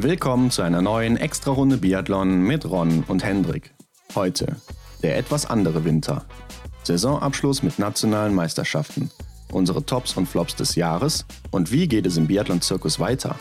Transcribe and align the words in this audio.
Willkommen 0.00 0.52
zu 0.52 0.62
einer 0.62 0.80
neuen 0.80 1.16
Extra-Runde 1.16 1.78
Biathlon 1.78 2.42
mit 2.42 2.64
Ron 2.64 3.02
und 3.08 3.24
Hendrik. 3.24 3.74
Heute 4.14 4.54
der 5.02 5.18
etwas 5.18 5.44
andere 5.44 5.84
Winter. 5.84 6.24
Saisonabschluss 6.84 7.64
mit 7.64 7.80
nationalen 7.80 8.32
Meisterschaften. 8.32 9.10
Unsere 9.50 9.84
Tops 9.84 10.16
und 10.16 10.26
Flops 10.26 10.54
des 10.54 10.76
Jahres 10.76 11.26
und 11.50 11.72
wie 11.72 11.88
geht 11.88 12.06
es 12.06 12.16
im 12.16 12.28
Biathlon-Zirkus 12.28 13.00
weiter? 13.00 13.34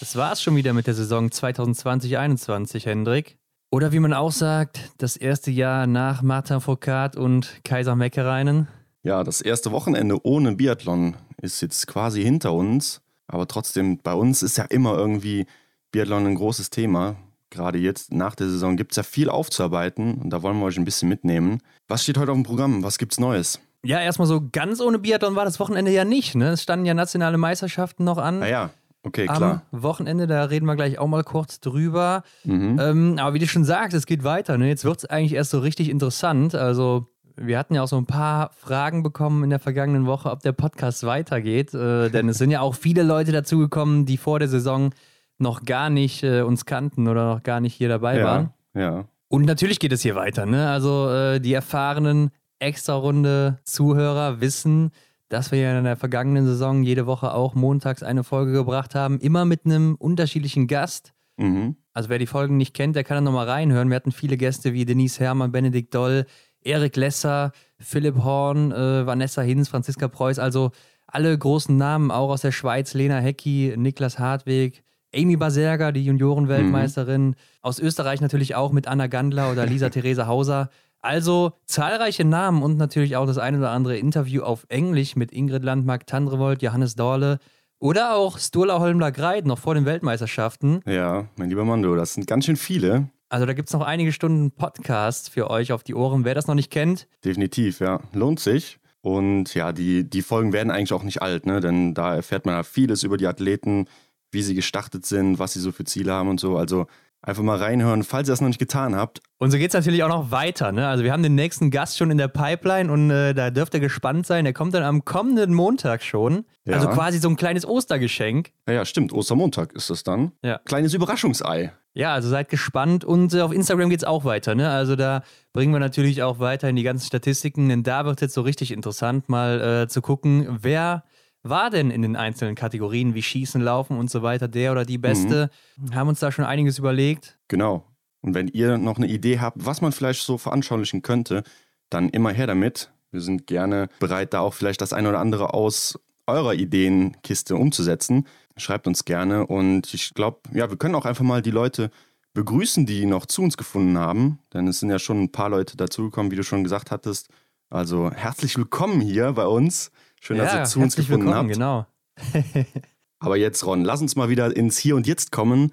Das 0.00 0.14
war's 0.14 0.42
schon 0.42 0.56
wieder 0.56 0.74
mit 0.74 0.88
der 0.88 0.94
Saison 0.94 1.28
2020-21, 1.28 2.84
Hendrik. 2.84 3.38
Oder 3.70 3.92
wie 3.92 4.00
man 4.00 4.12
auch 4.12 4.32
sagt, 4.32 4.90
das 4.98 5.16
erste 5.16 5.50
Jahr 5.50 5.86
nach 5.86 6.20
Martin 6.20 6.60
Foucault 6.60 7.16
und 7.16 7.64
Kaiser 7.64 7.96
Meckereinen. 7.96 8.68
Ja, 9.02 9.24
das 9.24 9.40
erste 9.40 9.72
Wochenende 9.72 10.18
ohne 10.24 10.54
Biathlon 10.56 11.16
ist 11.40 11.60
jetzt 11.62 11.86
quasi 11.86 12.22
hinter 12.22 12.52
uns. 12.52 13.00
Aber 13.26 13.46
trotzdem, 13.46 13.98
bei 13.98 14.12
uns 14.12 14.42
ist 14.42 14.58
ja 14.58 14.64
immer 14.64 14.96
irgendwie 14.96 15.46
Biathlon 15.92 16.26
ein 16.26 16.34
großes 16.34 16.70
Thema. 16.70 17.16
Gerade 17.48 17.78
jetzt 17.78 18.12
nach 18.12 18.34
der 18.34 18.48
Saison 18.48 18.76
gibt 18.76 18.92
es 18.92 18.96
ja 18.96 19.02
viel 19.02 19.28
aufzuarbeiten 19.28 20.14
und 20.14 20.30
da 20.30 20.42
wollen 20.42 20.58
wir 20.58 20.66
euch 20.66 20.78
ein 20.78 20.84
bisschen 20.84 21.08
mitnehmen. 21.08 21.60
Was 21.88 22.02
steht 22.02 22.18
heute 22.18 22.32
auf 22.32 22.38
dem 22.38 22.44
Programm? 22.44 22.82
Was 22.82 22.98
gibt's 22.98 23.18
Neues? 23.18 23.60
Ja, 23.82 24.00
erstmal 24.00 24.28
so 24.28 24.42
ganz 24.52 24.80
ohne 24.80 24.98
Biathlon 24.98 25.36
war 25.36 25.44
das 25.44 25.58
Wochenende 25.58 25.90
ja 25.90 26.04
nicht. 26.04 26.34
Ne? 26.34 26.50
Es 26.50 26.62
standen 26.62 26.86
ja 26.86 26.94
nationale 26.94 27.38
Meisterschaften 27.38 28.04
noch 28.04 28.18
an. 28.18 28.40
Naja, 28.40 28.70
okay, 29.04 29.26
klar. 29.26 29.62
Am 29.72 29.82
Wochenende, 29.82 30.26
da 30.26 30.44
reden 30.44 30.66
wir 30.66 30.76
gleich 30.76 30.98
auch 30.98 31.08
mal 31.08 31.24
kurz 31.24 31.60
drüber. 31.60 32.22
Mhm. 32.44 32.78
Ähm, 32.80 33.18
aber 33.18 33.34
wie 33.34 33.38
du 33.38 33.48
schon 33.48 33.64
sagst, 33.64 33.96
es 33.96 34.06
geht 34.06 34.22
weiter. 34.22 34.58
Ne? 34.58 34.68
Jetzt 34.68 34.84
wird 34.84 34.98
es 34.98 35.04
eigentlich 35.06 35.32
erst 35.32 35.50
so 35.50 35.60
richtig 35.60 35.88
interessant. 35.88 36.54
Also 36.54 37.06
wir 37.40 37.58
hatten 37.58 37.74
ja 37.74 37.82
auch 37.82 37.88
so 37.88 37.96
ein 37.96 38.06
paar 38.06 38.50
Fragen 38.54 39.02
bekommen 39.02 39.44
in 39.44 39.50
der 39.50 39.58
vergangenen 39.58 40.06
Woche, 40.06 40.30
ob 40.30 40.42
der 40.42 40.52
Podcast 40.52 41.04
weitergeht. 41.04 41.74
Äh, 41.74 42.10
denn 42.10 42.28
es 42.28 42.38
sind 42.38 42.50
ja 42.50 42.60
auch 42.60 42.74
viele 42.74 43.02
Leute 43.02 43.32
dazugekommen, 43.32 44.04
die 44.04 44.18
vor 44.18 44.38
der 44.38 44.48
Saison 44.48 44.90
noch 45.38 45.64
gar 45.64 45.90
nicht 45.90 46.22
äh, 46.22 46.42
uns 46.42 46.66
kannten 46.66 47.08
oder 47.08 47.34
noch 47.34 47.42
gar 47.42 47.60
nicht 47.60 47.74
hier 47.74 47.88
dabei 47.88 48.18
ja, 48.18 48.24
waren. 48.24 48.50
Ja. 48.74 49.04
Und 49.28 49.46
natürlich 49.46 49.78
geht 49.78 49.92
es 49.92 50.02
hier 50.02 50.14
weiter. 50.14 50.44
Ne? 50.44 50.68
Also 50.68 51.08
äh, 51.10 51.40
die 51.40 51.54
erfahrenen 51.54 52.30
Extra-Runde 52.58 53.58
Zuhörer 53.64 54.40
wissen, 54.40 54.90
dass 55.30 55.50
wir 55.50 55.60
ja 55.60 55.78
in 55.78 55.84
der 55.84 55.96
vergangenen 55.96 56.44
Saison 56.44 56.82
jede 56.82 57.06
Woche 57.06 57.32
auch 57.32 57.54
montags 57.54 58.02
eine 58.02 58.24
Folge 58.24 58.52
gebracht 58.52 58.94
haben, 58.94 59.18
immer 59.18 59.44
mit 59.44 59.64
einem 59.64 59.94
unterschiedlichen 59.94 60.66
Gast. 60.66 61.14
Mhm. 61.38 61.76
Also 61.94 62.10
wer 62.10 62.18
die 62.18 62.26
Folgen 62.26 62.56
nicht 62.56 62.74
kennt, 62.74 62.96
der 62.96 63.04
kann 63.04 63.16
da 63.16 63.20
nochmal 63.22 63.48
reinhören. 63.48 63.88
Wir 63.88 63.96
hatten 63.96 64.12
viele 64.12 64.36
Gäste 64.36 64.74
wie 64.74 64.84
Denise 64.84 65.20
Herrmann, 65.20 65.52
Benedikt 65.52 65.94
Doll, 65.94 66.26
Erik 66.62 66.96
Lesser, 66.96 67.52
Philipp 67.78 68.22
Horn, 68.22 68.72
äh, 68.72 69.06
Vanessa 69.06 69.42
Hinz, 69.42 69.68
Franziska 69.68 70.08
Preuß, 70.08 70.38
also 70.38 70.72
alle 71.06 71.36
großen 71.36 71.76
Namen, 71.76 72.10
auch 72.10 72.30
aus 72.30 72.42
der 72.42 72.52
Schweiz, 72.52 72.94
Lena 72.94 73.18
Hecki, 73.18 73.74
Niklas 73.76 74.18
Hartweg, 74.18 74.82
Amy 75.14 75.36
Baserga, 75.36 75.92
die 75.92 76.04
Juniorenweltmeisterin, 76.04 77.28
mhm. 77.28 77.34
aus 77.62 77.80
Österreich 77.80 78.20
natürlich 78.20 78.54
auch 78.54 78.72
mit 78.72 78.86
Anna 78.86 79.08
Gandler 79.08 79.50
oder 79.50 79.66
Lisa 79.66 79.88
Theresa 79.90 80.26
Hauser. 80.26 80.70
Also 81.02 81.52
zahlreiche 81.64 82.24
Namen 82.24 82.62
und 82.62 82.76
natürlich 82.76 83.16
auch 83.16 83.26
das 83.26 83.38
eine 83.38 83.58
oder 83.58 83.70
andere 83.70 83.96
Interview 83.96 84.42
auf 84.42 84.66
Englisch 84.68 85.16
mit 85.16 85.32
Ingrid 85.32 85.64
Landmark, 85.64 86.06
Tandrevold, 86.06 86.62
Johannes 86.62 86.94
Dorle 86.94 87.38
oder 87.78 88.14
auch 88.14 88.38
Sturla 88.38 88.78
Holmler 88.78 89.10
Greit 89.10 89.46
noch 89.46 89.58
vor 89.58 89.74
den 89.74 89.86
Weltmeisterschaften. 89.86 90.82
Ja, 90.86 91.28
mein 91.36 91.48
lieber 91.48 91.64
Mando, 91.64 91.96
das 91.96 92.14
sind 92.14 92.26
ganz 92.26 92.44
schön 92.44 92.56
viele. 92.56 93.08
Also 93.30 93.46
da 93.46 93.52
gibt 93.52 93.68
es 93.68 93.72
noch 93.72 93.82
einige 93.82 94.10
Stunden 94.12 94.50
Podcast 94.50 95.30
für 95.30 95.50
euch 95.50 95.72
auf 95.72 95.84
die 95.84 95.94
Ohren, 95.94 96.24
wer 96.24 96.34
das 96.34 96.48
noch 96.48 96.56
nicht 96.56 96.70
kennt. 96.70 97.06
Definitiv, 97.24 97.78
ja. 97.78 98.00
Lohnt 98.12 98.40
sich. 98.40 98.80
Und 99.02 99.54
ja, 99.54 99.72
die, 99.72 100.02
die 100.02 100.22
Folgen 100.22 100.52
werden 100.52 100.72
eigentlich 100.72 100.92
auch 100.92 101.04
nicht 101.04 101.22
alt, 101.22 101.46
ne? 101.46 101.60
Denn 101.60 101.94
da 101.94 102.16
erfährt 102.16 102.44
man 102.44 102.56
ja 102.56 102.64
vieles 102.64 103.04
über 103.04 103.16
die 103.16 103.28
Athleten, 103.28 103.86
wie 104.32 104.42
sie 104.42 104.56
gestartet 104.56 105.06
sind, 105.06 105.38
was 105.38 105.52
sie 105.52 105.60
so 105.60 105.70
für 105.70 105.84
Ziele 105.84 106.12
haben 106.12 106.28
und 106.28 106.40
so. 106.40 106.56
Also 106.56 106.88
einfach 107.22 107.42
mal 107.42 107.58
reinhören, 107.58 108.02
falls 108.02 108.28
ihr 108.28 108.32
das 108.32 108.40
noch 108.40 108.48
nicht 108.48 108.58
getan 108.58 108.96
habt. 108.96 109.20
Und 109.38 109.50
so 109.50 109.58
geht 109.58 109.68
es 109.68 109.74
natürlich 109.74 110.02
auch 110.02 110.08
noch 110.08 110.30
weiter. 110.30 110.72
Ne? 110.72 110.86
Also 110.88 111.04
wir 111.04 111.12
haben 111.12 111.22
den 111.22 111.34
nächsten 111.34 111.70
Gast 111.70 111.98
schon 111.98 112.10
in 112.10 112.18
der 112.18 112.28
Pipeline 112.28 112.90
und 112.90 113.10
äh, 113.10 113.34
da 113.34 113.50
dürft 113.50 113.74
ihr 113.74 113.80
gespannt 113.80 114.26
sein. 114.26 114.44
Der 114.44 114.54
kommt 114.54 114.74
dann 114.74 114.82
am 114.82 115.04
kommenden 115.04 115.54
Montag 115.54 116.02
schon. 116.02 116.44
Ja. 116.64 116.74
Also 116.74 116.88
quasi 116.88 117.18
so 117.18 117.28
ein 117.28 117.36
kleines 117.36 117.66
Ostergeschenk. 117.66 118.52
Ja, 118.66 118.74
ja, 118.74 118.84
stimmt. 118.84 119.12
Ostermontag 119.12 119.72
ist 119.72 119.90
das 119.90 120.02
dann. 120.02 120.32
Ja. 120.42 120.58
Kleines 120.64 120.94
Überraschungsei. 120.94 121.72
Ja, 121.92 122.14
also 122.14 122.28
seid 122.28 122.48
gespannt 122.48 123.04
und 123.04 123.34
äh, 123.34 123.40
auf 123.40 123.52
Instagram 123.52 123.90
geht 123.90 124.00
es 124.00 124.04
auch 124.04 124.24
weiter. 124.24 124.54
Ne? 124.54 124.70
Also 124.70 124.94
da 124.94 125.22
bringen 125.52 125.72
wir 125.72 125.80
natürlich 125.80 126.22
auch 126.22 126.38
weiter 126.38 126.68
in 126.68 126.76
die 126.76 126.84
ganzen 126.84 127.06
Statistiken, 127.06 127.68
denn 127.68 127.82
da 127.82 128.04
wird 128.04 128.18
es 128.18 128.20
jetzt 128.20 128.34
so 128.34 128.42
richtig 128.42 128.70
interessant, 128.70 129.28
mal 129.28 129.82
äh, 129.82 129.88
zu 129.88 130.00
gucken, 130.00 130.58
wer 130.62 131.02
war 131.42 131.70
denn 131.70 131.90
in 131.90 132.02
den 132.02 132.16
einzelnen 132.16 132.54
Kategorien 132.54 133.14
wie 133.14 133.22
Schießen, 133.22 133.60
Laufen 133.60 133.98
und 133.98 134.10
so 134.10 134.22
weiter 134.22 134.48
der 134.48 134.72
oder 134.72 134.84
die 134.84 134.98
Beste? 134.98 135.50
Mhm. 135.76 135.94
Haben 135.94 136.08
uns 136.08 136.20
da 136.20 136.30
schon 136.32 136.44
einiges 136.44 136.78
überlegt. 136.78 137.38
Genau. 137.48 137.84
Und 138.20 138.34
wenn 138.34 138.48
ihr 138.48 138.76
noch 138.78 138.98
eine 138.98 139.06
Idee 139.06 139.40
habt, 139.40 139.64
was 139.64 139.80
man 139.80 139.92
vielleicht 139.92 140.22
so 140.22 140.36
veranschaulichen 140.36 141.02
könnte, 141.02 141.42
dann 141.88 142.10
immer 142.10 142.30
her 142.30 142.46
damit. 142.46 142.92
Wir 143.10 143.20
sind 143.20 143.46
gerne 143.46 143.88
bereit, 143.98 144.34
da 144.34 144.40
auch 144.40 144.54
vielleicht 144.54 144.80
das 144.80 144.92
eine 144.92 145.08
oder 145.08 145.18
andere 145.18 145.54
aus 145.54 145.98
eurer 146.26 146.54
Ideenkiste 146.54 147.56
umzusetzen. 147.56 148.26
Schreibt 148.56 148.86
uns 148.86 149.04
gerne 149.04 149.46
und 149.46 149.92
ich 149.94 150.14
glaube, 150.14 150.40
ja, 150.52 150.70
wir 150.70 150.76
können 150.76 150.94
auch 150.94 151.06
einfach 151.06 151.24
mal 151.24 151.42
die 151.42 151.50
Leute 151.50 151.90
begrüßen, 152.34 152.86
die 152.86 153.06
noch 153.06 153.26
zu 153.26 153.42
uns 153.42 153.56
gefunden 153.56 153.98
haben, 153.98 154.38
denn 154.52 154.68
es 154.68 154.80
sind 154.80 154.90
ja 154.90 154.98
schon 154.98 155.22
ein 155.22 155.32
paar 155.32 155.48
Leute 155.48 155.76
dazugekommen, 155.76 156.30
wie 156.30 156.36
du 156.36 156.44
schon 156.44 156.62
gesagt 156.62 156.90
hattest. 156.90 157.28
Also 157.70 158.10
herzlich 158.10 158.56
willkommen 158.56 159.00
hier 159.00 159.32
bei 159.32 159.46
uns. 159.46 159.90
Schön, 160.20 160.36
ja, 160.36 160.44
dass 160.44 160.54
ihr 160.54 160.64
zu 160.64 160.80
uns 160.80 160.96
gefunden 160.96 161.34
habt. 161.34 161.48
Genau. 161.48 161.86
Aber 163.18 163.36
jetzt, 163.36 163.64
Ron, 163.66 163.84
lass 163.84 164.00
uns 164.00 164.16
mal 164.16 164.28
wieder 164.28 164.54
ins 164.54 164.78
Hier 164.78 164.96
und 164.96 165.06
Jetzt 165.06 165.32
kommen. 165.32 165.72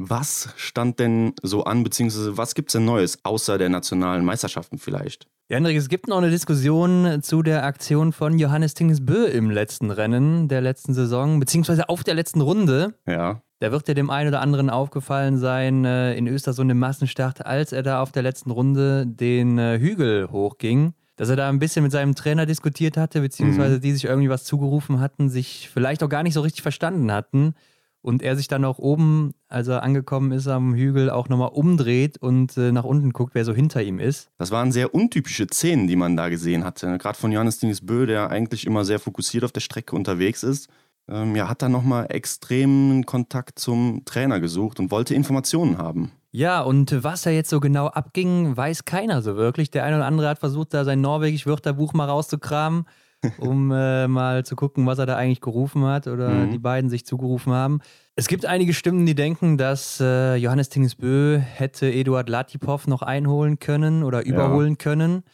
Was 0.00 0.50
stand 0.56 1.00
denn 1.00 1.32
so 1.42 1.64
an, 1.64 1.82
beziehungsweise 1.82 2.36
was 2.36 2.54
gibt 2.54 2.68
es 2.68 2.74
denn 2.74 2.84
Neues, 2.84 3.24
außer 3.24 3.58
der 3.58 3.68
nationalen 3.68 4.24
Meisterschaften 4.24 4.78
vielleicht? 4.78 5.26
Ja, 5.48 5.56
Hendrik, 5.56 5.76
es 5.76 5.88
gibt 5.88 6.06
noch 6.06 6.18
eine 6.18 6.30
Diskussion 6.30 7.20
zu 7.22 7.42
der 7.42 7.64
Aktion 7.64 8.12
von 8.12 8.38
Johannes 8.38 8.74
Tingesbö 8.74 9.24
im 9.26 9.50
letzten 9.50 9.90
Rennen 9.90 10.46
der 10.46 10.60
letzten 10.60 10.94
Saison, 10.94 11.40
beziehungsweise 11.40 11.88
auf 11.88 12.04
der 12.04 12.14
letzten 12.14 12.40
Runde. 12.40 12.94
Ja. 13.08 13.42
Da 13.58 13.72
wird 13.72 13.88
ja 13.88 13.94
dem 13.94 14.10
einen 14.10 14.28
oder 14.28 14.40
anderen 14.40 14.70
aufgefallen 14.70 15.38
sein 15.38 15.84
äh, 15.84 16.14
in 16.14 16.28
Östersund 16.28 16.70
im 16.70 16.78
Massenstart, 16.78 17.44
als 17.44 17.72
er 17.72 17.82
da 17.82 18.00
auf 18.00 18.12
der 18.12 18.22
letzten 18.22 18.52
Runde 18.52 19.04
den 19.04 19.58
äh, 19.58 19.80
Hügel 19.80 20.30
hochging 20.30 20.94
dass 21.18 21.28
er 21.28 21.36
da 21.36 21.48
ein 21.48 21.58
bisschen 21.58 21.82
mit 21.82 21.92
seinem 21.92 22.14
Trainer 22.14 22.46
diskutiert 22.46 22.96
hatte, 22.96 23.20
beziehungsweise 23.20 23.76
mhm. 23.76 23.80
die 23.80 23.92
sich 23.92 24.04
irgendwie 24.04 24.30
was 24.30 24.44
zugerufen 24.44 25.00
hatten, 25.00 25.28
sich 25.28 25.68
vielleicht 25.70 26.02
auch 26.02 26.08
gar 26.08 26.22
nicht 26.22 26.32
so 26.32 26.40
richtig 26.40 26.62
verstanden 26.62 27.12
hatten. 27.12 27.54
Und 28.00 28.22
er 28.22 28.36
sich 28.36 28.46
dann 28.46 28.64
auch 28.64 28.78
oben, 28.78 29.34
als 29.48 29.66
er 29.66 29.82
angekommen 29.82 30.30
ist 30.30 30.46
am 30.46 30.72
Hügel, 30.72 31.10
auch 31.10 31.28
nochmal 31.28 31.50
umdreht 31.52 32.16
und 32.16 32.56
äh, 32.56 32.70
nach 32.70 32.84
unten 32.84 33.12
guckt, 33.12 33.34
wer 33.34 33.44
so 33.44 33.52
hinter 33.52 33.82
ihm 33.82 33.98
ist. 33.98 34.30
Das 34.38 34.52
waren 34.52 34.70
sehr 34.70 34.94
untypische 34.94 35.48
Szenen, 35.52 35.88
die 35.88 35.96
man 35.96 36.16
da 36.16 36.28
gesehen 36.28 36.62
hatte. 36.62 36.96
Gerade 36.98 37.18
von 37.18 37.32
Johannes 37.32 37.58
Denis 37.58 37.84
Bö, 37.84 38.06
der 38.06 38.30
eigentlich 38.30 38.66
immer 38.66 38.84
sehr 38.84 39.00
fokussiert 39.00 39.42
auf 39.42 39.52
der 39.52 39.60
Strecke 39.60 39.96
unterwegs 39.96 40.44
ist. 40.44 40.68
Ähm, 41.08 41.34
ja, 41.34 41.48
hat 41.48 41.60
dann 41.60 41.72
nochmal 41.72 42.06
extremen 42.10 43.04
Kontakt 43.04 43.58
zum 43.58 44.04
Trainer 44.04 44.38
gesucht 44.38 44.78
und 44.78 44.92
wollte 44.92 45.16
Informationen 45.16 45.78
haben. 45.78 46.12
Ja, 46.38 46.60
und 46.60 47.02
was 47.02 47.22
da 47.22 47.30
jetzt 47.30 47.50
so 47.50 47.58
genau 47.58 47.88
abging, 47.88 48.56
weiß 48.56 48.84
keiner 48.84 49.22
so 49.22 49.34
wirklich. 49.34 49.72
Der 49.72 49.82
eine 49.82 49.96
oder 49.96 50.06
andere 50.06 50.28
hat 50.28 50.38
versucht, 50.38 50.72
da 50.72 50.84
sein 50.84 51.00
Norwegisch-Wörterbuch 51.00 51.94
mal 51.94 52.04
rauszukramen, 52.04 52.84
um 53.38 53.72
äh, 53.72 54.06
mal 54.06 54.44
zu 54.44 54.54
gucken, 54.54 54.86
was 54.86 55.00
er 55.00 55.06
da 55.06 55.16
eigentlich 55.16 55.40
gerufen 55.40 55.84
hat 55.84 56.06
oder 56.06 56.28
mhm. 56.28 56.52
die 56.52 56.60
beiden 56.60 56.90
sich 56.90 57.04
zugerufen 57.04 57.52
haben. 57.52 57.80
Es 58.14 58.28
gibt 58.28 58.46
einige 58.46 58.72
Stimmen, 58.72 59.04
die 59.04 59.16
denken, 59.16 59.58
dass 59.58 59.98
äh, 59.98 60.36
Johannes 60.36 60.68
Tingesbö 60.68 61.38
hätte 61.38 61.90
Eduard 61.90 62.28
Latipov 62.28 62.86
noch 62.86 63.02
einholen 63.02 63.58
können 63.58 64.04
oder 64.04 64.24
überholen 64.24 64.74
ja. 64.74 64.76
können, 64.76 65.24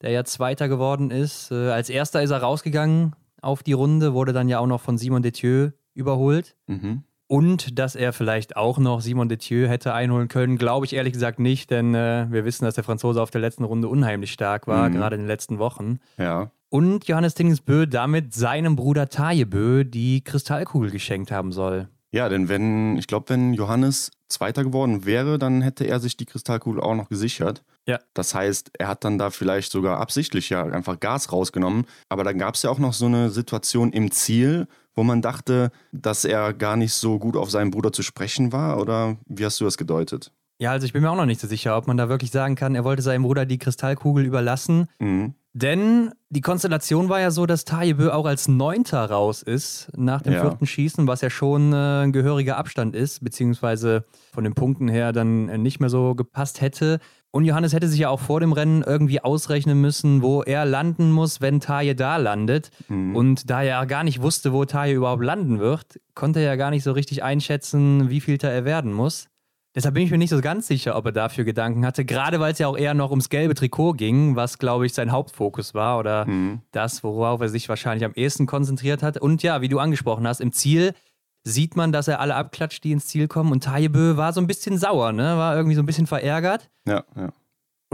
der 0.00 0.12
ja 0.12 0.24
Zweiter 0.24 0.70
geworden 0.70 1.10
ist. 1.10 1.50
Äh, 1.50 1.72
als 1.72 1.90
Erster 1.90 2.22
ist 2.22 2.30
er 2.30 2.38
rausgegangen 2.38 3.14
auf 3.42 3.62
die 3.62 3.74
Runde, 3.74 4.14
wurde 4.14 4.32
dann 4.32 4.48
ja 4.48 4.60
auch 4.60 4.66
noch 4.66 4.80
von 4.80 4.96
Simon 4.96 5.20
Detieu 5.20 5.72
überholt. 5.92 6.56
Mhm. 6.68 7.02
Und 7.26 7.78
dass 7.78 7.96
er 7.96 8.12
vielleicht 8.12 8.56
auch 8.56 8.78
noch 8.78 9.00
Simon 9.00 9.28
Detieu 9.28 9.66
hätte 9.66 9.94
einholen 9.94 10.28
können, 10.28 10.58
glaube 10.58 10.84
ich 10.84 10.92
ehrlich 10.92 11.14
gesagt 11.14 11.38
nicht, 11.38 11.70
denn 11.70 11.94
äh, 11.94 12.26
wir 12.30 12.44
wissen, 12.44 12.64
dass 12.64 12.74
der 12.74 12.84
Franzose 12.84 13.22
auf 13.22 13.30
der 13.30 13.40
letzten 13.40 13.64
Runde 13.64 13.88
unheimlich 13.88 14.32
stark 14.32 14.66
war, 14.66 14.88
mhm. 14.88 14.94
gerade 14.94 15.16
in 15.16 15.22
den 15.22 15.28
letzten 15.28 15.58
Wochen. 15.58 16.00
Ja. 16.18 16.50
Und 16.68 17.06
Johannes 17.06 17.34
Tingesbö 17.34 17.86
damit 17.86 18.34
seinem 18.34 18.76
Bruder 18.76 19.08
Tajebö 19.08 19.84
die 19.84 20.22
Kristallkugel 20.22 20.90
geschenkt 20.90 21.30
haben 21.30 21.52
soll. 21.52 21.88
Ja, 22.10 22.28
denn 22.28 22.48
wenn, 22.48 22.98
ich 22.98 23.06
glaube, 23.06 23.28
wenn 23.30 23.54
Johannes 23.54 24.10
Zweiter 24.28 24.62
geworden 24.62 25.04
wäre, 25.04 25.38
dann 25.38 25.62
hätte 25.62 25.84
er 25.84 26.00
sich 26.00 26.16
die 26.16 26.26
Kristallkugel 26.26 26.80
auch 26.80 26.94
noch 26.94 27.08
gesichert. 27.08 27.64
Ja. 27.86 27.98
Das 28.14 28.34
heißt, 28.34 28.70
er 28.78 28.88
hat 28.88 29.04
dann 29.04 29.18
da 29.18 29.30
vielleicht 29.30 29.70
sogar 29.70 29.98
absichtlich 29.98 30.48
ja 30.48 30.64
einfach 30.64 31.00
Gas 31.00 31.32
rausgenommen. 31.32 31.84
Aber 32.08 32.24
dann 32.24 32.38
gab 32.38 32.54
es 32.54 32.62
ja 32.62 32.70
auch 32.70 32.78
noch 32.78 32.92
so 32.92 33.06
eine 33.06 33.30
Situation 33.30 33.92
im 33.92 34.10
Ziel, 34.10 34.66
wo 34.94 35.02
man 35.02 35.22
dachte, 35.22 35.70
dass 35.92 36.24
er 36.24 36.54
gar 36.54 36.76
nicht 36.76 36.94
so 36.94 37.18
gut 37.18 37.36
auf 37.36 37.50
seinen 37.50 37.70
Bruder 37.70 37.92
zu 37.92 38.02
sprechen 38.02 38.52
war? 38.52 38.80
Oder 38.80 39.16
wie 39.26 39.44
hast 39.44 39.60
du 39.60 39.64
das 39.64 39.76
gedeutet? 39.76 40.32
Ja, 40.58 40.70
also 40.70 40.86
ich 40.86 40.92
bin 40.92 41.02
mir 41.02 41.10
auch 41.10 41.16
noch 41.16 41.26
nicht 41.26 41.40
so 41.40 41.48
sicher, 41.48 41.76
ob 41.76 41.86
man 41.86 41.96
da 41.96 42.08
wirklich 42.08 42.30
sagen 42.30 42.54
kann, 42.54 42.74
er 42.74 42.84
wollte 42.84 43.02
seinem 43.02 43.24
Bruder 43.24 43.44
die 43.44 43.58
Kristallkugel 43.58 44.24
überlassen. 44.24 44.86
Mhm. 44.98 45.34
Denn 45.56 46.10
die 46.30 46.40
Konstellation 46.40 47.08
war 47.08 47.20
ja 47.20 47.30
so, 47.30 47.46
dass 47.46 47.64
Tajebö 47.64 48.10
auch 48.10 48.26
als 48.26 48.48
Neunter 48.48 49.08
raus 49.08 49.40
ist 49.40 49.88
nach 49.96 50.20
dem 50.20 50.32
Ja. 50.32 50.40
vierten 50.40 50.66
Schießen, 50.66 51.06
was 51.06 51.20
ja 51.20 51.30
schon 51.30 51.72
äh, 51.72 52.02
ein 52.02 52.12
gehöriger 52.12 52.56
Abstand 52.56 52.96
ist, 52.96 53.22
beziehungsweise 53.22 54.04
von 54.32 54.42
den 54.42 54.54
Punkten 54.54 54.88
her 54.88 55.12
dann 55.12 55.48
äh, 55.48 55.56
nicht 55.56 55.78
mehr 55.78 55.90
so 55.90 56.16
gepasst 56.16 56.60
hätte. 56.60 56.98
Und 57.30 57.44
Johannes 57.44 57.72
hätte 57.72 57.86
sich 57.86 58.00
ja 58.00 58.08
auch 58.08 58.18
vor 58.18 58.40
dem 58.40 58.52
Rennen 58.52 58.82
irgendwie 58.82 59.20
ausrechnen 59.20 59.80
müssen, 59.80 60.22
wo 60.22 60.42
er 60.42 60.64
landen 60.64 61.12
muss, 61.12 61.40
wenn 61.40 61.60
Taje 61.60 61.94
da 61.94 62.16
landet. 62.16 62.70
Mhm. 62.88 63.14
Und 63.14 63.48
da 63.48 63.62
er 63.62 63.86
gar 63.86 64.02
nicht 64.02 64.22
wusste, 64.22 64.52
wo 64.52 64.64
Taje 64.64 64.94
überhaupt 64.94 65.22
landen 65.22 65.60
wird, 65.60 66.00
konnte 66.14 66.40
er 66.40 66.46
ja 66.46 66.56
gar 66.56 66.70
nicht 66.70 66.82
so 66.82 66.90
richtig 66.90 67.22
einschätzen, 67.22 68.10
wie 68.10 68.20
viel 68.20 68.38
er 68.42 68.64
werden 68.64 68.92
muss. 68.92 69.28
Deshalb 69.74 69.94
bin 69.94 70.04
ich 70.04 70.10
mir 70.12 70.18
nicht 70.18 70.30
so 70.30 70.40
ganz 70.40 70.68
sicher, 70.68 70.94
ob 70.96 71.06
er 71.06 71.12
dafür 71.12 71.44
Gedanken 71.44 71.84
hatte, 71.84 72.04
gerade 72.04 72.38
weil 72.38 72.52
es 72.52 72.58
ja 72.60 72.68
auch 72.68 72.76
eher 72.76 72.94
noch 72.94 73.10
ums 73.10 73.28
gelbe 73.28 73.54
Trikot 73.54 73.94
ging, 73.94 74.36
was, 74.36 74.58
glaube 74.58 74.86
ich, 74.86 74.94
sein 74.94 75.10
Hauptfokus 75.10 75.74
war 75.74 75.98
oder 75.98 76.26
Mhm. 76.26 76.60
das, 76.70 77.02
worauf 77.02 77.40
er 77.40 77.48
sich 77.48 77.68
wahrscheinlich 77.68 78.04
am 78.04 78.12
ehesten 78.14 78.46
konzentriert 78.46 79.02
hat. 79.02 79.18
Und 79.18 79.42
ja, 79.42 79.60
wie 79.62 79.68
du 79.68 79.80
angesprochen 79.80 80.26
hast, 80.28 80.40
im 80.40 80.52
Ziel 80.52 80.94
sieht 81.42 81.76
man, 81.76 81.90
dass 81.92 82.06
er 82.08 82.20
alle 82.20 82.36
abklatscht, 82.36 82.84
die 82.84 82.92
ins 82.92 83.06
Ziel 83.06 83.26
kommen. 83.28 83.50
Und 83.52 83.64
Tajebö 83.64 84.16
war 84.16 84.32
so 84.32 84.40
ein 84.40 84.46
bisschen 84.46 84.78
sauer, 84.78 85.12
ne? 85.12 85.36
war 85.36 85.56
irgendwie 85.56 85.74
so 85.74 85.82
ein 85.82 85.86
bisschen 85.86 86.06
verärgert. 86.06 86.70
Ja, 86.86 87.04
ja. 87.16 87.30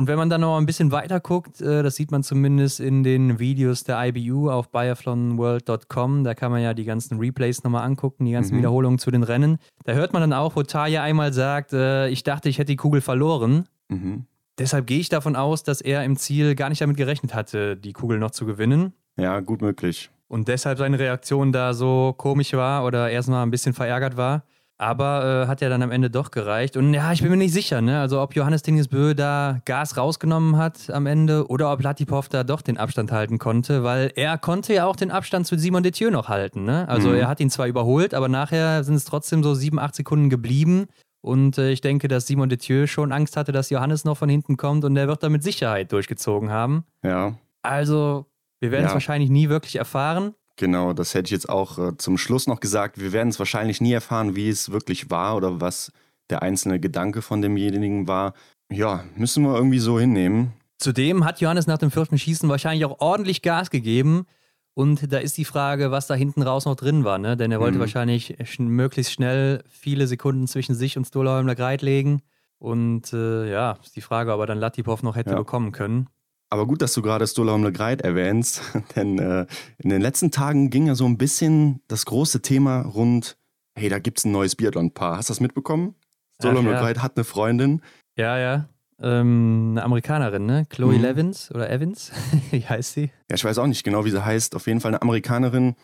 Und 0.00 0.06
wenn 0.06 0.17
man 0.17 0.31
dann 0.31 0.41
noch 0.41 0.56
ein 0.56 0.64
bisschen 0.64 0.93
weiter 0.93 1.20
guckt, 1.20 1.61
äh, 1.61 1.82
das 1.82 1.94
sieht 1.94 2.11
man 2.11 2.23
zumindest 2.23 2.81
in 2.81 3.02
den 3.02 3.38
Videos 3.38 3.85
der 3.85 4.02
IBU 4.02 4.49
auf 4.49 4.70
biathlonworld.com, 4.70 6.25
da 6.25 6.35
kann 6.35 6.50
man 6.50 6.62
ja 6.62 6.73
die 6.73 6.85
ganzen 6.85 7.19
Replays 7.19 7.62
nochmal 7.64 7.85
angucken, 7.85 8.25
die 8.25 8.32
ganzen 8.32 8.55
Mhm. 8.55 8.58
Wiederholungen 8.61 8.99
zu 8.99 9.11
den 9.11 9.23
Rennen. 9.23 9.58
Da 9.85 9.93
hört 9.93 10.14
man 10.14 10.23
dann 10.23 10.32
auch, 10.32 10.56
wo 10.56 10.62
Taya 10.62 11.02
einmal 11.02 11.35
sagt, 11.35 11.75
äh, 11.75 12.08
ich 12.08 12.23
dachte, 12.23 12.49
ich 12.49 12.56
hätte 12.56 12.73
die 12.73 12.76
Kugel 12.76 13.02
verloren. 13.02 13.67
Mhm. 13.91 14.25
Deshalb 14.58 14.87
gehe 14.87 15.00
ich 15.00 15.11
davon 15.11 15.37
aus, 15.37 15.64
dass 15.64 15.82
er 15.82 16.02
im 16.05 16.17
Ziel 16.17 16.55
gar 16.55 16.70
nicht 16.70 16.81
damit 16.81 16.97
gerechnet 16.97 17.35
hatte, 17.35 17.76
die 17.76 17.93
Kugel 17.93 18.19
noch 18.19 18.31
zu 18.31 18.47
gewinnen. 18.47 18.94
Ja, 19.19 19.41
gut 19.41 19.61
möglich. 19.61 20.08
Und 20.29 20.49
deshalb 20.49 20.79
seine 20.79 20.99
Reaktion 20.99 21.52
da 21.52 21.75
so 21.75 22.14
komisch 22.17 22.55
war 22.55 22.87
oder 22.87 23.11
erstmal 23.11 23.43
ein 23.43 23.50
bisschen 23.50 23.75
verärgert 23.75 24.17
war. 24.17 24.44
Aber 24.81 25.43
äh, 25.44 25.47
hat 25.47 25.61
ja 25.61 25.69
dann 25.69 25.82
am 25.82 25.91
Ende 25.91 26.09
doch 26.09 26.31
gereicht. 26.31 26.75
Und 26.79 26.94
ja, 26.94 27.12
ich 27.12 27.21
bin 27.21 27.31
mir 27.31 27.37
nicht 27.37 27.53
sicher, 27.53 27.82
ne? 27.82 28.00
Also 28.00 28.19
ob 28.23 28.35
Johannes 28.35 28.62
Dingesbö 28.62 29.15
da 29.15 29.61
Gas 29.67 29.99
rausgenommen 29.99 30.56
hat 30.56 30.88
am 30.88 31.05
Ende 31.05 31.47
oder 31.49 31.71
ob 31.71 31.82
Latipov 31.82 32.31
da 32.31 32.44
doch 32.44 32.62
den 32.62 32.79
Abstand 32.79 33.12
halten 33.12 33.38
konnte, 33.38 33.85
weil 33.85 34.11
er 34.17 34.38
konnte 34.38 34.73
ja 34.73 34.87
auch 34.87 34.97
den 34.97 35.11
Abstand 35.11 35.47
zu 35.47 35.59
Simon 35.59 35.82
Detieu 35.82 36.11
noch 36.11 36.29
halten, 36.31 36.65
ne? 36.65 36.88
Also 36.88 37.11
Mhm. 37.11 37.17
er 37.17 37.29
hat 37.29 37.41
ihn 37.41 37.50
zwar 37.50 37.67
überholt, 37.67 38.15
aber 38.15 38.29
nachher 38.29 38.82
sind 38.82 38.94
es 38.94 39.05
trotzdem 39.05 39.43
so 39.43 39.53
sieben, 39.55 39.79
acht 39.79 39.94
Sekunden 39.94 40.31
geblieben. 40.31 40.87
Und 41.21 41.59
äh, 41.59 41.71
ich 41.73 41.83
denke, 41.83 42.09
dass 42.09 42.26
Simon 42.26 42.49
Detieu 42.49 42.87
schon 42.87 43.12
Angst 43.12 43.37
hatte, 43.37 43.53
dass 43.53 43.69
Johannes 43.69 44.06
noch 44.06 44.17
von 44.17 44.31
hinten 44.31 44.56
kommt 44.56 44.87
und 44.87 44.94
der 44.94 45.06
wird 45.09 45.23
da 45.23 45.29
mit 45.29 45.43
Sicherheit 45.43 45.93
durchgezogen 45.93 46.50
haben. 46.50 46.85
Ja, 47.05 47.35
Also, 47.62 48.25
wir 48.61 48.71
werden 48.71 48.87
es 48.87 48.93
Ja. 48.93 48.94
wahrscheinlich 48.94 49.29
nie 49.29 49.50
wirklich 49.50 49.76
erfahren. 49.76 50.33
Genau. 50.61 50.93
Das 50.93 51.15
hätte 51.15 51.27
ich 51.27 51.33
jetzt 51.33 51.49
auch 51.49 51.79
äh, 51.79 51.97
zum 51.99 52.17
Schluss 52.17 52.47
noch 52.47 52.61
gesagt. 52.61 53.01
Wir 53.01 53.11
werden 53.12 53.31
es 53.31 53.39
wahrscheinlich 53.41 53.81
nie 53.81 53.93
erfahren, 53.93 54.37
wie 54.37 54.49
es 54.49 54.71
wirklich 54.71 55.11
war 55.11 55.35
oder 55.37 55.61
was 55.61 55.91
der 56.31 56.43
einzelne 56.43 56.79
Gedanke 56.79 57.23
von 57.23 57.43
demjenigen 57.43 58.07
war. 58.07 58.35
Ja, 58.71 59.03
müssen 59.17 59.43
wir 59.43 59.57
irgendwie 59.57 59.81
so 59.81 59.99
hinnehmen. 59.99 60.53
Zudem 60.79 61.25
hat 61.25 61.41
Johannes 61.41 61.67
nach 61.67 61.79
dem 61.79 61.91
vierten 61.91 62.17
Schießen 62.17 62.49
wahrscheinlich 62.49 62.85
auch 62.85 63.01
ordentlich 63.01 63.43
Gas 63.43 63.71
gegeben. 63.71 64.27
Und 64.75 65.12
da 65.12 65.19
ist 65.19 65.37
die 65.37 65.45
Frage, 65.45 65.91
was 65.91 66.07
da 66.07 66.15
hinten 66.15 66.43
raus 66.43 66.65
noch 66.65 66.77
drin 66.77 67.03
war, 67.05 67.19
ne? 67.19 67.37
Denn 67.37 67.51
er 67.51 67.59
wollte 67.59 67.77
Mhm. 67.77 67.81
wahrscheinlich 67.81 68.37
schn 68.45 68.69
möglichst 68.69 69.12
schnell 69.12 69.65
viele 69.69 70.07
Sekunden 70.07 70.47
zwischen 70.47 70.77
sich 70.77 70.97
und 70.97 71.05
Stolaholmler 71.05 71.57
Greit 71.57 71.83
legen. 71.83 72.23
Und 72.59 73.12
äh, 73.12 73.51
ja, 73.51 73.73
ist 73.83 73.97
die 73.97 74.01
Frage, 74.01 74.33
ob 74.33 74.41
er 74.41 74.47
dann 74.47 74.59
Latipov 74.59 75.03
noch 75.03 75.17
hätte 75.17 75.31
Ja. 75.31 75.37
bekommen 75.37 75.73
können. 75.73 76.07
Aber 76.50 76.67
gut, 76.67 76.82
dass 76.82 76.93
du 76.94 77.02
gerade 77.02 77.26
Stolaum 77.26 77.62
Le 77.62 77.73
Greit 77.73 78.02
erwähnst, 78.02 78.62
denn 78.97 79.19
äh, 79.19 79.47
in 79.79 79.91
den 79.91 80.02
letzten 80.02 80.31
Tagen 80.31 80.69
ging 80.70 80.87
ja 80.88 80.94
so 80.94 81.06
ein 81.06 81.17
bisschen 81.17 81.81
das 81.88 82.05
große 82.06 82.43
Thema 82.43 82.82
rund, 82.82 83.37
hey, 83.76 83.88
da 83.88 83.99
gibt's 84.00 84.25
ein 84.25 84.32
neues 84.32 84.56
Biathlon-Paar. 84.56 85.17
Hast 85.17 85.29
du 85.29 85.32
das 85.32 85.41
mitbekommen? 85.41 85.94
Stolaum 86.41 86.67
Ach, 86.67 86.70
Le 86.70 86.75
ja. 86.76 86.81
Greit 86.81 87.02
hat 87.02 87.17
eine 87.17 87.25
Freundin. 87.25 87.82
Ja, 88.17 88.37
ja. 88.38 88.69
Ähm, 89.02 89.69
eine 89.73 89.85
Amerikanerin, 89.85 90.44
ne? 90.44 90.67
Chloe 90.69 90.97
Mhm. 90.97 91.02
Levins 91.02 91.50
oder 91.55 91.70
Evans? 91.70 92.11
Wie 92.50 92.67
heißt 92.67 92.94
sie? 92.94 93.11
Ja, 93.31 93.37
ich 93.37 93.44
weiß 93.44 93.58
auch 93.58 93.67
nicht 93.67 93.85
genau, 93.85 94.05
wie 94.05 94.11
sie 94.11 94.23
heißt. 94.23 94.55
Auf 94.56 94.67
jeden 94.67 94.81
Fall 94.81 94.91
eine 94.91 95.00
Amerikanerin. 95.02 95.75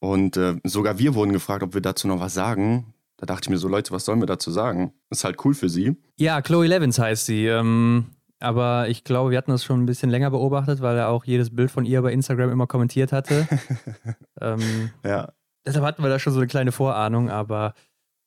Und 0.00 0.36
äh, 0.36 0.56
sogar 0.64 0.98
wir 0.98 1.14
wurden 1.14 1.32
gefragt, 1.32 1.62
ob 1.62 1.72
wir 1.72 1.80
dazu 1.80 2.06
noch 2.08 2.20
was 2.20 2.34
sagen. 2.34 2.92
Da 3.16 3.24
dachte 3.24 3.44
ich 3.44 3.50
mir 3.50 3.56
so, 3.56 3.68
Leute, 3.68 3.92
was 3.92 4.04
sollen 4.04 4.20
wir 4.20 4.26
dazu 4.26 4.50
sagen? 4.50 4.92
Ist 5.08 5.24
halt 5.24 5.42
cool 5.46 5.54
für 5.54 5.70
sie. 5.70 5.96
Ja, 6.18 6.42
Chloe 6.42 6.66
Levins 6.66 6.98
heißt 6.98 7.24
sie. 7.24 7.46
Ähm, 7.46 8.06
aber 8.46 8.88
ich 8.88 9.04
glaube, 9.04 9.30
wir 9.30 9.38
hatten 9.38 9.50
das 9.50 9.64
schon 9.64 9.82
ein 9.82 9.86
bisschen 9.86 10.10
länger 10.10 10.30
beobachtet, 10.30 10.80
weil 10.80 10.96
er 10.96 11.08
auch 11.08 11.24
jedes 11.24 11.54
Bild 11.54 11.70
von 11.70 11.84
ihr 11.84 12.00
bei 12.02 12.12
Instagram 12.12 12.50
immer 12.50 12.66
kommentiert 12.66 13.12
hatte. 13.12 13.46
ähm, 14.40 14.90
Ja. 15.04 15.32
deshalb 15.66 15.84
hatten 15.84 16.02
wir 16.02 16.08
da 16.08 16.18
schon 16.18 16.32
so 16.32 16.38
eine 16.40 16.46
kleine 16.46 16.72
Vorahnung, 16.72 17.30
aber 17.30 17.74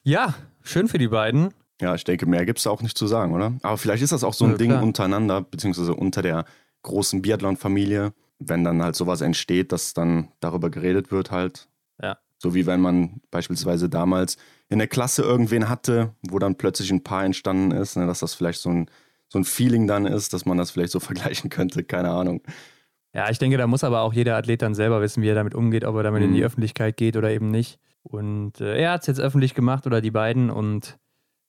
ja, 0.04 0.34
schön 0.62 0.88
für 0.88 0.98
die 0.98 1.08
beiden. 1.08 1.54
Ja, 1.82 1.96
ich 1.96 2.04
denke, 2.04 2.26
mehr 2.26 2.46
gibt's 2.46 2.64
da 2.64 2.70
auch 2.72 2.82
nicht 2.82 2.98
zu 2.98 3.08
sagen, 3.08 3.34
oder? 3.34 3.54
Aber 3.64 3.78
vielleicht 3.78 4.04
ist 4.04 4.12
das 4.12 4.24
auch 4.24 4.34
so 4.34 4.46
ein 4.46 4.52
Ja, 4.52 4.58
Ding 4.58 4.72
klar. 4.72 4.84
untereinander, 4.84 5.42
beziehungsweise 5.42 5.94
unter 5.96 6.22
der 6.22 6.46
großen 6.84 7.22
Biathlon-Familie, 7.22 8.14
wenn 8.40 8.64
dann 8.64 8.82
halt 8.84 8.96
sowas 8.96 9.22
entsteht, 9.22 9.72
dass 9.72 9.94
dann 9.94 10.30
darüber 10.40 10.70
geredet 10.70 11.12
wird 11.12 11.32
halt. 11.32 11.70
Ja. 12.02 12.18
So 12.38 12.54
wie 12.54 12.66
wenn 12.66 12.80
man 12.82 13.22
beispielsweise 13.32 13.90
damals 13.90 14.38
in 14.70 14.80
der 14.80 14.88
Klasse 14.88 15.22
irgendwen 15.24 15.68
hatte, 15.70 16.14
wo 16.22 16.40
dann 16.40 16.56
plötzlich 16.56 16.92
ein 16.92 17.04
Paar 17.04 17.24
entstanden 17.26 17.72
ist, 17.72 17.98
ne, 17.98 18.06
dass 18.08 18.20
das 18.20 18.34
vielleicht 18.34 18.62
so 18.62 18.70
ein, 18.70 18.90
so 19.32 19.40
ein 19.40 19.46
Feeling 19.46 19.88
dann 19.88 20.06
ist, 20.06 20.34
dass 20.34 20.46
man 20.46 20.58
das 20.58 20.72
vielleicht 20.72 20.92
so 20.92 21.00
vergleichen 21.40 21.50
könnte, 21.50 21.84
keine 21.84 22.10
Ahnung. 22.10 22.42
Ja, 23.14 23.30
ich 23.30 23.40
denke, 23.40 23.58
da 23.58 23.66
muss 23.68 23.84
aber 23.84 24.02
auch 24.02 24.14
jeder 24.14 24.36
Athlet 24.38 24.62
dann 24.62 24.76
selber 24.76 25.02
wissen, 25.02 25.24
wie 25.24 25.30
er 25.30 25.36
damit 25.36 25.56
umgeht, 25.56 25.84
ob 25.86 25.96
er 25.96 26.04
damit 26.04 26.22
in 26.24 26.30
Mhm. 26.32 26.36
die 26.36 26.44
Öffentlichkeit 26.44 26.96
geht 26.98 27.18
oder 27.18 27.32
eben 27.32 27.50
nicht. 27.50 27.80
Und 28.04 28.62
äh, 28.62 28.78
er 28.78 28.92
hat 28.92 29.02
es 29.02 29.08
jetzt 29.08 29.20
öffentlich 29.20 29.56
gemacht 29.56 29.86
oder 29.88 30.00
die 30.02 30.12
beiden 30.12 30.50
und 30.50 30.98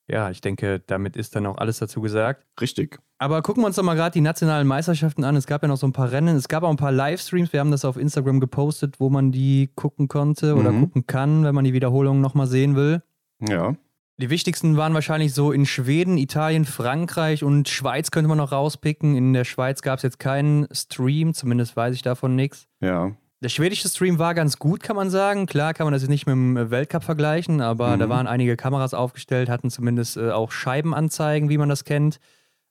ja, 0.09 0.29
ich 0.31 0.41
denke, 0.41 0.81
damit 0.87 1.17
ist 1.17 1.37
dann 1.37 1.47
auch 1.47 1.59
alles 1.59 1.79
dazu 1.79 2.01
gesagt. 2.01 2.45
Richtig. 2.61 2.99
Aber 3.19 3.43
gucken 3.43 3.63
wir 3.63 3.69
uns 3.69 3.77
doch 3.77 3.85
mal 3.85 3.95
gerade 3.95 4.13
die 4.15 4.21
nationalen 4.21 4.67
Meisterschaften 4.67 5.23
an. 5.23 5.37
Es 5.37 5.47
gab 5.47 5.63
ja 5.63 5.69
noch 5.69 5.77
so 5.77 5.87
ein 5.87 5.93
paar 5.93 6.11
Rennen. 6.11 6.35
Es 6.37 6.49
gab 6.49 6.65
auch 6.65 6.71
ein 6.71 6.77
paar 6.77 6.91
Livestreams. 6.91 7.53
Wir 7.53 7.61
haben 7.61 7.71
das 7.71 7.85
auf 7.85 7.97
Instagram 7.97 8.41
gepostet, 8.41 8.99
wo 8.99 9.09
man 9.09 9.31
die 9.31 9.71
gucken 9.77 10.09
konnte 10.09 10.57
oder 10.57 10.73
Mhm. 10.73 10.81
gucken 10.81 11.07
kann, 11.07 11.45
wenn 11.45 11.55
man 11.55 11.65
die 11.65 11.73
Wiederholung 11.75 12.21
nochmal 12.21 12.49
sehen 12.49 12.75
will. 12.75 13.03
Ja. 13.39 13.77
Die 14.21 14.29
wichtigsten 14.29 14.77
waren 14.77 14.93
wahrscheinlich 14.93 15.33
so 15.33 15.51
in 15.51 15.65
Schweden, 15.65 16.19
Italien, 16.19 16.67
Frankreich 16.67 17.43
und 17.43 17.71
Schweiz 17.71 18.11
könnte 18.11 18.29
man 18.29 18.37
noch 18.37 18.53
rauspicken. 18.53 19.17
In 19.17 19.33
der 19.33 19.45
Schweiz 19.45 19.81
gab 19.81 19.97
es 19.97 20.03
jetzt 20.03 20.19
keinen 20.19 20.67
Stream, 20.73 21.33
zumindest 21.33 21.75
weiß 21.75 21.95
ich 21.95 22.03
davon 22.03 22.37
nichts. 22.37 22.67
Ja. 22.83 23.13
Der 23.43 23.49
schwedische 23.49 23.89
Stream 23.89 24.19
war 24.19 24.35
ganz 24.35 24.59
gut, 24.59 24.83
kann 24.83 24.95
man 24.95 25.09
sagen. 25.09 25.47
Klar 25.47 25.73
kann 25.73 25.87
man 25.87 25.95
das 25.95 26.03
jetzt 26.03 26.11
nicht 26.11 26.27
mit 26.27 26.35
dem 26.35 26.71
Weltcup 26.71 27.03
vergleichen, 27.03 27.63
aber 27.63 27.97
Mhm. 27.97 28.01
da 28.01 28.09
waren 28.11 28.27
einige 28.27 28.57
Kameras 28.59 28.93
aufgestellt, 28.93 29.49
hatten 29.49 29.71
zumindest 29.71 30.19
äh, 30.19 30.33
auch 30.33 30.53
Scheibenanzeigen, 30.53 31.49
wie 31.49 31.57
man 31.57 31.71
das 31.71 31.85
kennt. 31.87 32.19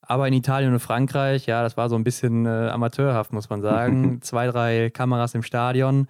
Aber 0.01 0.27
in 0.27 0.35
Italien 0.35 0.71
und 0.71 0.79
Frankreich, 0.79 1.47
ja, 1.47 1.63
das 1.63 1.77
war 1.77 1.89
so 1.89 1.95
ein 1.95 2.03
bisschen 2.03 2.45
äh, 2.45 2.69
amateurhaft, 2.69 3.33
muss 3.33 3.49
man 3.49 3.63
sagen. 3.63 4.19
Zwei, 4.21 4.45
drei 4.45 4.91
Kameras 4.91 5.33
im 5.33 5.41
Stadion, 5.41 6.07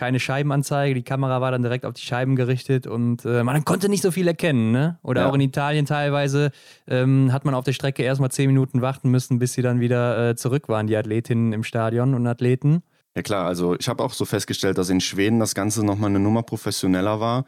keine 0.00 0.18
Scheibenanzeige, 0.18 0.94
die 0.94 1.02
Kamera 1.02 1.42
war 1.42 1.50
dann 1.50 1.60
direkt 1.60 1.84
auf 1.84 1.92
die 1.92 2.00
Scheiben 2.00 2.34
gerichtet 2.34 2.86
und 2.86 3.26
äh, 3.26 3.44
man 3.44 3.66
konnte 3.66 3.90
nicht 3.90 4.00
so 4.02 4.10
viel 4.10 4.26
erkennen. 4.26 4.72
Ne? 4.72 4.98
Oder 5.02 5.20
Ja. 5.20 5.28
auch 5.28 5.34
in 5.34 5.42
Italien 5.42 5.84
teilweise 5.84 6.52
ähm, 6.88 7.34
hat 7.34 7.44
man 7.44 7.52
auf 7.52 7.64
der 7.64 7.74
Strecke 7.74 8.02
erstmal 8.02 8.30
zehn 8.30 8.46
Minuten 8.46 8.80
warten 8.80 9.10
müssen, 9.10 9.38
bis 9.38 9.52
sie 9.52 9.60
dann 9.60 9.78
wieder 9.78 10.30
äh, 10.30 10.36
zurück 10.36 10.70
waren, 10.70 10.86
die 10.86 10.96
Athletinnen 10.96 11.52
im 11.52 11.64
Stadion 11.64 12.14
und 12.14 12.26
Athleten. 12.26 12.82
Ja 13.14 13.20
klar, 13.20 13.46
also 13.46 13.76
ich 13.78 13.90
habe 13.90 14.02
auch 14.02 14.14
so 14.14 14.24
festgestellt, 14.24 14.78
dass 14.78 14.88
in 14.88 15.02
Schweden 15.02 15.38
das 15.38 15.54
Ganze 15.54 15.84
nochmal 15.84 16.08
eine 16.08 16.18
Nummer 16.20 16.44
professioneller 16.44 17.20
war 17.20 17.44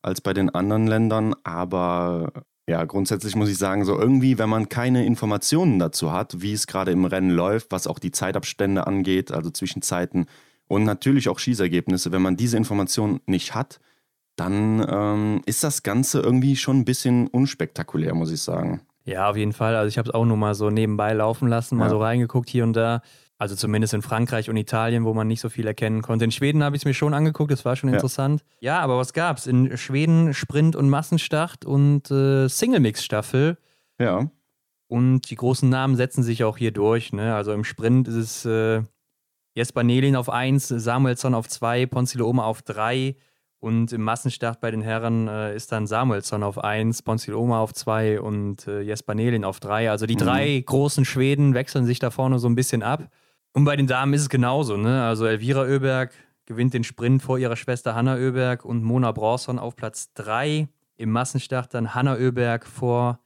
als 0.00 0.20
bei 0.20 0.32
den 0.32 0.48
anderen 0.50 0.86
Ländern. 0.86 1.34
Aber 1.42 2.30
ja, 2.68 2.84
grundsätzlich 2.84 3.34
muss 3.34 3.48
ich 3.48 3.58
sagen, 3.58 3.84
so 3.84 3.98
irgendwie, 3.98 4.38
wenn 4.38 4.48
man 4.48 4.68
keine 4.68 5.04
Informationen 5.04 5.80
dazu 5.80 6.12
hat, 6.12 6.40
wie 6.40 6.52
es 6.52 6.68
gerade 6.68 6.92
im 6.92 7.04
Rennen 7.04 7.30
läuft, 7.30 7.72
was 7.72 7.88
auch 7.88 7.98
die 7.98 8.12
Zeitabstände 8.12 8.86
angeht, 8.86 9.32
also 9.32 9.50
Zwischenzeiten 9.50 10.26
und 10.68 10.84
natürlich 10.84 11.28
auch 11.28 11.38
Schießergebnisse, 11.38 12.12
wenn 12.12 12.22
man 12.22 12.36
diese 12.36 12.56
Informationen 12.56 13.20
nicht 13.26 13.54
hat, 13.54 13.80
dann 14.36 14.84
ähm, 14.88 15.42
ist 15.46 15.64
das 15.64 15.82
Ganze 15.82 16.20
irgendwie 16.20 16.56
schon 16.56 16.78
ein 16.80 16.84
bisschen 16.84 17.26
unspektakulär, 17.28 18.14
muss 18.14 18.30
ich 18.30 18.42
sagen. 18.42 18.82
Ja, 19.04 19.30
auf 19.30 19.36
jeden 19.36 19.52
Fall. 19.52 19.76
Also 19.76 19.88
ich 19.88 19.98
habe 19.98 20.08
es 20.08 20.14
auch 20.14 20.24
nur 20.26 20.36
mal 20.36 20.54
so 20.54 20.68
nebenbei 20.68 21.12
laufen 21.12 21.48
lassen, 21.48 21.76
mal 21.78 21.84
Ja. 21.84 21.90
so 21.90 21.98
reingeguckt 21.98 22.48
hier 22.50 22.64
und 22.64 22.74
da. 22.74 23.00
Also 23.38 23.54
zumindest 23.54 23.92
in 23.94 24.02
Frankreich 24.02 24.48
und 24.50 24.56
Italien, 24.56 25.04
wo 25.04 25.12
man 25.14 25.28
nicht 25.28 25.40
so 25.40 25.48
viel 25.48 25.66
erkennen 25.66 26.02
konnte. 26.02 26.24
In 26.24 26.30
Schweden 26.32 26.64
habe 26.64 26.74
ich 26.74 26.80
es 26.82 26.86
mir 26.86 26.94
schon 26.94 27.14
angeguckt, 27.14 27.50
das 27.52 27.64
war 27.64 27.76
schon 27.76 27.90
Ja. 27.90 27.96
interessant. 27.96 28.42
Ja, 28.60 28.80
aber 28.80 28.98
was 28.98 29.12
gab's? 29.12 29.46
In 29.46 29.76
Schweden 29.76 30.34
Sprint 30.34 30.74
und 30.74 30.88
Massenstart 30.90 31.64
und 31.64 32.10
äh, 32.10 32.48
Single-Mix-Staffel. 32.48 33.58
Ja, 34.00 34.30
Und 34.88 35.30
die 35.30 35.34
großen 35.36 35.68
Namen 35.68 35.96
setzen 35.96 36.22
sich 36.22 36.44
auch 36.44 36.56
hier 36.58 36.70
durch. 36.72 37.12
Ne? 37.12 37.34
Also 37.34 37.52
im 37.52 37.64
Sprint 37.64 38.08
ist 38.08 38.14
es 38.16 38.44
äh, 38.44 38.82
Jesper 39.56 39.82
Nelin 39.82 40.14
auf 40.16 40.28
1, 40.30 40.68
Samuelsson 40.68 41.34
auf 41.34 41.48
2, 41.48 41.86
Ponzilo 41.86 42.28
Oma 42.28 42.44
auf 42.44 42.62
3. 42.62 43.16
Und 43.58 43.90
im 43.92 44.02
Massenstart 44.02 44.60
bei 44.60 44.70
den 44.70 44.82
Herren 44.82 45.28
äh, 45.28 45.56
ist 45.56 45.72
dann 45.72 45.86
Samuelsson 45.86 46.42
auf 46.42 46.62
1, 46.62 47.02
Ponzilo 47.02 47.40
Oma 47.40 47.60
auf 47.60 47.72
2 47.72 48.20
und 48.20 48.68
äh, 48.68 48.82
Jesper 48.82 49.14
Nelin 49.14 49.44
auf 49.44 49.58
3. 49.60 49.90
Also 49.90 50.04
die 50.06 50.14
Mhm. 50.14 50.18
drei 50.20 50.62
großen 50.64 51.04
Schweden 51.06 51.54
wechseln 51.54 51.86
sich 51.86 51.98
da 51.98 52.10
vorne 52.10 52.38
so 52.38 52.48
ein 52.48 52.54
bisschen 52.54 52.82
ab. 52.82 53.08
Und 53.54 53.64
bei 53.64 53.74
den 53.76 53.86
Damen 53.86 54.12
ist 54.12 54.20
es 54.20 54.28
genauso. 54.28 54.76
Ne? 54.76 55.02
Also 55.04 55.24
Elvira 55.24 55.62
Oeberg 55.62 56.12
gewinnt 56.44 56.74
den 56.74 56.84
Sprint 56.84 57.22
vor 57.22 57.38
ihrer 57.38 57.56
Schwester 57.56 57.94
Hanna 57.94 58.16
Oeberg 58.16 58.62
und 58.64 58.84
Mona 58.84 59.10
Bronson 59.12 59.58
auf 59.58 59.74
Platz 59.74 60.12
3. 60.14 60.68
Im 60.98 61.10
Massenstart 61.10 61.72
dann 61.72 61.94
Hanna 61.94 62.16
Oeberg 62.16 62.66
vor 62.66 63.20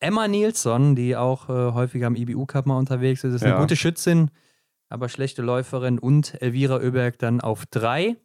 Emma 0.00 0.26
Nilsson, 0.26 0.96
die 0.96 1.16
auch 1.16 1.48
äh, 1.48 1.72
häufiger 1.72 2.08
am 2.08 2.16
IBU-Cup 2.16 2.66
mal 2.66 2.76
unterwegs 2.76 3.22
ist. 3.22 3.34
Ist 3.34 3.42
eine 3.44 3.52
Ja. 3.54 3.60
gute 3.60 3.76
Schützin, 3.76 4.30
aber 4.88 5.08
schlechte 5.08 5.42
Läuferin. 5.42 5.98
Und 5.98 6.40
Elvira 6.42 6.76
Oeberg 6.76 7.18
dann 7.18 7.40
auf 7.40 7.66
3. 7.66 8.16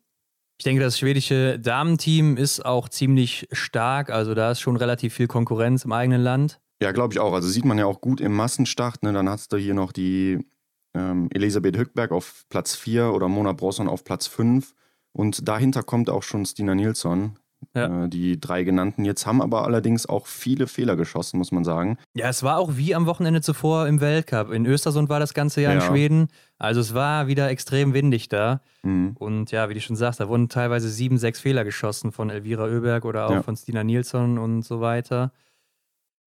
Ich 0.58 0.64
denke, 0.64 0.82
das 0.82 0.98
schwedische 0.98 1.60
Damenteam 1.60 2.38
ist 2.38 2.66
auch 2.66 2.88
ziemlich 2.90 3.48
stark. 3.52 4.10
Also 4.10 4.34
da 4.34 4.52
ist 4.52 4.62
schon 4.62 4.78
relativ 4.78 5.14
viel 5.14 5.28
Konkurrenz 5.28 5.86
im 5.86 5.92
eigenen 5.92 6.22
Land. 6.22 6.62
Ja, 6.82 6.92
glaube 6.92 7.14
ich 7.14 7.20
auch. 7.20 7.34
Also 7.34 7.48
sieht 7.48 7.66
man 7.66 7.78
ja 7.78 7.86
auch 7.86 8.02
gut 8.02 8.22
im 8.22 8.34
Massenstart. 8.34 9.04
Ne? 9.04 9.14
Dann 9.14 9.30
hast 9.30 9.52
du 9.54 9.58
hier 9.58 9.74
noch 9.74 9.92
die 9.92 10.46
ähm, 10.94 11.30
Elisabeth 11.32 11.78
Hückberg 11.78 12.12
auf 12.12 12.46
Platz 12.50 12.76
4 12.76 13.14
oder 13.14 13.28
Mona 13.28 13.54
Brosson 13.54 13.88
auf 13.88 14.04
Platz 14.04 14.28
5. 14.28 14.74
Und 15.12 15.48
dahinter 15.48 15.84
kommt 15.84 16.10
auch 16.10 16.24
schon 16.24 16.46
Stina 16.46 16.76
Nilsson. 16.76 17.38
Ja. 17.76 18.06
Äh, 18.06 18.10
die 18.10 18.40
drei 18.40 18.64
genannten 18.64 19.06
jetzt 19.06 19.26
haben 19.26 19.42
aber 19.42 19.64
allerdings 19.66 20.06
auch 20.06 20.28
viele 20.28 20.68
Fehler 20.68 20.96
geschossen, 20.96 21.38
muss 21.38 21.52
man 21.52 21.64
sagen. 21.64 21.98
Ja, 22.16 22.30
es 22.30 22.44
war 22.44 22.58
auch 22.58 22.78
wie 22.78 22.94
am 22.96 23.06
Wochenende 23.06 23.42
zuvor 23.42 23.88
im 23.88 24.02
Weltcup. 24.02 24.52
In 24.52 24.66
Östersund 24.66 25.10
war 25.10 25.20
das 25.20 25.34
ganze 25.34 25.62
Jahr 25.62 25.74
in 25.74 25.80
Ja. 25.80 25.86
Schweden. 25.86 26.28
Also 26.58 26.80
es 26.82 26.94
war 26.94 27.28
wieder 27.28 27.50
extrem 27.50 27.94
windig 27.94 28.30
da. 28.30 28.62
Mhm. 28.84 29.16
Und 29.20 29.52
ja, 29.52 29.70
wie 29.70 29.74
du 29.74 29.82
schon 29.82 29.96
sagst, 29.96 30.20
da 30.20 30.28
wurden 30.30 30.50
teilweise 30.50 30.90
sieben, 30.90 31.18
sechs 31.18 31.40
Fehler 31.40 31.64
geschossen 31.64 32.12
von 32.12 32.30
Elvira 32.30 32.64
Oeberg 32.66 33.06
oder 33.06 33.28
auch 33.28 33.32
Ja. 33.32 33.44
von 33.44 33.56
Stina 33.56 33.84
Nilsson 33.84 34.38
und 34.38 34.64
so 34.64 34.80
weiter. 34.82 35.32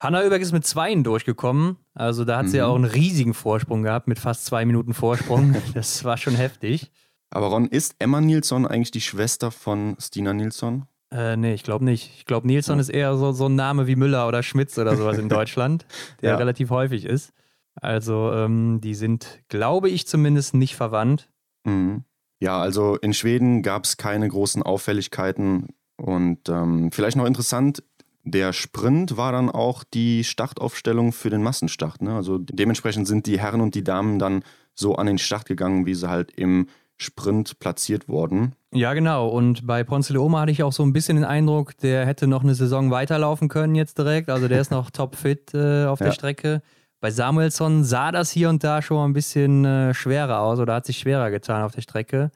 Hanna 0.00 0.20
Oeberg 0.22 0.42
ist 0.42 0.52
mit 0.52 0.66
Zweien 0.66 1.04
durchgekommen. 1.04 1.76
Also 1.94 2.24
da 2.26 2.36
hat 2.38 2.46
sie 2.48 2.56
Mhm. 2.56 2.58
ja 2.58 2.66
auch 2.66 2.74
einen 2.76 2.84
riesigen 2.84 3.32
Vorsprung 3.34 3.82
gehabt 3.82 4.08
mit 4.08 4.18
fast 4.18 4.44
zwei 4.44 4.64
Minuten 4.66 4.92
Vorsprung. 4.92 5.54
das 5.74 6.04
war 6.04 6.16
schon 6.18 6.34
heftig. 6.34 6.90
Aber 7.30 7.46
Ron, 7.46 7.66
ist 7.66 7.96
Emma 7.98 8.20
Nilsson 8.20 8.66
eigentlich 8.66 8.90
die 8.90 9.00
Schwester 9.00 9.50
von 9.50 9.96
Stina 9.98 10.32
Nilsson? 10.34 10.84
Äh, 11.12 11.36
nee, 11.36 11.54
ich 11.54 11.62
glaube 11.62 11.84
nicht. 11.84 12.12
Ich 12.18 12.24
glaube, 12.24 12.46
Nilsson 12.46 12.78
ist 12.78 12.88
eher 12.88 13.16
so, 13.16 13.32
so 13.32 13.46
ein 13.48 13.54
Name 13.54 13.86
wie 13.86 13.96
Müller 13.96 14.26
oder 14.26 14.42
Schmitz 14.42 14.76
oder 14.78 14.96
sowas 14.96 15.18
in 15.18 15.28
Deutschland, 15.28 15.86
der 16.20 16.32
Ja. 16.32 16.36
relativ 16.36 16.70
häufig 16.70 17.04
ist. 17.04 17.32
Also, 17.80 18.32
ähm, 18.32 18.80
die 18.80 18.94
sind, 18.94 19.40
glaube 19.48 19.88
ich, 19.90 20.06
zumindest 20.06 20.54
nicht 20.54 20.74
verwandt. 20.76 21.28
Mhm. 21.64 22.04
Ja, 22.40 22.58
also 22.60 22.96
in 22.96 23.14
Schweden 23.14 23.62
gab 23.62 23.84
es 23.84 23.96
keine 23.96 24.28
großen 24.28 24.62
Auffälligkeiten. 24.62 25.68
Und 25.96 26.48
ähm, 26.48 26.90
vielleicht 26.92 27.16
noch 27.16 27.24
interessant, 27.26 27.82
der 28.24 28.52
Sprint 28.52 29.16
war 29.16 29.32
dann 29.32 29.48
auch 29.50 29.84
die 29.84 30.24
Startaufstellung 30.24 31.12
für 31.12 31.30
den 31.30 31.42
Massenstart. 31.42 32.02
Ne? 32.02 32.14
Also 32.14 32.38
dementsprechend 32.38 33.06
sind 33.06 33.26
die 33.26 33.38
Herren 33.38 33.60
und 33.60 33.74
die 33.74 33.84
Damen 33.84 34.18
dann 34.18 34.42
so 34.74 34.96
an 34.96 35.06
den 35.06 35.18
Start 35.18 35.46
gegangen, 35.46 35.86
wie 35.86 35.94
sie 35.94 36.10
halt 36.10 36.32
im 36.32 36.66
Sprint 36.98 37.58
platziert 37.58 38.08
wurden. 38.08 38.54
Ja, 38.72 38.94
genau. 38.94 39.28
Und 39.28 39.66
bei 39.66 39.84
Ponce 39.84 40.08
de 40.12 40.16
Oma 40.18 40.40
hatte 40.40 40.52
ich 40.52 40.62
auch 40.62 40.72
so 40.72 40.82
ein 40.82 40.92
bisschen 40.92 41.16
den 41.16 41.24
Eindruck, 41.24 41.76
der 41.78 42.06
hätte 42.06 42.26
noch 42.26 42.42
eine 42.42 42.54
Saison 42.54 42.90
weiterlaufen 42.90 43.48
können 43.48 43.74
jetzt 43.74 43.98
direkt. 43.98 44.28
Also 44.30 44.48
der 44.48 44.60
ist 44.60 44.70
noch 44.70 44.90
topfit 44.92 45.52
äh, 45.54 45.84
auf 45.86 45.98
der 45.98 46.08
Ja. 46.08 46.12
Strecke. 46.12 46.62
Bei 47.00 47.10
Samuelsson 47.10 47.84
sah 47.84 48.10
das 48.12 48.30
hier 48.30 48.48
und 48.48 48.64
da 48.64 48.80
schon 48.80 48.96
mal 48.96 49.04
ein 49.04 49.12
bisschen 49.12 49.64
äh, 49.64 49.92
schwerer 49.94 50.40
aus 50.40 50.58
oder 50.58 50.74
hat 50.74 50.86
sich 50.86 50.98
schwerer 50.98 51.30
getan 51.30 51.62
auf 51.62 51.72
der 51.72 51.82
Strecke. 51.82 52.30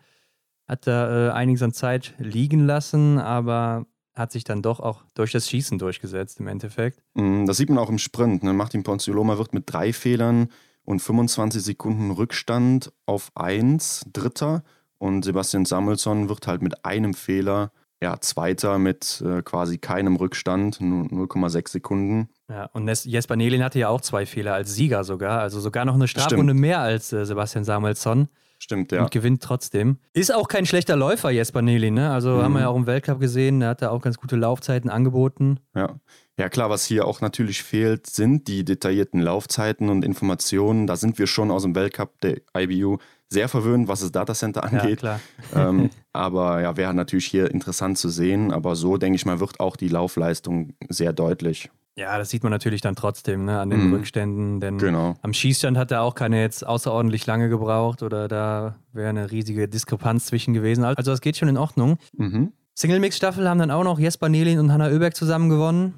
Hat 0.69 0.87
da 0.87 1.29
äh, 1.29 1.31
einiges 1.33 1.63
an 1.63 1.73
Zeit 1.73 2.15
liegen 2.19 2.67
lassen, 2.67 3.19
aber 3.19 3.87
hat 4.15 4.33
sich 4.33 4.45
dann 4.45 4.61
doch 4.61 4.79
auch 4.81 5.03
durch 5.15 5.33
das 5.33 5.49
Schießen 5.49 5.79
durchgesetzt 5.79 6.41
im 6.41 6.47
Endeffekt. 6.49 7.03
Mm, 7.15 7.47
Das 7.47 7.57
sieht 7.57 7.71
man 7.71 7.79
auch 7.79 7.89
im 7.89 7.99
Sprint. 7.99 8.43
Ne? 8.43 8.53
Martin 8.53 8.83
Ponzioloma 8.83 9.39
wird 9.39 9.55
mit 9.55 9.65
drei 9.73 9.93
Fehlern 9.95 10.49
und 10.91 11.01
25 11.01 11.63
Sekunden 11.63 12.11
Rückstand 12.11 12.93
auf 13.07 13.31
1 13.37 14.07
Dritter. 14.13 14.65
Und 14.99 15.25
Sebastian 15.25 15.65
Samuelsson 15.65 16.29
wird 16.29 16.49
halt 16.49 16.63
mit 16.63 16.85
einem 16.85 17.15
Fehler 17.15 17.71
ja, 18.03 18.19
Zweiter 18.19 18.79
mit 18.79 19.23
äh, 19.25 19.43
quasi 19.43 19.79
keinem 19.79 20.17
Rückstand, 20.17 20.81
nur 20.81 21.05
0,6 21.05 21.69
Sekunden. 21.69 22.29
Ja, 22.49 22.65
und 22.73 22.89
Jesper 23.05 23.37
Nelin 23.37 23.63
hatte 23.63 23.79
ja 23.79 23.89
auch 23.89 24.01
zwei 24.01 24.27
Fehler 24.27 24.55
als 24.55 24.75
Sieger 24.75 25.05
sogar, 25.05 25.41
also 25.41 25.61
sogar 25.61 25.85
noch 25.85 25.95
eine 25.95 26.09
Strafrunde 26.09 26.55
mehr 26.55 26.81
als 26.81 27.13
äh, 27.13 27.25
Sebastian 27.25 27.65
Samuelsson. 27.65 28.29
Stimmt, 28.59 28.93
ja. 28.93 29.03
und 29.03 29.11
gewinnt 29.11 29.43
trotzdem. 29.43 29.99
Ist 30.13 30.35
auch 30.35 30.49
kein 30.49 30.67
schlechter 30.67 30.95
Läufer, 30.95 31.31
Jesper 31.31 31.63
Nelly, 31.63 31.91
ne? 31.91 32.11
Also 32.11 32.37
Mhm. 32.37 32.43
haben 32.43 32.53
wir 32.55 32.61
ja 32.61 32.69
auch 32.69 32.77
im 32.77 32.87
Weltcup 32.87 33.19
gesehen, 33.19 33.61
der 33.61 33.71
hat 33.71 33.81
da 33.81 33.91
auch 33.91 34.03
ganz 34.03 34.19
gute 34.19 34.37
Laufzeiten 34.37 34.91
angeboten. 34.91 35.61
Ja. 35.75 35.99
Ja, 36.41 36.49
klar, 36.49 36.71
was 36.71 36.85
hier 36.85 37.07
auch 37.07 37.21
natürlich 37.21 37.63
fehlt, 37.63 38.07
sind 38.09 38.49
die 38.49 38.65
detaillierten 38.65 39.21
Laufzeiten 39.21 39.89
und 39.91 40.05
Informationen. 40.05 40.87
Da 40.87 40.97
sind 40.97 41.19
wir 41.19 41.27
schon 41.27 41.51
aus 41.51 41.63
dem 41.63 41.75
Weltcup 41.75 42.21
der 42.21 42.41
IBU 42.57 42.99
sehr 43.29 43.49
verwöhnt, 43.49 43.87
was 43.87 44.01
das 44.01 44.11
Datacenter 44.11 44.63
Ja, 44.65 44.81
angeht. 44.81 44.99
klar. 45.01 45.21
ähm, 45.55 45.91
aber 46.13 46.61
ja, 46.63 46.77
wäre 46.77 46.93
natürlich 46.95 47.27
hier 47.27 47.51
interessant 47.51 47.99
zu 47.99 48.09
sehen. 48.09 48.53
Aber 48.53 48.75
so, 48.75 48.97
denke 48.97 49.17
ich 49.17 49.25
mal, 49.27 49.39
wird 49.39 49.61
auch 49.61 49.77
die 49.77 49.89
Laufleistung 49.89 50.75
sehr 50.89 51.13
deutlich. 51.13 51.71
Ja, 51.97 52.17
das 52.19 52.31
sieht 52.31 52.43
man 52.43 52.51
natürlich 52.51 52.81
dann 52.81 52.97
trotzdem, 52.97 53.45
ne? 53.45 53.61
An 53.61 53.69
den 53.69 53.89
Mhm. 53.89 53.93
Rückständen, 53.95 54.61
denn 54.61 54.79
Genau. 54.79 55.17
am 55.23 55.33
Schießstand 55.35 55.77
hat 55.77 55.91
er 55.91 56.03
auch 56.03 56.15
keine 56.15 56.41
jetzt 56.41 56.67
außerordentlich 56.67 57.27
lange 57.27 57.49
gebraucht 57.49 58.03
oder 58.03 58.27
da 58.27 58.77
wäre 58.93 59.11
eine 59.11 59.31
riesige 59.31 59.69
Diskrepanz 59.69 60.27
zwischen 60.27 60.55
gewesen. 60.55 60.85
Also 60.85 61.11
das 61.11 61.21
geht 61.21 61.37
schon 61.37 61.49
in 61.49 61.59
Ordnung. 61.59 61.99
Mhm. 62.17 62.53
Single-Mix-Staffel 62.75 63.47
haben 63.49 63.59
dann 63.59 63.71
auch 63.71 63.85
noch 63.85 63.99
Jesper 63.99 64.29
Nelin 64.31 64.59
und 64.61 64.73
Hanna 64.73 64.87
Oeberg 64.89 65.15
zusammen 65.15 65.51
gewonnen, 65.51 65.95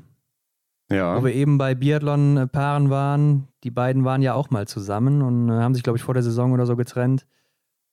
Ja. 0.92 1.16
wo 1.18 1.24
wir 1.24 1.34
eben 1.34 1.58
bei 1.58 1.74
Biathlon-Paaren 1.74 2.90
waren. 2.90 3.48
Die 3.64 3.70
beiden 3.70 4.04
waren 4.04 4.22
ja 4.22 4.34
auch 4.34 4.50
mal 4.50 4.66
zusammen 4.68 5.22
und 5.22 5.48
äh, 5.48 5.52
haben 5.52 5.74
sich, 5.74 5.82
glaube 5.82 5.96
ich, 5.96 6.02
vor 6.04 6.14
der 6.14 6.22
Saison 6.22 6.52
oder 6.52 6.66
so 6.66 6.76
getrennt. 6.76 7.26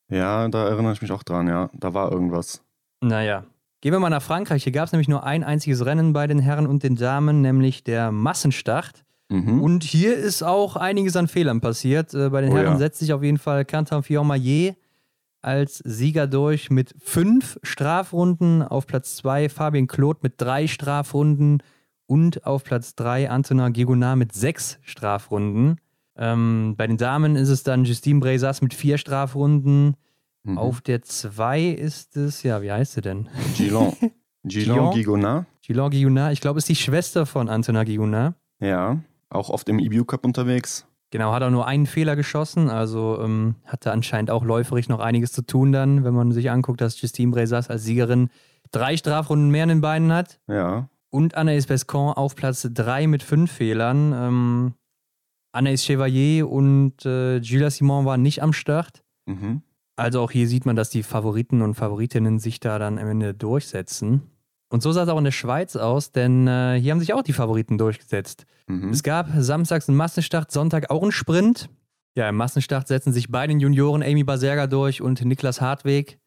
ja, 0.10 0.48
da 0.48 0.68
erinnere 0.68 0.94
ich 0.94 1.02
mich 1.02 1.12
auch 1.12 1.24
dran, 1.24 1.48
ja. 1.48 1.70
Da 1.74 1.94
war 1.94 2.12
irgendwas. 2.12 2.64
Naja. 3.02 3.44
Gehen 3.82 3.94
wir 3.94 4.00
mal 4.00 4.10
nach 4.10 4.22
Frankreich. 4.22 4.64
Hier 4.64 4.74
gab 4.74 4.88
es 4.88 4.92
nämlich 4.92 5.08
nur 5.08 5.24
ein 5.24 5.44
einziges 5.44 5.86
Rennen 5.86 6.12
bei 6.12 6.28
den 6.28 6.40
Herren 6.40 6.68
und 6.68 6.84
den 6.84 6.96
Damen, 6.98 7.42
nämlich 7.42 7.84
der 7.86 8.12
Massenstart. 8.12 9.06
Mhm. 9.30 9.62
Und 9.62 9.84
hier 9.84 10.18
ist 10.18 10.42
auch 10.44 10.76
einiges 10.76 11.16
an 11.16 11.28
Fehlern 11.30 11.62
passiert. 11.62 12.14
Äh, 12.14 12.30
Bei 12.30 12.42
den 12.42 12.52
Oh 12.52 12.56
Herren 12.58 12.74
ja. 12.74 12.78
setzt 12.78 13.00
sich 13.00 13.14
auf 13.14 13.24
jeden 13.24 13.38
Fall 13.38 13.64
Quentin 13.64 14.04
Fillon-Maillet 14.04 14.76
als 15.42 15.78
Sieger 15.86 16.28
durch 16.28 16.70
mit 16.70 16.94
fünf 17.00 17.58
Strafrunden. 17.64 18.64
Auf 18.64 18.86
Platz 18.88 19.16
zwei 19.16 19.48
Fabien 19.48 19.88
Claude 19.88 20.20
mit 20.24 20.34
drei 20.42 20.68
Strafrunden. 20.68 21.64
Und 22.10 22.48
auf 22.48 22.64
Platz 22.64 22.96
drei 22.96 23.30
Antonin 23.30 23.72
Gigonard 23.72 24.18
mit 24.18 24.34
sechs 24.34 24.80
Strafrunden. 24.82 25.80
Ähm, 26.18 26.74
bei 26.76 26.88
den 26.88 26.98
Damen 26.98 27.36
ist 27.36 27.50
es 27.50 27.62
dann 27.62 27.86
Justine 27.86 28.20
Brezas 28.20 28.64
mit 28.64 28.74
vier 28.74 28.98
Strafrunden. 28.98 29.96
Mhm. 30.42 30.58
Auf 30.58 30.82
der 30.82 31.04
2 31.04 31.66
ist 31.66 32.18
es, 32.18 32.42
ja, 32.42 32.64
wie 32.64 32.72
heißt 32.72 32.94
sie 32.94 33.02
denn? 33.02 33.30
Gillon. 33.56 33.94
Gillon? 34.44 34.76
Gillon 34.76 34.94
Gigonard. 34.96 35.46
Gilon 35.62 35.92
Guillonard, 35.92 36.34
ich 36.34 36.42
glaube, 36.42 36.58
ist 36.58 36.68
die 36.68 36.76
Schwester 36.76 37.28
von 37.28 37.48
Antonin 37.48 37.86
Guillonard. 37.86 38.34
Ja. 38.60 38.98
Auch 39.30 39.52
oft 39.52 39.70
im 39.70 39.78
EBU 39.78 40.04
Cup 40.06 40.26
unterwegs. 40.26 40.88
Genau, 41.12 41.32
hat 41.32 41.44
auch 41.44 41.52
nur 41.52 41.68
einen 41.68 41.86
Fehler 41.86 42.16
geschossen, 42.16 42.72
also 42.72 43.22
ähm, 43.22 43.54
hatte 43.66 43.92
anscheinend 43.92 44.32
auch 44.32 44.44
läuferisch 44.44 44.90
noch 44.90 45.00
einiges 45.00 45.32
zu 45.32 45.44
tun 45.44 45.72
dann, 45.72 46.04
wenn 46.04 46.16
man 46.16 46.32
sich 46.32 46.50
anguckt, 46.50 46.82
dass 46.82 47.00
Justine 47.00 47.32
Brezas 47.32 47.70
als 47.70 47.84
Siegerin 47.84 48.32
drei 48.72 48.98
Strafrunden 48.98 49.52
mehr 49.52 49.64
in 49.64 49.70
den 49.70 49.82
Beinen 49.82 50.12
hat. 50.12 50.40
Ja. 50.48 50.90
Und 51.12 51.38
Anaïs 51.38 51.68
Bescon 51.68 52.14
auf 52.14 52.36
Platz 52.36 52.68
3 52.72 53.08
mit 53.08 53.24
fünf 53.24 53.52
Fehlern. 53.52 54.14
Ähm, 54.14 54.74
Anaïs 55.54 55.84
Chevalier 55.86 56.48
und 56.48 57.06
äh, 57.06 57.38
Julia 57.38 57.70
Simon 57.70 58.06
waren 58.06 58.22
nicht 58.22 58.44
am 58.44 58.54
Start. 58.54 59.04
Mhm. 59.26 59.64
Also 59.96 60.22
auch 60.22 60.32
hier 60.32 60.48
sieht 60.48 60.66
man, 60.66 60.76
dass 60.76 60.90
die 60.90 61.04
Favoriten 61.04 61.62
und 61.62 61.76
Favoritinnen 61.76 62.40
sich 62.40 62.60
da 62.60 62.80
dann 62.80 62.98
am 62.98 63.08
Ende 63.08 63.34
durchsetzen. 63.34 64.22
Und 64.72 64.84
so 64.84 64.92
sah 64.92 65.04
es 65.04 65.10
auch 65.10 65.18
in 65.18 65.24
der 65.24 65.32
Schweiz 65.32 65.76
aus, 65.76 66.12
denn 66.12 66.48
äh, 66.48 66.80
hier 66.80 66.92
haben 66.92 67.00
sich 67.00 67.14
auch 67.14 67.24
die 67.24 67.34
Favoriten 67.34 67.78
durchgesetzt. 67.78 68.46
Mhm. 68.68 68.90
Es 68.90 69.02
gab 69.02 69.28
samstags 69.38 69.90
einen 69.90 69.98
Massenstart, 69.98 70.52
Sonntag 70.52 70.92
auch 70.92 71.02
einen 71.02 71.12
Sprint. 71.12 71.70
Ja, 72.16 72.30
im 72.30 72.36
Massenstart 72.36 72.88
setzen 72.88 73.14
sich 73.14 73.30
beide 73.30 73.54
Junioren 73.54 74.04
Amy 74.04 74.24
Baserga 74.24 74.68
durch 74.68 75.02
und 75.02 75.24
Niklas 75.26 75.60
Hartweg. 75.60 76.20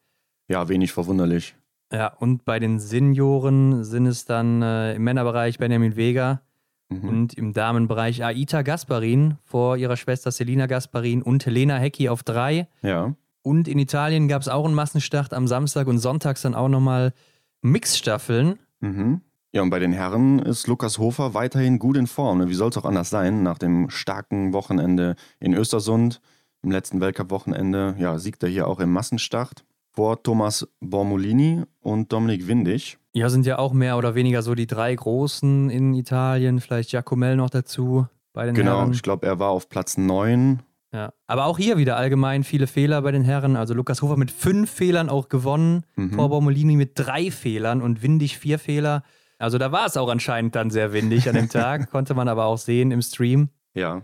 Ja, 0.49 0.67
wenig 0.67 0.91
verwunderlich. 0.91 1.55
Ja, 1.93 2.07
und 2.07 2.43
bei 2.43 2.59
den 2.59 2.79
Senioren 2.79 3.83
sind 3.83 4.07
es 4.07 4.25
dann 4.25 4.61
äh, 4.61 4.95
im 4.95 5.03
Männerbereich 5.03 5.57
Benjamin 5.59 5.95
Vega 5.95 6.41
Mhm. 6.89 7.09
und 7.09 7.33
im 7.35 7.53
Damenbereich 7.53 8.23
Aita 8.25 8.61
Gasparin 8.61 9.37
vor 9.43 9.77
ihrer 9.77 9.95
Schwester 9.95 10.31
Selina 10.31 10.65
Gasparin 10.67 11.21
und 11.23 11.43
Helena 11.45 11.77
Hecki 11.77 12.09
auf 12.09 12.23
drei. 12.23 12.67
Ja. 12.81 13.15
Und 13.41 13.67
in 13.69 13.79
Italien 13.79 14.27
gab 14.27 14.41
es 14.41 14.47
auch 14.49 14.65
einen 14.65 14.75
Massenstart 14.75 15.33
am 15.33 15.47
Samstag 15.47 15.87
und 15.87 15.99
sonntags 15.99 16.41
dann 16.41 16.53
auch 16.53 16.67
nochmal 16.67 17.13
Mixstaffeln. 17.61 18.59
Mhm. 18.81 19.21
Ja, 19.53 19.61
und 19.61 19.69
bei 19.69 19.79
den 19.79 19.93
Herren 19.93 20.39
ist 20.39 20.67
Lukas 20.67 20.97
Hofer 20.99 21.33
weiterhin 21.33 21.79
gut 21.79 21.95
in 21.97 22.05
Form. 22.07 22.39
ne? 22.39 22.49
Wie 22.49 22.53
soll 22.53 22.69
es 22.69 22.77
auch 22.77 22.85
anders 22.85 23.09
sein? 23.09 23.43
Nach 23.43 23.57
dem 23.57 23.89
starken 23.89 24.51
Wochenende 24.53 25.15
in 25.39 25.53
Östersund, 25.53 26.21
im 26.63 26.71
letzten 26.71 26.99
Weltcup-Wochenende, 27.01 27.95
ja, 27.97 28.17
siegt 28.19 28.43
er 28.43 28.49
hier 28.49 28.67
auch 28.67 28.79
im 28.79 28.91
Massenstart 28.91 29.63
vor 29.93 30.21
Thomas 30.21 30.67
Bormolini 30.79 31.63
und 31.81 32.11
Dominik 32.11 32.47
Windig. 32.47 32.97
Ja, 33.13 33.29
sind 33.29 33.45
ja 33.45 33.59
auch 33.59 33.73
mehr 33.73 33.97
oder 33.97 34.15
weniger 34.15 34.41
so 34.41 34.55
die 34.55 34.65
drei 34.65 34.93
Großen 34.95 35.69
in 35.69 35.93
Italien, 35.93 36.59
vielleicht 36.59 36.89
Giacomel 36.89 37.35
noch 37.35 37.51
dazu 37.51 38.07
bei 38.33 38.45
den 38.45 38.55
Genau, 38.55 38.79
Herren. 38.79 38.91
ich 38.91 39.03
glaube, 39.03 39.27
er 39.27 39.37
war 39.39 39.49
auf 39.49 39.69
Platz 39.69 39.97
9 39.97 40.63
Ja. 40.91 41.13
Aber 41.27 41.45
auch 41.45 41.59
hier 41.59 41.77
wieder 41.77 41.95
allgemein 41.95 42.43
viele 42.43 42.65
Fehler 42.65 43.01
bei 43.03 43.11
den 43.11 43.23
Herren. 43.23 43.55
Also 43.55 43.75
Lukas 43.75 44.01
Hofer 44.01 44.17
mit 44.17 44.31
fünf 44.31 44.71
Fehlern 44.71 45.09
auch 45.09 45.29
gewonnen, 45.29 45.85
mhm. 45.95 46.13
vor 46.13 46.29
Baumolini 46.29 46.75
mit 46.75 46.93
drei 46.95 47.29
Fehlern 47.29 47.81
und 47.81 48.01
Windig 48.01 48.37
vier 48.39 48.57
Fehler. 48.57 49.03
Also 49.37 49.57
da 49.59 49.71
war 49.71 49.85
es 49.85 49.97
auch 49.97 50.09
anscheinend 50.09 50.55
dann 50.55 50.71
sehr 50.71 50.93
windig 50.93 51.29
an 51.29 51.35
dem 51.35 51.49
Tag, 51.51 51.91
konnte 51.91 52.15
man 52.15 52.27
aber 52.27 52.45
auch 52.45 52.57
sehen 52.57 52.91
im 52.91 53.01
Stream. 53.01 53.49
Ja. 53.75 54.01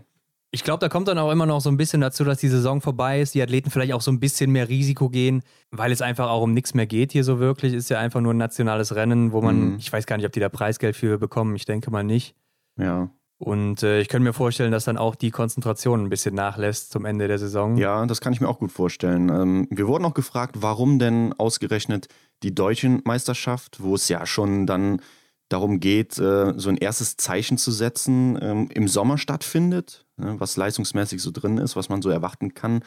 Ich 0.52 0.64
glaube, 0.64 0.80
da 0.80 0.88
kommt 0.88 1.06
dann 1.06 1.18
auch 1.18 1.30
immer 1.30 1.46
noch 1.46 1.60
so 1.60 1.70
ein 1.70 1.76
bisschen 1.76 2.00
dazu, 2.00 2.24
dass 2.24 2.38
die 2.38 2.48
Saison 2.48 2.80
vorbei 2.80 3.20
ist, 3.20 3.34
die 3.34 3.42
Athleten 3.42 3.70
vielleicht 3.70 3.92
auch 3.92 4.00
so 4.00 4.10
ein 4.10 4.18
bisschen 4.18 4.50
mehr 4.50 4.68
Risiko 4.68 5.08
gehen, 5.08 5.42
weil 5.70 5.92
es 5.92 6.02
einfach 6.02 6.28
auch 6.28 6.42
um 6.42 6.52
nichts 6.52 6.74
mehr 6.74 6.86
geht 6.86 7.12
hier 7.12 7.22
so 7.22 7.38
wirklich. 7.38 7.72
Ist 7.72 7.88
ja 7.88 8.00
einfach 8.00 8.20
nur 8.20 8.34
ein 8.34 8.38
nationales 8.38 8.94
Rennen, 8.96 9.30
wo 9.30 9.42
man, 9.42 9.72
mhm. 9.72 9.76
ich 9.78 9.92
weiß 9.92 10.06
gar 10.06 10.16
nicht, 10.16 10.26
ob 10.26 10.32
die 10.32 10.40
da 10.40 10.48
Preisgeld 10.48 10.96
für 10.96 11.18
bekommen, 11.18 11.54
ich 11.54 11.66
denke 11.66 11.92
mal 11.92 12.02
nicht. 12.02 12.34
Ja. 12.76 13.10
Und 13.38 13.82
äh, 13.82 14.00
ich 14.00 14.08
könnte 14.08 14.24
mir 14.24 14.34
vorstellen, 14.34 14.70
dass 14.70 14.84
dann 14.84 14.98
auch 14.98 15.14
die 15.14 15.30
Konzentration 15.30 16.04
ein 16.04 16.10
bisschen 16.10 16.34
nachlässt 16.34 16.90
zum 16.90 17.06
Ende 17.06 17.26
der 17.26 17.38
Saison. 17.38 17.78
Ja, 17.78 18.04
das 18.04 18.20
kann 18.20 18.34
ich 18.34 18.40
mir 18.42 18.48
auch 18.48 18.58
gut 18.58 18.70
vorstellen. 18.70 19.30
Ähm, 19.30 19.68
wir 19.70 19.86
wurden 19.86 20.04
auch 20.04 20.12
gefragt, 20.12 20.56
warum 20.58 20.98
denn 20.98 21.32
ausgerechnet 21.38 22.08
die 22.42 22.54
deutsche 22.54 23.00
Meisterschaft, 23.04 23.82
wo 23.82 23.94
es 23.94 24.08
ja 24.10 24.26
schon 24.26 24.66
dann 24.66 25.00
darum 25.48 25.80
geht, 25.80 26.18
äh, 26.18 26.52
so 26.56 26.68
ein 26.68 26.76
erstes 26.76 27.16
Zeichen 27.16 27.56
zu 27.56 27.72
setzen, 27.72 28.38
ähm, 28.42 28.68
im 28.74 28.88
Sommer 28.88 29.16
stattfindet, 29.16 30.04
was 30.38 30.56
leistungsmäßig 30.56 31.22
so 31.22 31.30
drin 31.30 31.58
ist, 31.58 31.76
was 31.76 31.88
man 31.88 32.02
so 32.02 32.10
erwarten 32.10 32.54
kann. 32.54 32.82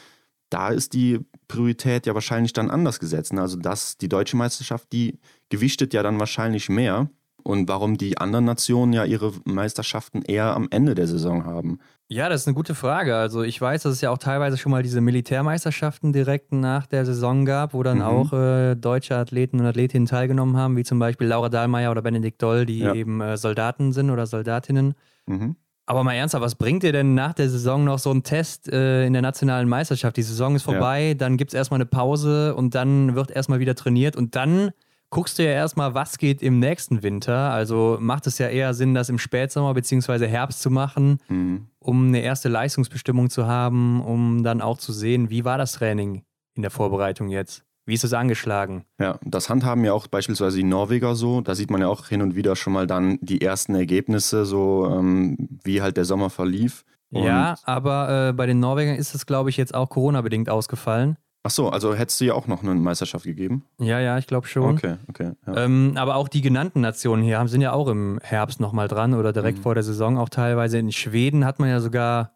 Da 0.49 0.69
ist 0.69 0.93
die 0.93 1.19
Priorität 1.47 2.05
ja 2.05 2.13
wahrscheinlich 2.13 2.53
dann 2.53 2.69
anders 2.69 2.99
gesetzt. 2.99 3.33
Ne? 3.33 3.41
Also 3.41 3.57
dass 3.57 3.97
die 3.97 4.09
deutsche 4.09 4.37
Meisterschaft, 4.37 4.91
die 4.91 5.19
gewichtet 5.49 5.93
ja 5.93 6.03
dann 6.03 6.19
wahrscheinlich 6.19 6.69
mehr 6.69 7.09
und 7.43 7.67
warum 7.67 7.97
die 7.97 8.17
anderen 8.17 8.45
Nationen 8.45 8.93
ja 8.93 9.03
ihre 9.03 9.33
Meisterschaften 9.45 10.21
eher 10.21 10.55
am 10.55 10.67
Ende 10.71 10.95
der 10.95 11.07
Saison 11.07 11.45
haben. 11.45 11.79
Ja, 12.07 12.29
das 12.29 12.41
ist 12.41 12.47
eine 12.47 12.55
gute 12.55 12.75
Frage. 12.75 13.15
Also 13.15 13.43
ich 13.43 13.59
weiß, 13.59 13.83
dass 13.83 13.93
es 13.93 14.01
ja 14.01 14.11
auch 14.11 14.17
teilweise 14.17 14.57
schon 14.57 14.71
mal 14.71 14.83
diese 14.83 15.01
Militärmeisterschaften 15.01 16.13
direkt 16.13 16.51
nach 16.51 16.85
der 16.85 17.05
Saison 17.05 17.45
gab, 17.45 17.73
wo 17.73 17.83
dann 17.83 17.97
mhm. 17.97 18.03
auch 18.03 18.33
äh, 18.33 18.75
deutsche 18.75 19.17
Athleten 19.17 19.59
und 19.59 19.65
Athletinnen 19.65 20.05
teilgenommen 20.05 20.57
haben, 20.57 20.77
wie 20.77 20.83
zum 20.83 20.99
Beispiel 20.99 21.27
Laura 21.27 21.49
Dahlmeier 21.49 21.91
oder 21.91 22.01
Benedikt 22.01 22.41
Doll, 22.41 22.65
die 22.65 22.79
ja. 22.79 22.93
eben 22.93 23.19
äh, 23.21 23.37
Soldaten 23.37 23.93
sind 23.93 24.09
oder 24.09 24.25
Soldatinnen. 24.25 24.95
Mhm. 25.25 25.55
Aber 25.85 26.03
mal 26.03 26.13
ernsthaft, 26.13 26.43
was 26.43 26.55
bringt 26.55 26.83
dir 26.83 26.93
denn 26.93 27.13
nach 27.13 27.33
der 27.33 27.49
Saison 27.49 27.83
noch 27.83 27.99
so 27.99 28.11
ein 28.11 28.23
Test 28.23 28.69
äh, 28.69 29.05
in 29.05 29.13
der 29.13 29.21
nationalen 29.21 29.67
Meisterschaft? 29.67 30.15
Die 30.15 30.21
Saison 30.21 30.55
ist 30.55 30.63
vorbei, 30.63 31.09
ja. 31.09 31.13
dann 31.13 31.35
gibt 31.35 31.51
es 31.51 31.53
erstmal 31.55 31.77
eine 31.77 31.85
Pause 31.85 32.55
und 32.55 32.73
dann 32.73 33.15
wird 33.15 33.31
erstmal 33.31 33.59
wieder 33.59 33.75
trainiert 33.75 34.15
und 34.15 34.35
dann 34.35 34.71
guckst 35.09 35.37
du 35.37 35.43
ja 35.43 35.51
erstmal, 35.51 35.93
was 35.93 36.17
geht 36.17 36.41
im 36.41 36.59
nächsten 36.59 37.03
Winter. 37.03 37.51
Also 37.51 37.97
macht 37.99 38.25
es 38.27 38.39
ja 38.39 38.47
eher 38.47 38.73
Sinn, 38.73 38.93
das 38.93 39.09
im 39.09 39.19
Spätsommer 39.19 39.73
bzw. 39.73 40.25
Herbst 40.25 40.61
zu 40.61 40.71
machen, 40.71 41.19
mhm. 41.27 41.67
um 41.79 42.07
eine 42.07 42.21
erste 42.21 42.49
Leistungsbestimmung 42.49 43.29
zu 43.29 43.45
haben, 43.45 44.01
um 44.01 44.43
dann 44.43 44.61
auch 44.61 44.77
zu 44.77 44.93
sehen, 44.93 45.29
wie 45.29 45.45
war 45.45 45.57
das 45.57 45.73
Training 45.73 46.23
in 46.55 46.61
der 46.61 46.71
Vorbereitung 46.71 47.29
jetzt? 47.29 47.63
Wie 47.85 47.93
ist 47.93 48.03
es 48.03 48.13
angeschlagen? 48.13 48.85
Ja, 48.99 49.19
das 49.25 49.49
handhaben 49.49 49.83
ja 49.83 49.93
auch 49.93 50.07
beispielsweise 50.07 50.57
die 50.57 50.63
Norweger 50.63 51.15
so. 51.15 51.41
Da 51.41 51.53
sieht 51.53 51.69
man 51.69 51.81
ja 51.81 51.87
auch 51.87 52.07
hin 52.07 52.21
und 52.21 52.35
wieder 52.35 52.55
schon 52.55 52.73
mal 52.73 52.87
dann 52.87 53.19
die 53.21 53.41
ersten 53.41 53.75
Ergebnisse, 53.75 54.45
so 54.45 54.89
ähm, 54.89 55.59
wie 55.63 55.81
halt 55.81 55.97
der 55.97 56.05
Sommer 56.05 56.29
verlief. 56.29 56.85
Und 57.11 57.25
ja, 57.25 57.55
aber 57.63 58.29
äh, 58.29 58.33
bei 58.33 58.45
den 58.45 58.59
Norwegern 58.59 58.95
ist 58.95 59.13
es, 59.13 59.25
glaube 59.25 59.49
ich, 59.49 59.57
jetzt 59.57 59.75
auch 59.75 59.89
Corona-bedingt 59.89 60.49
ausgefallen. 60.49 61.17
Ach 61.45 61.51
so, 61.51 61.69
also 61.69 61.93
hättest 61.93 62.21
du 62.21 62.25
ja 62.25 62.33
auch 62.35 62.47
noch 62.47 62.63
eine 62.63 62.73
Meisterschaft 62.73 63.25
gegeben? 63.25 63.65
Ja, 63.77 63.99
ja, 63.99 64.17
ich 64.17 64.27
glaube 64.27 64.47
schon. 64.47 64.75
Okay, 64.75 64.95
okay. 65.09 65.33
Ja. 65.45 65.65
Ähm, 65.65 65.93
aber 65.97 66.15
auch 66.15 66.29
die 66.29 66.41
genannten 66.41 66.79
Nationen 66.79 67.21
hier 67.21 67.45
sind 67.49 67.59
ja 67.59 67.73
auch 67.73 67.89
im 67.89 68.17
Herbst 68.23 68.61
nochmal 68.61 68.87
dran 68.87 69.13
oder 69.13 69.33
direkt 69.33 69.57
mhm. 69.57 69.63
vor 69.63 69.73
der 69.73 69.83
Saison 69.83 70.17
auch 70.17 70.29
teilweise. 70.29 70.77
In 70.79 70.93
Schweden 70.93 71.43
hat 71.43 71.59
man 71.59 71.67
ja 71.67 71.81
sogar, 71.81 72.31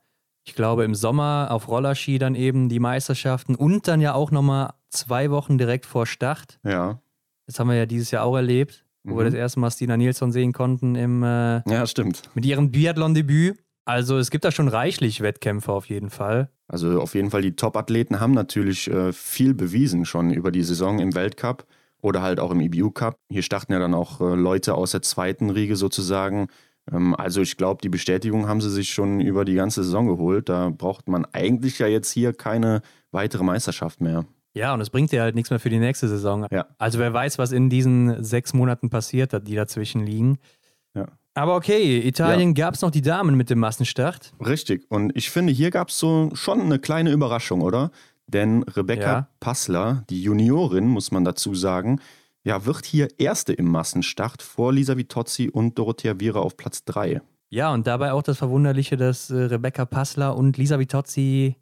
ich 0.46 0.56
glaube, 0.56 0.84
im 0.84 0.94
Sommer 0.94 1.48
auf 1.52 1.70
Rollerski 1.70 2.20
dann 2.20 2.36
eben 2.36 2.68
die 2.68 2.82
Meisterschaften 2.82 3.56
und 3.56 3.88
dann 3.88 4.02
ja 4.02 4.14
auch 4.14 4.32
nochmal 4.32 4.72
zwei 4.90 5.32
Wochen 5.32 5.58
direkt 5.58 5.86
vor 5.86 6.06
Start. 6.06 6.60
Ja. 6.64 7.00
Das 7.46 7.60
haben 7.60 7.70
wir 7.70 7.76
ja 7.76 7.86
dieses 7.86 8.12
Jahr 8.12 8.24
auch 8.24 8.36
erlebt, 8.36 8.86
wo 9.04 9.14
mhm. 9.14 9.18
wir 9.20 9.26
das 9.26 9.34
erste 9.34 9.60
Mal 9.60 9.72
Stina 9.72 9.98
Nilsson 9.98 10.32
sehen 10.32 10.54
konnten 10.54 10.96
im. 10.96 11.24
Äh, 11.24 11.62
ja, 11.70 11.86
stimmt. 11.86 12.30
Mit 12.34 12.46
ihrem 12.46 12.72
Biathlon-Debüt. 12.72 13.58
Also 13.86 14.18
es 14.18 14.32
gibt 14.32 14.44
da 14.44 14.52
schon 14.52 14.68
reichlich 14.68 15.22
Wettkämpfe 15.22 15.72
auf 15.72 15.86
jeden 15.86 16.10
Fall. 16.10 16.50
Also 16.68 17.00
auf 17.00 17.16
jeden 17.16 17.32
Fall 17.32 17.42
die 17.42 17.56
Top-Athleten 17.56 18.20
haben 18.20 18.34
natürlich 18.34 18.90
äh, 18.90 19.14
viel 19.14 19.54
bewiesen 19.54 20.04
schon 20.04 20.32
über 20.32 20.52
die 20.52 20.64
Saison 20.64 21.00
im 21.00 21.16
Weltcup 21.16 21.66
oder 22.02 22.22
halt 22.22 22.42
auch 22.42 22.52
im 22.52 22.60
IBU 22.60 22.92
Cup. 22.92 23.18
Hier 23.30 23.44
starten 23.44 23.72
ja 23.72 23.80
dann 23.80 23.94
auch 23.94 24.20
äh, 24.20 24.36
Leute 24.36 24.76
aus 24.76 24.92
der 24.92 25.04
zweiten 25.04 25.50
Riege 25.50 25.78
sozusagen. 25.78 26.48
Ähm, 26.92 27.16
also 27.16 27.42
ich 27.42 27.56
glaube, 27.56 27.82
die 27.82 27.90
Bestätigung 27.90 28.48
haben 28.50 28.60
sie 28.60 28.70
sich 28.70 28.90
schon 28.90 29.22
über 29.22 29.46
die 29.46 29.56
ganze 29.56 29.84
Saison 29.84 30.08
geholt. 30.08 30.50
Da 30.50 30.70
braucht 30.70 31.08
man 31.08 31.26
eigentlich 31.32 31.80
ja 31.80 31.88
jetzt 31.88 32.12
hier 32.12 32.34
keine 32.34 32.82
weitere 33.12 33.44
Meisterschaft 33.44 34.02
mehr. 34.02 34.26
Ja, 34.58 34.74
und 34.74 34.82
es 34.82 34.90
bringt 34.90 35.12
dir 35.12 35.22
halt 35.22 35.36
nichts 35.36 35.50
mehr 35.50 35.60
für 35.60 35.70
die 35.70 35.80
nächste 35.80 36.08
Saison. 36.08 36.48
Ja. 36.52 36.66
Also 36.78 37.00
wer 37.00 37.14
weiß, 37.14 37.38
was 37.38 37.52
in 37.52 37.70
diesen 37.70 38.24
sechs 38.24 38.54
Monaten 38.54 38.90
passiert, 38.90 39.48
die 39.48 39.56
dazwischen 39.56 40.06
liegen. 40.06 40.40
Ja. 40.96 41.08
Aber 41.36 41.56
okay, 41.56 42.00
Italien 42.00 42.56
ja. 42.56 42.66
gab 42.66 42.74
es 42.74 42.82
noch 42.82 42.90
die 42.90 43.04
Damen 43.04 43.36
mit 43.38 43.52
dem 43.52 43.60
Massenstart. 43.60 44.34
Richtig. 44.44 44.86
Und 44.90 45.16
ich 45.16 45.30
finde, 45.30 45.54
hier 45.54 45.70
gab 45.70 45.90
es 45.90 46.00
so 46.00 46.32
schon 46.34 46.62
eine 46.62 46.80
kleine 46.80 47.12
Überraschung, 47.12 47.62
oder? 47.62 47.92
Denn 48.26 48.64
Rebecca 48.64 49.12
ja. 49.12 49.28
Passler, 49.40 50.04
die 50.10 50.24
Juniorin, 50.24 50.88
muss 50.88 51.12
man 51.12 51.24
dazu 51.24 51.54
sagen, 51.54 52.02
ja, 52.44 52.66
wird 52.66 52.86
hier 52.86 53.08
Erste 53.20 53.54
im 53.54 53.70
Massenstart 53.70 54.42
vor 54.42 54.74
Lisa 54.74 54.98
Vitozzi 54.98 55.50
und 55.50 55.78
Dorothea 55.78 56.20
Viera 56.20 56.40
auf 56.40 56.58
Platz 56.58 56.84
3. 56.86 57.22
Ja, 57.50 57.72
und 57.74 57.88
dabei 57.88 58.14
auch 58.14 58.24
das 58.24 58.38
Verwunderliche, 58.38 58.98
dass 58.98 59.30
äh, 59.30 59.36
Rebecca 59.36 59.86
Passler 59.86 60.36
und 60.36 60.58
Lisa 60.58 60.80
Vitozzi 60.80 61.56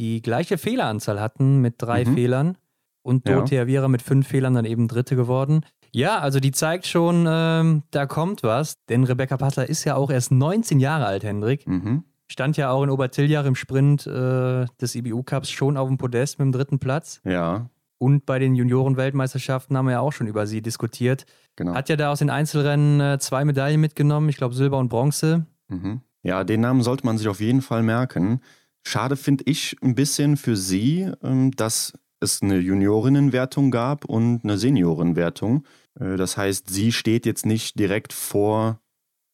die 0.00 0.22
gleiche 0.22 0.56
Fehleranzahl 0.56 1.20
hatten 1.20 1.60
mit 1.60 1.74
drei 1.78 2.04
mhm. 2.04 2.14
Fehlern 2.14 2.58
und 3.02 3.28
Dorothea 3.28 3.62
ja. 3.62 3.66
Viera 3.66 3.88
mit 3.88 4.00
fünf 4.02 4.26
Fehlern 4.26 4.54
dann 4.54 4.64
eben 4.64 4.88
Dritte 4.88 5.14
geworden. 5.14 5.64
Ja, 5.92 6.20
also 6.20 6.40
die 6.40 6.52
zeigt 6.52 6.86
schon, 6.86 7.26
ähm, 7.28 7.82
da 7.90 8.06
kommt 8.06 8.42
was. 8.42 8.82
Denn 8.88 9.04
Rebecca 9.04 9.36
Passler 9.36 9.68
ist 9.68 9.84
ja 9.84 9.96
auch 9.96 10.10
erst 10.10 10.32
19 10.32 10.80
Jahre 10.80 11.04
alt, 11.04 11.22
Hendrik. 11.22 11.66
Mhm. 11.66 12.04
Stand 12.28 12.56
ja 12.56 12.70
auch 12.70 12.82
in 12.82 12.90
Obertiljach 12.90 13.44
im 13.44 13.56
Sprint 13.56 14.06
äh, 14.06 14.64
des 14.80 14.94
IBU-Cups 14.94 15.50
schon 15.50 15.76
auf 15.76 15.88
dem 15.88 15.98
Podest 15.98 16.38
mit 16.38 16.46
dem 16.46 16.52
dritten 16.52 16.78
Platz. 16.78 17.20
Ja. 17.24 17.68
Und 17.98 18.24
bei 18.24 18.38
den 18.38 18.54
Junioren-Weltmeisterschaften 18.54 19.76
haben 19.76 19.86
wir 19.86 19.92
ja 19.92 20.00
auch 20.00 20.12
schon 20.12 20.28
über 20.28 20.46
sie 20.46 20.62
diskutiert. 20.62 21.26
Genau. 21.56 21.74
Hat 21.74 21.90
ja 21.90 21.96
da 21.96 22.10
aus 22.10 22.20
den 22.20 22.30
Einzelrennen 22.30 23.00
äh, 23.00 23.18
zwei 23.18 23.44
Medaillen 23.44 23.80
mitgenommen, 23.80 24.30
ich 24.30 24.36
glaube 24.36 24.54
Silber 24.54 24.78
und 24.78 24.88
Bronze. 24.88 25.44
Mhm. 25.68 26.00
Ja, 26.22 26.44
den 26.44 26.60
Namen 26.60 26.82
sollte 26.82 27.04
man 27.04 27.18
sich 27.18 27.28
auf 27.28 27.40
jeden 27.40 27.62
Fall 27.62 27.82
merken. 27.82 28.40
Schade 28.82 29.16
finde 29.16 29.44
ich 29.46 29.76
ein 29.82 29.94
bisschen 29.94 30.36
für 30.36 30.56
sie, 30.56 31.10
ähm, 31.22 31.50
dass 31.52 31.92
es 32.20 32.42
eine 32.42 32.58
Juniorinnenwertung 32.58 33.70
gab 33.70 34.04
und 34.04 34.44
eine 34.44 34.58
Seniorenwertung. 34.58 35.64
Äh, 35.98 36.16
das 36.16 36.36
heißt, 36.36 36.68
sie 36.68 36.92
steht 36.92 37.26
jetzt 37.26 37.46
nicht 37.46 37.78
direkt 37.78 38.12
vor 38.12 38.80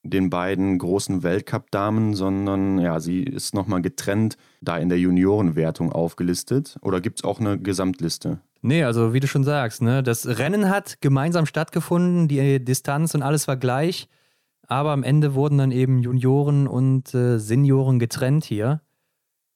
den 0.03 0.31
beiden 0.31 0.79
großen 0.79 1.25
Weltcup-Damen, 1.25 2.15
sondern 2.15 2.79
ja, 2.79 3.01
sie 3.01 3.25
ist 3.25 3.55
nochmal 3.55 3.83
getrennt 3.83 4.37
da 4.61 4.79
in 4.79 4.89
der 4.89 5.01
Juniorenwertung 5.01 5.93
aufgelistet. 5.93 6.77
Oder 6.81 7.01
gibt 7.01 7.19
es 7.19 7.25
auch 7.25 7.41
eine 7.41 7.59
Gesamtliste? 7.59 8.39
Nee, 8.63 8.85
also 8.85 9.13
wie 9.13 9.21
du 9.21 9.27
schon 9.27 9.45
sagst, 9.45 9.83
ne, 9.83 10.03
das 10.03 10.27
Rennen 10.27 10.71
hat 10.71 11.01
gemeinsam 11.01 11.47
stattgefunden, 11.47 12.29
die 12.29 12.65
Distanz 12.65 13.15
und 13.15 13.23
alles 13.23 13.49
war 13.49 13.57
gleich, 13.57 14.09
aber 14.67 14.93
am 14.93 15.03
Ende 15.03 15.35
wurden 15.35 15.59
dann 15.59 15.73
eben 15.73 15.99
Junioren 15.99 16.67
und 16.67 17.15
äh, 17.15 17.39
Senioren 17.39 17.99
getrennt 17.99 18.45
hier 18.45 18.81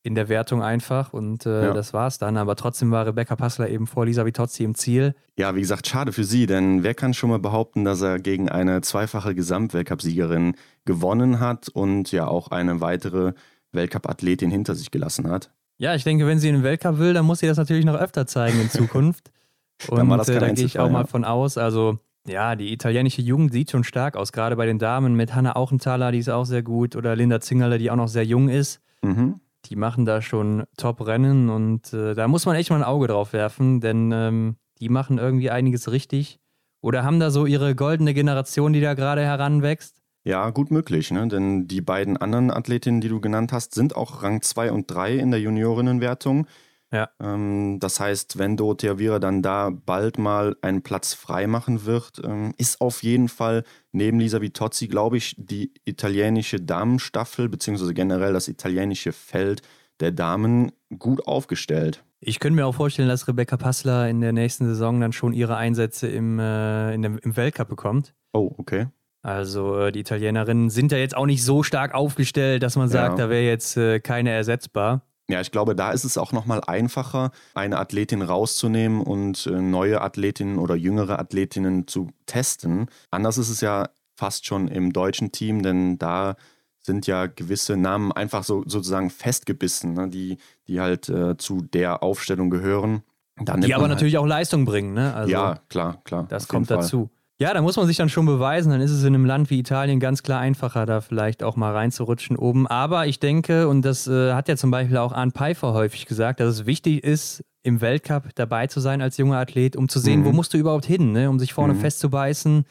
in 0.03 0.15
der 0.15 0.29
Wertung 0.29 0.63
einfach 0.63 1.13
und 1.13 1.45
äh, 1.45 1.67
ja. 1.67 1.75
das 1.75 1.93
war's 1.93 2.19
dann. 2.19 2.37
Aber 2.37 2.57
trotzdem 2.57 2.91
war 2.91 3.07
Rebecca 3.07 3.37
Passler 3.37 3.69
eben 3.69 3.87
vor 3.87 4.07
Lisa 4.07 4.25
Vitozzi 4.25 4.65
im 4.65 4.75
Ziel. 4.75 5.15
Ja, 5.37 5.55
wie 5.55 5.61
gesagt, 5.61 5.87
schade 5.87 6.13
für 6.13 6.25
sie, 6.25 6.47
denn 6.47 6.83
wer 6.83 6.95
kann 6.95 7.13
schon 7.13 7.29
mal 7.31 7.39
behaupten, 7.39 7.85
dass 7.85 8.01
er 8.01 8.19
gegen 8.19 8.49
eine 8.49 8.81
zweifache 8.81 9.35
Gesamtweltcup-Siegerin 9.35 10.55
gewonnen 10.87 11.39
hat 11.39 11.69
und 11.69 12.13
ja 12.13 12.27
auch 12.27 12.49
eine 12.49 12.81
weitere 12.81 13.35
Weltcup-Athletin 13.73 14.51
hinter 14.51 14.75
sich 14.75 14.91
gelassen 14.91 15.29
hat? 15.29 15.51
Ja, 15.77 15.95
ich 15.95 16.05
denke, 16.05 16.27
wenn 16.27 16.39
sie 16.39 16.49
in 16.49 16.57
den 16.57 16.65
Weltcup 16.65 16.99
will, 16.99 17.13
dann 17.13 17.27
muss 17.27 17.41
sie 17.41 17.47
das 17.47 17.59
natürlich 17.59 17.85
noch 17.85 17.97
öfter 17.97 18.27
zeigen 18.27 18.61
in 18.61 18.71
Zukunft. 18.71 19.31
und 19.89 20.29
äh, 20.29 20.41
da 20.41 20.51
gehe 20.51 20.65
ich 20.65 20.79
auch 20.79 20.91
mal 20.91 21.07
von 21.07 21.25
aus. 21.25 21.59
Also 21.59 21.99
ja, 22.27 22.57
die 22.57 22.73
italienische 22.73 23.21
Jugend 23.21 23.53
sieht 23.53 23.71
schon 23.71 23.85
stark 23.85 24.17
aus, 24.17 24.33
gerade 24.33 24.57
bei 24.57 24.67
den 24.67 24.79
Damen 24.79 25.15
mit 25.15 25.35
Hanna 25.35 25.57
Auchenthaler, 25.57 26.13
die 26.13 26.19
ist 26.19 26.29
auch 26.29 26.45
sehr 26.45 26.63
gut, 26.63 26.97
oder 26.97 27.17
Linda 27.17 27.41
Zingerle, 27.41 27.79
die 27.79 27.91
auch 27.91 27.97
noch 27.97 28.09
sehr 28.09 28.25
jung 28.25 28.49
ist. 28.49 28.81
Mhm 29.03 29.41
die 29.71 29.77
machen 29.77 30.05
da 30.05 30.21
schon 30.21 30.65
Top-Rennen 30.77 31.49
und 31.49 31.93
äh, 31.93 32.15
da 32.15 32.27
muss 32.29 32.45
man 32.45 32.57
echt 32.57 32.71
mal 32.71 32.77
ein 32.77 32.83
Auge 32.83 33.07
drauf 33.07 33.33
werfen, 33.33 33.81
denn 33.81 34.11
ähm, 34.13 34.57
die 34.81 34.89
machen 34.89 35.19
irgendwie 35.19 35.51
einiges 35.51 35.91
richtig. 35.91 36.41
Oder 36.83 37.05
haben 37.05 37.21
da 37.21 37.31
so 37.31 37.47
ihre 37.47 37.75
goldene 37.75 38.15
Generation, 38.15 38.73
die 38.73 38.81
da 38.81 38.95
gerade 38.95 39.23
heranwächst? 39.23 40.03
Ja, 40.25 40.51
gut 40.51 40.71
möglich, 40.71 41.11
ne? 41.11 41.29
denn 41.29 41.69
die 41.69 41.81
beiden 41.81 42.17
anderen 42.17 42.51
Athletinnen, 42.51 43.01
die 43.01 43.09
du 43.09 43.21
genannt 43.21 43.53
hast, 43.53 43.75
sind 43.75 43.97
auch 43.97 44.23
Rang 44.23 44.43
2 44.43 44.73
und 44.73 44.91
3 44.91 45.17
in 45.17 45.31
der 45.31 45.41
Juniorinnenwertung. 45.41 46.47
Ja. 46.93 47.11
Ähm, 47.21 47.79
das 47.81 48.01
heißt, 48.01 48.39
wenn 48.39 48.57
Dorothea 48.57 48.99
Viera 48.99 49.19
dann 49.19 49.43
da 49.43 49.71
bald 49.71 50.19
mal 50.19 50.57
einen 50.61 50.83
Platz 50.83 51.15
frei 51.15 51.47
machen 51.47 51.85
wird, 51.85 52.21
ähm, 52.25 52.53
ist 52.57 52.81
auf 52.81 53.03
jeden 53.03 53.29
Fall 53.29 53.65
neben 53.93 54.19
Lisa 54.19 54.41
Vitozzi, 54.41 54.89
glaube 54.89 55.17
ich, 55.17 55.35
die 55.39 55.73
italienische 55.85 56.61
Damenstaffel, 56.61 57.49
beziehungsweise 57.49 57.95
generell 57.95 58.33
das 58.33 58.49
italienische 58.49 59.13
Feld 59.13 59.63
der 60.01 60.11
Damen 60.11 60.73
gut 60.99 61.27
aufgestellt. 61.27 62.03
Ich 62.21 62.39
könnte 62.39 62.57
mir 62.57 62.67
auch 62.67 62.75
vorstellen, 62.75 63.09
dass 63.09 63.29
Rebecca 63.29 63.57
Passler 63.57 64.09
in 64.09 64.21
der 64.21 64.33
nächsten 64.33 64.67
Saison 64.67 65.01
dann 65.01 65.13
schon 65.13 65.33
ihre 65.33 65.57
Einsätze 65.57 66.09
im, 66.09 66.39
äh, 66.39 66.95
in 66.95 67.03
dem, 67.03 67.19
im 67.19 67.37
Weltcup 67.37 67.69
bekommt. 67.69 68.15
Oh, 68.33 68.53
okay. 68.59 68.89
Also 69.23 69.79
äh, 69.79 69.93
die 69.93 70.01
Italienerinnen 70.01 70.71
sind 70.71 70.93
ja 70.93 70.99
jetzt 70.99 71.17
auch 71.17 71.27
nicht 71.27 71.45
so 71.45 71.63
stark 71.63 71.95
aufgestellt, 71.95 72.63
dass 72.63 72.77
man 72.77 72.89
sagt, 72.89 73.19
ja. 73.19 73.25
da 73.25 73.31
wäre 73.31 73.45
jetzt 73.45 73.77
äh, 73.77 74.01
keine 74.01 74.31
ersetzbar. 74.31 75.03
Ja, 75.31 75.41
ich 75.41 75.51
glaube, 75.51 75.75
da 75.75 75.93
ist 75.93 76.05
es 76.05 76.19
auch 76.19 76.33
nochmal 76.33 76.61
einfacher, 76.67 77.31
eine 77.55 77.79
Athletin 77.79 78.23
rauszunehmen 78.23 79.01
und 79.01 79.47
äh, 79.47 79.61
neue 79.61 80.01
Athletinnen 80.01 80.59
oder 80.59 80.75
jüngere 80.75 81.19
Athletinnen 81.19 81.87
zu 81.87 82.09
testen. 82.27 82.87
Anders 83.11 83.39
ist 83.39 83.51
es 83.51 83.61
ja 83.61 83.89
fast 84.17 84.47
schon 84.47 84.69
im 84.69 84.93
deutschen 84.93 85.33
Team, 85.33 85.63
denn 85.63 85.99
da 85.99 86.37
sind 86.83 87.07
ja 87.07 87.27
gewisse 87.27 87.77
Namen 87.77 88.13
einfach 88.13 88.45
so 88.45 88.65
sozusagen 88.67 89.11
festgebissen, 89.11 89.95
ne, 89.95 90.09
die, 90.09 90.39
die 90.67 90.81
halt 90.81 91.09
äh, 91.09 91.37
zu 91.37 91.63
der 91.63 92.03
Aufstellung 92.03 92.51
gehören. 92.51 93.03
die 93.39 93.75
aber 93.75 93.83
halt 93.83 93.91
natürlich 93.91 94.19
auch 94.19 94.27
Leistung 94.27 94.65
bringen, 94.65 94.95
ne? 94.95 95.15
Also, 95.15 95.31
ja, 95.31 95.61
klar, 95.69 96.01
klar. 96.05 96.27
Das 96.29 96.49
kommt 96.49 96.71
dazu. 96.71 97.11
Ja, 97.41 97.55
da 97.55 97.63
muss 97.63 97.77
man 97.77 97.87
sich 97.87 97.97
dann 97.97 98.11
schon 98.11 98.27
beweisen. 98.27 98.71
Dann 98.71 98.83
ist 98.83 98.91
es 98.91 99.03
in 99.03 99.15
einem 99.15 99.25
Land 99.25 99.49
wie 99.49 99.59
Italien 99.59 99.99
ganz 99.99 100.23
klar 100.23 100.41
einfacher, 100.41 100.85
da 100.85 101.01
vielleicht 101.01 101.43
auch 101.43 101.57
mal 101.57 101.73
reinzurutschen 101.73 102.37
oben. 102.37 102.67
Aber 102.67 103.07
ich 103.07 103.19
denke, 103.19 103.67
und 103.67 103.83
das 103.83 104.07
äh, 104.07 104.35
hat 104.35 104.49
ja 104.49 104.57
zum 104.57 104.71
Beispiel 104.71 104.99
auch 104.99 105.13
Arne 105.13 105.33
Pfeiffer 105.33 105.73
häufig 105.73 106.05
gesagt, 106.05 106.41
dass 106.41 106.49
es 106.49 106.67
wichtig 106.67 107.03
ist, 107.03 107.43
im 107.63 107.81
Weltcup 107.81 108.29
dabei 108.35 108.67
zu 108.67 108.81
sein 108.81 109.01
als 109.01 109.17
junger 109.17 109.39
Athlet, 109.39 109.75
um 109.75 109.89
zu 109.89 110.01
sehen, 110.01 110.21
mhm. 110.21 110.25
wo 110.27 110.33
musst 110.33 110.53
du 110.53 110.59
überhaupt 110.59 110.85
hin, 110.85 111.13
ne? 111.13 111.31
um 111.31 111.39
sich 111.39 111.55
vorne 111.55 111.73
mhm. 111.73 111.81
festzubeißen 111.81 112.67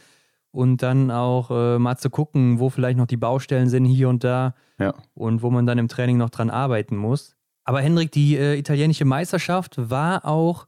und 0.52 0.84
dann 0.84 1.10
auch 1.10 1.50
äh, 1.50 1.80
mal 1.80 1.98
zu 1.98 2.12
gucken, 2.12 2.60
wo 2.60 2.70
vielleicht 2.70 2.98
noch 3.00 3.08
die 3.08 3.18
Baustellen 3.18 3.70
sind 3.70 3.86
hier 3.86 4.08
und 4.08 4.24
da 4.24 4.54
ja. 4.80 4.94
und 5.16 5.42
wo 5.42 5.50
man 5.50 5.66
dann 5.66 5.80
im 5.80 5.88
Training 5.88 6.18
noch 6.18 6.30
dran 6.30 6.52
arbeiten 6.52 6.96
muss. 6.96 7.36
Aber 7.64 7.82
Hendrik, 7.82 8.12
die 8.12 8.38
äh, 8.38 8.56
italienische 8.56 9.06
Meisterschaft 9.06 9.76
war 9.78 10.26
auch 10.26 10.68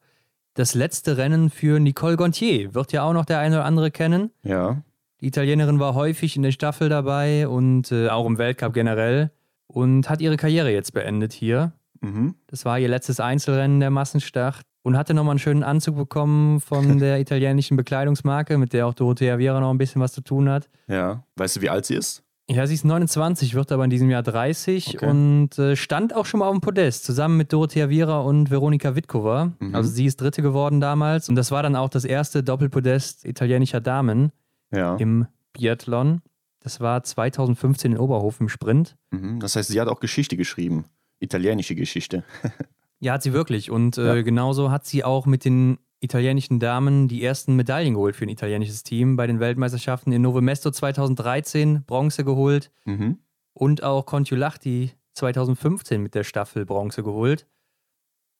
das 0.53 0.75
letzte 0.75 1.17
Rennen 1.17 1.49
für 1.49 1.79
Nicole 1.79 2.17
Gontier. 2.17 2.73
Wird 2.73 2.91
ja 2.91 3.03
auch 3.03 3.13
noch 3.13 3.25
der 3.25 3.39
eine 3.39 3.57
oder 3.57 3.65
andere 3.65 3.91
kennen. 3.91 4.31
Ja. 4.43 4.81
Die 5.21 5.27
Italienerin 5.27 5.79
war 5.79 5.93
häufig 5.93 6.35
in 6.35 6.41
der 6.41 6.51
Staffel 6.51 6.89
dabei 6.89 7.47
und 7.47 7.91
äh, 7.91 8.09
auch 8.09 8.25
im 8.25 8.37
Weltcup 8.37 8.73
generell 8.73 9.31
und 9.67 10.09
hat 10.09 10.19
ihre 10.21 10.37
Karriere 10.37 10.71
jetzt 10.71 10.93
beendet 10.93 11.31
hier. 11.31 11.73
Mhm. 12.01 12.35
Das 12.47 12.65
war 12.65 12.79
ihr 12.79 12.89
letztes 12.89 13.19
Einzelrennen 13.19 13.79
der 13.79 13.91
Massenstart 13.91 14.61
und 14.83 14.97
hatte 14.97 15.13
nochmal 15.13 15.33
einen 15.33 15.39
schönen 15.39 15.63
Anzug 15.63 15.95
bekommen 15.95 16.59
von 16.59 16.97
der 16.99 17.19
italienischen 17.19 17.77
Bekleidungsmarke, 17.77 18.57
mit 18.57 18.73
der 18.73 18.87
auch 18.87 18.93
Dorothea 18.93 19.37
Viera 19.37 19.59
noch 19.59 19.69
ein 19.69 19.77
bisschen 19.77 20.01
was 20.01 20.13
zu 20.13 20.21
tun 20.21 20.49
hat. 20.49 20.69
Ja. 20.87 21.23
Weißt 21.35 21.57
du, 21.57 21.61
wie 21.61 21.69
alt 21.69 21.85
sie 21.85 21.95
ist? 21.95 22.23
Ja, 22.51 22.67
sie 22.67 22.73
ist 22.73 22.83
29, 22.83 23.53
wird 23.53 23.71
aber 23.71 23.85
in 23.85 23.89
diesem 23.89 24.09
Jahr 24.09 24.23
30 24.23 24.95
okay. 24.95 25.05
und 25.05 25.57
äh, 25.57 25.75
stand 25.75 26.13
auch 26.13 26.25
schon 26.25 26.39
mal 26.41 26.47
auf 26.47 26.53
dem 26.53 26.61
Podest, 26.61 27.05
zusammen 27.05 27.37
mit 27.37 27.53
Dorothea 27.53 27.89
Viera 27.89 28.19
und 28.19 28.51
Veronika 28.51 28.95
Witkova. 28.95 29.53
Mhm. 29.59 29.73
Also 29.73 29.89
sie 29.89 30.05
ist 30.05 30.19
Dritte 30.19 30.41
geworden 30.41 30.81
damals 30.81 31.29
und 31.29 31.35
das 31.35 31.51
war 31.51 31.63
dann 31.63 31.75
auch 31.77 31.89
das 31.89 32.03
erste 32.03 32.43
Doppelpodest 32.43 33.25
italienischer 33.25 33.79
Damen 33.79 34.31
ja. 34.71 34.97
im 34.97 35.27
Biathlon. 35.53 36.21
Das 36.59 36.81
war 36.81 37.03
2015 37.03 37.93
in 37.93 37.97
Oberhof 37.97 38.41
im 38.41 38.49
Sprint. 38.49 38.97
Mhm. 39.11 39.39
Das 39.39 39.55
heißt, 39.55 39.69
sie 39.69 39.79
hat 39.79 39.87
auch 39.87 40.01
Geschichte 40.01 40.35
geschrieben, 40.35 40.85
italienische 41.19 41.75
Geschichte. 41.75 42.23
ja, 42.99 43.13
hat 43.13 43.23
sie 43.23 43.31
wirklich 43.31 43.71
und 43.71 43.97
äh, 43.97 44.17
ja. 44.17 44.21
genauso 44.23 44.71
hat 44.71 44.85
sie 44.85 45.05
auch 45.05 45.25
mit 45.25 45.45
den 45.45 45.77
italienischen 46.01 46.59
Damen 46.59 47.07
die 47.07 47.23
ersten 47.23 47.55
Medaillen 47.55 47.93
geholt 47.93 48.15
für 48.15 48.25
ein 48.25 48.29
italienisches 48.29 48.83
Team 48.83 49.15
bei 49.15 49.27
den 49.27 49.39
Weltmeisterschaften 49.39 50.11
in 50.11 50.23
Novo 50.23 50.41
Mesto 50.41 50.71
2013 50.71 51.83
Bronze 51.85 52.25
geholt 52.25 52.71
mhm. 52.85 53.19
und 53.53 53.83
auch 53.83 54.05
Kontiolahti 54.05 54.91
2015 55.13 56.01
mit 56.01 56.15
der 56.15 56.23
Staffel 56.23 56.65
Bronze 56.65 57.03
geholt. 57.03 57.45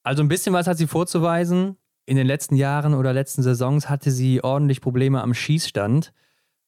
Also 0.02 0.22
ein 0.22 0.28
bisschen 0.28 0.52
was 0.52 0.66
hat 0.66 0.76
sie 0.76 0.88
vorzuweisen. 0.88 1.76
In 2.04 2.16
den 2.16 2.26
letzten 2.26 2.56
Jahren 2.56 2.94
oder 2.94 3.12
letzten 3.12 3.42
Saisons 3.42 3.88
hatte 3.88 4.10
sie 4.10 4.42
ordentlich 4.42 4.80
Probleme 4.80 5.22
am 5.22 5.32
Schießstand. 5.32 6.12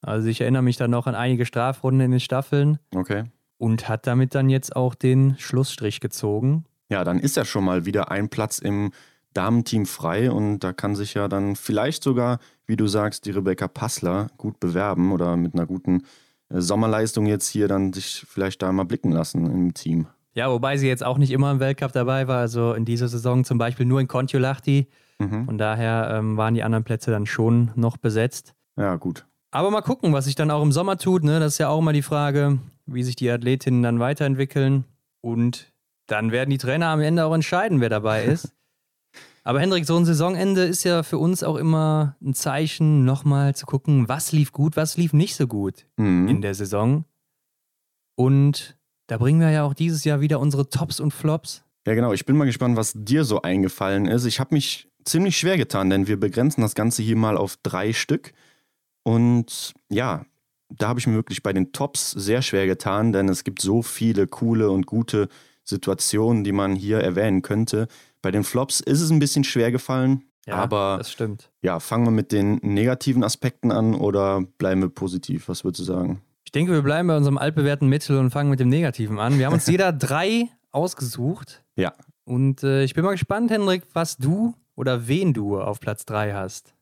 Also 0.00 0.28
ich 0.28 0.40
erinnere 0.40 0.62
mich 0.62 0.76
dann 0.76 0.92
noch 0.92 1.08
an 1.08 1.16
einige 1.16 1.44
Strafrunden 1.44 2.02
in 2.02 2.12
den 2.12 2.20
Staffeln. 2.20 2.78
Okay. 2.94 3.24
Und 3.58 3.88
hat 3.88 4.06
damit 4.06 4.36
dann 4.36 4.48
jetzt 4.48 4.76
auch 4.76 4.94
den 4.94 5.34
Schlussstrich 5.38 5.98
gezogen. 5.98 6.66
Ja, 6.88 7.02
dann 7.02 7.18
ist 7.18 7.36
ja 7.36 7.44
schon 7.44 7.64
mal 7.64 7.84
wieder 7.84 8.12
ein 8.12 8.28
Platz 8.28 8.60
im 8.60 8.92
Damenteam 9.34 9.86
frei 9.86 10.30
und 10.30 10.60
da 10.60 10.72
kann 10.72 10.96
sich 10.96 11.14
ja 11.14 11.28
dann 11.28 11.56
vielleicht 11.56 12.02
sogar, 12.02 12.38
wie 12.66 12.76
du 12.76 12.86
sagst, 12.86 13.26
die 13.26 13.30
Rebecca 13.30 13.68
Passler 13.68 14.28
gut 14.38 14.58
bewerben 14.60 15.12
oder 15.12 15.36
mit 15.36 15.54
einer 15.54 15.66
guten 15.66 16.04
äh, 16.48 16.60
Sommerleistung 16.60 17.26
jetzt 17.26 17.48
hier 17.48 17.68
dann 17.68 17.92
sich 17.92 18.24
vielleicht 18.28 18.62
da 18.62 18.72
mal 18.72 18.84
blicken 18.84 19.12
lassen 19.12 19.46
im 19.46 19.74
Team. 19.74 20.06
Ja, 20.34 20.50
wobei 20.50 20.76
sie 20.76 20.88
jetzt 20.88 21.04
auch 21.04 21.18
nicht 21.18 21.30
immer 21.30 21.50
im 21.50 21.60
Weltcup 21.60 21.92
dabei 21.92 22.26
war, 22.26 22.38
also 22.38 22.72
in 22.72 22.84
dieser 22.84 23.08
Saison 23.08 23.44
zum 23.44 23.58
Beispiel 23.58 23.86
nur 23.86 24.00
in 24.00 24.08
Kontiolahti. 24.08 24.88
Mhm. 25.18 25.46
Von 25.46 25.58
daher 25.58 26.10
ähm, 26.12 26.36
waren 26.36 26.54
die 26.54 26.62
anderen 26.62 26.84
Plätze 26.84 27.10
dann 27.10 27.26
schon 27.26 27.70
noch 27.76 27.96
besetzt. 27.96 28.54
Ja, 28.76 28.96
gut. 28.96 29.26
Aber 29.52 29.70
mal 29.70 29.82
gucken, 29.82 30.12
was 30.12 30.24
sich 30.24 30.34
dann 30.34 30.50
auch 30.50 30.62
im 30.62 30.72
Sommer 30.72 30.98
tut. 30.98 31.22
Ne? 31.22 31.38
Das 31.38 31.52
ist 31.52 31.58
ja 31.58 31.68
auch 31.68 31.80
mal 31.80 31.92
die 31.92 32.02
Frage, 32.02 32.58
wie 32.86 33.04
sich 33.04 33.14
die 33.14 33.30
Athletinnen 33.30 33.84
dann 33.84 34.00
weiterentwickeln. 34.00 34.84
Und 35.20 35.72
dann 36.08 36.32
werden 36.32 36.50
die 36.50 36.58
Trainer 36.58 36.88
am 36.88 37.00
Ende 37.00 37.24
auch 37.24 37.34
entscheiden, 37.34 37.80
wer 37.80 37.88
dabei 37.88 38.24
ist. 38.24 38.52
Aber 39.46 39.60
Hendrik, 39.60 39.84
so 39.84 39.94
ein 39.96 40.06
Saisonende 40.06 40.62
ist 40.64 40.84
ja 40.84 41.02
für 41.02 41.18
uns 41.18 41.42
auch 41.42 41.56
immer 41.56 42.16
ein 42.22 42.32
Zeichen, 42.32 43.04
nochmal 43.04 43.54
zu 43.54 43.66
gucken, 43.66 44.08
was 44.08 44.32
lief 44.32 44.52
gut, 44.52 44.74
was 44.76 44.96
lief 44.96 45.12
nicht 45.12 45.36
so 45.36 45.46
gut 45.46 45.86
mhm. 45.96 46.28
in 46.28 46.40
der 46.40 46.54
Saison. 46.54 47.04
Und 48.16 48.78
da 49.06 49.18
bringen 49.18 49.40
wir 49.40 49.50
ja 49.50 49.64
auch 49.64 49.74
dieses 49.74 50.04
Jahr 50.04 50.22
wieder 50.22 50.40
unsere 50.40 50.70
Tops 50.70 50.98
und 50.98 51.12
Flops. 51.12 51.62
Ja, 51.86 51.94
genau. 51.94 52.14
Ich 52.14 52.24
bin 52.24 52.38
mal 52.38 52.46
gespannt, 52.46 52.76
was 52.76 52.94
dir 52.96 53.24
so 53.24 53.42
eingefallen 53.42 54.06
ist. 54.06 54.24
Ich 54.24 54.40
habe 54.40 54.54
mich 54.54 54.88
ziemlich 55.04 55.36
schwer 55.36 55.58
getan, 55.58 55.90
denn 55.90 56.06
wir 56.06 56.18
begrenzen 56.18 56.62
das 56.62 56.74
Ganze 56.74 57.02
hier 57.02 57.16
mal 57.16 57.36
auf 57.36 57.58
drei 57.62 57.92
Stück. 57.92 58.32
Und 59.02 59.74
ja, 59.90 60.24
da 60.70 60.88
habe 60.88 61.00
ich 61.00 61.06
mir 61.06 61.14
wirklich 61.14 61.42
bei 61.42 61.52
den 61.52 61.72
Tops 61.72 62.12
sehr 62.12 62.40
schwer 62.40 62.66
getan, 62.66 63.12
denn 63.12 63.28
es 63.28 63.44
gibt 63.44 63.60
so 63.60 63.82
viele 63.82 64.26
coole 64.26 64.70
und 64.70 64.86
gute 64.86 65.28
Situationen, 65.64 66.44
die 66.44 66.52
man 66.52 66.74
hier 66.74 67.00
erwähnen 67.00 67.42
könnte. 67.42 67.88
Bei 68.24 68.30
den 68.30 68.42
Flops 68.42 68.80
ist 68.80 69.02
es 69.02 69.10
ein 69.10 69.18
bisschen 69.18 69.44
schwer 69.44 69.70
gefallen. 69.70 70.22
Ja, 70.46 70.56
aber 70.56 70.96
das 70.96 71.12
stimmt. 71.12 71.50
Ja, 71.60 71.78
fangen 71.78 72.06
wir 72.06 72.10
mit 72.10 72.32
den 72.32 72.54
negativen 72.62 73.22
Aspekten 73.22 73.70
an 73.70 73.94
oder 73.94 74.40
bleiben 74.56 74.80
wir 74.80 74.88
positiv? 74.88 75.46
Was 75.48 75.62
würdest 75.62 75.80
du 75.80 75.84
sagen? 75.84 76.22
Ich 76.46 76.52
denke, 76.52 76.72
wir 76.72 76.80
bleiben 76.80 77.08
bei 77.08 77.16
unserem 77.18 77.36
altbewährten 77.36 77.86
Mittel 77.86 78.18
und 78.18 78.30
fangen 78.30 78.48
mit 78.48 78.60
dem 78.60 78.70
Negativen 78.70 79.18
an. 79.18 79.38
Wir 79.38 79.44
haben 79.44 79.52
uns 79.52 79.66
jeder 79.68 79.92
drei 79.92 80.48
ausgesucht. 80.70 81.62
Ja. 81.76 81.92
Und 82.24 82.62
äh, 82.62 82.84
ich 82.84 82.94
bin 82.94 83.04
mal 83.04 83.12
gespannt, 83.12 83.50
Hendrik, 83.50 83.82
was 83.92 84.16
du 84.16 84.54
oder 84.74 85.06
wen 85.06 85.34
du 85.34 85.60
auf 85.60 85.80
Platz 85.80 86.06
drei 86.06 86.32
hast. 86.32 86.72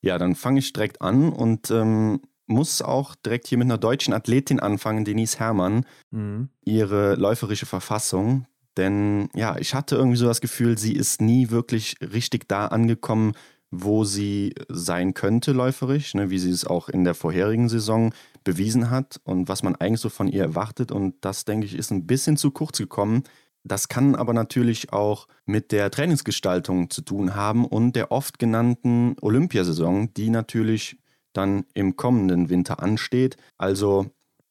Ja, 0.00 0.16
dann 0.16 0.36
fange 0.36 0.60
ich 0.60 0.72
direkt 0.72 1.02
an 1.02 1.32
und 1.32 1.72
ähm, 1.72 2.20
muss 2.46 2.82
auch 2.82 3.16
direkt 3.16 3.48
hier 3.48 3.58
mit 3.58 3.66
einer 3.66 3.78
deutschen 3.78 4.14
Athletin 4.14 4.60
anfangen, 4.60 5.04
Denise 5.04 5.40
Herrmann. 5.40 5.86
Mhm. 6.12 6.50
Ihre 6.64 7.16
läuferische 7.16 7.66
Verfassung, 7.66 8.46
denn 8.76 9.28
ja, 9.34 9.56
ich 9.58 9.74
hatte 9.74 9.96
irgendwie 9.96 10.16
so 10.16 10.26
das 10.26 10.40
Gefühl, 10.40 10.78
sie 10.78 10.94
ist 10.94 11.20
nie 11.20 11.50
wirklich 11.50 11.96
richtig 12.00 12.48
da 12.48 12.66
angekommen, 12.66 13.32
wo 13.70 14.04
sie 14.04 14.54
sein 14.68 15.14
könnte 15.14 15.52
läuferisch, 15.52 16.14
ne, 16.14 16.30
wie 16.30 16.38
sie 16.38 16.50
es 16.50 16.66
auch 16.66 16.88
in 16.88 17.04
der 17.04 17.14
vorherigen 17.14 17.68
Saison 17.68 18.12
bewiesen 18.44 18.90
hat 18.90 19.20
und 19.24 19.48
was 19.48 19.62
man 19.62 19.74
eigentlich 19.76 20.00
so 20.00 20.08
von 20.08 20.28
ihr 20.28 20.42
erwartet. 20.42 20.92
Und 20.92 21.16
das, 21.22 21.44
denke 21.44 21.66
ich, 21.66 21.74
ist 21.74 21.90
ein 21.90 22.06
bisschen 22.06 22.36
zu 22.36 22.50
kurz 22.50 22.78
gekommen. 22.78 23.24
Das 23.64 23.88
kann 23.88 24.14
aber 24.14 24.34
natürlich 24.34 24.92
auch 24.92 25.26
mit 25.46 25.72
der 25.72 25.90
Trainingsgestaltung 25.90 26.90
zu 26.90 27.00
tun 27.00 27.34
haben 27.34 27.64
und 27.64 27.96
der 27.96 28.12
oft 28.12 28.38
genannten 28.38 29.16
Olympiasaison, 29.20 30.12
die 30.14 30.30
natürlich 30.30 30.98
dann 31.32 31.64
im 31.74 31.96
kommenden 31.96 32.50
Winter 32.50 32.82
ansteht. 32.82 33.36
Also 33.56 34.06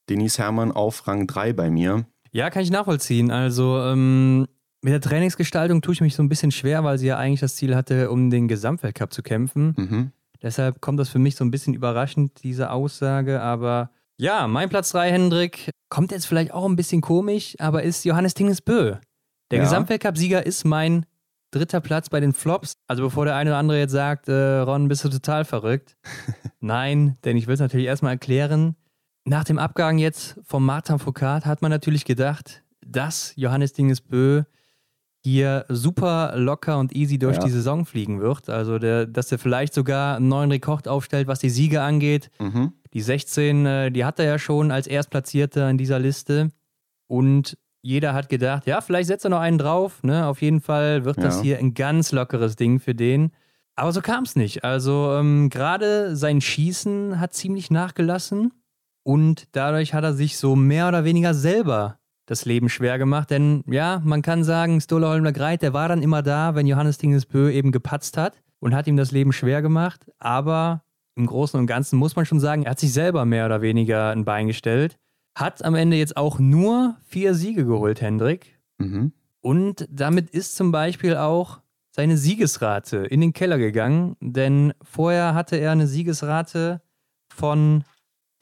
Denise 0.10 0.40
Herrmann 0.40 0.72
auf 0.72 1.08
Rang 1.08 1.28
3 1.28 1.54
bei 1.54 1.70
mir. 1.70 2.06
Ja, 2.34 2.50
kann 2.50 2.64
ich 2.64 2.72
nachvollziehen. 2.72 3.32
Also 3.32 3.80
ähm, 3.80 4.48
mit 4.82 4.92
der 4.92 5.02
Trainingsgestaltung 5.02 5.82
tue 5.82 5.94
ich 5.94 6.02
mich 6.02 6.16
so 6.16 6.24
ein 6.24 6.30
bisschen 6.30 6.52
schwer, 6.52 6.84
weil 6.84 6.98
sie 6.98 7.08
ja 7.08 7.18
eigentlich 7.18 7.40
das 7.40 7.56
Ziel 7.56 7.76
hatte, 7.76 8.10
um 8.12 8.30
den 8.30 8.48
Gesamtweltcup 8.48 9.14
zu 9.14 9.22
kämpfen. 9.22 9.74
Mhm. 9.78 10.12
Deshalb 10.42 10.82
kommt 10.82 11.00
das 11.00 11.10
für 11.10 11.20
mich 11.20 11.36
so 11.36 11.46
ein 11.46 11.52
bisschen 11.52 11.74
überraschend, 11.74 12.44
diese 12.44 12.72
Aussage. 12.72 13.40
Aber 13.40 13.92
ja, 14.18 14.48
mein 14.48 14.68
Platz 14.68 14.92
3, 14.92 15.12
Hendrik, 15.12 15.70
kommt 15.90 16.12
jetzt 16.12 16.26
vielleicht 16.26 16.52
auch 16.54 16.66
ein 16.66 16.76
bisschen 16.76 17.02
komisch, 17.02 17.56
aber 17.60 17.84
ist 17.84 18.04
Johannes 18.04 18.34
Tingesbö. 18.34 18.96
Der 19.52 19.58
ja. 19.60 19.64
Gesamtweltcup-Sieger 19.64 20.46
ist 20.46 20.66
mein 20.66 21.06
dritter 21.52 21.82
Platz 21.82 22.10
bei 22.10 22.20
den 22.20 22.34
Flops. 22.34 22.74
Also 22.88 23.04
bevor 23.04 23.26
der 23.26 23.36
eine 23.36 23.52
oder 23.52 23.58
andere 23.58 23.80
jetzt 23.80 23.92
sagt, 23.92 24.28
äh, 24.28 24.58
Ron, 24.60 24.88
bist 24.88 25.06
du 25.06 25.10
total 25.10 25.46
verrückt. 25.46 25.96
Nein, 26.60 27.18
denn 27.24 27.38
ich 27.38 27.48
will 27.48 27.54
es 27.54 27.60
natürlich 27.60 27.86
erstmal 27.86 28.14
erklären. 28.14 28.76
Nach 29.26 29.44
dem 29.44 29.58
Abgang 29.58 29.98
jetzt 29.98 30.40
vom 30.44 30.66
Martin 30.66 31.00
Foucault 31.00 31.46
hat 31.46 31.62
man 31.62 31.72
natürlich 31.72 32.06
gedacht, 32.06 32.64
dass 32.86 33.34
Johannes 33.36 33.74
Dingesbö 33.74 34.44
hier 35.24 35.66
super 35.70 36.34
locker 36.36 36.78
und 36.78 36.94
easy 36.94 37.18
durch 37.18 37.38
ja. 37.38 37.44
die 37.46 37.52
Saison 37.52 37.86
fliegen 37.86 38.20
wird. 38.20 38.50
Also, 38.50 38.78
der, 38.78 39.06
dass 39.06 39.32
er 39.32 39.40
vielleicht 39.40 39.74
sogar 39.74 40.18
einen 40.18 40.28
neuen 40.28 40.52
Rekord 40.52 40.88
aufstellt, 40.90 41.28
was 41.28 41.40
die 41.40 41.50
Siege 41.50 41.82
angeht. 41.82 42.30
Mhm. 42.40 42.74
Die 42.94 43.02
16, 43.02 43.66
äh, 43.66 43.92
die 43.92 44.04
hat 44.04 44.20
er 44.20 44.26
ja 44.26 44.38
schon 44.38 44.72
als 44.72 44.86
Erstplatzierter 44.88 45.70
in 45.70 45.78
dieser 45.78 46.00
Liste. 46.00 46.50
Und 47.08 47.58
Jeder 47.86 48.14
hat 48.14 48.30
gedacht, 48.30 48.66
ja, 48.66 48.80
vielleicht 48.80 49.08
setzt 49.08 49.26
er 49.26 49.30
noch 49.30 49.42
einen 49.42 49.58
drauf. 49.58 50.02
Ne? 50.04 50.26
Auf 50.26 50.42
jeden 50.42 50.62
Fall 50.62 51.04
wird 51.04 51.18
das 51.22 51.38
Ja. 51.38 51.42
hier 51.44 51.60
ein 51.60 51.74
ganz 51.74 52.14
lockeres 52.14 52.56
Ding 52.56 52.80
für 52.80 52.96
den. 52.96 53.32
Aber 53.76 53.92
so 53.92 54.00
kam 54.00 54.24
es 54.24 54.38
nicht. 54.38 54.64
Also 54.64 55.14
ähm, 55.14 55.50
gerade 55.50 56.16
sein 56.16 56.40
Schießen 56.40 57.20
hat 57.20 57.34
ziemlich 57.34 57.72
nachgelassen 57.72 58.54
und 59.04 59.48
dadurch 59.52 59.94
hat 59.94 60.04
er 60.04 60.14
sich 60.14 60.38
so 60.38 60.56
mehr 60.56 60.88
oder 60.88 61.04
weniger 61.04 61.34
selber 61.34 62.00
das 62.26 62.46
Leben 62.46 62.70
schwer 62.70 62.98
gemacht. 62.98 63.30
Denn 63.30 63.64
ja, 63.68 64.02
man 64.04 64.22
kann 64.22 64.44
sagen, 64.44 64.80
Stola 64.82 65.10
Holmler 65.10 65.34
Greit, 65.34 65.62
der 65.62 65.74
war 65.74 65.88
dann 65.90 66.02
immer 66.02 66.22
da, 66.22 66.56
wenn 66.56 66.68
Johannes 66.68 66.98
Dingesbö 66.98 67.52
eben 67.52 67.72
gepatzt 67.72 68.18
hat 68.18 68.42
und 68.60 68.74
hat 68.74 68.88
ihm 68.88 68.98
das 68.98 69.12
Leben 69.12 69.34
schwer 69.34 69.62
gemacht. 69.62 70.10
Aber 70.20 70.84
im 71.16 71.26
Großen 71.26 71.60
und 71.60 71.68
Ganzen 71.68 72.00
muss 72.00 72.16
man 72.16 72.26
schon 72.26 72.40
sagen, 72.40 72.64
er 72.64 72.72
hat 72.72 72.80
sich 72.80 72.94
selber 72.94 73.26
mehr 73.26 73.46
oder 73.46 73.62
weniger 73.62 74.12
ein 74.12 74.26
Bein 74.26 74.48
gestellt. 74.48 74.98
Hat 75.36 75.64
am 75.66 75.76
Ende 75.76 75.98
jetzt 75.98 76.16
auch 76.16 76.40
nur 76.40 76.96
vier 77.06 77.34
Siege 77.34 77.66
geholt, 77.66 78.02
Hendrik. 78.02 78.60
Mhm. 78.78 79.12
Und 79.42 79.88
damit 79.92 80.30
ist 80.30 80.56
zum 80.56 80.72
Beispiel 80.72 81.18
auch 81.18 81.60
seine 81.92 82.18
Siegesrate 82.18 82.98
in 82.98 83.22
den 83.22 83.34
Keller 83.34 83.58
gegangen, 83.58 84.16
denn 84.20 84.74
vorher 84.82 85.36
hatte 85.36 85.58
er 85.58 85.72
eine 85.72 85.86
Siegesrate 85.86 86.82
von 87.28 87.84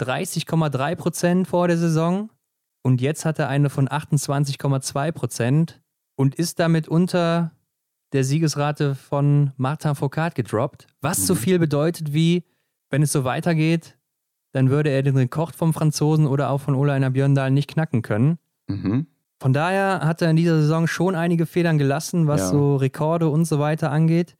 30,3 0.01 0.95
Prozent 0.95 1.47
vor 1.47 1.67
der 1.67 1.77
Saison 1.77 2.29
und 2.83 3.01
jetzt 3.01 3.25
hat 3.25 3.39
er 3.39 3.47
eine 3.49 3.69
von 3.69 3.87
28,2 3.87 5.11
Prozent 5.11 5.81
und 6.15 6.35
ist 6.35 6.59
damit 6.59 6.87
unter 6.87 7.51
der 8.13 8.23
Siegesrate 8.23 8.95
von 8.95 9.51
Martin 9.57 9.95
Foucault 9.95 10.35
gedroppt, 10.35 10.87
was 11.01 11.25
so 11.25 11.33
Mhm. 11.33 11.37
viel 11.39 11.59
bedeutet 11.59 12.13
wie, 12.13 12.43
wenn 12.89 13.01
es 13.03 13.11
so 13.11 13.23
weitergeht, 13.23 13.97
dann 14.53 14.69
würde 14.69 14.89
er 14.89 15.01
den 15.01 15.15
Rekord 15.15 15.55
vom 15.55 15.73
Franzosen 15.73 16.27
oder 16.27 16.49
auch 16.49 16.59
von 16.59 16.75
Ola 16.75 16.93
Einar 16.93 17.11
Björndal 17.11 17.51
nicht 17.51 17.69
knacken 17.69 18.01
können. 18.01 18.37
Mhm. 18.67 19.07
Von 19.41 19.53
daher 19.53 20.01
hat 20.03 20.21
er 20.21 20.29
in 20.29 20.35
dieser 20.35 20.57
Saison 20.61 20.87
schon 20.87 21.15
einige 21.15 21.45
Federn 21.45 21.77
gelassen, 21.77 22.27
was 22.27 22.41
Ja. 22.41 22.47
so 22.49 22.75
Rekorde 22.75 23.29
und 23.29 23.45
so 23.45 23.59
weiter 23.59 23.91
angeht. 23.91 24.35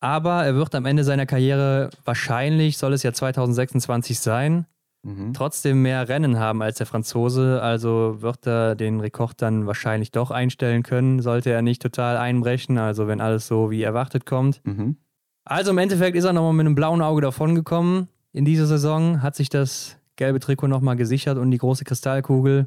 Aber 0.00 0.44
er 0.44 0.54
wird 0.56 0.74
am 0.74 0.84
Ende 0.84 1.04
seiner 1.04 1.24
Karriere 1.26 1.90
wahrscheinlich, 2.04 2.76
soll 2.76 2.92
es 2.92 3.02
ja 3.02 3.12
2026 3.12 4.18
sein, 4.18 4.66
Mhm. 5.06 5.34
trotzdem 5.34 5.82
mehr 5.82 6.08
Rennen 6.08 6.38
haben 6.38 6.62
als 6.62 6.78
der 6.78 6.86
Franzose. 6.86 7.62
Also 7.62 8.16
wird 8.22 8.44
er 8.46 8.74
den 8.74 8.98
Rekord 8.98 9.40
dann 9.40 9.66
wahrscheinlich 9.66 10.10
doch 10.10 10.32
einstellen 10.32 10.82
können, 10.82 11.22
sollte 11.22 11.50
er 11.50 11.62
nicht 11.62 11.80
total 11.80 12.16
einbrechen. 12.16 12.76
Also 12.76 13.06
wenn 13.06 13.20
alles 13.20 13.46
so 13.46 13.70
wie 13.70 13.82
erwartet 13.82 14.26
kommt. 14.26 14.60
Mhm. 14.64 14.96
Also 15.44 15.70
im 15.70 15.78
Endeffekt 15.78 16.16
ist 16.16 16.24
er 16.24 16.32
nochmal 16.32 16.54
mit 16.54 16.66
einem 16.66 16.74
blauen 16.74 17.02
Auge 17.02 17.22
davongekommen 17.22 18.08
in 18.32 18.44
dieser 18.44 18.66
Saison, 18.66 19.22
hat 19.22 19.36
sich 19.36 19.48
das 19.48 19.96
gelbe 20.16 20.40
Trikot 20.40 20.66
nochmal 20.66 20.96
gesichert 20.96 21.38
und 21.38 21.52
die 21.52 21.58
große 21.58 21.84
Kristallkugel. 21.84 22.66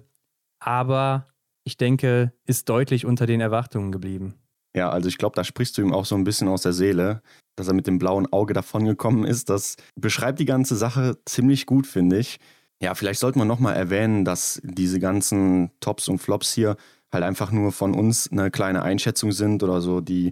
Aber 0.60 1.25
ich 1.65 1.75
denke, 1.75 2.32
ist 2.45 2.69
deutlich 2.69 3.06
unter 3.06 3.25
den 3.25 3.41
Erwartungen 3.41 3.91
geblieben. 3.91 4.36
Ja, 4.75 4.89
also 4.89 5.08
ich 5.10 5.17
glaube, 5.17 5.36
da 5.36 5.43
sprichst 5.43 5.77
du 5.77 5.82
ihm 5.82 5.93
auch 5.93 6.05
so 6.05 6.15
ein 6.15 6.23
bisschen 6.23 6.47
aus 6.47 6.62
der 6.62 6.73
Seele, 6.73 7.21
dass 7.55 7.67
er 7.67 7.73
mit 7.73 7.88
dem 7.88 7.97
blauen 7.99 8.32
Auge 8.32 8.53
davongekommen 8.53 9.25
ist. 9.25 9.49
Das 9.49 9.75
beschreibt 9.95 10.39
die 10.39 10.45
ganze 10.45 10.75
Sache 10.75 11.17
ziemlich 11.25 11.65
gut, 11.65 11.88
finde 11.88 12.19
ich. 12.19 12.39
Ja, 12.82 12.95
vielleicht 12.95 13.19
sollte 13.19 13.38
man 13.39 13.47
nochmal 13.47 13.75
erwähnen, 13.75 14.23
dass 14.23 14.62
diese 14.63 14.99
ganzen 14.99 15.71
Tops 15.82 16.08
und 16.08 16.19
Flops 16.19 16.53
hier 16.53 16.77
halt 17.12 17.23
einfach 17.23 17.51
nur 17.51 17.71
von 17.71 17.93
uns 17.93 18.32
eine 18.32 18.51
kleine 18.51 18.84
Einschätzung 18.84 19.32
sind 19.32 19.63
oder 19.63 19.82
so, 19.82 19.99
die 19.99 20.32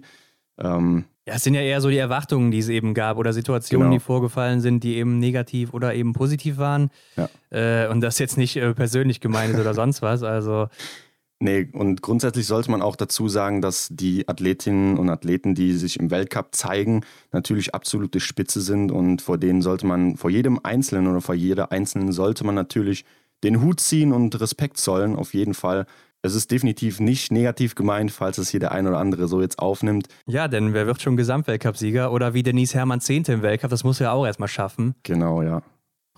ähm, 0.58 1.04
Ja, 1.26 1.34
es 1.34 1.42
sind 1.42 1.54
ja 1.54 1.60
eher 1.60 1.80
so 1.80 1.90
die 1.90 1.98
Erwartungen, 1.98 2.50
die 2.50 2.60
es 2.60 2.68
eben 2.68 2.94
gab 2.94 3.18
oder 3.18 3.32
Situationen, 3.32 3.88
Genau. 3.90 3.98
die 3.98 4.00
vorgefallen 4.04 4.60
sind, 4.60 4.82
die 4.84 4.96
eben 4.96 5.18
negativ 5.18 5.74
oder 5.74 5.94
eben 5.94 6.12
positiv 6.14 6.56
waren. 6.56 6.90
Ja. 7.16 7.28
Äh, 7.50 7.88
und 7.90 8.00
das 8.00 8.18
jetzt 8.18 8.38
nicht 8.38 8.56
äh, 8.56 8.72
persönlich 8.72 9.20
gemeint 9.20 9.52
ist 9.52 9.60
oder 9.60 9.74
sonst 9.74 10.00
was. 10.00 10.22
Also 10.22 10.68
Nee, 11.40 11.68
und 11.72 12.02
grundsätzlich 12.02 12.46
sollte 12.46 12.70
man 12.70 12.82
auch 12.82 12.96
dazu 12.96 13.28
sagen, 13.28 13.62
dass 13.62 13.88
die 13.92 14.28
Athletinnen 14.28 14.98
und 14.98 15.08
Athleten, 15.08 15.54
die 15.54 15.72
sich 15.74 15.98
im 16.00 16.10
Weltcup 16.10 16.48
zeigen, 16.52 17.04
natürlich 17.30 17.74
absolute 17.74 18.18
Spitze 18.18 18.60
sind 18.60 18.90
und 18.90 19.22
vor 19.22 19.38
denen 19.38 19.62
sollte 19.62 19.86
man, 19.86 20.16
vor 20.16 20.30
jedem 20.30 20.58
Einzelnen 20.64 21.06
oder 21.06 21.20
vor 21.20 21.36
jeder 21.36 21.70
Einzelnen 21.70 22.10
sollte 22.10 22.44
man 22.44 22.56
natürlich 22.56 23.04
den 23.44 23.62
Hut 23.62 23.78
ziehen 23.78 24.12
und 24.12 24.40
Respekt 24.40 24.78
zollen, 24.78 25.14
auf 25.14 25.32
jeden 25.32 25.54
Fall. 25.54 25.86
Es 26.22 26.34
ist 26.34 26.50
definitiv 26.50 26.98
nicht 26.98 27.30
negativ 27.30 27.76
gemeint, 27.76 28.10
falls 28.10 28.38
es 28.38 28.48
hier 28.48 28.58
der 28.58 28.72
ein 28.72 28.88
oder 28.88 28.98
andere 28.98 29.28
so 29.28 29.40
jetzt 29.40 29.60
aufnimmt. 29.60 30.08
ja, 30.26 30.48
denn 30.48 30.74
wer 30.74 30.88
wird 30.88 31.00
schon 31.00 31.16
Gesamtweltcupsieger 31.16 32.10
oder 32.10 32.34
wie 32.34 32.42
Denise 32.42 32.74
Hermann 32.74 33.00
Zehnte 33.00 33.32
im 33.32 33.42
Weltcup? 33.42 33.70
Das 33.70 33.84
muss 33.84 34.00
er 34.00 34.06
ja 34.06 34.12
auch 34.12 34.26
erstmal 34.26 34.48
schaffen. 34.48 34.96
Genau, 35.04 35.42
ja. 35.42 35.62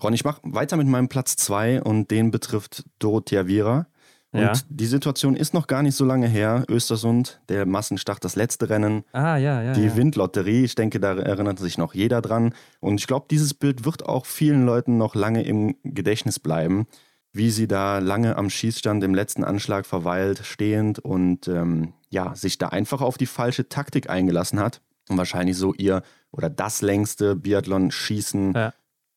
Ron, 0.01 0.13
ich 0.13 0.23
mache 0.23 0.41
weiter 0.43 0.77
mit 0.77 0.87
meinem 0.87 1.09
Platz 1.09 1.35
2 1.35 1.83
und 1.83 2.09
den 2.09 2.31
betrifft 2.31 2.85
Dorothea 2.97 3.45
Viera. 3.45 3.85
Und 4.33 4.39
Ja. 4.41 4.53
die 4.69 4.85
Situation 4.85 5.35
ist 5.35 5.53
noch 5.53 5.67
gar 5.67 5.83
nicht 5.83 5.95
so 5.95 6.05
lange 6.05 6.27
her. 6.27 6.63
Östersund, 6.69 7.41
der 7.49 7.65
Massenstart, 7.65 8.23
das 8.23 8.35
letzte 8.37 8.69
Rennen. 8.69 9.03
Ah, 9.11 9.35
ja, 9.35 9.61
ja. 9.61 9.73
Die 9.73 9.85
ja. 9.85 9.95
Windlotterie, 9.97 10.63
ich 10.63 10.75
denke, 10.75 10.99
da 11.01 11.15
erinnert 11.17 11.59
sich 11.59 11.77
noch 11.77 11.93
jeder 11.93 12.21
dran. 12.21 12.53
Und 12.79 12.99
ich 13.01 13.07
glaube, 13.07 13.25
dieses 13.29 13.53
Bild 13.53 13.83
wird 13.83 14.05
auch 14.05 14.25
vielen 14.25 14.65
Leuten 14.65 14.97
noch 14.97 15.15
lange 15.15 15.43
im 15.43 15.75
Gedächtnis 15.83 16.39
bleiben, 16.39 16.87
wie 17.33 17.49
sie 17.51 17.67
da 17.67 17.99
lange 17.99 18.37
am 18.37 18.49
Schießstand 18.49 19.03
im 19.03 19.13
letzten 19.13 19.43
Anschlag 19.43 19.85
verweilt, 19.85 20.41
stehend 20.45 20.99
und 20.99 21.47
ähm, 21.49 21.93
ja, 22.09 22.33
sich 22.35 22.57
da 22.57 22.69
einfach 22.69 23.01
auf 23.01 23.17
die 23.17 23.25
falsche 23.25 23.67
Taktik 23.67 24.09
eingelassen 24.09 24.59
hat 24.59 24.81
und 25.09 25.17
wahrscheinlich 25.17 25.57
so 25.57 25.73
ihr 25.73 26.03
oder 26.31 26.49
das 26.49 26.81
längste 26.81 27.35
Biathlon-Schießen 27.35 28.53
Ja. 28.53 28.73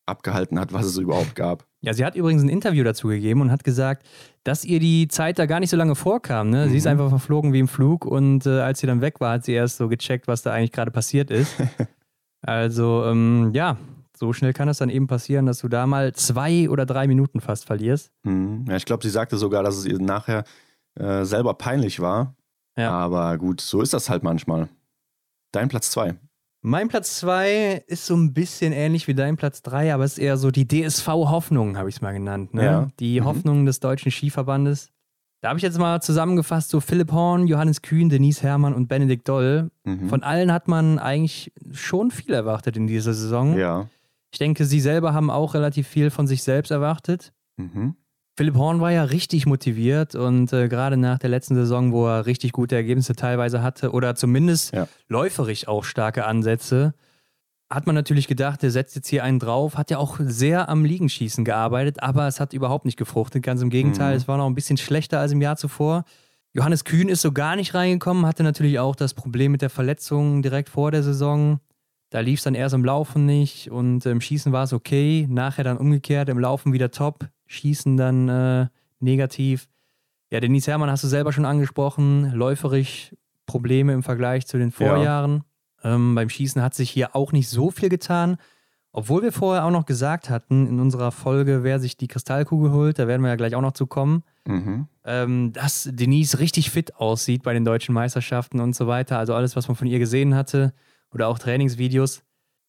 Abgehalten 0.06 0.58
hat, 0.58 0.72
was 0.72 0.86
es 0.86 0.96
überhaupt 0.98 1.34
gab. 1.34 1.64
Ja, 1.80 1.92
sie 1.94 2.04
hat 2.04 2.14
übrigens 2.14 2.42
ein 2.42 2.48
Interview 2.48 2.84
dazu 2.84 3.08
gegeben 3.08 3.40
und 3.40 3.50
hat 3.50 3.64
gesagt, 3.64 4.06
dass 4.42 4.64
ihr 4.64 4.80
die 4.80 5.08
Zeit 5.08 5.38
da 5.38 5.46
gar 5.46 5.60
nicht 5.60 5.70
so 5.70 5.76
lange 5.76 5.94
vorkam. 5.94 6.50
Ne? 6.50 6.68
Sie 6.68 6.76
ist 6.76 6.84
Mhm. 6.84 6.90
einfach 6.92 7.08
verflogen 7.10 7.52
wie 7.52 7.58
im 7.60 7.68
Flug 7.68 8.04
und 8.06 8.46
äh, 8.46 8.60
als 8.60 8.80
sie 8.80 8.86
dann 8.86 9.00
weg 9.00 9.20
war, 9.20 9.34
hat 9.34 9.44
sie 9.44 9.52
erst 9.52 9.76
so 9.78 9.88
gecheckt, 9.88 10.26
was 10.28 10.42
da 10.42 10.52
eigentlich 10.52 10.72
gerade 10.72 10.90
passiert 10.90 11.30
ist. 11.30 11.54
also, 12.42 13.04
ähm, 13.06 13.50
ja, 13.54 13.76
so 14.16 14.32
schnell 14.32 14.52
kann 14.52 14.68
es 14.68 14.78
dann 14.78 14.90
eben 14.90 15.06
passieren, 15.06 15.46
dass 15.46 15.58
du 15.60 15.68
da 15.68 15.86
mal 15.86 16.12
zwei 16.14 16.68
oder 16.68 16.86
drei 16.86 17.06
Minuten 17.06 17.40
fast 17.40 17.64
verlierst. 17.66 18.10
Mhm. 18.24 18.64
Ja, 18.68 18.76
ich 18.76 18.84
glaube, 18.84 19.02
sie 19.02 19.10
sagte 19.10 19.36
sogar, 19.36 19.62
dass 19.62 19.76
es 19.76 19.86
ihr 19.86 19.98
nachher 19.98 20.44
äh, 20.98 21.24
selber 21.24 21.54
peinlich 21.54 22.00
war. 22.00 22.34
Ja. 22.76 22.90
Aber 22.90 23.36
gut, 23.38 23.60
so 23.60 23.80
ist 23.82 23.92
das 23.94 24.08
halt 24.10 24.22
manchmal. 24.22 24.68
Dein 25.52 25.68
Platz 25.68 25.90
2. 25.90 26.14
Mein 26.66 26.88
Platz 26.88 27.18
zwei 27.18 27.84
ist 27.88 28.06
so 28.06 28.16
ein 28.16 28.32
bisschen 28.32 28.72
ähnlich 28.72 29.06
wie 29.06 29.14
dein 29.14 29.36
Platz 29.36 29.60
drei, 29.60 29.92
aber 29.92 30.04
es 30.04 30.12
ist 30.12 30.18
eher 30.18 30.38
so 30.38 30.50
die 30.50 30.66
DSV-Hoffnung, 30.66 31.76
habe 31.76 31.90
ich 31.90 31.96
es 31.96 32.00
mal 32.00 32.12
genannt. 32.14 32.54
Ne? 32.54 32.64
Ja. 32.64 32.88
Die 33.00 33.20
Mhm. 33.20 33.24
Hoffnung 33.26 33.66
des 33.66 33.80
Deutschen 33.80 34.10
Skiverbandes. 34.10 34.90
Da 35.42 35.50
habe 35.50 35.58
ich 35.58 35.62
jetzt 35.62 35.78
mal 35.78 36.00
zusammengefasst, 36.00 36.70
so 36.70 36.80
Philipp 36.80 37.12
Horn, 37.12 37.46
Johannes 37.48 37.82
Kühn, 37.82 38.08
Denise 38.08 38.42
Herrmann 38.42 38.72
und 38.72 38.88
Benedikt 38.88 39.28
Doll. 39.28 39.70
Mhm. 39.84 40.08
Von 40.08 40.22
allen 40.22 40.50
hat 40.52 40.66
man 40.66 40.98
eigentlich 40.98 41.52
schon 41.72 42.10
viel 42.10 42.32
erwartet 42.32 42.78
in 42.78 42.86
dieser 42.86 43.12
Saison. 43.12 43.56
ja. 43.58 43.86
Ich 44.32 44.38
denke, 44.38 44.64
sie 44.64 44.80
selber 44.80 45.12
haben 45.14 45.30
auch 45.30 45.54
relativ 45.54 45.86
viel 45.86 46.10
von 46.10 46.26
sich 46.26 46.42
selbst 46.42 46.70
erwartet. 46.72 47.32
Mhm. 47.56 47.94
Philipp 48.36 48.56
Horn 48.56 48.80
war 48.80 48.90
ja 48.90 49.04
richtig 49.04 49.46
motiviert 49.46 50.14
und 50.16 50.52
äh, 50.52 50.68
gerade 50.68 50.96
nach 50.96 51.18
der 51.18 51.30
letzten 51.30 51.54
Saison, 51.54 51.92
wo 51.92 52.06
er 52.08 52.26
richtig 52.26 52.52
gute 52.52 52.74
Ergebnisse 52.74 53.14
teilweise 53.14 53.62
hatte 53.62 53.92
oder 53.92 54.16
zumindest 54.16 54.74
Ja. 54.74 54.88
läuferisch 55.08 55.68
auch 55.68 55.84
starke 55.84 56.24
Ansätze, 56.26 56.94
hat 57.70 57.86
man 57.86 57.94
natürlich 57.94 58.26
gedacht, 58.26 58.62
der 58.62 58.70
setzt 58.72 58.96
jetzt 58.96 59.08
hier 59.08 59.22
einen 59.24 59.38
drauf, 59.38 59.76
hat 59.76 59.90
ja 59.90 59.98
auch 59.98 60.18
sehr 60.20 60.68
am 60.68 60.84
Liegenschießen 60.84 61.44
gearbeitet, 61.44 62.02
aber 62.02 62.26
es 62.26 62.40
hat 62.40 62.52
überhaupt 62.52 62.84
nicht 62.84 62.96
gefruchtet. 62.98 63.42
Ganz 63.44 63.62
im 63.62 63.70
Gegenteil, 63.70 64.12
Mhm. 64.12 64.16
es 64.16 64.28
war 64.28 64.36
noch 64.36 64.46
ein 64.46 64.54
bisschen 64.54 64.76
schlechter 64.76 65.20
als 65.20 65.32
im 65.32 65.40
Jahr 65.40 65.56
zuvor. 65.56 66.04
Johannes 66.52 66.84
Kühn 66.84 67.08
ist 67.08 67.22
so 67.22 67.32
gar 67.32 67.56
nicht 67.56 67.74
reingekommen, 67.74 68.26
hatte 68.26 68.42
natürlich 68.42 68.78
auch 68.80 68.94
das 68.96 69.14
Problem 69.14 69.52
mit 69.52 69.62
der 69.62 69.70
Verletzung 69.70 70.42
direkt 70.42 70.68
vor 70.68 70.90
der 70.90 71.02
Saison. 71.02 71.58
Da 72.10 72.20
lief 72.20 72.38
es 72.40 72.44
dann 72.44 72.54
erst 72.54 72.74
im 72.74 72.84
Laufen 72.84 73.26
nicht 73.26 73.70
und 73.72 74.06
im 74.06 74.20
Schießen 74.20 74.52
war 74.52 74.64
es 74.64 74.72
okay. 74.72 75.26
Nachher 75.28 75.64
dann 75.64 75.78
umgekehrt, 75.78 76.28
im 76.28 76.38
Laufen 76.38 76.72
wieder 76.72 76.92
top, 76.92 77.26
Schießen 77.46 77.96
dann 77.96 78.28
äh, 78.28 78.66
negativ. 79.00 79.68
Ja, 80.30 80.40
Denise 80.40 80.66
Herrmann 80.70 80.90
hast 80.90 81.04
du 81.04 81.08
selber 81.08 81.32
schon 81.32 81.44
angesprochen, 81.44 82.32
läuferisch 82.32 83.14
Probleme 83.46 83.92
im 83.92 84.02
Vergleich 84.02 84.46
zu 84.46 84.58
den 84.58 84.70
Vorjahren. 84.72 85.44
Ähm, 85.82 86.14
beim 86.14 86.28
Schießen 86.30 86.62
hat 86.62 86.74
sich 86.74 86.90
hier 86.90 87.14
auch 87.14 87.32
nicht 87.32 87.48
so 87.48 87.70
viel 87.70 87.88
getan. 87.88 88.36
Obwohl 88.96 89.22
wir 89.22 89.32
vorher 89.32 89.64
auch 89.64 89.70
noch 89.72 89.86
gesagt 89.86 90.30
hatten 90.30 90.66
in 90.68 90.78
unserer 90.80 91.10
Folge, 91.10 91.64
wer 91.64 91.80
sich 91.80 91.96
die 91.96 92.06
Kristallkugel 92.06 92.70
holt, 92.70 92.98
da 92.98 93.08
werden 93.08 93.22
wir 93.22 93.28
ja 93.28 93.34
gleich 93.36 93.54
auch 93.56 93.60
noch 93.60 93.72
zu 93.72 93.86
kommen, 93.86 94.22
Mhm. 94.46 94.86
ähm, 95.04 95.52
dass 95.52 95.88
Denise 95.92 96.38
richtig 96.38 96.70
fit 96.70 96.94
aussieht 96.96 97.42
bei 97.42 97.52
den 97.54 97.64
deutschen 97.64 97.92
Meisterschaften 97.92 98.60
und 98.60 98.74
so 98.76 98.86
weiter. 98.86 99.18
Also 99.18 99.34
alles, 99.34 99.56
was 99.56 99.66
man 99.68 99.76
von 99.76 99.88
ihr 99.88 99.98
gesehen 99.98 100.34
hatte 100.36 100.72
oder 101.12 101.28
auch 101.28 101.38
Trainingsvideos. 101.38 102.22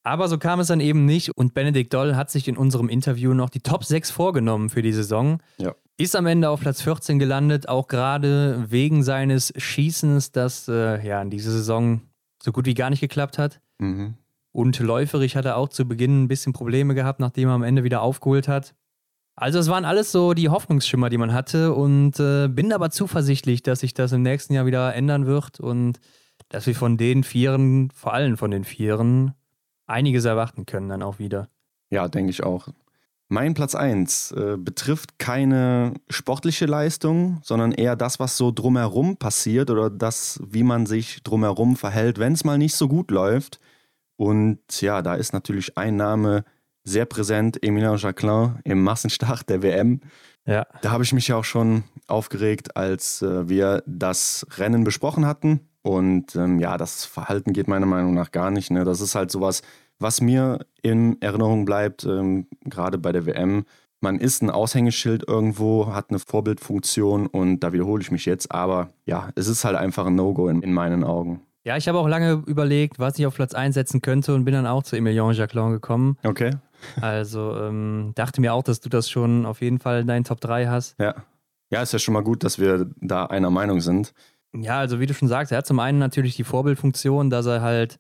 Aber 0.06 0.28
so 0.28 0.38
kam 0.38 0.60
es 0.60 0.68
dann 0.68 0.82
eben 0.82 1.06
nicht 1.06 1.36
und 1.36 1.56
Benedikt 1.56 1.92
Doll 1.92 2.16
hat 2.16 2.30
sich 2.30 2.48
in 2.48 2.58
unserem 2.58 2.90
Interview 2.90 3.34
noch 3.34 3.50
die 3.50 3.62
Top 3.62 3.84
6 3.84 4.12
vorgenommen 4.12 4.70
für 4.70 4.84
die 4.84 4.94
Saison. 4.94 5.42
Ja. 5.58 5.74
Ist 5.98 6.16
am 6.16 6.28
Ende 6.28 6.52
auf 6.52 6.60
Platz 6.60 6.84
14 6.84 7.18
gelandet, 7.18 7.68
auch 7.68 7.88
gerade 7.88 8.66
wegen 8.70 9.02
seines 9.02 9.52
Schießens, 9.58 10.32
das 10.32 10.68
äh, 10.68 11.04
ja 11.04 11.20
in 11.24 11.32
dieser 11.32 11.50
Saison 11.50 12.02
so 12.44 12.52
gut 12.52 12.68
wie 12.68 12.76
gar 12.76 12.92
nicht 12.92 13.00
geklappt 13.00 13.40
hat. 13.40 13.62
Mhm. 13.80 14.14
Und 14.52 14.78
läuferisch 14.80 15.36
hat 15.36 15.46
er 15.46 15.58
auch 15.58 15.70
zu 15.70 15.88
Beginn 15.88 16.24
ein 16.24 16.28
bisschen 16.28 16.54
Probleme 16.54 16.94
gehabt, 16.94 17.20
nachdem 17.20 17.50
er 17.50 17.56
am 17.56 17.64
Ende 17.64 17.84
wieder 17.84 18.04
aufgeholt 18.04 18.48
hat. 18.48 18.76
Also 19.36 19.58
es 19.58 19.70
waren 19.70 19.86
alles 19.86 20.12
so 20.12 20.36
die 20.36 20.50
Hoffnungsschimmer, 20.50 21.10
die 21.10 21.18
man 21.18 21.34
hatte 21.34 21.74
und 21.74 22.20
äh, 22.20 22.48
bin 22.48 22.72
aber 22.74 22.92
zuversichtlich, 22.92 23.64
dass 23.64 23.80
sich 23.80 23.96
das 23.96 24.12
im 24.12 24.22
nächsten 24.22 24.54
Jahr 24.54 24.68
wieder 24.68 24.94
ändern 24.94 25.26
wird 25.26 25.60
und 25.60 26.00
dass 26.50 26.68
wir 26.68 26.76
von 26.76 26.96
den 26.96 27.24
Vieren, 27.24 27.90
vor 27.90 28.14
allem 28.14 28.38
von 28.38 28.52
den 28.52 28.66
Vieren, 28.66 29.34
einiges 29.88 30.26
erwarten 30.26 30.66
können 30.66 30.90
dann 30.90 31.04
auch 31.04 31.20
wieder. 31.20 31.50
Ja, 31.90 32.08
denke 32.08 32.32
ich 32.32 32.44
auch. 32.44 32.70
Mein 33.28 33.56
Platz 33.56 33.74
1 33.74 34.32
äh, 34.34 34.58
betrifft 34.58 35.18
keine 35.18 35.96
sportliche 36.10 36.68
Leistung, 36.68 37.40
sondern 37.44 37.72
eher 37.72 37.96
das, 37.96 38.20
was 38.20 38.38
so 38.38 38.52
drumherum 38.52 39.18
passiert 39.18 39.72
oder 39.72 39.90
das, 39.90 40.40
wie 40.46 40.64
man 40.64 40.86
sich 40.86 41.24
drumherum 41.24 41.76
verhält, 41.76 42.20
wenn 42.20 42.34
es 42.34 42.44
mal 42.44 42.60
nicht 42.60 42.76
so 42.76 42.88
gut 42.88 43.10
läuft. 43.10 43.60
Und 44.16 44.60
ja, 44.80 45.02
da 45.02 45.16
ist 45.16 45.34
natürlich 45.34 45.76
ein 45.78 45.96
Name 45.96 46.46
sehr 46.84 47.06
präsent, 47.06 47.62
Emilien 47.64 47.98
Jacquelin 47.98 48.60
im 48.64 48.84
Massenstart 48.84 49.50
der 49.50 49.64
WM. 49.64 50.02
Ja. 50.46 50.68
Da 50.84 50.92
habe 50.92 51.04
ich 51.04 51.12
mich 51.12 51.28
ja 51.28 51.36
auch 51.38 51.44
schon 51.44 51.84
aufgeregt, 52.08 52.78
als 52.78 53.24
äh, 53.24 53.50
wir 53.50 53.82
das 53.88 54.46
Rennen 54.58 54.84
besprochen 54.84 55.26
hatten. 55.26 55.68
Und 55.86 56.36
ähm, 56.36 56.60
ja, 56.60 56.78
das 56.78 57.06
Verhalten 57.06 57.54
geht 57.54 57.68
meiner 57.68 57.86
Meinung 57.86 58.16
nach 58.16 58.32
gar 58.32 58.50
nicht. 58.50 58.72
Ne? 58.72 58.86
Das 58.86 59.02
ist 59.02 59.14
halt 59.14 59.30
sowas, 59.30 59.62
was 60.00 60.20
mir 60.20 60.66
in 60.82 61.22
Erinnerung 61.22 61.64
bleibt, 61.64 62.06
ähm, 62.06 62.48
gerade 62.62 62.98
bei 62.98 63.12
der 63.12 63.28
WM. 63.28 63.66
Man 64.02 64.18
ist 64.18 64.42
ein 64.42 64.50
Aushängeschild 64.50 65.28
irgendwo, 65.28 65.94
hat 65.94 66.10
eine 66.10 66.18
Vorbildfunktion 66.18 67.28
und 67.28 67.60
da 67.60 67.72
wiederhole 67.72 68.02
ich 68.02 68.10
mich 68.10 68.26
jetzt. 68.26 68.52
Aber 68.52 68.90
ja, 69.06 69.30
es 69.36 69.48
ist 69.48 69.64
halt 69.64 69.76
einfach 69.76 70.08
ein 70.08 70.16
No-Go 70.16 70.48
in, 70.48 70.64
in 70.64 70.74
meinen 70.74 71.04
Augen. 71.04 71.42
Ja, 71.64 71.78
ich 71.78 71.88
habe 71.88 72.00
auch 72.00 72.08
lange 72.08 72.42
überlegt, 72.48 72.98
was 72.98 73.20
ich 73.20 73.28
auf 73.28 73.36
Platz 73.36 73.54
1 73.54 73.76
setzen 73.76 74.02
könnte 74.02 74.34
und 74.34 74.44
bin 74.44 74.56
dann 74.56 74.66
auch 74.66 74.82
zu 74.82 74.96
Emilien 74.96 75.34
Jacquelin 75.34 75.70
gekommen. 75.72 76.18
Okay. 76.24 76.56
Also 77.00 77.56
ähm, 77.58 78.14
dachte 78.16 78.42
mir 78.42 78.56
auch, 78.56 78.64
dass 78.64 78.80
du 78.80 78.90
das 78.90 79.08
schon 79.08 79.46
auf 79.46 79.62
jeden 79.62 79.78
Fall 79.78 80.02
in 80.02 80.08
deinen 80.08 80.24
Top 80.24 80.42
3 80.42 80.66
hast. 80.66 80.96
Ja. 81.00 81.14
Ja, 81.72 81.82
ist 81.82 81.94
ja 81.94 82.00
schon 82.00 82.14
mal 82.14 82.24
gut, 82.24 82.44
dass 82.44 82.60
wir 82.60 82.90
da 83.02 83.26
einer 83.26 83.50
Meinung 83.50 83.82
sind. 83.82 84.14
Ja, 84.62 84.80
also 84.80 85.00
wie 85.00 85.06
du 85.06 85.14
schon 85.14 85.28
sagst, 85.28 85.52
er 85.52 85.60
hat 85.60 85.68
zum 85.68 85.80
einen 85.80 86.00
natürlich 86.00 86.36
die 86.36 86.44
Vorbildfunktion, 86.44 87.30
dass 87.30 87.46
er 87.46 87.62
halt 87.62 88.00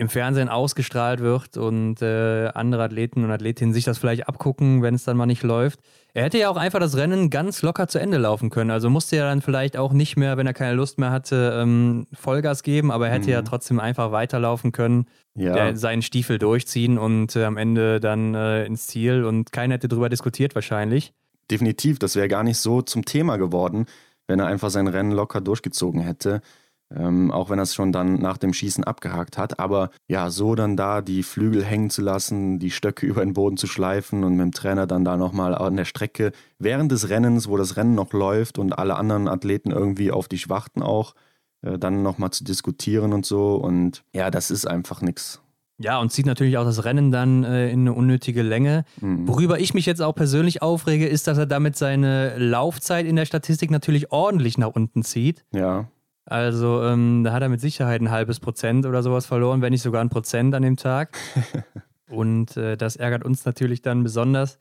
im 0.00 0.08
Fernsehen 0.08 0.48
ausgestrahlt 0.48 1.20
wird 1.20 1.58
und 1.58 2.00
äh, 2.00 2.48
andere 2.54 2.84
Athleten 2.84 3.22
und 3.22 3.30
Athletinnen 3.30 3.74
sich 3.74 3.84
das 3.84 3.98
vielleicht 3.98 4.28
abgucken, 4.28 4.80
wenn 4.82 4.94
es 4.94 5.04
dann 5.04 5.18
mal 5.18 5.26
nicht 5.26 5.42
läuft. 5.42 5.78
Er 6.14 6.24
hätte 6.24 6.38
ja 6.38 6.48
auch 6.48 6.56
einfach 6.56 6.80
das 6.80 6.96
Rennen 6.96 7.28
ganz 7.28 7.60
locker 7.60 7.86
zu 7.86 7.98
Ende 8.00 8.16
laufen 8.16 8.48
können. 8.48 8.70
Also 8.70 8.88
musste 8.88 9.16
er 9.16 9.24
dann 9.24 9.42
vielleicht 9.42 9.76
auch 9.76 9.92
nicht 9.92 10.16
mehr, 10.16 10.38
wenn 10.38 10.46
er 10.46 10.54
keine 10.54 10.74
Lust 10.74 10.98
mehr 10.98 11.10
hatte, 11.10 11.54
ähm, 11.54 12.06
Vollgas 12.14 12.62
geben, 12.62 12.90
aber 12.90 13.08
er 13.08 13.14
hätte 13.14 13.26
mhm. 13.26 13.32
ja 13.32 13.42
trotzdem 13.42 13.78
einfach 13.78 14.10
weiterlaufen 14.10 14.72
können, 14.72 15.04
ja. 15.34 15.52
der, 15.52 15.76
seinen 15.76 16.00
Stiefel 16.00 16.38
durchziehen 16.38 16.96
und 16.96 17.36
äh, 17.36 17.44
am 17.44 17.58
Ende 17.58 18.00
dann 18.00 18.34
äh, 18.34 18.64
ins 18.64 18.86
Ziel 18.86 19.24
und 19.24 19.52
keiner 19.52 19.74
hätte 19.74 19.88
darüber 19.88 20.08
diskutiert 20.08 20.54
wahrscheinlich. 20.54 21.12
Definitiv, 21.50 21.98
das 21.98 22.16
wäre 22.16 22.28
gar 22.28 22.42
nicht 22.42 22.58
so 22.58 22.80
zum 22.80 23.04
Thema 23.04 23.36
geworden, 23.36 23.84
wenn 24.30 24.38
er 24.38 24.46
einfach 24.46 24.70
sein 24.70 24.86
Rennen 24.86 25.10
locker 25.10 25.40
durchgezogen 25.40 26.00
hätte. 26.00 26.40
Ähm, 26.94 27.30
auch 27.32 27.50
wenn 27.50 27.58
er 27.58 27.64
es 27.64 27.74
schon 27.74 27.92
dann 27.92 28.14
nach 28.14 28.36
dem 28.36 28.52
Schießen 28.52 28.84
abgehakt 28.84 29.38
hat. 29.38 29.58
Aber 29.58 29.90
ja, 30.08 30.30
so 30.30 30.54
dann 30.54 30.76
da 30.76 31.02
die 31.02 31.24
Flügel 31.24 31.64
hängen 31.64 31.90
zu 31.90 32.00
lassen, 32.00 32.60
die 32.60 32.70
Stöcke 32.70 33.06
über 33.10 33.24
den 33.24 33.34
Boden 33.34 33.56
zu 33.56 33.66
schleifen 33.66 34.22
und 34.22 34.36
mit 34.36 34.44
dem 34.44 34.52
Trainer 34.52 34.86
dann 34.86 35.04
da 35.04 35.16
nochmal 35.16 35.54
an 35.56 35.76
der 35.76 35.84
Strecke 35.84 36.30
während 36.60 36.92
des 36.92 37.08
Rennens, 37.08 37.48
wo 37.48 37.56
das 37.56 37.76
Rennen 37.76 37.96
noch 37.96 38.12
läuft 38.12 38.58
und 38.58 38.72
alle 38.72 38.96
anderen 38.96 39.26
Athleten 39.26 39.72
irgendwie 39.72 40.12
auf 40.12 40.28
dich 40.28 40.48
warten 40.48 40.82
auch, 40.82 41.14
äh, 41.62 41.76
dann 41.76 42.04
nochmal 42.04 42.30
zu 42.30 42.44
diskutieren 42.44 43.12
und 43.12 43.26
so. 43.26 43.56
Und 43.56 44.04
ja, 44.12 44.30
das 44.30 44.52
ist 44.52 44.66
einfach 44.66 45.02
nichts. 45.02 45.40
Ja, 45.82 45.98
und 45.98 46.12
zieht 46.12 46.26
natürlich 46.26 46.58
auch 46.58 46.64
das 46.64 46.84
Rennen 46.84 47.10
dann 47.10 47.42
äh, 47.42 47.70
in 47.70 47.80
eine 47.80 47.94
unnötige 47.94 48.42
Länge. 48.42 48.84
Mhm. 49.00 49.26
Worüber 49.26 49.58
ich 49.58 49.72
mich 49.72 49.86
jetzt 49.86 50.02
auch 50.02 50.14
persönlich 50.14 50.60
aufrege, 50.60 51.06
ist, 51.06 51.26
dass 51.26 51.38
er 51.38 51.46
damit 51.46 51.74
seine 51.74 52.36
Laufzeit 52.36 53.06
in 53.06 53.16
der 53.16 53.24
Statistik 53.24 53.70
natürlich 53.70 54.12
ordentlich 54.12 54.58
nach 54.58 54.68
unten 54.68 55.02
zieht. 55.02 55.46
Ja. 55.52 55.88
Also 56.26 56.82
ähm, 56.82 57.24
da 57.24 57.32
hat 57.32 57.42
er 57.42 57.48
mit 57.48 57.62
Sicherheit 57.62 58.02
ein 58.02 58.10
halbes 58.10 58.40
Prozent 58.40 58.84
oder 58.84 59.02
sowas 59.02 59.24
verloren, 59.24 59.62
wenn 59.62 59.72
nicht 59.72 59.80
sogar 59.80 60.02
ein 60.02 60.10
Prozent 60.10 60.54
an 60.54 60.62
dem 60.62 60.76
Tag. 60.76 61.16
und 62.10 62.58
äh, 62.58 62.76
das 62.76 62.96
ärgert 62.96 63.24
uns 63.24 63.46
natürlich 63.46 63.80
dann 63.80 64.02
besonders. 64.02 64.58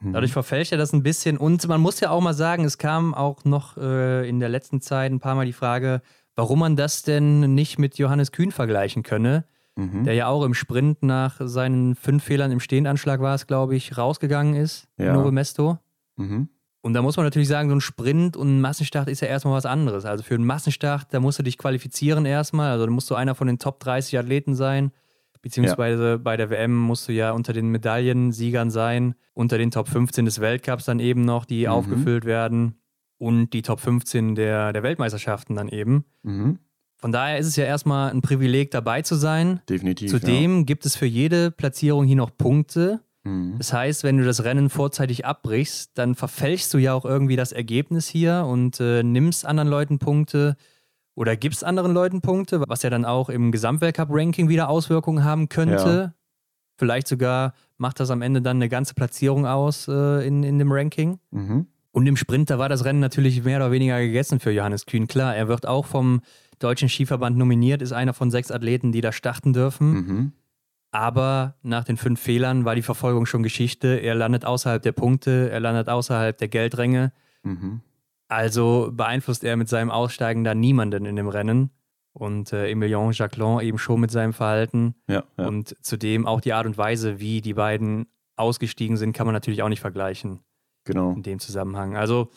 Mhm. 0.00 0.14
Dadurch 0.14 0.32
verfälscht 0.32 0.72
er 0.72 0.78
das 0.78 0.94
ein 0.94 1.02
bisschen. 1.02 1.36
Und 1.36 1.68
man 1.68 1.82
muss 1.82 2.00
ja 2.00 2.08
auch 2.08 2.22
mal 2.22 2.32
sagen, 2.32 2.64
es 2.64 2.78
kam 2.78 3.12
auch 3.12 3.44
noch 3.44 3.76
äh, 3.76 4.26
in 4.26 4.40
der 4.40 4.48
letzten 4.48 4.80
Zeit 4.80 5.12
ein 5.12 5.20
paar 5.20 5.34
Mal 5.34 5.44
die 5.44 5.52
Frage, 5.52 6.00
warum 6.34 6.60
man 6.60 6.76
das 6.76 7.02
denn 7.02 7.54
nicht 7.54 7.78
mit 7.78 7.98
Johannes 7.98 8.32
Kühn 8.32 8.52
vergleichen 8.52 9.02
könne, 9.02 9.44
mhm. 9.76 10.04
der 10.04 10.14
ja 10.14 10.26
auch 10.26 10.44
im 10.44 10.54
Sprint 10.54 11.02
nach 11.02 11.40
seinen 11.40 11.94
fünf 11.94 12.24
Fehlern 12.24 12.50
im 12.52 12.60
Stehendanschlag 12.60 13.20
war 13.20 13.34
es, 13.34 13.46
glaube 13.46 13.76
ich, 13.76 13.96
rausgegangen 13.96 14.54
ist, 14.54 14.88
ja. 14.98 15.12
Novo 15.12 15.30
Mesto. 15.30 15.78
Mhm. 16.16 16.48
Und 16.82 16.94
da 16.94 17.02
muss 17.02 17.16
man 17.16 17.24
natürlich 17.24 17.48
sagen, 17.48 17.68
so 17.68 17.76
ein 17.76 17.80
Sprint 17.80 18.36
und 18.36 18.56
ein 18.56 18.60
Massenstart 18.60 19.08
ist 19.08 19.20
ja 19.20 19.28
erstmal 19.28 19.54
was 19.54 19.66
anderes. 19.66 20.04
Also 20.04 20.24
für 20.24 20.34
einen 20.34 20.44
Massenstart, 20.44 21.14
da 21.14 21.20
musst 21.20 21.38
du 21.38 21.44
dich 21.44 21.56
qualifizieren 21.56 22.26
erstmal. 22.26 22.72
Also 22.72 22.86
da 22.86 22.90
musst 22.90 23.08
du 23.08 23.14
einer 23.14 23.36
von 23.36 23.46
den 23.46 23.60
Top 23.60 23.78
30 23.80 24.18
Athleten 24.18 24.56
sein. 24.56 24.90
Beziehungsweise 25.42 26.10
ja. 26.10 26.16
bei 26.16 26.36
der 26.36 26.50
WM 26.50 26.76
musst 26.76 27.08
du 27.08 27.12
ja 27.12 27.32
unter 27.32 27.52
den 27.52 27.68
Medaillensiegern 27.68 28.70
sein, 28.70 29.14
unter 29.32 29.58
den 29.58 29.70
Top 29.70 29.88
15 29.88 30.24
des 30.24 30.40
Weltcups 30.40 30.84
dann 30.84 31.00
eben 31.00 31.24
noch, 31.24 31.44
die 31.44 31.66
mhm. 31.66 31.72
aufgefüllt 31.72 32.24
werden. 32.24 32.78
Und 33.18 33.50
die 33.50 33.62
Top 33.62 33.78
15 33.78 34.34
der, 34.34 34.72
der 34.72 34.82
Weltmeisterschaften 34.82 35.54
dann 35.54 35.68
eben. 35.68 36.04
Mhm. 36.22 36.58
Von 37.02 37.10
daher 37.10 37.36
ist 37.38 37.48
es 37.48 37.56
ja 37.56 37.64
erstmal 37.64 38.12
ein 38.12 38.22
Privileg, 38.22 38.70
dabei 38.70 39.02
zu 39.02 39.16
sein. 39.16 39.60
Definitiv. 39.68 40.08
Zudem 40.08 40.58
ja. 40.58 40.62
gibt 40.62 40.86
es 40.86 40.94
für 40.94 41.04
jede 41.04 41.50
Platzierung 41.50 42.04
hier 42.04 42.14
noch 42.14 42.30
Punkte. 42.38 43.00
Mhm. 43.24 43.56
Das 43.58 43.72
heißt, 43.72 44.04
wenn 44.04 44.18
du 44.18 44.24
das 44.24 44.44
Rennen 44.44 44.70
vorzeitig 44.70 45.26
abbrichst, 45.26 45.98
dann 45.98 46.14
verfälschst 46.14 46.72
du 46.72 46.78
ja 46.78 46.94
auch 46.94 47.04
irgendwie 47.04 47.34
das 47.34 47.50
Ergebnis 47.50 48.06
hier 48.06 48.46
und 48.46 48.78
äh, 48.78 49.02
nimmst 49.02 49.44
anderen 49.44 49.68
Leuten 49.68 49.98
Punkte 49.98 50.56
oder 51.16 51.36
gibst 51.36 51.64
anderen 51.64 51.92
Leuten 51.92 52.20
Punkte, 52.20 52.62
was 52.68 52.84
ja 52.84 52.90
dann 52.90 53.04
auch 53.04 53.28
im 53.28 53.50
Gesamtweltcup-Ranking 53.50 54.48
wieder 54.48 54.68
Auswirkungen 54.68 55.24
haben 55.24 55.48
könnte. 55.48 56.12
Ja. 56.14 56.14
Vielleicht 56.78 57.08
sogar 57.08 57.54
macht 57.78 57.98
das 57.98 58.12
am 58.12 58.22
Ende 58.22 58.42
dann 58.42 58.58
eine 58.58 58.68
ganze 58.68 58.94
Platzierung 58.94 59.44
aus 59.44 59.88
äh, 59.88 60.24
in, 60.24 60.44
in 60.44 60.60
dem 60.60 60.70
Ranking. 60.70 61.18
Mhm. 61.32 61.66
Und 61.90 62.06
im 62.06 62.16
Sprint, 62.16 62.48
da 62.48 62.58
war 62.58 62.68
das 62.68 62.84
Rennen 62.84 63.00
natürlich 63.00 63.42
mehr 63.42 63.58
oder 63.58 63.72
weniger 63.72 64.00
gegessen 64.00 64.38
für 64.38 64.52
Johannes 64.52 64.86
Kühn. 64.86 65.08
Klar, 65.08 65.36
er 65.36 65.48
wird 65.48 65.66
auch 65.66 65.84
vom 65.84 66.22
Deutschen 66.62 66.88
Skiverband 66.88 67.36
nominiert, 67.36 67.82
ist 67.82 67.92
einer 67.92 68.14
von 68.14 68.30
sechs 68.30 68.50
Athleten, 68.50 68.92
die 68.92 69.00
da 69.00 69.12
starten 69.12 69.52
dürfen. 69.52 69.92
Mhm. 69.92 70.32
Aber 70.90 71.56
nach 71.62 71.84
den 71.84 71.96
fünf 71.96 72.20
Fehlern 72.20 72.64
war 72.64 72.74
die 72.74 72.82
Verfolgung 72.82 73.24
schon 73.24 73.42
Geschichte. 73.42 73.88
Er 73.96 74.14
landet 74.14 74.44
außerhalb 74.44 74.82
der 74.82 74.92
Punkte, 74.92 75.48
er 75.50 75.60
landet 75.60 75.88
außerhalb 75.88 76.36
der 76.36 76.48
Geldränge. 76.48 77.12
Mhm. 77.42 77.80
Also 78.28 78.90
beeinflusst 78.92 79.42
er 79.44 79.56
mit 79.56 79.68
seinem 79.68 79.90
Aussteigen 79.90 80.44
da 80.44 80.54
niemanden 80.54 81.06
in 81.06 81.16
dem 81.16 81.28
Rennen. 81.28 81.70
Und 82.12 82.52
äh, 82.52 82.70
Emilien 82.70 83.12
Jacquelin 83.12 83.60
eben 83.60 83.78
schon 83.78 84.00
mit 84.00 84.10
seinem 84.10 84.34
Verhalten. 84.34 84.94
Ja, 85.08 85.24
ja. 85.38 85.46
Und 85.46 85.76
zudem 85.80 86.26
auch 86.26 86.42
die 86.42 86.52
Art 86.52 86.66
und 86.66 86.76
Weise, 86.76 87.20
wie 87.20 87.40
die 87.40 87.54
beiden 87.54 88.06
ausgestiegen 88.36 88.98
sind, 88.98 89.14
kann 89.14 89.26
man 89.26 89.32
natürlich 89.32 89.62
auch 89.62 89.70
nicht 89.70 89.80
vergleichen. 89.80 90.40
Genau. 90.84 91.12
In 91.12 91.22
dem 91.22 91.38
Zusammenhang. 91.38 91.96
Also 91.96 92.28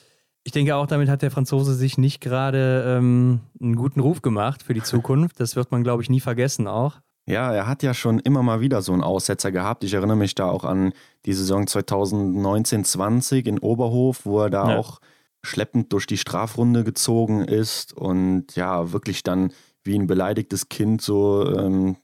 ich 0.46 0.52
denke 0.52 0.76
auch, 0.76 0.86
damit 0.86 1.10
hat 1.10 1.24
der 1.24 1.32
Franzose 1.32 1.74
sich 1.74 1.98
nicht 1.98 2.22
gerade 2.22 2.86
ähm, 2.88 3.40
einen 3.60 3.76
guten 3.76 4.00
Ruf 4.00 4.22
gemacht 4.22 4.62
für 4.62 4.76
die 4.76 4.84
Zukunft. 4.84 5.40
Das 5.40 5.56
wird 5.56 5.72
man, 5.72 5.84
glaube 5.84 6.04
ich, 6.04 6.10
nie 6.10 6.20
vergessen 6.20 6.68
auch. 6.68 7.02
Ja, 7.28 7.52
er 7.52 7.66
hat 7.66 7.82
ja 7.82 7.96
schon 7.96 8.20
immer 8.20 8.44
mal 8.44 8.62
wieder 8.62 8.84
so 8.84 8.94
einen 8.94 9.04
Aussetzer 9.04 9.52
gehabt. 9.52 9.84
Ich 9.84 9.96
erinnere 9.96 10.18
mich 10.18 10.36
da 10.36 10.48
auch 10.48 10.64
an 10.64 10.94
die 11.26 11.34
Saison 11.34 11.66
2019-20 11.66 13.48
in 13.48 13.58
Oberhof, 13.58 14.28
wo 14.28 14.42
er 14.42 14.52
da 14.52 14.70
ja. 14.70 14.78
auch 14.78 15.02
schleppend 15.42 15.92
durch 15.92 16.06
die 16.06 16.18
Strafrunde 16.18 16.84
gezogen 16.84 17.44
ist 17.44 17.94
und 17.94 18.56
ja, 18.56 18.92
wirklich 18.92 19.24
dann 19.24 19.52
wie 19.84 19.98
ein 19.98 20.06
beleidigtes 20.06 20.70
Kind 20.70 21.02
so 21.02 21.52
ähm, 21.58 21.98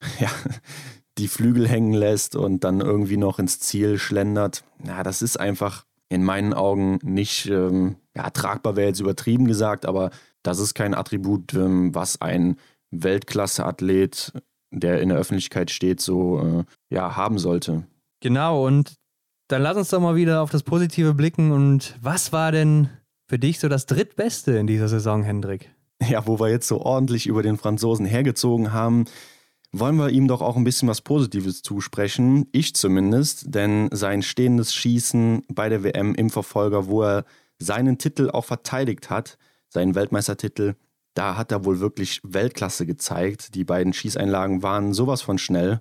ja, 0.18 0.30
die 1.18 1.28
Flügel 1.28 1.68
hängen 1.68 1.92
lässt 1.92 2.34
und 2.34 2.64
dann 2.64 2.80
irgendwie 2.80 3.16
noch 3.16 3.38
ins 3.38 3.60
Ziel 3.60 3.96
schlendert. 3.96 4.64
Ja, 4.84 5.04
das 5.04 5.22
ist 5.22 5.38
einfach 5.38 5.84
in 6.10 6.24
meinen 6.24 6.52
Augen 6.52 6.98
nicht 7.02 7.46
ähm, 7.46 7.96
ja, 8.14 8.28
tragbar, 8.30 8.76
wäre 8.76 8.88
jetzt 8.88 9.00
übertrieben 9.00 9.46
gesagt, 9.46 9.86
aber 9.86 10.10
das 10.42 10.58
ist 10.58 10.74
kein 10.74 10.94
Attribut, 10.94 11.54
ähm, 11.54 11.94
was 11.94 12.20
ein 12.20 12.56
Weltklasse-Athlet, 12.90 14.32
der 14.72 15.00
in 15.00 15.08
der 15.08 15.18
Öffentlichkeit 15.18 15.70
steht, 15.70 16.00
so 16.00 16.40
äh, 16.40 16.64
ja, 16.94 17.16
haben 17.16 17.38
sollte. 17.38 17.84
Genau, 18.20 18.66
und 18.66 18.94
dann 19.48 19.62
lass 19.62 19.76
uns 19.76 19.88
doch 19.88 20.00
mal 20.00 20.16
wieder 20.16 20.42
auf 20.42 20.50
das 20.50 20.64
Positive 20.64 21.14
blicken. 21.14 21.52
Und 21.52 21.96
was 22.02 22.32
war 22.32 22.52
denn 22.52 22.90
für 23.28 23.38
dich 23.38 23.60
so 23.60 23.68
das 23.68 23.86
Drittbeste 23.86 24.52
in 24.52 24.66
dieser 24.66 24.88
Saison, 24.88 25.22
Hendrik? 25.22 25.70
Ja, 26.02 26.26
wo 26.26 26.40
wir 26.40 26.48
jetzt 26.48 26.66
so 26.66 26.80
ordentlich 26.80 27.26
über 27.26 27.42
den 27.42 27.56
Franzosen 27.56 28.06
hergezogen 28.06 28.72
haben, 28.72 29.04
wollen 29.72 29.96
wir 29.96 30.10
ihm 30.10 30.28
doch 30.28 30.42
auch 30.42 30.56
ein 30.56 30.64
bisschen 30.64 30.88
was 30.88 31.00
Positives 31.00 31.62
zusprechen. 31.62 32.46
Ich 32.52 32.74
zumindest, 32.74 33.54
denn 33.54 33.88
sein 33.92 34.22
stehendes 34.22 34.74
Schießen 34.74 35.44
bei 35.48 35.68
der 35.68 35.84
WM 35.84 36.14
im 36.14 36.30
Verfolger, 36.30 36.86
wo 36.86 37.02
er 37.02 37.24
seinen 37.58 37.98
Titel 37.98 38.30
auch 38.30 38.44
verteidigt 38.44 39.10
hat, 39.10 39.38
seinen 39.68 39.94
Weltmeistertitel, 39.94 40.74
da 41.14 41.36
hat 41.36 41.52
er 41.52 41.64
wohl 41.64 41.80
wirklich 41.80 42.20
Weltklasse 42.24 42.86
gezeigt. 42.86 43.54
Die 43.54 43.64
beiden 43.64 43.92
Schießeinlagen 43.92 44.62
waren 44.62 44.92
sowas 44.94 45.22
von 45.22 45.38
schnell. 45.38 45.80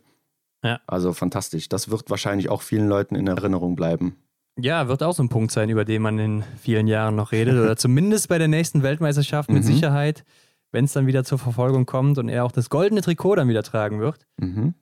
Ja. 0.63 0.79
Also 0.87 1.13
fantastisch. 1.13 1.69
Das 1.69 1.89
wird 1.89 2.09
wahrscheinlich 2.09 2.49
auch 2.49 2.61
vielen 2.61 2.87
Leuten 2.87 3.15
in 3.15 3.27
Erinnerung 3.27 3.75
bleiben. 3.75 4.17
Ja, 4.59 4.87
wird 4.89 5.03
auch 5.03 5.13
so 5.13 5.23
ein 5.23 5.29
Punkt 5.29 5.51
sein, 5.51 5.69
über 5.69 5.85
den 5.85 6.01
man 6.01 6.19
in 6.19 6.43
vielen 6.61 6.87
Jahren 6.87 7.15
noch 7.15 7.31
redet. 7.31 7.57
Oder 7.57 7.77
zumindest 7.77 8.27
bei 8.27 8.37
der 8.37 8.49
nächsten 8.49 8.83
Weltmeisterschaft 8.83 9.49
mit 9.49 9.63
Mhm. 9.63 9.67
Sicherheit, 9.67 10.25
wenn 10.71 10.85
es 10.85 10.93
dann 10.93 11.07
wieder 11.07 11.23
zur 11.23 11.39
Verfolgung 11.39 11.85
kommt 11.85 12.17
und 12.17 12.29
er 12.29 12.45
auch 12.45 12.51
das 12.51 12.69
goldene 12.69 13.01
Trikot 13.01 13.35
dann 13.35 13.49
wieder 13.49 13.63
tragen 13.63 13.99
wird. 13.99 14.25
Mhm. 14.37 14.73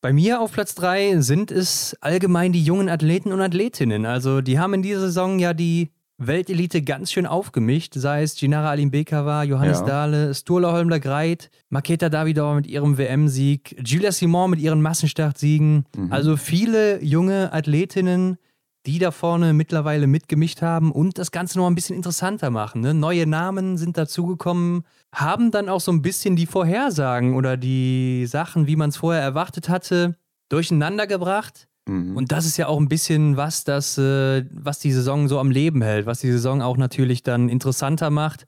Bei 0.00 0.12
mir 0.12 0.40
auf 0.40 0.52
Platz 0.52 0.74
3 0.74 1.20
sind 1.20 1.52
es 1.52 1.96
allgemein 2.00 2.52
die 2.52 2.62
jungen 2.62 2.88
Athleten 2.88 3.32
und 3.32 3.40
Athletinnen. 3.40 4.04
Also 4.04 4.40
die 4.40 4.58
haben 4.58 4.74
in 4.74 4.82
dieser 4.82 5.00
Saison 5.00 5.38
ja 5.38 5.54
die 5.54 5.92
Weltelite 6.18 6.82
ganz 6.82 7.12
schön 7.12 7.26
aufgemischt, 7.26 7.94
sei 7.94 8.22
es 8.22 8.34
Ginara 8.36 8.70
Alimbekova, 8.70 9.44
Johannes 9.44 9.80
Ja. 9.80 9.86
Dahle, 9.86 10.34
Sturla 10.34 10.72
Holmler 10.72 11.00
Greit, 11.00 11.50
Maketa 11.68 12.08
Davidova 12.08 12.54
mit 12.54 12.66
ihrem 12.66 12.98
WM-Sieg, 12.98 13.76
Julia 13.84 14.12
Simon 14.12 14.50
mit 14.50 14.60
ihren 14.60 14.82
Massenstartsiegen. 14.82 15.84
Mhm. 15.96 16.12
Also 16.12 16.36
viele 16.36 17.02
junge 17.02 17.52
Athletinnen, 17.52 18.38
die 18.86 18.98
da 18.98 19.10
vorne 19.10 19.52
mittlerweile 19.52 20.06
mitgemischt 20.06 20.62
haben 20.62 20.90
und 20.90 21.18
das 21.18 21.30
Ganze 21.30 21.58
noch 21.58 21.66
ein 21.66 21.74
bisschen 21.74 21.96
interessanter 21.96 22.50
machen. 22.50 22.80
Ne? 22.80 22.94
Neue 22.94 23.26
Namen 23.26 23.76
sind 23.76 23.96
dazugekommen, 23.96 24.84
haben 25.14 25.50
dann 25.50 25.68
auch 25.68 25.80
so 25.80 25.92
ein 25.92 26.02
bisschen 26.02 26.34
die 26.34 26.46
Vorhersagen 26.46 27.36
oder 27.36 27.56
die 27.56 28.26
Sachen, 28.26 28.66
wie 28.66 28.76
man 28.76 28.90
es 28.90 28.96
vorher 28.96 29.22
erwartet 29.22 29.68
hatte, 29.68 30.16
durcheinander 30.48 31.06
gebracht. 31.06 31.68
Mhm. 31.86 32.16
Und 32.16 32.32
das 32.32 32.44
ist 32.44 32.56
ja 32.56 32.66
auch 32.66 32.78
ein 32.78 32.88
bisschen 32.88 33.36
was, 33.36 33.64
das, 33.64 33.98
äh, 33.98 34.44
was 34.50 34.80
die 34.80 34.92
Saison 34.92 35.28
so 35.28 35.38
am 35.38 35.50
Leben 35.50 35.82
hält, 35.82 36.06
was 36.06 36.20
die 36.20 36.30
Saison 36.30 36.60
auch 36.60 36.76
natürlich 36.76 37.22
dann 37.22 37.48
interessanter 37.48 38.10
macht, 38.10 38.46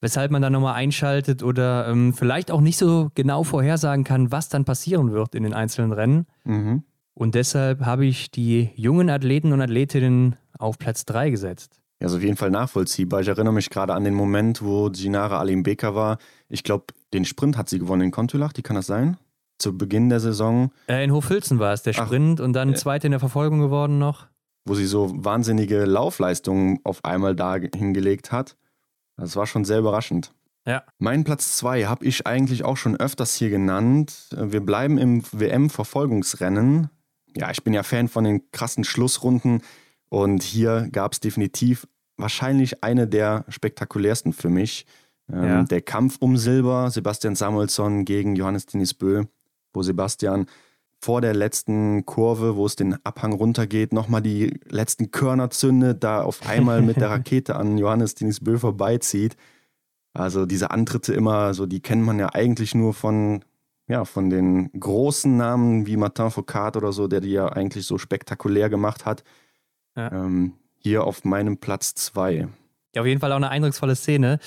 weshalb 0.00 0.30
man 0.30 0.42
dann 0.42 0.52
nochmal 0.52 0.74
einschaltet 0.74 1.42
oder 1.42 1.88
ähm, 1.88 2.12
vielleicht 2.12 2.50
auch 2.50 2.60
nicht 2.60 2.76
so 2.76 3.10
genau 3.14 3.44
vorhersagen 3.44 4.04
kann, 4.04 4.32
was 4.32 4.48
dann 4.48 4.64
passieren 4.64 5.12
wird 5.12 5.34
in 5.34 5.44
den 5.44 5.54
einzelnen 5.54 5.92
Rennen. 5.92 6.26
Mhm. 6.44 6.82
Und 7.14 7.34
deshalb 7.34 7.80
habe 7.84 8.06
ich 8.06 8.30
die 8.30 8.70
jungen 8.74 9.10
Athleten 9.10 9.52
und 9.52 9.60
Athletinnen 9.60 10.36
auf 10.58 10.78
Platz 10.78 11.04
3 11.04 11.30
gesetzt. 11.30 11.78
Ja, 12.00 12.06
ist 12.08 12.14
auf 12.14 12.22
jeden 12.22 12.36
Fall 12.36 12.50
nachvollziehbar. 12.50 13.20
Ich 13.20 13.28
erinnere 13.28 13.52
mich 13.52 13.70
gerade 13.70 13.94
an 13.94 14.04
den 14.04 14.14
Moment, 14.14 14.62
wo 14.62 14.90
Ginara 14.90 15.38
Alimbeka 15.38 15.94
war. 15.94 16.18
Ich 16.48 16.64
glaube, 16.64 16.86
den 17.12 17.24
Sprint 17.24 17.56
hat 17.56 17.68
sie 17.68 17.78
gewonnen 17.78 18.02
in 18.02 18.10
Kontulach, 18.10 18.52
die 18.52 18.62
kann 18.62 18.74
das 18.76 18.86
sein? 18.86 19.18
Zu 19.58 19.76
Beginn 19.78 20.08
der 20.08 20.18
Saison, 20.18 20.72
Äh, 20.88 21.04
in 21.04 21.12
Hochfilzen 21.12 21.58
war 21.60 21.72
es 21.72 21.82
der 21.84 21.94
Ach, 21.96 22.06
Sprint 22.06 22.40
und 22.40 22.54
dann 22.54 22.72
äh. 22.72 22.74
Zweite 22.74 23.06
in 23.06 23.12
der 23.12 23.20
Verfolgung 23.20 23.60
geworden 23.60 23.98
noch. 23.98 24.26
wo 24.64 24.74
sie 24.74 24.86
so 24.86 25.12
wahnsinnige 25.14 25.84
Laufleistungen 25.84 26.78
auf 26.84 27.04
einmal 27.04 27.36
da 27.36 27.54
hingelegt 27.56 28.32
hat. 28.32 28.56
Das 29.16 29.36
war 29.36 29.46
schon 29.46 29.64
sehr 29.64 29.78
überraschend. 29.80 30.32
Ja. 30.66 30.84
Mein 30.98 31.24
Platz 31.24 31.56
2 31.58 31.84
habe 31.84 32.04
ich 32.04 32.26
eigentlich 32.26 32.64
auch 32.64 32.76
schon 32.76 32.96
öfters 32.96 33.34
hier 33.34 33.50
genannt. 33.50 34.28
Wir 34.36 34.60
bleiben 34.60 34.98
im 34.98 35.22
WM-Verfolgungsrennen. 35.32 36.88
Ja, 37.36 37.50
ich 37.50 37.62
bin 37.64 37.74
ja 37.74 37.82
Fan 37.82 38.08
von 38.08 38.24
den 38.24 38.50
krassen 38.52 38.84
Schlussrunden 38.84 39.62
und 40.08 40.42
hier 40.42 40.88
gab 40.92 41.12
es 41.12 41.20
definitiv 41.20 41.86
wahrscheinlich 42.16 42.82
eine 42.84 43.06
der 43.06 43.44
spektakulärsten 43.48 44.32
für 44.32 44.50
mich. 44.50 44.86
Ähm, 45.32 45.44
Ja. 45.44 45.62
Der 45.64 45.82
Kampf 45.82 46.16
um 46.20 46.36
Silber, 46.36 46.90
Sebastian 46.90 47.34
Samuelsson 47.34 48.04
gegen 48.04 48.36
Johannes 48.36 48.66
Denis 48.66 48.94
Bö, 48.94 49.24
wo 49.72 49.82
Sebastian 49.82 50.46
vor 51.00 51.20
der 51.20 51.34
letzten 51.34 52.06
Kurve, 52.06 52.54
wo 52.56 52.64
es 52.64 52.76
den 52.76 52.94
Abhang 53.04 53.32
runtergeht, 53.32 53.92
nochmal 53.92 54.22
die 54.22 54.60
letzten 54.68 55.10
Körner 55.10 55.50
zündet, 55.50 56.04
da 56.04 56.22
auf 56.22 56.46
einmal 56.46 56.80
mit 56.80 56.96
der 56.98 57.10
Rakete 57.10 57.56
an 57.56 57.76
Johannes 57.76 58.14
Denis 58.14 58.38
Bö 58.40 58.58
vorbeizieht. 58.58 59.36
Also 60.14 60.46
diese 60.46 60.70
Antritte 60.70 61.12
immer, 61.14 61.54
so 61.54 61.66
die 61.66 61.80
kennt 61.80 62.04
man 62.04 62.18
ja 62.18 62.32
eigentlich 62.34 62.74
nur 62.74 62.94
von, 62.94 63.44
ja, 63.88 64.04
von 64.04 64.30
den 64.30 64.70
großen 64.78 65.36
Namen 65.36 65.86
wie 65.86 65.96
Martin 65.96 66.30
Foucault 66.30 66.76
oder 66.76 66.92
so, 66.92 67.08
der 67.08 67.20
die 67.20 67.32
ja 67.32 67.48
eigentlich 67.48 67.86
so 67.86 67.98
spektakulär 67.98 68.70
gemacht 68.70 69.04
hat. 69.04 69.24
Ja. 69.96 70.10
Ähm, 70.12 70.54
hier 70.78 71.04
auf 71.04 71.24
meinem 71.24 71.58
Platz 71.58 71.94
zwei. 71.94 72.48
Ja, 72.94 73.02
auf 73.02 73.06
jeden 73.06 73.20
Fall 73.20 73.32
auch 73.32 73.36
eine 73.36 73.50
eindrucksvolle 73.50 73.96
Szene. 73.96 74.38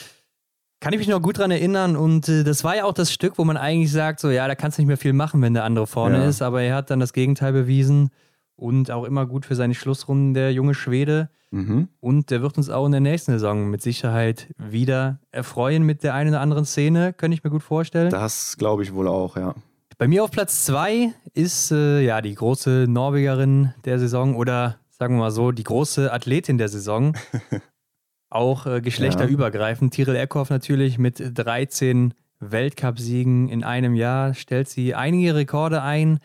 Kann 0.82 0.94
ich 0.94 1.00
mich 1.00 1.08
noch 1.08 1.22
gut 1.22 1.38
dran 1.38 1.52
erinnern 1.52 1.96
und 1.96 2.28
äh, 2.30 2.44
das 2.44 2.64
war 2.64 2.76
ja 2.76 2.84
auch 2.86 2.94
das 2.94 3.12
Stück, 3.12 3.38
wo 3.38 3.44
man 3.46 3.58
eigentlich 3.58 3.92
sagt, 3.92 4.20
so 4.20 4.30
ja, 4.30 4.48
da 4.48 4.56
kannst 4.56 4.78
du 4.78 4.82
nicht 4.82 4.88
mehr 4.88 4.98
viel 4.98 5.14
machen, 5.14 5.42
wenn 5.42 5.54
der 5.54 5.64
andere 5.64 5.88
vorne 5.88 6.18
Ja. 6.18 6.28
ist, 6.28 6.42
aber 6.42 6.62
er 6.62 6.76
hat 6.76 6.90
dann 6.90 7.00
das 7.00 7.14
Gegenteil 7.14 7.54
bewiesen 7.54 8.10
und 8.56 8.91
auch 8.91 9.03
immer 9.03 9.26
gut 9.26 9.45
für 9.45 9.56
seine 9.56 9.76
Schlussrunden, 9.76 10.34
der 10.34 10.53
junge 10.53 10.74
Schwede. 10.74 11.30
Mhm. 11.51 11.89
Und 11.99 12.32
der 12.32 12.41
wird 12.41 12.58
uns 12.58 12.70
auch 12.70 12.86
in 12.86 12.91
der 12.91 13.01
nächsten 13.01 13.32
Saison 13.32 13.70
mit 13.70 13.82
Sicherheit 13.82 14.47
wieder 14.58 15.20
erfreuen 15.32 15.84
mit 15.84 16.03
der 16.03 16.14
einen 16.14 16.30
oder 16.30 16.41
anderen 16.41 16.66
Szene, 16.66 17.14
könnte 17.14 17.36
ich 17.36 17.43
mir 17.43 17.49
gut 17.49 17.64
vorstellen. 17.64 18.10
Das 18.10 18.58
glaube 18.58 18.84
ich 18.84 18.93
wohl 18.93 19.08
auch, 19.08 19.38
ja. 19.38 19.56
Bei 19.97 20.08
mir 20.08 20.24
auf 20.24 20.32
Platz 20.32 20.66
zwei 20.66 21.14
ist 21.34 21.72
äh, 21.72 22.01
ja 22.01 22.22
die 22.22 22.36
große 22.36 22.86
Norwegerin 22.89 23.74
der 23.86 23.99
Saison 23.99 24.36
oder 24.36 24.78
sagen 24.89 25.16
wir 25.16 25.20
mal 25.20 25.32
so, 25.32 25.51
die 25.51 25.64
große 25.64 26.12
Athletin 26.12 26.58
der 26.58 26.68
Saison. 26.68 27.16
Auch 28.30 28.66
äh, 28.66 28.82
geschlechterübergreifend. 28.82 29.93
Tiril 29.93 30.16
Eckhoff 30.16 30.49
natürlich 30.49 30.97
mit 30.97 31.22
13 31.22 32.14
Weltcupsiegen 32.39 33.47
in 33.47 33.64
einem 33.64 33.95
Jahr 33.95 34.34
stellt 34.34 34.68
sie 34.68 34.93
einige 34.93 35.36
Rekorde 35.36 35.82
ein. 35.82 36.20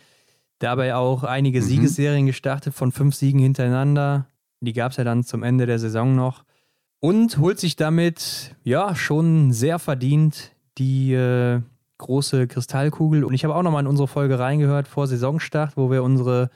Dabei 0.60 0.94
auch 0.94 1.24
einige 1.24 1.60
Mhm. 1.60 1.64
Siegesserien 1.64 2.26
gestartet 2.26 2.74
von 2.74 2.92
fünf 2.92 3.14
Siegen 3.16 3.40
hintereinander. 3.40 4.26
Die 4.60 4.72
gab 4.72 4.92
es 4.92 4.98
ja 4.98 5.04
dann 5.04 5.24
zum 5.24 5.42
Ende 5.42 5.66
der 5.66 5.78
Saison 5.78 6.14
noch. 6.14 6.44
Und 7.00 7.38
holt 7.38 7.58
sich 7.58 7.76
damit, 7.76 8.54
ja, 8.62 8.94
schon 8.94 9.52
sehr 9.52 9.78
verdient 9.78 10.52
die 10.76 11.14
äh, 11.14 11.62
große 11.96 12.46
Kristallkugel. 12.46 13.24
Und 13.24 13.32
ich 13.32 13.42
habe 13.44 13.54
auch 13.54 13.62
nochmal 13.62 13.82
in 13.82 13.86
unsere 13.86 14.06
Folge 14.06 14.38
reingehört 14.38 14.86
vor 14.86 15.06
Saisonstart, 15.06 15.78
wo 15.78 15.90
wir 15.90 16.02
unsere 16.02 16.50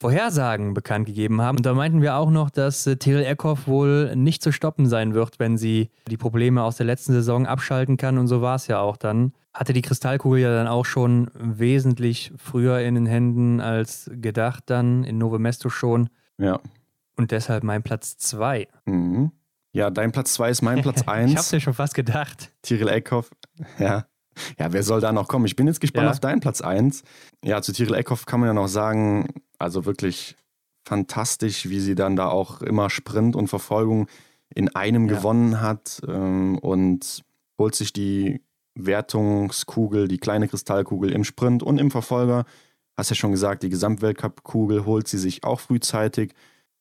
Vorhersagen 0.00 0.74
bekannt 0.74 1.06
gegeben 1.06 1.40
haben. 1.42 1.56
Und 1.56 1.66
da 1.66 1.74
meinten 1.74 2.02
wir 2.02 2.16
auch 2.16 2.30
noch, 2.30 2.50
dass 2.50 2.86
äh, 2.86 2.96
Tyrell 2.96 3.24
Eckhoff 3.24 3.66
wohl 3.66 4.14
nicht 4.14 4.42
zu 4.42 4.52
stoppen 4.52 4.86
sein 4.86 5.14
wird, 5.14 5.38
wenn 5.38 5.58
sie 5.58 5.90
die 6.08 6.16
Probleme 6.16 6.62
aus 6.62 6.76
der 6.76 6.86
letzten 6.86 7.12
Saison 7.12 7.46
abschalten 7.46 7.96
kann. 7.96 8.16
Und 8.18 8.28
so 8.28 8.40
war 8.40 8.54
es 8.56 8.66
ja 8.68 8.78
auch 8.80 8.96
dann. 8.96 9.32
Hatte 9.54 9.72
die 9.72 9.82
Kristallkugel 9.82 10.40
ja 10.40 10.54
dann 10.54 10.68
auch 10.68 10.84
schon 10.84 11.30
wesentlich 11.34 12.32
früher 12.36 12.78
in 12.80 12.94
den 12.94 13.06
Händen 13.06 13.60
als 13.60 14.08
gedacht, 14.14 14.64
dann 14.66 15.02
in 15.02 15.18
Nove 15.18 15.38
Mesto 15.40 15.68
schon. 15.68 16.10
Ja. 16.38 16.60
Und 17.16 17.32
deshalb 17.32 17.64
mein 17.64 17.82
Platz 17.82 18.16
2. 18.18 18.68
Mhm. 18.86 19.32
Ja, 19.72 19.90
dein 19.90 20.12
Platz 20.12 20.32
zwei 20.34 20.50
ist 20.50 20.62
mein 20.62 20.80
Platz 20.82 21.00
Ich 21.26 21.36
hab's 21.36 21.52
mir 21.52 21.60
schon 21.60 21.74
fast 21.74 21.94
gedacht. 21.94 22.52
Tyrell 22.62 22.88
Eckhoff. 22.88 23.30
Ja. 23.78 24.06
Ja, 24.58 24.72
wer 24.72 24.82
soll 24.82 25.00
da 25.00 25.12
noch 25.12 25.28
kommen? 25.28 25.44
Ich 25.46 25.56
bin 25.56 25.66
jetzt 25.66 25.80
gespannt 25.80 26.04
Ja. 26.06 26.10
auf 26.10 26.20
deinen 26.20 26.40
Platz 26.40 26.60
1. 26.60 27.02
Ja, 27.44 27.60
zu 27.60 27.72
Tyrell 27.72 27.94
Eckhoff 27.96 28.24
kann 28.26 28.40
man 28.40 28.48
ja 28.48 28.54
noch 28.54 28.68
sagen, 28.68 29.28
also 29.58 29.84
wirklich 29.84 30.36
fantastisch, 30.84 31.68
wie 31.68 31.80
sie 31.80 31.94
dann 31.94 32.16
da 32.16 32.28
auch 32.28 32.62
immer 32.62 32.90
Sprint 32.90 33.36
und 33.36 33.48
Verfolgung 33.48 34.08
in 34.54 34.74
einem 34.74 35.08
Ja. 35.08 35.16
gewonnen 35.16 35.60
hat 35.60 36.00
ähm, 36.08 36.58
und 36.58 37.22
holt 37.58 37.74
sich 37.74 37.92
die 37.92 38.40
Wertungskugel, 38.74 40.08
die 40.08 40.18
kleine 40.18 40.48
Kristallkugel 40.48 41.12
im 41.12 41.24
Sprint 41.24 41.62
und 41.62 41.78
im 41.78 41.90
Verfolger. 41.90 42.44
Hast 42.96 43.10
ja 43.10 43.16
schon 43.16 43.32
gesagt, 43.32 43.62
die 43.62 43.68
Gesamtweltcup-Kugel 43.68 44.84
holt 44.86 45.08
sie 45.08 45.18
sich 45.18 45.44
auch 45.44 45.60
frühzeitig. 45.60 46.32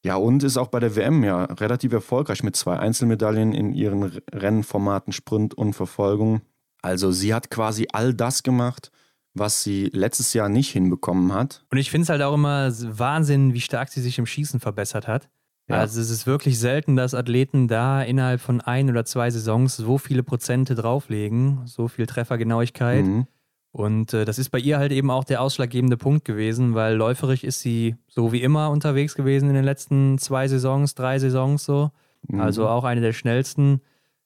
Ja, 0.04 0.16
und 0.16 0.44
ist 0.44 0.58
auch 0.58 0.68
bei 0.68 0.80
der 0.80 0.96
WM 0.96 1.24
ja 1.24 1.46
relativ 1.46 1.92
erfolgreich 1.92 2.44
mit 2.44 2.56
zwei 2.56 2.78
Einzelmedaillen 2.80 3.54
in 3.54 3.74
ihren 3.74 4.04
Rennformaten 4.32 5.12
Sprint 5.12 5.56
und 5.56 5.74
Verfolgung. 5.74 6.42
Also 6.82 7.12
sie 7.12 7.34
hat 7.34 7.50
quasi 7.50 7.88
all 7.92 8.14
das 8.14 8.44
gemacht, 8.44 8.92
was 9.40 9.64
sie 9.64 9.90
letztes 9.94 10.34
Jahr 10.34 10.50
nicht 10.50 10.72
hinbekommen 10.72 11.34
hat. 11.34 11.66
Und 11.72 11.78
ich 11.78 11.92
finde 11.92 12.04
es 12.04 12.10
halt 12.10 12.22
auch 12.22 12.34
immer 12.34 12.72
Wahnsinn, 12.72 13.54
wie 13.54 13.62
stark 13.62 13.90
sie 13.90 14.02
sich 14.02 14.18
im 14.18 14.26
Schießen 14.26 14.60
verbessert 14.60 15.08
hat. 15.08 15.30
Ja. 15.70 15.80
Also 15.80 16.00
es 16.00 16.10
ist 16.10 16.26
wirklich 16.26 16.60
selten, 16.60 16.96
dass 16.96 17.14
Athleten 17.14 17.68
da 17.68 18.02
innerhalb 18.02 18.40
von 18.40 18.62
ein 18.62 18.90
oder 18.90 19.04
zwei 19.04 19.30
Saisons 19.30 19.76
so 19.76 19.98
viele 19.98 20.24
Prozente 20.24 20.76
drauflegen, 20.76 21.62
so 21.66 21.88
viel 21.88 22.06
Treffergenauigkeit. 22.06 23.06
Mhm. 23.06 23.28
Und 23.72 24.14
äh, 24.14 24.26
das 24.26 24.40
ist 24.40 24.50
bei 24.50 24.60
ihr 24.60 24.80
halt 24.80 24.92
eben 24.92 25.12
auch 25.12 25.26
der 25.26 25.42
ausschlaggebende 25.42 25.98
Punkt 25.98 26.26
gewesen, 26.26 26.74
weil 26.74 26.96
läuferisch 26.96 27.44
ist 27.44 27.60
sie 27.60 27.96
so 28.08 28.32
wie 28.32 28.42
immer 28.42 28.72
unterwegs 28.72 29.14
gewesen 29.14 29.50
in 29.50 29.56
den 29.56 29.66
letzten 29.66 30.18
zwei 30.18 30.48
Saisons, 30.48 30.96
drei 30.96 31.20
Saisons 31.20 31.66
so. 31.66 31.92
Mhm. 32.28 32.40
Also 32.40 32.68
auch 32.68 32.86
eine 32.86 33.02
der 33.02 33.14
schnellsten. 33.14 33.82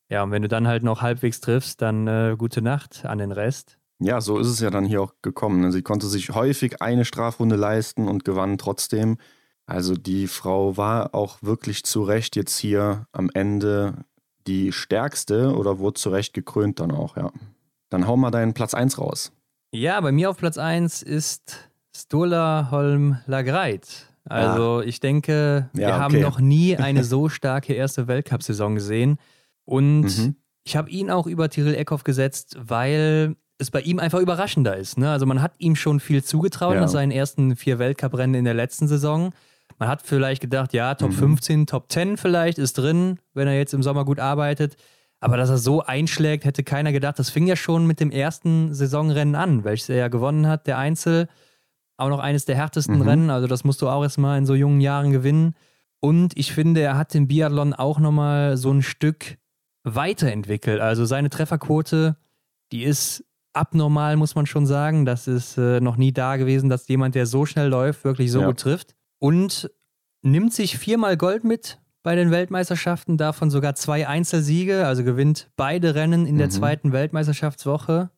Ja, 0.09 0.23
und 0.23 0.31
wenn 0.31 0.43
du 0.43 0.47
dann 0.47 0.67
halt 0.67 0.83
noch 0.83 1.01
halbwegs 1.01 1.41
triffst, 1.41 1.81
dann 1.81 2.07
äh, 2.07 2.35
gute 2.37 2.61
Nacht 2.61 3.05
an 3.05 3.17
den 3.17 3.31
Rest. 3.31 3.77
Ja, 4.03 4.19
so 4.19 4.39
ist 4.39 4.47
es 4.47 4.59
ja 4.59 4.69
dann 4.71 4.85
hier 4.85 5.01
auch 5.01 5.13
gekommen. 5.21 5.61
ne? 5.61 5.71
Sie 5.71 5.83
konnte 5.83 6.07
sich 6.07 6.31
häufig 6.31 6.81
eine 6.81 7.05
Strafrunde 7.05 7.55
leisten 7.55 8.07
und 8.07 8.25
gewann 8.25 8.57
trotzdem. 8.57 9.17
Also 9.67 9.93
die 9.95 10.27
Frau 10.27 10.75
war 10.75 11.13
auch 11.13 11.37
wirklich 11.41 11.83
zu 11.83 12.03
Recht 12.03 12.35
jetzt 12.35 12.57
hier 12.57 13.05
am 13.11 13.29
Ende 13.33 13.93
die 14.47 14.71
stärkste 14.71 15.55
oder 15.55 15.77
wurde 15.77 15.99
zu 15.99 16.09
Recht 16.09 16.33
gekrönt 16.33 16.79
dann 16.79 16.91
auch, 16.91 17.15
ja. 17.15 17.31
Dann 17.89 18.07
hau 18.07 18.17
mal 18.17 18.31
deinen 18.31 18.53
Platz 18.53 18.73
1 18.73 18.97
raus. 18.97 19.31
Ja, 19.73 20.01
bei 20.01 20.11
mir 20.11 20.29
auf 20.31 20.37
Platz 20.37 20.57
1 20.57 21.03
ist 21.03 21.69
Stola 21.95 22.69
Holm 22.71 23.17
Lagreit. 23.27 24.07
Also 24.25 24.81
ich 24.81 24.99
denke, 24.99 25.69
wir 25.73 25.89
Ja, 25.89 25.99
haben 25.99 26.15
okay. 26.15 26.23
noch 26.23 26.39
nie 26.39 26.75
eine 26.77 27.03
so 27.03 27.29
starke 27.29 27.73
erste 27.73 28.07
Weltcup-Saison 28.07 28.75
gesehen. 28.75 29.17
Und 29.65 30.01
Mhm. 30.17 30.35
ich 30.63 30.75
habe 30.75 30.89
ihn 30.89 31.11
auch 31.11 31.27
über 31.27 31.49
Tyrell 31.49 31.75
Eckhoff 31.75 32.03
gesetzt, 32.03 32.55
weil 32.59 33.35
es 33.61 33.71
bei 33.71 33.81
ihm 33.81 33.99
einfach 33.99 34.19
überraschender 34.19 34.75
ist. 34.75 34.97
Ne? 34.97 35.09
Also 35.09 35.25
man 35.25 35.41
hat 35.41 35.53
ihm 35.59 35.75
schon 35.75 35.99
viel 35.99 36.23
zugetraut 36.23 36.75
Ja. 36.75 36.81
nach 36.81 36.87
seinen 36.89 37.11
ersten 37.11 37.55
vier 37.55 37.79
Weltcuprennen 37.79 38.35
in 38.35 38.45
der 38.45 38.53
letzten 38.53 38.87
Saison. 38.87 39.31
Man 39.79 39.87
hat 39.87 40.01
vielleicht 40.01 40.41
gedacht, 40.41 40.73
ja, 40.73 40.95
Top 40.95 41.11
mhm. 41.11 41.15
15, 41.15 41.67
Top 41.67 41.91
10 41.91 42.17
vielleicht 42.17 42.57
ist 42.57 42.73
drin, 42.77 43.19
wenn 43.33 43.47
er 43.47 43.57
jetzt 43.57 43.73
im 43.73 43.83
Sommer 43.83 44.05
gut 44.05 44.19
arbeitet. 44.19 44.75
Aber 45.19 45.37
dass 45.37 45.49
er 45.49 45.59
so 45.59 45.83
einschlägt, 45.83 46.45
hätte 46.45 46.63
keiner 46.63 46.91
gedacht. 46.91 47.19
Das 47.19 47.29
fing 47.29 47.45
ja 47.45 47.55
schon 47.55 47.85
mit 47.85 47.99
dem 47.99 48.09
ersten 48.09 48.73
Saisonrennen 48.73 49.35
an, 49.35 49.63
welches 49.63 49.89
er 49.89 49.97
ja 49.97 50.07
gewonnen 50.07 50.47
hat, 50.47 50.65
der 50.65 50.79
Einzel. 50.79 51.29
Auch 51.97 52.09
noch 52.09 52.19
eines 52.19 52.45
der 52.45 52.55
härtesten 52.55 52.95
mhm. 52.95 53.01
Rennen. 53.03 53.29
Also, 53.29 53.45
das 53.45 53.63
musst 53.63 53.81
du 53.83 53.87
auch 53.87 54.01
erstmal 54.01 54.39
in 54.39 54.47
so 54.47 54.55
jungen 54.55 54.81
Jahren 54.81 55.11
gewinnen. 55.11 55.53
Und 55.99 56.35
ich 56.35 56.53
finde, 56.53 56.81
er 56.81 56.97
hat 56.97 57.13
den 57.13 57.27
Biathlon 57.27 57.75
auch 57.75 57.99
nochmal 57.99 58.57
so 58.57 58.71
ein 58.71 58.81
Stück 58.81 59.37
weiterentwickelt. 59.83 60.81
Also, 60.81 61.05
seine 61.05 61.29
Trefferquote, 61.29 62.17
die 62.71 62.83
ist 62.83 63.23
abnormal, 63.53 64.15
muss 64.17 64.35
man 64.35 64.45
schon 64.45 64.65
sagen. 64.65 65.05
Das 65.05 65.27
ist 65.27 65.57
äh, 65.57 65.79
noch 65.79 65.97
nie 65.97 66.11
da 66.11 66.37
gewesen, 66.37 66.69
dass 66.69 66.87
jemand, 66.87 67.15
der 67.15 67.25
so 67.25 67.45
schnell 67.45 67.67
läuft, 67.67 68.03
wirklich 68.03 68.31
so 68.31 68.41
ja. 68.41 68.47
gut 68.47 68.59
trifft. 68.59 68.95
Und 69.19 69.69
nimmt 70.21 70.53
sich 70.53 70.77
viermal 70.77 71.17
Gold 71.17 71.43
mit 71.43 71.79
bei 72.03 72.15
den 72.15 72.31
Weltmeisterschaften, 72.31 73.17
davon 73.17 73.51
sogar 73.51 73.75
zwei 73.75 74.07
Einzelsiege, 74.07 74.87
also 74.87 75.03
gewinnt 75.03 75.51
beide 75.55 75.93
Rennen 75.93 76.25
in 76.25 76.37
der 76.37 76.47
mhm. 76.47 76.51
zweiten 76.51 76.91
Weltmeisterschaftswoche. 76.93 78.09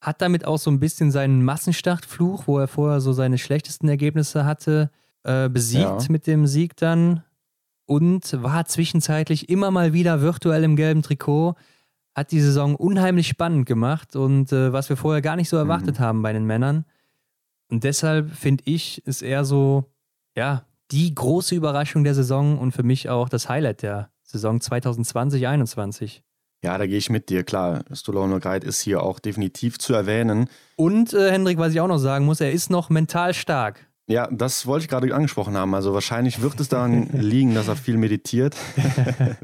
Hat 0.00 0.22
damit 0.22 0.44
auch 0.44 0.58
so 0.58 0.70
ein 0.70 0.80
bisschen 0.80 1.10
seinen 1.10 1.44
Massenstartfluch, 1.44 2.46
wo 2.46 2.58
er 2.58 2.68
vorher 2.68 3.00
so 3.00 3.12
seine 3.12 3.38
schlechtesten 3.38 3.88
Ergebnisse 3.88 4.44
hatte, 4.44 4.90
äh, 5.24 5.48
besiegt 5.48 6.02
ja. 6.02 6.06
mit 6.10 6.26
dem 6.26 6.46
Sieg 6.46 6.76
dann 6.76 7.24
und 7.86 8.42
war 8.42 8.66
zwischenzeitlich 8.66 9.48
immer 9.48 9.70
mal 9.70 9.92
wieder 9.92 10.20
virtuell 10.20 10.64
im 10.64 10.76
gelben 10.76 11.02
Trikot. 11.02 11.54
Hat 12.14 12.30
die 12.30 12.40
Saison 12.40 12.76
unheimlich 12.76 13.28
spannend 13.28 13.66
gemacht 13.66 14.16
und 14.16 14.52
äh, 14.52 14.72
was 14.72 14.88
wir 14.88 14.96
vorher 14.96 15.22
gar 15.22 15.36
nicht 15.36 15.48
so 15.48 15.56
erwartet 15.56 15.98
mhm. 15.98 16.02
haben 16.04 16.22
bei 16.22 16.32
den 16.32 16.44
Männern. 16.44 16.84
Und 17.68 17.84
deshalb 17.84 18.30
finde 18.34 18.64
ich, 18.66 19.04
ist 19.06 19.22
er 19.22 19.44
so, 19.44 19.90
ja, 20.36 20.64
die 20.90 21.14
große 21.14 21.54
Überraschung 21.54 22.04
der 22.04 22.14
Saison 22.14 22.58
und 22.58 22.72
für 22.72 22.82
mich 22.82 23.08
auch 23.08 23.28
das 23.28 23.48
Highlight 23.48 23.82
der 23.82 24.10
Saison 24.22 24.58
2020-21. 24.58 26.20
Ja, 26.62 26.78
da 26.78 26.86
gehe 26.86 26.96
ich 26.96 27.10
mit 27.10 27.28
dir, 27.28 27.44
klar. 27.44 27.84
Stolano 27.92 28.40
Guide 28.40 28.66
ist 28.66 28.80
hier 28.80 29.02
auch 29.02 29.18
definitiv 29.18 29.78
zu 29.78 29.92
erwähnen. 29.92 30.48
Und 30.76 31.12
äh, 31.12 31.30
Hendrik, 31.30 31.58
was 31.58 31.72
ich 31.72 31.80
auch 31.80 31.88
noch 31.88 31.98
sagen 31.98 32.24
muss, 32.24 32.40
er 32.40 32.52
ist 32.52 32.70
noch 32.70 32.88
mental 32.88 33.34
stark. 33.34 33.86
Ja, 34.06 34.28
das 34.30 34.66
wollte 34.66 34.84
ich 34.84 34.88
gerade 34.88 35.14
angesprochen 35.14 35.56
haben. 35.56 35.74
Also 35.74 35.94
wahrscheinlich 35.94 36.40
wird 36.40 36.58
es 36.60 36.68
daran 36.68 37.08
liegen, 37.12 37.54
dass 37.54 37.68
er 37.68 37.76
viel 37.76 37.96
meditiert. 37.96 38.56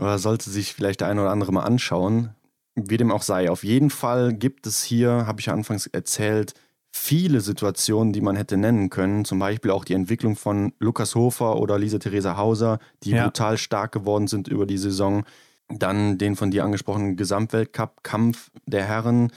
oder 0.00 0.18
sollte 0.18 0.50
sich 0.50 0.74
vielleicht 0.74 1.00
der 1.00 1.08
eine 1.08 1.22
oder 1.22 1.30
andere 1.30 1.52
mal 1.52 1.64
anschauen. 1.64 2.30
Wie 2.74 2.98
dem 2.98 3.10
auch 3.10 3.22
sei. 3.22 3.50
Auf 3.50 3.64
jeden 3.64 3.90
Fall 3.90 4.34
gibt 4.34 4.66
es 4.66 4.82
hier, 4.82 5.26
habe 5.26 5.40
ich 5.40 5.46
ja 5.46 5.54
anfangs 5.54 5.86
erzählt, 5.86 6.52
viele 6.92 7.40
Situationen, 7.40 8.12
die 8.12 8.20
man 8.20 8.36
hätte 8.36 8.56
nennen 8.56 8.90
können. 8.90 9.24
Zum 9.24 9.38
Beispiel 9.38 9.70
auch 9.70 9.84
die 9.84 9.94
Entwicklung 9.94 10.36
von 10.36 10.72
Lukas 10.78 11.14
Hofer 11.14 11.56
oder 11.56 11.78
Lisa 11.78 11.98
Theresa 11.98 12.36
Hauser, 12.36 12.78
die 13.02 13.10
ja. 13.10 13.24
brutal 13.24 13.56
stark 13.58 13.92
geworden 13.92 14.26
sind 14.26 14.48
über 14.48 14.66
die 14.66 14.78
Saison. 14.78 15.24
Dann 15.68 16.18
den 16.18 16.36
von 16.36 16.50
dir 16.50 16.64
angesprochenen 16.64 17.16
Gesamtweltcup-Kampf 17.16 18.50
der 18.66 18.84
Herren, 18.84 19.32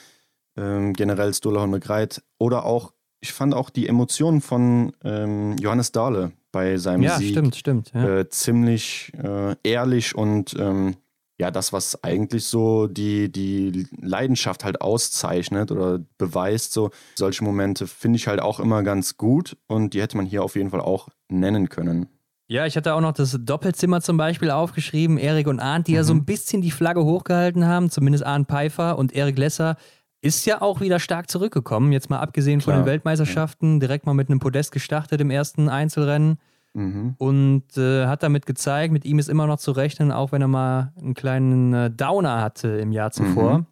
ähm, 0.57 0.93
generell 0.93 1.33
Stola 1.33 1.61
Holmegreit. 1.61 2.23
Oder 2.37 2.65
auch, 2.65 2.93
ich 3.21 3.33
fand 3.33 3.53
auch 3.53 3.69
die 3.69 3.87
Emotionen 3.87 4.41
von 4.41 4.93
ähm, 5.03 5.55
Johannes 5.57 5.91
Dahle 5.91 6.31
bei 6.51 6.77
seinem 6.77 7.03
ja, 7.03 7.17
Sieg 7.17 7.31
stimmt, 7.31 7.55
stimmt, 7.55 7.91
ja. 7.93 8.19
äh, 8.19 8.29
ziemlich 8.29 9.11
äh, 9.21 9.55
ehrlich 9.63 10.15
und 10.15 10.55
ähm, 10.57 10.95
ja, 11.39 11.51
das, 11.51 11.71
was 11.71 12.03
eigentlich 12.03 12.45
so 12.45 12.87
die, 12.87 13.31
die 13.31 13.87
Leidenschaft 14.01 14.65
halt 14.65 14.81
auszeichnet 14.81 15.71
oder 15.71 15.99
beweist, 16.17 16.73
so 16.73 16.91
solche 17.15 17.45
Momente 17.45 17.87
finde 17.87 18.17
ich 18.17 18.27
halt 18.27 18.41
auch 18.41 18.59
immer 18.59 18.83
ganz 18.83 19.15
gut 19.15 19.55
und 19.67 19.93
die 19.93 20.01
hätte 20.01 20.17
man 20.17 20.25
hier 20.25 20.43
auf 20.43 20.55
jeden 20.55 20.69
Fall 20.69 20.81
auch 20.81 21.07
nennen 21.29 21.69
können. 21.69 22.09
Ja, 22.51 22.65
ich 22.65 22.75
hatte 22.75 22.95
auch 22.95 22.99
noch 22.99 23.13
das 23.13 23.37
Doppelzimmer 23.39 24.01
zum 24.01 24.17
Beispiel 24.17 24.49
aufgeschrieben, 24.49 25.17
Erik 25.17 25.47
und 25.47 25.59
Arndt, 25.59 25.87
die 25.87 25.91
mhm. 25.91 25.97
ja 25.97 26.03
so 26.03 26.13
ein 26.13 26.25
bisschen 26.25 26.61
die 26.61 26.71
Flagge 26.71 27.05
hochgehalten 27.05 27.65
haben, 27.65 27.89
zumindest 27.89 28.25
Arndt 28.25 28.49
Pfeiffer 28.49 28.97
und 28.97 29.13
Erik 29.13 29.37
Lesser 29.37 29.77
ist 30.21 30.45
ja 30.45 30.61
auch 30.61 30.81
wieder 30.81 30.99
stark 30.99 31.29
zurückgekommen, 31.29 31.91
jetzt 31.91 32.09
mal 32.09 32.19
abgesehen 32.19 32.59
Klar. 32.59 32.75
von 32.75 32.83
den 32.83 32.87
Weltmeisterschaften, 32.87 33.79
direkt 33.79 34.05
mal 34.05 34.13
mit 34.13 34.29
einem 34.29 34.39
Podest 34.39 34.71
gestartet 34.71 35.21
im 35.21 35.31
ersten 35.31 35.69
Einzelrennen. 35.69 36.37
Mhm. 36.73 37.15
Und 37.17 37.77
äh, 37.77 38.05
hat 38.05 38.21
damit 38.21 38.45
gezeigt, 38.45 38.93
mit 38.93 39.03
ihm 39.03 39.17
ist 39.17 39.27
immer 39.27 39.47
noch 39.47 39.57
zu 39.57 39.71
rechnen, 39.71 40.11
auch 40.11 40.31
wenn 40.31 40.41
er 40.41 40.47
mal 40.47 40.93
einen 41.01 41.15
kleinen 41.15 41.73
äh, 41.73 41.89
Downer 41.89 42.41
hatte 42.41 42.67
im 42.67 42.91
Jahr 42.91 43.11
zuvor. 43.11 43.59
Mhm. 43.59 43.65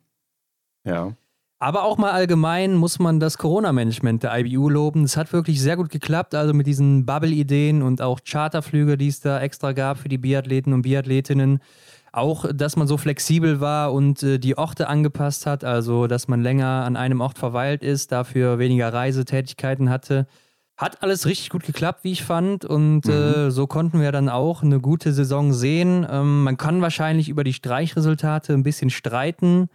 Ja. 0.84 1.14
Aber 1.60 1.84
auch 1.84 1.98
mal 1.98 2.12
allgemein 2.12 2.76
muss 2.76 3.00
man 3.00 3.20
das 3.20 3.38
Corona-Management 3.39 4.24
der 4.24 4.38
IBU 4.38 4.70
loben. 4.70 5.04
Es 5.04 5.18
hat 5.18 5.34
wirklich 5.34 5.60
sehr 5.60 5.76
gut 5.76 5.89
geklappt, 5.89 6.36
also 6.36 6.54
mit 6.54 6.68
diesen 6.68 7.06
Bubble-Ideen 7.06 7.82
und 7.82 8.02
auch 8.02 8.20
Charterflüge, 8.24 8.95
die 8.95 9.08
es 9.08 9.22
da 9.22 9.41
extra 9.41 9.74
gab 9.74 9.98
für 9.98 10.10
die 10.10 10.20
Biathleten 10.20 10.74
und 10.74 10.84
Biathletinnen. 10.84 11.60
Auch, 12.18 12.45
dass 12.51 12.76
man 12.76 12.88
so 12.88 12.97
flexibel 12.97 13.59
war 13.59 13.93
und 13.93 14.24
äh, 14.24 14.39
die 14.39 14.57
Orte 14.57 14.88
angepasst 14.88 15.45
hat, 15.45 15.63
also 15.63 16.07
dass 16.07 16.28
man 16.28 16.41
länger 16.41 16.84
an 16.84 16.95
einem 16.95 17.22
Ort 17.22 17.38
verweilt 17.38 17.84
ist, 17.84 18.11
dafür 18.11 18.57
weniger 18.57 18.91
Reisetätigkeiten 18.91 19.91
hatte. 19.91 20.26
Hat 20.78 21.03
alles 21.03 21.28
richtig 21.28 21.51
gut 21.51 21.63
geklappt, 21.63 22.03
wie 22.03 22.13
ich 22.13 22.24
fand. 22.24 22.65
Und 22.65 23.05
mhm. 23.05 23.11
äh, 23.11 23.51
so 23.51 23.68
konnten 23.68 24.01
wir 24.01 24.11
dann 24.11 24.30
auch 24.30 24.63
eine 24.63 24.80
gute 24.80 25.13
Saison 25.13 25.53
sehen. 25.53 26.07
Ähm, 26.09 26.43
man 26.43 26.57
kann 26.57 26.82
wahrscheinlich 26.82 27.30
über 27.30 27.43
die 27.43 27.53
Streichresultate 27.53 28.51
ein 28.53 28.63
bisschen 28.63 28.89
streiten, 28.89 29.70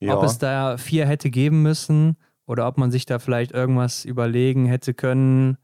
ja. 0.00 0.16
ob 0.16 0.24
es 0.24 0.38
da 0.38 0.76
vier 0.78 1.06
hätte 1.06 1.30
geben 1.30 1.62
müssen 1.62 2.16
oder 2.44 2.66
ob 2.66 2.76
man 2.76 2.90
sich 2.90 3.06
da 3.06 3.20
vielleicht 3.20 3.52
irgendwas 3.52 4.04
überlegen 4.04 4.66
hätte 4.66 4.94
können. 4.94 5.58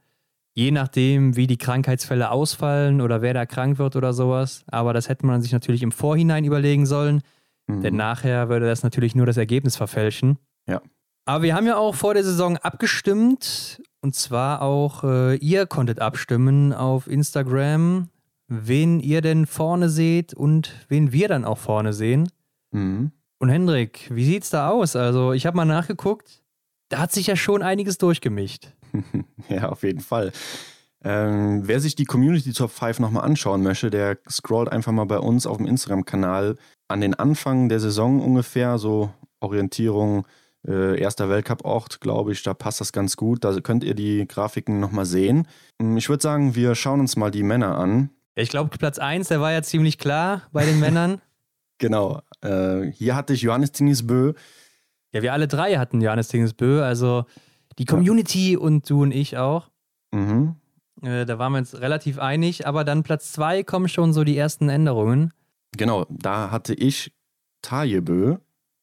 Je 0.55 0.71
nachdem, 0.71 1.37
wie 1.37 1.47
die 1.47 1.59
Krankheitsfälle 1.59 2.31
ausfallen 2.31 3.01
oder 3.01 3.23
wer 3.23 3.35
da 3.35 3.47
krank 3.47 3.79
wird 3.79 3.97
oder 3.97 4.13
sowas. 4.13 4.65
Aber 4.67 4.93
das 4.93 5.09
hätte 5.09 5.27
man 5.27 5.43
sich 5.43 5.53
natürlich 5.53 5.83
im 5.83 5.93
Vorhinein 5.93 6.45
überlegen 6.45 6.87
sollen. 6.87 7.23
Mhm. 7.67 7.83
Denn 7.83 7.97
nachher 7.97 8.49
würde 8.49 8.67
das 8.67 8.83
natürlich 8.83 9.15
nur 9.15 9.27
das 9.27 9.37
Ergebnis 9.37 9.77
verfälschen. 9.77 10.39
Ja. 10.67 10.83
Aber 11.25 11.45
wir 11.45 11.55
haben 11.55 11.67
ja 11.67 11.77
auch 11.77 11.95
vor 11.95 12.15
der 12.15 12.25
Saison 12.25 12.57
abgestimmt 12.57 13.81
und 14.01 14.15
zwar 14.15 14.63
auch, 14.63 15.05
äh, 15.05 15.37
ihr 15.37 15.67
konntet 15.67 16.01
abstimmen 16.01 16.73
auf 16.73 17.07
Instagram, 17.07 18.09
wen 18.49 19.01
ihr 19.01 19.21
denn 19.21 19.47
vorne 19.47 19.89
seht 19.89 20.33
und 20.35 20.73
wen 20.89 21.13
wir 21.13 21.29
dann 21.29 21.45
auch 21.45 21.59
vorne 21.59 21.93
sehen. 21.93 22.29
Mhm. 22.73 23.13
Und 23.39 23.49
Hendrik, 23.49 24.11
wie 24.13 24.25
sieht's 24.25 24.51
da 24.51 24.71
aus? 24.71 24.97
Also, 24.97 25.33
ich 25.33 25.47
habe 25.47 25.57
mal 25.57 25.65
nachgeguckt, 25.65 26.40
da 26.91 26.99
hat 26.99 27.13
sich 27.13 27.29
ja 27.29 27.37
schon 27.37 27.63
einiges 27.63 27.97
durchgemischt. 27.97 28.69
ja, 29.49 29.71
auf 29.71 29.83
jeden 29.83 30.01
Fall. 30.01 30.33
Ähm, 31.03 31.63
wer 31.65 31.81
sich 31.81 31.95
die 31.95 32.05
Community 32.05 32.53
Top 32.53 32.71
5 32.71 32.99
nochmal 32.99 33.25
anschauen 33.25 33.63
möchte, 33.63 33.89
der 33.89 34.19
scrollt 34.29 34.69
einfach 34.71 34.93
mal 34.93 35.07
bei 35.07 35.19
uns 35.19 35.47
auf 35.47 35.57
dem 35.57 35.67
Instagram-Kanal 35.67 36.57
an 36.89 37.01
den 37.01 37.15
Anfang 37.15 37.71
der 37.71 37.81
Saison 37.81 38.21
ungefähr, 38.21 38.77
so 38.77 39.11
Orientierung 39.41 40.27
äh, 40.67 41.01
erster 41.01 41.31
Weltcup-Ort, 41.31 42.01
glaube 42.01 42.33
ich, 42.33 42.43
da 42.43 42.53
passt 42.53 42.81
das 42.81 42.93
ganz 42.93 43.17
gut. 43.17 43.45
Da 43.45 43.61
könnt 43.61 43.85
ihr 43.85 43.95
die 43.95 44.27
Grafiken 44.29 44.81
nochmal 44.81 45.07
sehen. 45.07 45.47
Hm, 45.81 45.97
ich 45.97 46.09
würde 46.09 46.23
sagen, 46.23 46.55
wir 46.55 46.75
schauen 46.75 47.01
uns 47.01 47.17
mal 47.17 47.31
die 47.31 47.45
Männer 47.45 47.79
an. 47.79 48.11
Ich 48.35 48.51
glaube, 48.51 48.77
Platz 48.77 48.99
1, 48.99 49.29
der 49.29 49.41
war 49.41 49.53
ja 49.53 49.63
ziemlich 49.63 49.97
klar 49.97 50.43
bei 50.53 50.67
den 50.67 50.81
Männern. 50.81 51.23
genau. 51.79 52.21
Äh, 52.43 52.91
hier 52.93 53.17
hatte 53.17 53.33
ich 53.33 53.43
Johannes 53.43 53.73
Tinisbö. 53.73 54.35
Ja, 55.13 55.23
wir 55.23 55.33
alle 55.33 55.49
drei 55.49 55.77
hatten 55.77 56.01
Johannes 56.01 56.29
Tinisbö, 56.29 56.83
also 56.83 57.25
die 57.79 57.85
Community 57.85 58.53
ja. 58.53 58.59
und 58.59 58.89
du 58.89 59.03
und 59.03 59.13
ich 59.13 59.37
auch. 59.37 59.71
Mhm. 60.13 60.57
Äh, 61.03 61.25
da 61.27 61.39
waren 61.39 61.53
wir 61.53 61.59
uns 61.59 61.81
relativ 61.81 62.19
einig, 62.19 62.67
aber 62.67 62.85
dann 62.85 63.03
Platz 63.03 63.33
2 63.33 63.65
kommen 63.65 63.89
schon 63.89 64.13
so 64.13 64.25
die 64.25 64.37
ersten 64.37 64.69
Änderungen. 64.69 65.33
Genau, 65.77 66.07
da 66.11 66.51
hatte 66.51 66.75
ich 66.75 67.13
Tajebö 67.63 68.39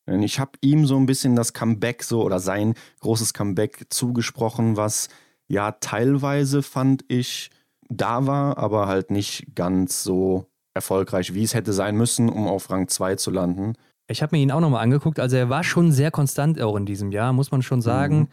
ich 0.07 0.39
habe 0.39 0.51
ihm 0.61 0.85
so 0.85 0.97
ein 0.97 1.05
bisschen 1.05 1.35
das 1.35 1.53
Comeback 1.53 2.03
so 2.03 2.23
oder 2.23 2.39
sein 2.39 2.75
großes 3.01 3.33
Comeback 3.33 3.87
zugesprochen, 3.89 4.77
was 4.77 5.09
ja 5.47 5.71
teilweise 5.71 6.63
fand 6.63 7.03
ich 7.09 7.49
da 7.89 8.25
war, 8.25 8.57
aber 8.57 8.87
halt 8.87 9.11
nicht 9.11 9.55
ganz 9.55 10.03
so 10.03 10.49
erfolgreich, 10.73 11.33
wie 11.33 11.43
es 11.43 11.53
hätte 11.53 11.73
sein 11.73 11.95
müssen, 11.95 12.29
um 12.29 12.47
auf 12.47 12.69
Rang 12.69 12.87
2 12.87 13.15
zu 13.15 13.31
landen. 13.31 13.73
Ich 14.07 14.21
habe 14.21 14.35
mir 14.35 14.41
ihn 14.41 14.51
auch 14.51 14.59
nochmal 14.59 14.83
angeguckt. 14.83 15.19
Also 15.19 15.35
er 15.35 15.49
war 15.49 15.63
schon 15.63 15.91
sehr 15.91 16.11
konstant 16.11 16.61
auch 16.61 16.75
in 16.75 16.85
diesem 16.85 17.11
Jahr, 17.11 17.33
muss 17.33 17.51
man 17.51 17.61
schon 17.61 17.81
sagen. 17.81 18.19
Mhm. 18.19 18.27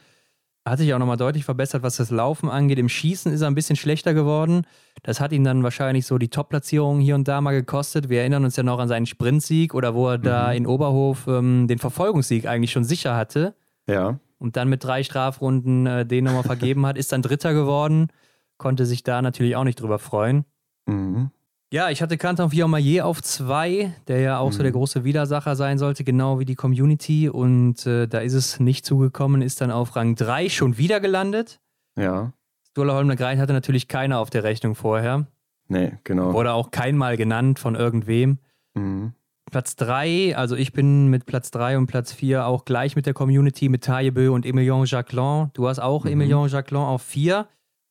Hat 0.67 0.79
sich 0.79 0.95
auch 0.95 0.99
nochmal 0.99 1.19
deutlich 1.19 1.45
verbessert, 1.45 1.83
was 1.83 1.97
das 1.97 2.11
Laufen 2.11 2.49
angeht. 2.49 2.79
Im 2.79 2.89
Schießen 2.89 3.31
ist 3.33 3.43
er 3.43 3.49
ein 3.49 3.55
bisschen 3.55 3.77
schlechter 3.77 4.15
geworden. 4.15 4.63
Das 5.03 5.21
hat 5.21 5.33
ihn 5.33 5.45
dann 5.45 5.63
wahrscheinlich 5.63 6.07
so 6.07 6.17
die 6.17 6.29
Top-Platzierung 6.29 7.01
hier 7.01 7.17
und 7.17 7.29
da 7.29 7.43
mal 7.43 7.53
gekostet. 7.53 8.09
Wir 8.09 8.21
erinnern 8.21 8.45
uns 8.45 8.57
ja 8.57 8.63
noch 8.63 8.79
an 8.79 8.89
seinen 8.89 9.05
Sprintsieg 9.05 9.75
oder 9.75 9.95
wo 9.95 10.09
er 10.09 10.19
mhm. 10.19 10.23
da 10.23 10.53
in 10.53 10.67
Oberhof 10.67 11.27
ähm, 11.27 11.67
den 11.69 11.79
Verfolgungssieg 11.79 12.47
eigentlich 12.47 12.73
schon 12.73 12.85
sicher 12.85 13.15
hatte. 13.15 13.55
Ja. 13.87 14.19
Und 14.39 14.57
dann 14.57 14.69
mit 14.69 14.83
drei 14.85 15.03
Strafrunden 15.03 15.87
äh, 15.87 16.07
den 16.07 16.25
nochmal 16.25 16.45
vergeben 16.45 16.87
hat, 16.87 16.97
ist 16.97 17.13
dann 17.13 17.21
Dritter 17.21 17.53
geworden. 17.53 18.09
Konnte 18.57 18.87
sich 18.87 19.03
da 19.03 19.21
natürlich 19.21 19.57
auch 19.57 19.65
nicht 19.65 19.81
drüber 19.81 19.99
freuen. 19.99 20.45
Mhm. 20.87 21.31
Ja, 21.75 21.91
ich 21.91 22.01
hatte 22.01 22.17
Canton 22.17 22.53
Villamaillet 22.53 23.03
auf 23.03 23.21
zwei, 23.21 23.93
der 24.07 24.21
ja 24.21 24.39
auch 24.39 24.51
mhm. 24.51 24.53
so 24.53 24.63
der 24.63 24.71
mhm. 24.71 24.77
große 24.77 25.03
Widersacher 25.03 25.57
sein 25.57 25.77
sollte, 25.77 26.05
genau 26.05 26.39
wie 26.39 26.45
die 26.45 26.55
Community. 26.55 27.29
Und 27.29 27.85
äh, 27.85 28.07
da 28.07 28.21
ist 28.21 28.35
es 28.35 28.61
nicht 28.61 28.87
zugekommen, 28.87 29.43
ist 29.43 29.61
dann 29.61 29.73
auf 29.73 29.97
Rang 29.97 30.15
3 30.15 30.51
schon 30.51 30.79
wieder 30.79 31.01
gelandet. 31.01 31.59
Ja. 31.99 32.33
Sturla 32.71 32.95
Holmler 32.95 33.17
Greit 33.17 33.41
hatte 33.41 33.53
natürlich 33.53 33.89
keiner 33.89 34.21
auf 34.21 34.31
der 34.31 34.45
Rechnung 34.45 34.77
vorher. 34.77 35.27
Nee, 35.67 35.95
genau. 36.05 36.33
Wurde 36.33 36.53
auch 36.53 36.71
keinmal 36.71 37.17
genannt 37.17 37.59
von 37.59 37.75
irgendwem. 37.75 38.39
Mhm. 38.75 39.15
Platz 39.51 39.75
3, 39.75 40.37
also 40.37 40.55
ich 40.55 40.75
bin 40.75 41.09
mit 41.09 41.27
Platz 41.27 41.51
3 41.51 41.77
und 41.77 41.89
Platz 41.89 42.13
4 42.13 42.47
auch 42.47 42.65
gleich 42.65 42.95
mit 42.95 43.07
der 43.07 43.15
Community 43.15 43.69
mit 43.69 43.83
Taillebö 43.83 44.31
und 44.31 44.47
Emilien 44.47 44.85
Jacquelin. 44.85 45.51
Du 45.55 45.67
hast 45.67 45.81
auch 45.81 46.05
Mhm. 46.05 46.13
Emilien 46.13 46.47
Jacquelin 46.47 46.85
auf 46.85 47.03
4. 47.03 47.49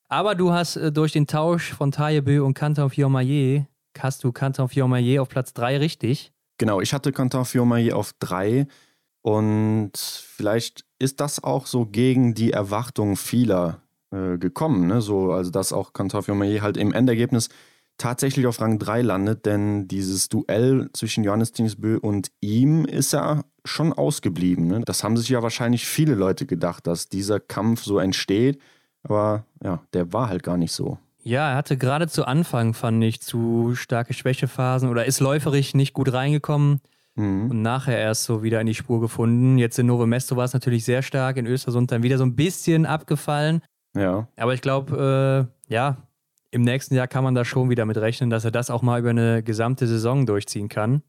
Aber 0.07 0.35
du 0.35 0.53
hast 0.53 0.77
äh, 0.77 0.89
durch 0.89 1.11
den 1.11 1.27
Tausch 1.27 1.73
von 1.73 1.91
Taillebö 1.91 2.41
und 2.45 2.53
Canton 2.53 2.89
Fiormaillet, 2.89 3.65
hast 3.99 4.23
du 4.23 4.31
Canton 4.31 4.69
Fiormaillet 4.69 5.19
auf 5.19 5.29
Platz 5.29 5.53
3 5.53 5.77
richtig. 5.77 6.33
Genau, 6.57 6.81
ich 6.81 6.93
hatte 6.93 7.11
Quentin 7.11 7.45
Fiormaillet 7.45 7.93
auf 7.93 8.13
drei 8.19 8.67
und 9.21 9.91
vielleicht 9.97 10.85
ist 10.99 11.19
das 11.19 11.43
auch 11.43 11.65
so 11.65 11.85
gegen 11.85 12.33
die 12.35 12.51
Erwartung 12.51 13.15
vieler 13.15 13.81
äh, 14.11 14.37
gekommen. 14.37 14.87
Ne? 14.87 15.01
So, 15.01 15.31
also 15.31 15.49
dass 15.49 15.73
auch 15.73 15.93
Quentin 15.93 16.21
Fiormaillet 16.21 16.61
halt 16.61 16.77
im 16.77 16.93
Endergebnis 16.93 17.49
tatsächlich 17.97 18.47
auf 18.47 18.59
Rang 18.61 18.79
3 18.79 19.01
landet, 19.01 19.45
denn 19.45 19.87
dieses 19.87 20.29
Duell 20.29 20.89
zwischen 20.93 21.23
Johannes 21.23 21.51
Tingsbö 21.51 21.97
und 21.97 22.31
ihm 22.41 22.85
ist 22.85 23.13
ja 23.13 23.43
schon 23.65 23.93
ausgeblieben. 23.93 24.67
Ne? 24.67 24.81
Das 24.81 25.03
haben 25.03 25.17
sich 25.17 25.29
ja 25.29 25.43
wahrscheinlich 25.43 25.85
viele 25.85 26.15
Leute 26.15 26.45
gedacht, 26.45 26.87
dass 26.87 27.09
dieser 27.09 27.39
Kampf 27.39 27.83
so 27.83 27.99
entsteht, 27.99 28.59
aber 29.03 29.45
ja, 29.63 29.83
der 29.93 30.13
war 30.13 30.29
halt 30.29 30.43
gar 30.43 30.57
nicht 30.57 30.71
so. 30.71 30.97
Ja, 31.23 31.51
er 31.51 31.55
hatte 31.55 31.77
gerade 31.77 32.07
zu 32.07 32.25
Anfang, 32.25 32.73
fand 32.73 33.03
ich, 33.03 33.21
zu 33.21 33.75
starke 33.75 34.13
Schwächephasen 34.13 34.89
oder 34.89 35.05
ist 35.05 35.19
läuferisch 35.19 35.73
nicht 35.73 35.93
gut 35.93 36.11
reingekommen 36.13 36.81
Mhm. 37.15 37.51
und 37.51 37.61
nachher 37.61 37.97
erst 37.99 38.23
so 38.23 38.41
wieder 38.41 38.59
in 38.59 38.65
die 38.67 38.73
Spur 38.73 38.99
gefunden. 38.99 39.57
Jetzt 39.59 39.77
in 39.77 39.85
Novo 39.85 40.05
Mesto 40.07 40.35
war 40.35 40.45
es 40.45 40.53
natürlich 40.53 40.83
sehr 40.83 41.03
stark, 41.03 41.37
in 41.37 41.45
Östersund 41.45 41.91
dann 41.91 42.01
wieder 42.01 42.17
so 42.17 42.23
ein 42.25 42.35
bisschen 42.35 42.85
abgefallen. 42.87 43.61
Ja, 43.95 44.27
Aber 44.35 44.55
ich 44.55 44.61
glaube, 44.61 45.47
äh, 45.69 45.71
ja, 45.73 45.97
im 46.49 46.63
nächsten 46.63 46.95
Jahr 46.95 47.07
kann 47.07 47.23
man 47.23 47.35
da 47.35 47.45
schon 47.45 47.69
wieder 47.69 47.85
mit 47.85 47.97
rechnen, 47.97 48.31
dass 48.31 48.45
er 48.45 48.51
das 48.51 48.71
auch 48.71 48.81
mal 48.81 48.99
über 48.99 49.11
eine 49.11 49.43
gesamte 49.43 49.85
Saison 49.87 50.25
durchziehen 50.25 50.69
kann. 50.69 51.03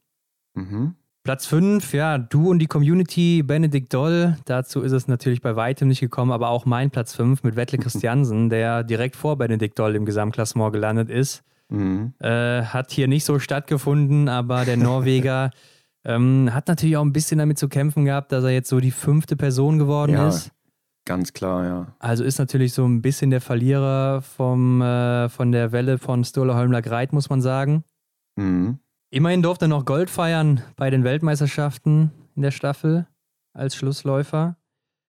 mhm. 0.54 0.94
Platz 1.24 1.46
5, 1.46 1.94
ja, 1.94 2.18
du 2.18 2.50
und 2.50 2.58
die 2.58 2.66
Community, 2.66 3.42
Benedikt 3.42 3.94
Doll. 3.94 4.36
Dazu 4.44 4.82
ist 4.82 4.92
es 4.92 5.08
natürlich 5.08 5.40
bei 5.40 5.56
weitem 5.56 5.88
nicht 5.88 6.00
gekommen, 6.00 6.32
aber 6.32 6.50
auch 6.50 6.66
mein 6.66 6.90
Platz 6.90 7.14
5 7.14 7.42
mit 7.44 7.56
Wettle 7.56 7.78
Christiansen, 7.82 8.50
der 8.50 8.84
direkt 8.84 9.16
vor 9.16 9.38
Benedikt 9.38 9.78
Doll 9.78 9.96
im 9.96 10.04
Gesamtklassement 10.04 10.74
gelandet 10.74 11.08
ist. 11.08 11.42
Mhm. 11.70 12.12
Äh, 12.18 12.64
hat 12.64 12.90
hier 12.90 13.08
nicht 13.08 13.24
so 13.24 13.38
stattgefunden, 13.38 14.28
aber 14.28 14.66
der 14.66 14.76
Norweger 14.76 15.50
ähm, 16.04 16.50
hat 16.52 16.68
natürlich 16.68 16.98
auch 16.98 17.04
ein 17.04 17.14
bisschen 17.14 17.38
damit 17.38 17.58
zu 17.58 17.68
kämpfen 17.70 18.04
gehabt, 18.04 18.30
dass 18.30 18.44
er 18.44 18.50
jetzt 18.50 18.68
so 18.68 18.78
die 18.78 18.90
fünfte 18.90 19.34
Person 19.34 19.78
geworden 19.78 20.12
Ja. 20.12 20.28
ist. 20.28 20.50
ganz 21.06 21.32
klar, 21.32 21.64
ja. 21.64 21.86
Also 22.00 22.22
ist 22.22 22.38
natürlich 22.38 22.74
so 22.74 22.84
ein 22.84 23.00
bisschen 23.00 23.30
der 23.30 23.40
Verlierer 23.40 24.20
vom, 24.20 24.82
äh, 24.82 25.30
von 25.30 25.52
der 25.52 25.72
Welle 25.72 25.96
von 25.96 26.22
Sturla 26.22 26.54
Holmler 26.54 26.82
Greit, 26.82 27.14
muss 27.14 27.30
man 27.30 27.40
sagen. 27.40 27.82
Mhm. 28.36 28.78
Immerhin 29.14 29.42
durfte 29.42 29.66
er 29.66 29.68
noch 29.68 29.84
Gold 29.84 30.10
feiern 30.10 30.60
bei 30.74 30.90
den 30.90 31.04
Weltmeisterschaften 31.04 32.10
in 32.34 32.42
der 32.42 32.50
Staffel 32.50 33.06
als 33.52 33.76
Schlussläufer. 33.76 34.56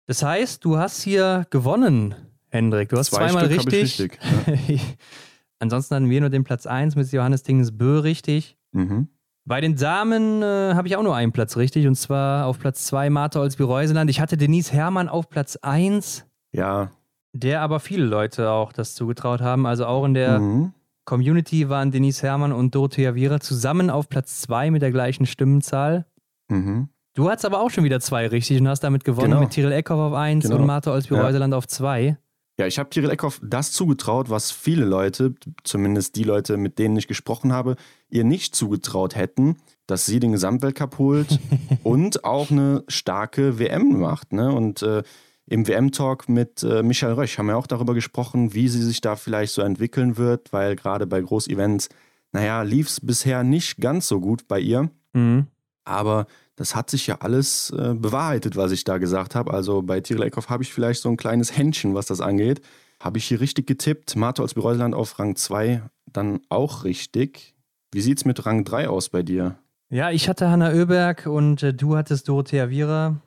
Das 0.07 0.23
heißt, 0.23 0.65
du 0.65 0.79
hast 0.79 1.03
hier 1.03 1.47
gewonnen, 1.51 2.15
Hendrik. 2.49 2.91
Du 2.91 2.97
hast 2.97 3.11
Zwei 3.11 3.27
zweimal 3.27 3.47
Stück 3.51 3.73
richtig. 3.73 4.09
richtig, 4.47 4.97
Ansonsten 5.59 5.97
hatten 5.97 6.09
wir 6.11 6.21
nur 6.21 6.31
den 6.31 6.45
Platz 6.45 6.65
1 6.67 6.95
mit 6.95 7.11
Johannes 7.11 7.43
Dingesbö 7.43 7.99
richtig. 7.99 8.57
Mhm. 8.71 9.09
Bei 9.45 9.61
den 9.61 9.75
Damen 9.75 10.43
äh, 10.43 10.75
habe 10.75 10.87
ich 10.87 10.95
auch 10.97 11.03
nur 11.03 11.17
einen 11.17 11.33
Platz 11.33 11.57
richtig 11.57 11.89
und 11.89 11.97
zwar 11.97 12.47
auf 12.47 12.61
Platz 12.61 12.85
2 12.87 13.11
Martha 13.11 13.41
Olsby-Reuseland. 13.41 14.09
Ich 14.11 14.21
hatte 14.21 14.37
Denise 14.37 14.73
Herrmann 14.73 15.09
auf 15.09 15.29
Platz 15.29 15.57
1, 15.57 16.25
Ja. 16.53 16.93
der 17.33 17.63
aber 17.63 17.81
viele 17.81 18.05
Leute 18.07 18.49
auch 18.53 18.73
das 18.73 18.95
zugetraut 18.95 19.41
haben. 19.41 19.67
Also 19.67 19.87
auch 19.87 20.05
in 20.05 20.15
der 20.15 20.39
Mhm. 20.39 20.73
Community 21.09 21.71
waren 21.71 21.91
Denise 21.91 22.23
Herrmann 22.23 22.53
und 22.53 22.75
Dorothea 22.75 23.15
Viera 23.15 23.41
zusammen 23.41 23.89
auf 23.89 24.11
Platz 24.11 24.43
2 24.43 24.71
mit 24.71 24.83
der 24.83 24.93
gleichen 24.93 25.25
Stimmenzahl. 25.25 26.05
Mhm. 26.49 26.91
Du 27.15 27.31
hattest 27.31 27.47
aber 27.47 27.63
auch 27.63 27.71
schon 27.71 27.83
wieder 27.85 27.99
zwei 27.99 28.27
richtig 28.27 28.61
und 28.61 28.69
hast 28.69 28.81
damit 28.81 29.05
gewonnen 29.05 29.31
Genau. 29.31 29.41
mit 29.41 29.51
Tyrell 29.51 29.73
Eckhoff 29.73 29.99
auf 29.99 30.13
1 30.13 30.45
Genau. 30.45 30.57
und 30.57 30.67
Martha 30.67 30.93
Olsby-Reuseland 30.93 31.55
auf 31.55 31.67
2. 31.67 32.19
Ja, 32.61 32.67
ich 32.67 32.79
habe 32.79 32.91
Kirill 32.91 33.09
Eckhoff 33.11 33.41
das 33.43 33.73
zugetraut, 33.73 34.29
was 34.29 34.51
viele 34.51 34.85
Leute, 34.85 35.35
zumindest 35.65 36.17
die 36.17 36.25
Leute, 36.25 36.59
mit 36.59 36.79
denen 36.79 36.97
ich 36.97 37.09
gesprochen 37.09 37.53
habe, 37.53 37.77
ihr 38.11 38.25
nicht 38.25 38.55
zugetraut 38.55 39.17
hätten, 39.17 39.57
dass 39.87 40.05
sie 40.05 40.21
den 40.21 40.33
Gesamtweltcup 40.33 40.99
holt 40.99 41.39
und 41.85 42.25
auch 42.25 42.51
eine 42.51 42.85
starke 42.89 43.59
WM 43.59 43.99
macht. 43.99 44.35
Ne? 44.35 44.53
Und 44.53 44.83
äh, 44.83 45.05
im 45.49 45.67
WM-Talk 45.67 46.29
mit 46.29 46.63
äh, 46.63 46.83
Michael 46.83 47.15
Rösch 47.15 47.39
haben 47.39 47.47
wir 47.47 47.57
auch 47.57 47.67
darüber 47.67 47.95
gesprochen, 47.95 48.55
wie 48.55 48.69
sie 48.69 48.83
sich 48.83 49.01
da 49.01 49.17
vielleicht 49.17 49.53
so 49.53 49.63
entwickeln 49.63 50.17
wird, 50.17 50.53
weil 50.53 50.77
gerade 50.77 51.07
bei 51.07 51.21
Großevents, 51.21 51.89
naja, 52.33 52.63
lief 52.63 52.89
es 52.89 53.01
bisher 53.01 53.43
nicht 53.43 53.79
ganz 53.79 54.09
so 54.09 54.21
gut 54.21 54.47
bei 54.49 54.61
ihr. 54.61 54.91
Mhm. 55.13 55.47
Aber 55.85 56.27
das 56.57 56.75
hat 56.75 56.91
sich 56.91 57.07
ja 57.07 57.19
alles 57.21 57.71
äh, 57.71 57.95
bewahrheitet, 57.95 58.57
was 58.57 58.73
ich 58.73 58.85
da 58.85 58.99
gesagt 58.99 59.35
habe. 59.35 59.53
Also 59.55 59.83
bei 59.83 60.01
Tyrell 60.01 60.25
Eckhoff 60.27 60.51
habe 60.51 60.63
ich 60.63 60.73
vielleicht 60.73 61.01
so 61.01 61.09
ein 61.09 61.17
kleines 61.17 61.57
Händchen, 61.57 61.95
was 61.95 62.07
das 62.07 62.21
angeht. 62.21 62.61
Habe 63.01 63.19
ich 63.19 63.27
hier 63.27 63.41
richtig 63.41 63.67
getippt. 63.67 64.17
Martha 64.17 64.43
aus 64.43 64.55
Bereuseland 64.55 64.95
auf 64.95 65.19
Rang 65.19 65.37
2 65.37 65.83
dann 66.13 66.41
auch 66.49 66.85
richtig. 66.85 67.55
Wie 67.93 68.01
sieht 68.01 68.19
es 68.19 68.25
mit 68.25 68.45
Rang 68.45 68.65
3 68.65 68.89
aus 68.89 69.09
bei 69.09 69.23
dir? 69.23 69.57
Ja, 69.89 70.11
ich 70.11 70.29
hatte 70.29 70.51
Hanna 70.51 70.73
Oeberg 70.73 71.27
und 71.27 71.63
äh, 71.63 71.73
du 71.73 71.97
hattest 71.97 72.29
Dorothea 72.29 72.69
Viera. 72.69 73.23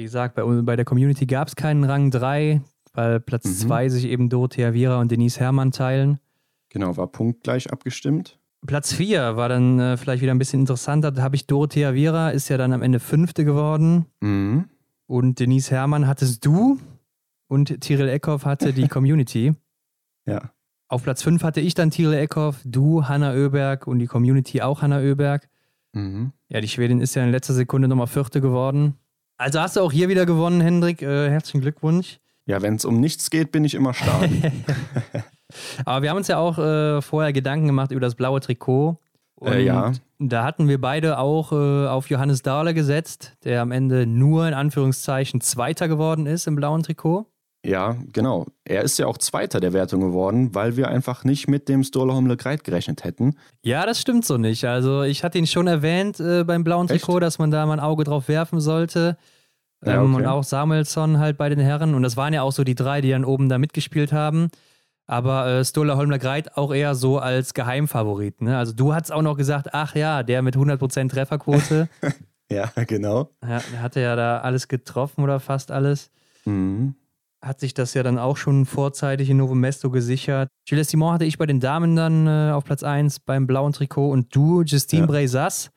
Wie 0.00 0.04
gesagt, 0.04 0.34
bei, 0.34 0.42
bei 0.62 0.76
der 0.76 0.86
Community 0.86 1.26
gab 1.26 1.48
es 1.48 1.56
keinen 1.56 1.84
Rang 1.84 2.10
3, 2.10 2.62
weil 2.94 3.20
Platz 3.20 3.44
Mhm. 3.44 3.68
2 3.68 3.88
sich 3.90 4.04
eben 4.06 4.30
Dorothea 4.30 4.72
Viera 4.72 4.98
und 4.98 5.10
Denise 5.10 5.38
Herrmann 5.40 5.72
teilen. 5.72 6.18
Genau, 6.70 6.96
war 6.96 7.06
punktgleich 7.08 7.70
abgestimmt. 7.70 8.38
Platz 8.66 8.94
4 8.94 9.36
war 9.36 9.50
dann 9.50 9.78
äh, 9.78 9.98
vielleicht 9.98 10.22
wieder 10.22 10.32
ein 10.32 10.38
bisschen 10.38 10.60
interessanter. 10.60 11.10
Da 11.12 11.20
habe 11.22 11.36
ich 11.36 11.46
Dorothea 11.46 11.92
Viera, 11.92 12.30
ist 12.30 12.48
ja 12.48 12.56
dann 12.56 12.72
am 12.72 12.80
Ende 12.80 12.98
Fünfte 12.98 13.44
geworden. 13.44 14.06
Mhm. 14.20 14.70
Und 15.06 15.38
Denise 15.38 15.70
Herrmann 15.72 16.06
hattest 16.06 16.46
du 16.46 16.78
und 17.46 17.78
Tyrell 17.82 18.08
Eckhoff 18.08 18.46
hatte 18.46 18.72
die 18.72 18.88
Community. 18.88 19.52
Ja. 20.26 20.50
Auf 20.88 21.02
Platz 21.02 21.22
5 21.22 21.42
hatte 21.44 21.60
ich 21.60 21.74
dann 21.74 21.90
Tyrell 21.90 22.20
Eckhoff, 22.20 22.60
du, 22.64 23.06
Hanna 23.06 23.34
Oeberg 23.34 23.86
und 23.86 23.98
die 23.98 24.06
Community 24.06 24.62
auch 24.62 24.80
Hanna 24.80 25.00
Oeberg. 25.00 25.50
Mhm. 25.92 26.32
Ja, 26.48 26.62
die 26.62 26.68
Schwedin 26.68 27.00
ist 27.02 27.14
ja 27.16 27.22
in 27.22 27.30
letzter 27.32 27.52
Sekunde 27.52 27.86
nochmal 27.86 28.06
Vierte 28.06 28.40
geworden. 28.40 28.94
Also 29.40 29.58
hast 29.58 29.76
du 29.76 29.80
auch 29.80 29.90
hier 29.90 30.10
wieder 30.10 30.26
gewonnen, 30.26 30.60
Hendrik. 30.60 31.00
Äh, 31.00 31.30
herzlichen 31.30 31.62
Glückwunsch. 31.62 32.18
Ja, 32.44 32.60
wenn 32.60 32.74
es 32.74 32.84
um 32.84 33.00
nichts 33.00 33.30
geht, 33.30 33.52
bin 33.52 33.64
ich 33.64 33.74
immer 33.74 33.94
stark. 33.94 34.28
Aber 35.86 36.02
wir 36.02 36.10
haben 36.10 36.18
uns 36.18 36.28
ja 36.28 36.36
auch 36.36 36.58
äh, 36.58 37.00
vorher 37.00 37.32
Gedanken 37.32 37.66
gemacht 37.66 37.90
über 37.90 38.02
das 38.02 38.16
blaue 38.16 38.40
Trikot. 38.40 38.98
Und 39.36 39.52
Äh, 39.52 39.62
ja. 39.62 39.92
da 40.18 40.44
hatten 40.44 40.68
wir 40.68 40.78
beide 40.78 41.18
auch 41.18 41.52
äh, 41.52 41.86
auf 41.86 42.10
Johannes 42.10 42.42
Dahler 42.42 42.74
gesetzt, 42.74 43.38
der 43.44 43.62
am 43.62 43.72
Ende 43.72 44.06
nur 44.06 44.46
in 44.46 44.52
Anführungszeichen 44.52 45.40
Zweiter 45.40 45.88
geworden 45.88 46.26
ist 46.26 46.46
im 46.46 46.54
blauen 46.54 46.82
Trikot. 46.82 47.24
Ja, 47.64 47.96
genau. 48.12 48.46
Er 48.64 48.82
ist 48.82 48.98
ja 48.98 49.06
auch 49.06 49.18
Zweiter 49.18 49.60
der 49.60 49.72
Wertung 49.72 50.00
geworden, 50.00 50.54
weil 50.54 50.76
wir 50.76 50.88
einfach 50.88 51.24
nicht 51.24 51.46
mit 51.48 51.68
dem 51.68 51.84
Sturla 51.84 52.14
Homle 52.14 52.36
Greit 52.36 52.64
gerechnet 52.64 53.04
hätten. 53.04 53.36
Ja, 53.62 53.84
das 53.84 54.00
stimmt 54.00 54.24
so 54.24 54.38
nicht. 54.38 54.64
Also 54.64 55.02
ich 55.02 55.24
hatte 55.24 55.38
ihn 55.38 55.46
schon 55.46 55.66
erwähnt 55.66 56.20
äh, 56.20 56.44
beim 56.44 56.64
blauen 56.64 56.88
Echt? 56.88 57.04
Trikot, 57.04 57.20
dass 57.20 57.38
man 57.38 57.50
da 57.50 57.66
mal 57.66 57.74
ein 57.74 57.80
Auge 57.80 58.04
drauf 58.04 58.28
werfen 58.28 58.60
sollte. 58.60 59.18
Ja, 59.84 60.02
Ähm, 60.02 60.14
okay. 60.14 60.22
Und 60.22 60.26
auch 60.26 60.44
Samuelsson 60.44 61.18
halt 61.18 61.36
bei 61.36 61.48
den 61.50 61.58
Herren. 61.58 61.94
Und 61.94 62.02
das 62.02 62.16
waren 62.16 62.32
ja 62.32 62.42
auch 62.42 62.52
so 62.52 62.64
die 62.64 62.74
drei, 62.74 63.00
die 63.02 63.10
dann 63.10 63.24
oben 63.24 63.48
da 63.48 63.58
mitgespielt 63.58 64.12
haben. 64.12 64.48
Aber 65.06 65.46
äh, 65.46 65.64
Stola 65.64 65.96
Holmler 65.96 66.18
Greit 66.18 66.56
auch 66.56 66.72
eher 66.72 66.94
so 66.94 67.18
als 67.18 67.52
Geheimfavorit. 67.52 68.40
Ne? 68.40 68.56
Also 68.56 68.72
du 68.72 68.94
hast 68.94 69.12
auch 69.12 69.22
noch 69.22 69.36
gesagt, 69.36 69.70
ach 69.74 69.94
ja, 69.96 70.22
der 70.22 70.40
mit 70.40 70.56
100% 70.56 71.10
Trefferquote. 71.10 71.88
Ja, 72.52 72.68
genau. 72.84 73.30
ja, 73.48 73.60
der 73.72 73.80
hatte 73.80 74.00
ja 74.00 74.16
da 74.16 74.40
alles 74.40 74.66
getroffen 74.66 75.22
oder 75.22 75.38
fast 75.38 75.70
alles. 75.70 76.10
Mhm. 76.44 76.96
Hat 77.42 77.58
sich 77.60 77.72
das 77.72 77.94
ja 77.94 78.02
dann 78.02 78.18
auch 78.18 78.36
schon 78.36 78.66
vorzeitig 78.66 79.30
in 79.30 79.38
Novo 79.38 79.54
Mesto 79.54 79.90
gesichert. 79.90 80.50
Gilles 80.66 80.90
Simon 80.90 81.14
hatte 81.14 81.24
ich 81.24 81.38
bei 81.38 81.46
den 81.46 81.58
Damen 81.58 81.96
dann 81.96 82.26
äh, 82.26 82.52
auf 82.52 82.64
Platz 82.64 82.82
1 82.82 83.20
beim 83.20 83.46
blauen 83.46 83.72
Trikot 83.72 84.10
und 84.10 84.34
du, 84.36 84.62
Justine 84.62 85.02
Ja. 85.02 85.06
Breisas. 85.06 85.70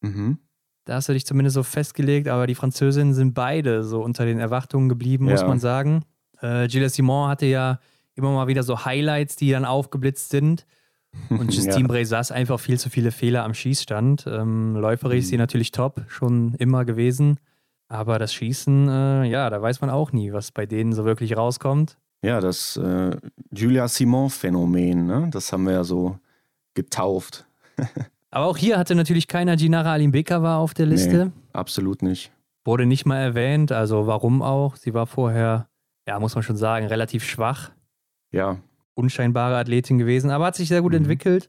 Mhm. 0.00 0.38
Da 0.86 0.94
hast 0.94 1.08
du 1.08 1.12
dich 1.12 1.24
zumindest 1.26 1.54
so 1.54 1.62
festgelegt, 1.62 2.26
aber 2.28 2.46
die 2.48 2.54
Französinnen 2.56 3.14
sind 3.14 3.34
beide 3.34 3.84
so 3.84 4.02
unter 4.02 4.24
den 4.24 4.38
Erwartungen 4.40 4.88
geblieben, 4.88 5.26
muss 5.26 5.42
Ja. 5.42 5.46
man 5.46 5.60
sagen. 5.60 6.02
Äh, 6.40 6.66
Gilles 6.66 6.94
Simon 6.94 7.28
hatte 7.28 7.46
ja 7.46 7.78
immer 8.14 8.32
mal 8.32 8.48
wieder 8.48 8.64
so 8.64 8.84
Highlights, 8.84 9.36
die 9.36 9.50
dann 9.52 9.64
aufgeblitzt 9.64 10.30
sind. 10.30 10.66
Und 11.30 11.54
Justine 11.54 11.82
Ja. 11.82 11.86
Breisas 11.86 12.32
einfach 12.32 12.58
viel 12.58 12.78
zu 12.78 12.90
viele 12.90 13.12
Fehler 13.12 13.44
am 13.44 13.54
Schießstand. 13.54 14.24
Ähm, 14.26 14.74
läuferisch 14.76 15.20
ist 15.20 15.28
sie 15.28 15.36
Mhm. 15.36 15.40
natürlich 15.42 15.70
top, 15.70 16.02
schon 16.08 16.54
immer 16.54 16.84
gewesen. 16.84 17.38
Aber 17.88 18.18
das 18.18 18.34
Schießen, 18.34 18.88
äh, 18.88 19.24
ja, 19.24 19.48
da 19.48 19.62
weiß 19.62 19.80
man 19.80 19.90
auch 19.90 20.12
nie, 20.12 20.32
was 20.32 20.52
bei 20.52 20.66
denen 20.66 20.92
so 20.92 21.04
wirklich 21.04 21.36
rauskommt. 21.36 21.96
Ja, 22.22 22.40
das 22.40 22.76
äh, 22.76 23.16
Julia 23.50 23.88
Simon-Phänomen, 23.88 25.06
ne? 25.06 25.28
das 25.30 25.52
haben 25.52 25.64
wir 25.64 25.72
ja 25.72 25.84
so 25.84 26.18
getauft. 26.74 27.46
Aber 28.30 28.46
auch 28.46 28.56
hier 28.56 28.76
hatte 28.78 28.94
natürlich 28.94 29.26
keiner 29.26 29.56
Ginara 29.56 29.92
Alimbekova 29.92 30.58
auf 30.58 30.74
der 30.74 30.86
Liste. 30.86 31.32
Absolut 31.52 32.02
nicht. 32.02 32.30
Wurde 32.64 32.84
nicht 32.84 33.06
mal 33.06 33.18
erwähnt, 33.18 33.72
also 33.72 34.06
warum 34.06 34.42
auch? 34.42 34.76
Sie 34.76 34.92
war 34.92 35.06
vorher, 35.06 35.68
ja, 36.06 36.20
muss 36.20 36.34
man 36.34 36.44
schon 36.44 36.58
sagen, 36.58 36.86
relativ 36.86 37.24
schwach. 37.24 37.70
Ja. 38.30 38.58
Unscheinbare 38.94 39.56
Athletin 39.56 39.96
gewesen, 39.96 40.30
aber 40.30 40.46
hat 40.46 40.56
sich 40.56 40.68
sehr 40.68 40.82
gut 40.82 40.92
mhm. 40.92 40.98
entwickelt. 40.98 41.48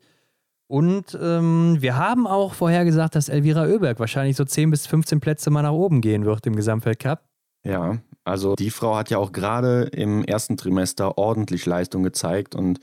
Und 0.70 1.18
ähm, 1.20 1.78
wir 1.80 1.98
haben 1.98 2.28
auch 2.28 2.54
vorher 2.54 2.86
gesagt, 2.86 3.16
dass 3.16 3.28
Elvira 3.28 3.64
Oeberg 3.64 4.00
wahrscheinlich 4.00 4.38
so 4.38 4.46
10 4.46 4.70
bis 4.70 4.86
15 4.86 5.20
Plätze 5.20 5.50
mal 5.50 5.64
nach 5.64 5.72
oben 5.72 6.00
gehen 6.00 6.26
wird 6.26 6.46
im 6.46 6.56
Gesamtweltcup. 6.56 7.24
Ja, 7.64 7.98
also 8.24 8.54
die 8.54 8.70
Frau 8.70 8.96
hat 8.96 9.10
ja 9.10 9.18
auch 9.18 9.32
gerade 9.32 9.90
im 9.92 10.24
ersten 10.24 10.58
Trimester 10.58 11.18
ordentlich 11.18 11.66
Leistung 11.66 12.04
gezeigt 12.04 12.54
und 12.54 12.80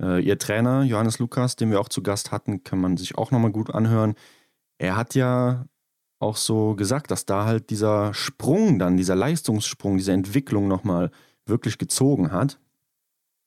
äh, 0.00 0.18
ihr 0.24 0.38
Trainer 0.38 0.82
Johannes 0.84 1.18
Lukas, 1.18 1.56
den 1.56 1.70
wir 1.70 1.78
auch 1.78 1.90
zu 1.90 2.02
Gast 2.02 2.32
hatten, 2.32 2.64
kann 2.64 2.80
man 2.80 2.96
sich 2.96 3.18
auch 3.18 3.30
nochmal 3.30 3.52
gut 3.52 3.68
anhören. 3.68 4.14
Er 4.78 4.96
hat 4.96 5.14
ja 5.14 5.66
auch 6.18 6.38
so 6.38 6.74
gesagt, 6.74 7.10
dass 7.10 7.26
da 7.26 7.44
halt 7.44 7.68
dieser 7.68 8.14
Sprung 8.14 8.78
dann, 8.78 8.96
dieser 8.96 9.14
Leistungssprung, 9.14 9.98
diese 9.98 10.12
Entwicklung 10.12 10.68
nochmal 10.68 11.10
wirklich 11.44 11.76
gezogen 11.76 12.32
hat, 12.32 12.58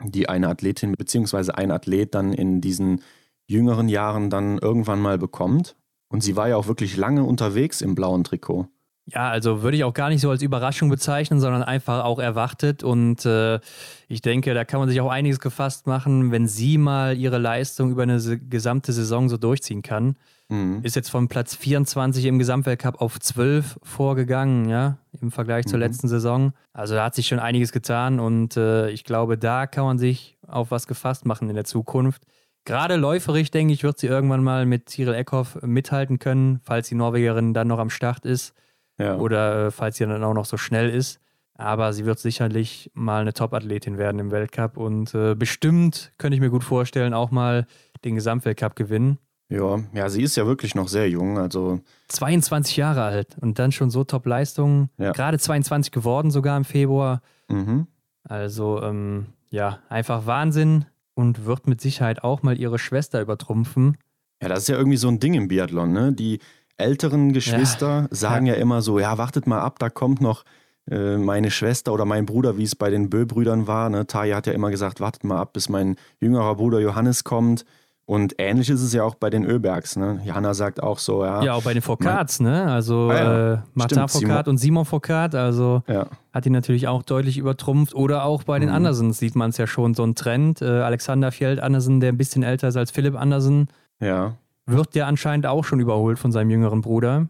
die 0.04 0.30
eine 0.30 0.48
Athletin 0.48 0.92
bzw. 0.92 1.54
ein 1.54 1.72
Athlet 1.72 2.14
dann 2.14 2.34
in 2.34 2.62
diesen 2.62 3.02
jüngeren 3.50 3.89
Jahren 3.89 4.30
dann 4.30 4.58
irgendwann 4.60 5.02
mal 5.02 5.18
bekommt. 5.18 5.76
Und 6.08 6.22
sie 6.22 6.36
war 6.36 6.47
ja 6.50 6.56
auch 6.56 6.68
wirklich 6.68 6.97
lange 6.97 7.24
unterwegs 7.24 7.82
im 7.82 7.95
blauen 7.95 8.24
Trikot. 8.24 8.68
Ja, 9.06 9.30
also 9.30 9.64
würde 9.64 9.76
ich 9.76 9.84
auch 9.84 9.93
gar 9.93 10.10
nicht 10.10 10.22
so 10.22 10.30
als 10.30 10.43
Überraschung 10.43 10.89
bezeichnen, 10.89 11.39
sondern 11.39 11.64
einfach 11.64 12.04
auch 12.04 12.20
erwartet. 12.20 12.84
Und 12.84 13.26
äh, 13.26 13.60
ich 14.08 14.22
denke, 14.22 14.54
da 14.54 14.66
kann 14.66 14.80
man 14.80 14.89
sich 14.89 15.02
auch 15.02 15.10
einiges 15.10 15.39
gefasst 15.39 15.88
machen, 15.88 16.32
wenn 16.32 16.47
sie 16.47 16.78
mal 16.78 17.18
ihre 17.18 17.39
Leistung 17.39 17.91
über 17.91 18.04
eine 18.04 18.20
gesamte 18.20 18.93
Saison 18.93 19.28
so 19.28 19.38
durchziehen 19.38 19.82
kann. 19.82 20.16
Mhm. 20.50 20.82
Ist 20.84 20.95
jetzt 20.95 21.10
von 21.10 21.28
Platz 21.28 21.56
24 21.56 22.26
im 22.26 22.38
Gesamtweltcup 22.38 23.02
auf 23.02 23.20
12 23.20 23.80
vorgegangen, 23.82 24.70
ja, 24.70 24.97
im 25.20 25.32
Vergleich 25.32 25.66
zur 25.66 25.78
mhm. 25.78 25.84
letzten 25.84 26.08
Saison. 26.08 26.54
Also 26.74 26.93
da 26.93 27.06
hat 27.06 27.16
sich 27.16 27.28
schon 27.28 27.39
einiges 27.39 27.72
getan 27.72 28.20
und 28.20 28.58
äh, 28.58 28.89
ich 28.89 29.04
glaube, 29.04 29.39
da 29.39 29.66
kann 29.66 29.86
man 29.86 29.97
sich 29.97 30.38
auf 30.47 30.70
was 30.70 30.86
gefasst 30.86 31.26
machen 31.26 31.50
in 31.50 31.56
der 31.56 31.66
Zukunft. 31.66 32.24
Gerade 32.70 32.97
läuferisch, 32.97 33.49
denke 33.49 33.74
ich, 33.74 33.82
wird 33.82 33.97
sie 33.97 34.05
irgendwann 34.05 34.43
mal 34.43 34.67
mit 34.67 34.89
Cyril 34.89 35.15
Eckhoff 35.15 35.57
mithalten 35.63 36.20
können, 36.20 36.59
falls 36.63 36.88
die 36.88 36.93
Norwegerin 36.93 37.55
dann 37.55 37.67
noch 37.67 37.80
am 37.80 37.89
Start 37.89 38.26
ist 38.26 38.53
ja. 38.99 39.15
oder 39.15 39.65
äh, 39.65 39.72
falls 39.72 39.97
sie 39.97 40.05
dann 40.05 40.24
auch 40.24 40.36
noch 40.36 40.45
so 40.45 40.55
schnell 40.55 40.88
ist. 40.91 41.20
Aber 41.55 41.93
sie 41.93 42.05
wird 42.05 42.20
sicherlich 42.20 42.91
mal 42.93 43.22
eine 43.22 43.34
Top-Athletin 43.34 43.97
werden 43.97 44.20
im 44.20 44.30
Weltcup 44.30 44.78
und 44.78 45.15
äh, 45.15 45.34
bestimmt 45.34 46.11
könnte 46.20 46.36
ich 46.36 46.41
mir 46.41 46.51
gut 46.51 46.63
vorstellen, 46.63 47.15
auch 47.15 47.32
mal 47.32 47.65
den 48.05 48.13
Gesamtweltcup 48.13 48.76
gewinnen. 48.76 49.17
Ja, 49.49 49.80
ja, 49.95 50.07
sie 50.09 50.22
ist 50.22 50.36
ja 50.36 50.45
wirklich 50.45 50.76
noch 50.76 50.89
sehr 50.89 51.09
jung, 51.09 51.39
also 51.39 51.80
22 52.09 52.78
Jahre 52.78 53.01
alt 53.01 53.36
und 53.41 53.57
dann 53.57 53.72
schon 53.72 53.89
so 53.89 54.03
Top-Leistungen. 54.03 54.91
Ja. 54.99 55.11
Gerade 55.11 55.39
22 55.39 55.91
geworden 55.91 56.30
sogar 56.30 56.55
im 56.55 56.65
Februar. 56.65 57.24
Mhm. 57.47 57.88
Also 58.24 58.80
ähm, 58.84 59.26
ja, 59.49 59.80
einfach 59.89 60.28
Wahnsinn 60.28 60.86
und 61.20 61.45
wird 61.45 61.67
mit 61.67 61.82
Sicherheit 61.82 62.24
auch 62.24 62.43
mal 62.43 62.57
ihre 62.57 62.80
Schwester 62.80 63.20
übertrumpfen. 63.20 63.97
Ja, 64.41 64.47
das 64.47 64.59
ist 64.59 64.67
ja 64.70 64.78
irgendwie 64.78 64.95
so 64.95 65.09
ein 65.09 65.20
Ding 65.20 65.34
im 65.34 65.49
Biathlon, 65.49 65.91
ne? 65.91 66.13
Die 66.13 66.39
älteren 66.78 67.34
Geschwister 67.34 68.07
ja. 68.09 68.15
sagen 68.15 68.45
ja. 68.45 68.53
ja. 68.53 68.61
immer 68.61 68.82
so, 68.82 68.99
ja, 68.99 69.17
wartet 69.17 69.45
mal 69.45 69.59
ab, 69.59 69.80
da 69.80 69.89
kommt 69.89 70.22
noch 70.22 70.45
äh, 70.89 71.17
meine 71.17 71.51
Schwester 71.51 71.91
oder 71.91 72.05
mein 72.05 72.26
Bruder, 72.26 72.57
wie 72.57 72.63
es 72.63 72.74
bei 72.74 72.89
den 72.89 73.09
Bö-Brüdern 73.09 73.67
war. 73.67 73.89
Ne? 73.89 74.07
Taya 74.07 74.38
hat 74.38 74.47
ja 74.47 74.53
immer 74.53 74.72
gesagt, 74.72 75.01
wartet 75.01 75.26
mal 75.26 75.39
ab, 75.39 75.51
bis 75.51 75.67
mein 75.67 75.97
jüngerer 76.22 76.55
Bruder 76.55 76.80
Johannes 76.80 77.26
kommt. 77.26 77.65
Und 78.10 78.34
ähnlich 78.39 78.72
ist 78.72 78.82
es 78.82 78.91
ja 78.91 79.03
auch 79.03 79.14
bei 79.14 79.30
den 79.30 79.45
Öbergs. 79.45 79.95
Ne? 79.95 80.20
Johanna 80.26 80.55
sagt 80.55 80.82
auch 80.82 80.97
so, 80.97 81.24
ja. 81.24 81.43
Ja, 81.43 81.53
auch 81.53 81.62
bei 81.62 81.74
den 81.74 81.84
Foucaults, 81.84 82.39
ne? 82.39 82.66
Also 82.66 83.12
ah, 83.12 83.14
ja. 83.14 83.53
äh, 83.53 83.57
Martin 83.76 84.07
Foucault 84.07 84.47
und 84.47 84.57
Simon 84.57 84.84
Foucault, 84.84 85.36
also 85.36 85.84
ja. 85.86 86.07
hat 86.34 86.43
ihn 86.47 86.51
natürlich 86.51 86.88
auch 86.88 87.03
deutlich 87.03 87.38
übertrumpft. 87.38 87.93
Oder 87.93 88.24
auch 88.24 88.41
bei 88.41 88.57
den 88.57 88.70
mhm. 88.70 88.76
Andersens 88.76 89.20
sieht 89.20 89.36
man 89.36 89.51
es 89.51 89.57
ja 89.57 89.68
schon, 89.68 89.93
so 89.93 90.03
ein 90.03 90.16
Trend. 90.16 90.60
Äh, 90.60 90.66
Alexander 90.66 91.32
Fjeld 91.32 91.60
Andersen, 91.60 91.99
der 91.99 92.12
ein 92.12 92.18
bisschen 92.18 92.41
älter 92.41 92.70
ist 92.70 92.78
als 92.78 92.89
Philipp 92.89 93.16
Andersen, 93.16 93.68
ja. 93.99 94.34
wird 94.66 94.95
der 94.95 95.05
anscheinend 95.05 95.45
auch 95.45 95.64
schon 95.64 95.80
überholt 95.80 96.18
von 96.18 96.32
seinem 96.32 96.49
jüngeren 96.49 96.82
Bruder. 96.82 97.28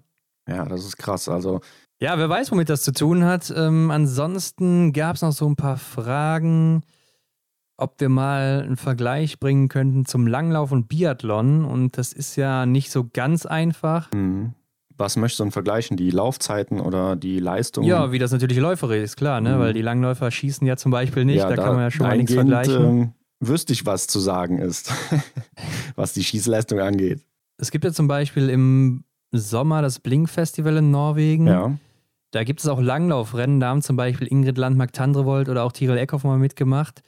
Ja, 0.48 0.64
das 0.64 0.86
ist 0.86 0.96
krass. 0.96 1.28
Also. 1.28 1.60
Ja, 2.00 2.18
wer 2.18 2.30
weiß, 2.30 2.54
womit 2.54 2.70
das 2.70 2.84
zu 2.84 2.94
tun 2.94 3.26
hat. 3.26 3.54
Ähm, 3.54 3.92
ansonsten 3.92 4.94
gab 4.94 5.18
es 5.18 5.24
noch 5.24 5.34
so 5.34 5.46
ein 5.46 5.58
paar 5.58 5.76
Fragen 5.76 6.84
ob 7.80 8.00
wir 8.00 8.10
mal 8.10 8.64
einen 8.64 8.78
Vergleich 8.78 9.40
bringen 9.40 9.70
könnten 9.70 10.06
zum 10.06 10.28
Langlauf 10.28 10.72
und 10.72 10.88
Biathlon. 10.88 11.66
Und 11.66 11.98
das 11.98 12.14
ist 12.14 12.36
ja 12.36 12.66
nicht 12.66 12.92
so 12.92 13.08
ganz 13.12 13.46
einfach. 13.46 14.12
Mhm. 14.12 14.54
Was 14.98 15.16
möchtest 15.16 15.40
du 15.40 15.44
denn 15.46 15.52
vergleichen? 15.52 15.96
Die 15.96 16.12
Laufzeiten 16.12 16.82
oder 16.82 17.16
die 17.16 17.40
Leistungen? 17.40 17.88
Ja, 17.88 18.12
wie 18.12 18.20
das 18.20 18.34
natürlich 18.34 18.58
läuferisch 18.58 19.02
ist, 19.02 19.16
klar, 19.16 19.40
ne? 19.40 19.56
Mhm. 19.56 19.60
weil 19.60 19.74
die 19.74 19.82
Langläufer 19.82 20.30
schießen 20.30 20.68
ja 20.68 20.76
zum 20.76 20.92
Beispiel 20.92 21.24
nicht. 21.24 21.38
Ja, 21.38 21.48
da, 21.48 21.56
da, 21.56 21.64
kann 21.64 21.76
man 21.76 21.84
ja 21.84 21.92
schon 21.92 22.06
einiges 22.06 22.36
vergleichen. 22.36 22.86
Ähm, 22.86 23.14
wüsste 23.40 23.72
ich, 23.72 23.86
was 23.86 24.08
zu 24.08 24.20
sagen 24.20 24.60
ist, 24.60 24.94
was 25.96 26.14
die 26.14 26.24
Schießleistung 26.24 26.80
angeht. 26.80 27.22
Es 27.58 27.72
gibt 27.72 27.86
ja 27.86 27.94
zum 27.94 28.10
Beispiel 28.10 28.50
im 28.50 29.06
Sommer 29.32 29.82
das 29.82 30.00
Blink-Festival 30.00 30.78
in 30.78 30.92
Norwegen. 30.92 31.48
Ja. 31.48 31.78
Da 32.32 32.44
gibt 32.44 32.60
es 32.60 32.68
auch 32.68 32.82
Langlaufrennen. 32.82 33.62
Da 33.62 33.70
haben 33.70 33.82
zum 33.82 33.96
Beispiel 33.96 34.28
Ingrid 34.28 34.58
Landmark-Tandrevold 34.58 35.48
oder 35.48 35.64
auch 35.64 35.72
Tirol 35.72 35.98
Eckhoff 35.98 36.26
mal 36.26 36.38
mitgemacht. 36.38 37.02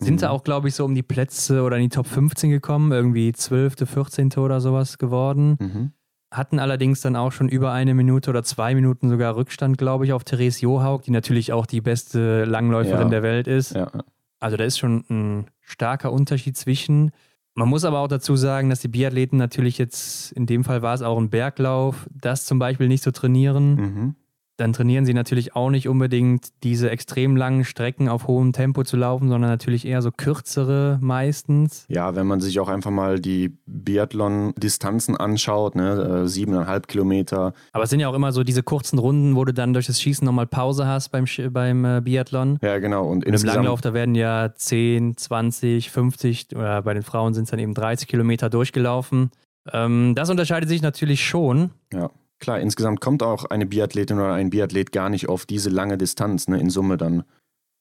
Sind 0.00 0.14
mhm. 0.14 0.18
sie 0.18 0.30
auch, 0.30 0.44
glaube 0.44 0.68
ich, 0.68 0.74
so 0.74 0.84
um 0.84 0.94
die 0.94 1.02
Plätze 1.02 1.62
oder 1.62 1.76
in 1.76 1.82
die 1.82 1.88
Top 1.88 2.06
15 2.06 2.50
gekommen, 2.50 2.92
irgendwie 2.92 3.32
12., 3.32 3.74
14. 3.84 4.32
oder 4.36 4.60
sowas 4.60 4.98
geworden. 4.98 5.56
Mhm. 5.58 5.92
Hatten 6.30 6.58
allerdings 6.58 7.00
dann 7.00 7.16
auch 7.16 7.32
schon 7.32 7.48
über 7.48 7.72
eine 7.72 7.94
Minute 7.94 8.30
oder 8.30 8.44
zwei 8.44 8.74
Minuten 8.74 9.08
sogar 9.08 9.34
Rückstand, 9.34 9.78
glaube 9.78 10.04
ich, 10.04 10.12
auf 10.12 10.24
Therese 10.24 10.60
Johaug, 10.60 11.02
die 11.02 11.10
natürlich 11.10 11.52
auch 11.52 11.66
die 11.66 11.80
beste 11.80 12.44
Langläuferin 12.44 13.06
ja. 13.06 13.08
der 13.08 13.22
Welt 13.22 13.48
ist. 13.48 13.74
Ja. 13.74 13.90
Also 14.38 14.56
da 14.56 14.64
ist 14.64 14.78
schon 14.78 15.04
ein 15.10 15.46
starker 15.62 16.12
Unterschied 16.12 16.56
zwischen. 16.56 17.10
Man 17.54 17.68
muss 17.68 17.84
aber 17.84 17.98
auch 17.98 18.08
dazu 18.08 18.36
sagen, 18.36 18.70
dass 18.70 18.80
die 18.80 18.88
Biathleten 18.88 19.36
natürlich 19.36 19.78
jetzt, 19.78 20.30
in 20.32 20.46
dem 20.46 20.62
Fall 20.62 20.82
war 20.82 20.94
es 20.94 21.02
auch 21.02 21.18
ein 21.18 21.30
Berglauf, 21.30 22.06
das 22.12 22.44
zum 22.44 22.60
Beispiel 22.60 22.86
nicht 22.86 23.02
so 23.02 23.10
trainieren. 23.10 23.74
Mhm 23.74 24.14
dann 24.58 24.72
trainieren 24.72 25.06
sie 25.06 25.14
natürlich 25.14 25.54
auch 25.54 25.70
nicht 25.70 25.88
unbedingt 25.88 26.48
diese 26.64 26.90
extrem 26.90 27.36
langen 27.36 27.64
Strecken 27.64 28.08
auf 28.08 28.26
hohem 28.26 28.52
Tempo 28.52 28.82
zu 28.82 28.96
laufen, 28.96 29.28
sondern 29.28 29.50
natürlich 29.50 29.86
eher 29.86 30.02
so 30.02 30.10
kürzere 30.10 30.98
meistens. 31.00 31.86
Ja, 31.88 32.16
wenn 32.16 32.26
man 32.26 32.40
sich 32.40 32.58
auch 32.58 32.68
einfach 32.68 32.90
mal 32.90 33.20
die 33.20 33.56
Biathlon-Distanzen 33.66 35.16
anschaut, 35.16 35.76
ne, 35.76 36.24
äh, 36.24 36.28
siebeneinhalb 36.28 36.88
Kilometer. 36.88 37.54
Aber 37.72 37.84
es 37.84 37.90
sind 37.90 38.00
ja 38.00 38.08
auch 38.08 38.14
immer 38.14 38.32
so 38.32 38.42
diese 38.42 38.64
kurzen 38.64 38.98
Runden, 38.98 39.36
wo 39.36 39.44
du 39.44 39.54
dann 39.54 39.72
durch 39.72 39.86
das 39.86 40.02
Schießen 40.02 40.24
nochmal 40.24 40.48
Pause 40.48 40.86
hast 40.86 41.10
beim, 41.10 41.26
beim 41.50 41.84
äh, 41.84 42.00
Biathlon. 42.00 42.58
Ja, 42.60 42.78
genau. 42.78 43.06
Und, 43.06 43.24
Und 43.26 43.34
im 43.34 43.44
Langlauf, 43.44 43.80
da 43.80 43.94
werden 43.94 44.16
ja 44.16 44.52
10, 44.52 45.16
20, 45.16 45.90
50 45.90 46.56
oder 46.56 46.82
bei 46.82 46.94
den 46.94 47.04
Frauen 47.04 47.32
sind 47.32 47.44
es 47.44 47.50
dann 47.50 47.60
eben 47.60 47.74
30 47.74 48.08
Kilometer 48.08 48.50
durchgelaufen. 48.50 49.30
Ähm, 49.72 50.14
das 50.16 50.30
unterscheidet 50.30 50.68
sich 50.68 50.82
natürlich 50.82 51.24
schon. 51.24 51.70
Ja. 51.92 52.10
Klar, 52.38 52.60
insgesamt 52.60 53.00
kommt 53.00 53.22
auch 53.22 53.46
eine 53.46 53.66
Biathletin 53.66 54.18
oder 54.18 54.34
ein 54.34 54.50
Biathlet 54.50 54.92
gar 54.92 55.08
nicht 55.08 55.28
auf 55.28 55.46
diese 55.46 55.70
lange 55.70 55.98
Distanz, 55.98 56.48
ne, 56.48 56.60
in 56.60 56.70
Summe 56.70 56.96
dann. 56.96 57.24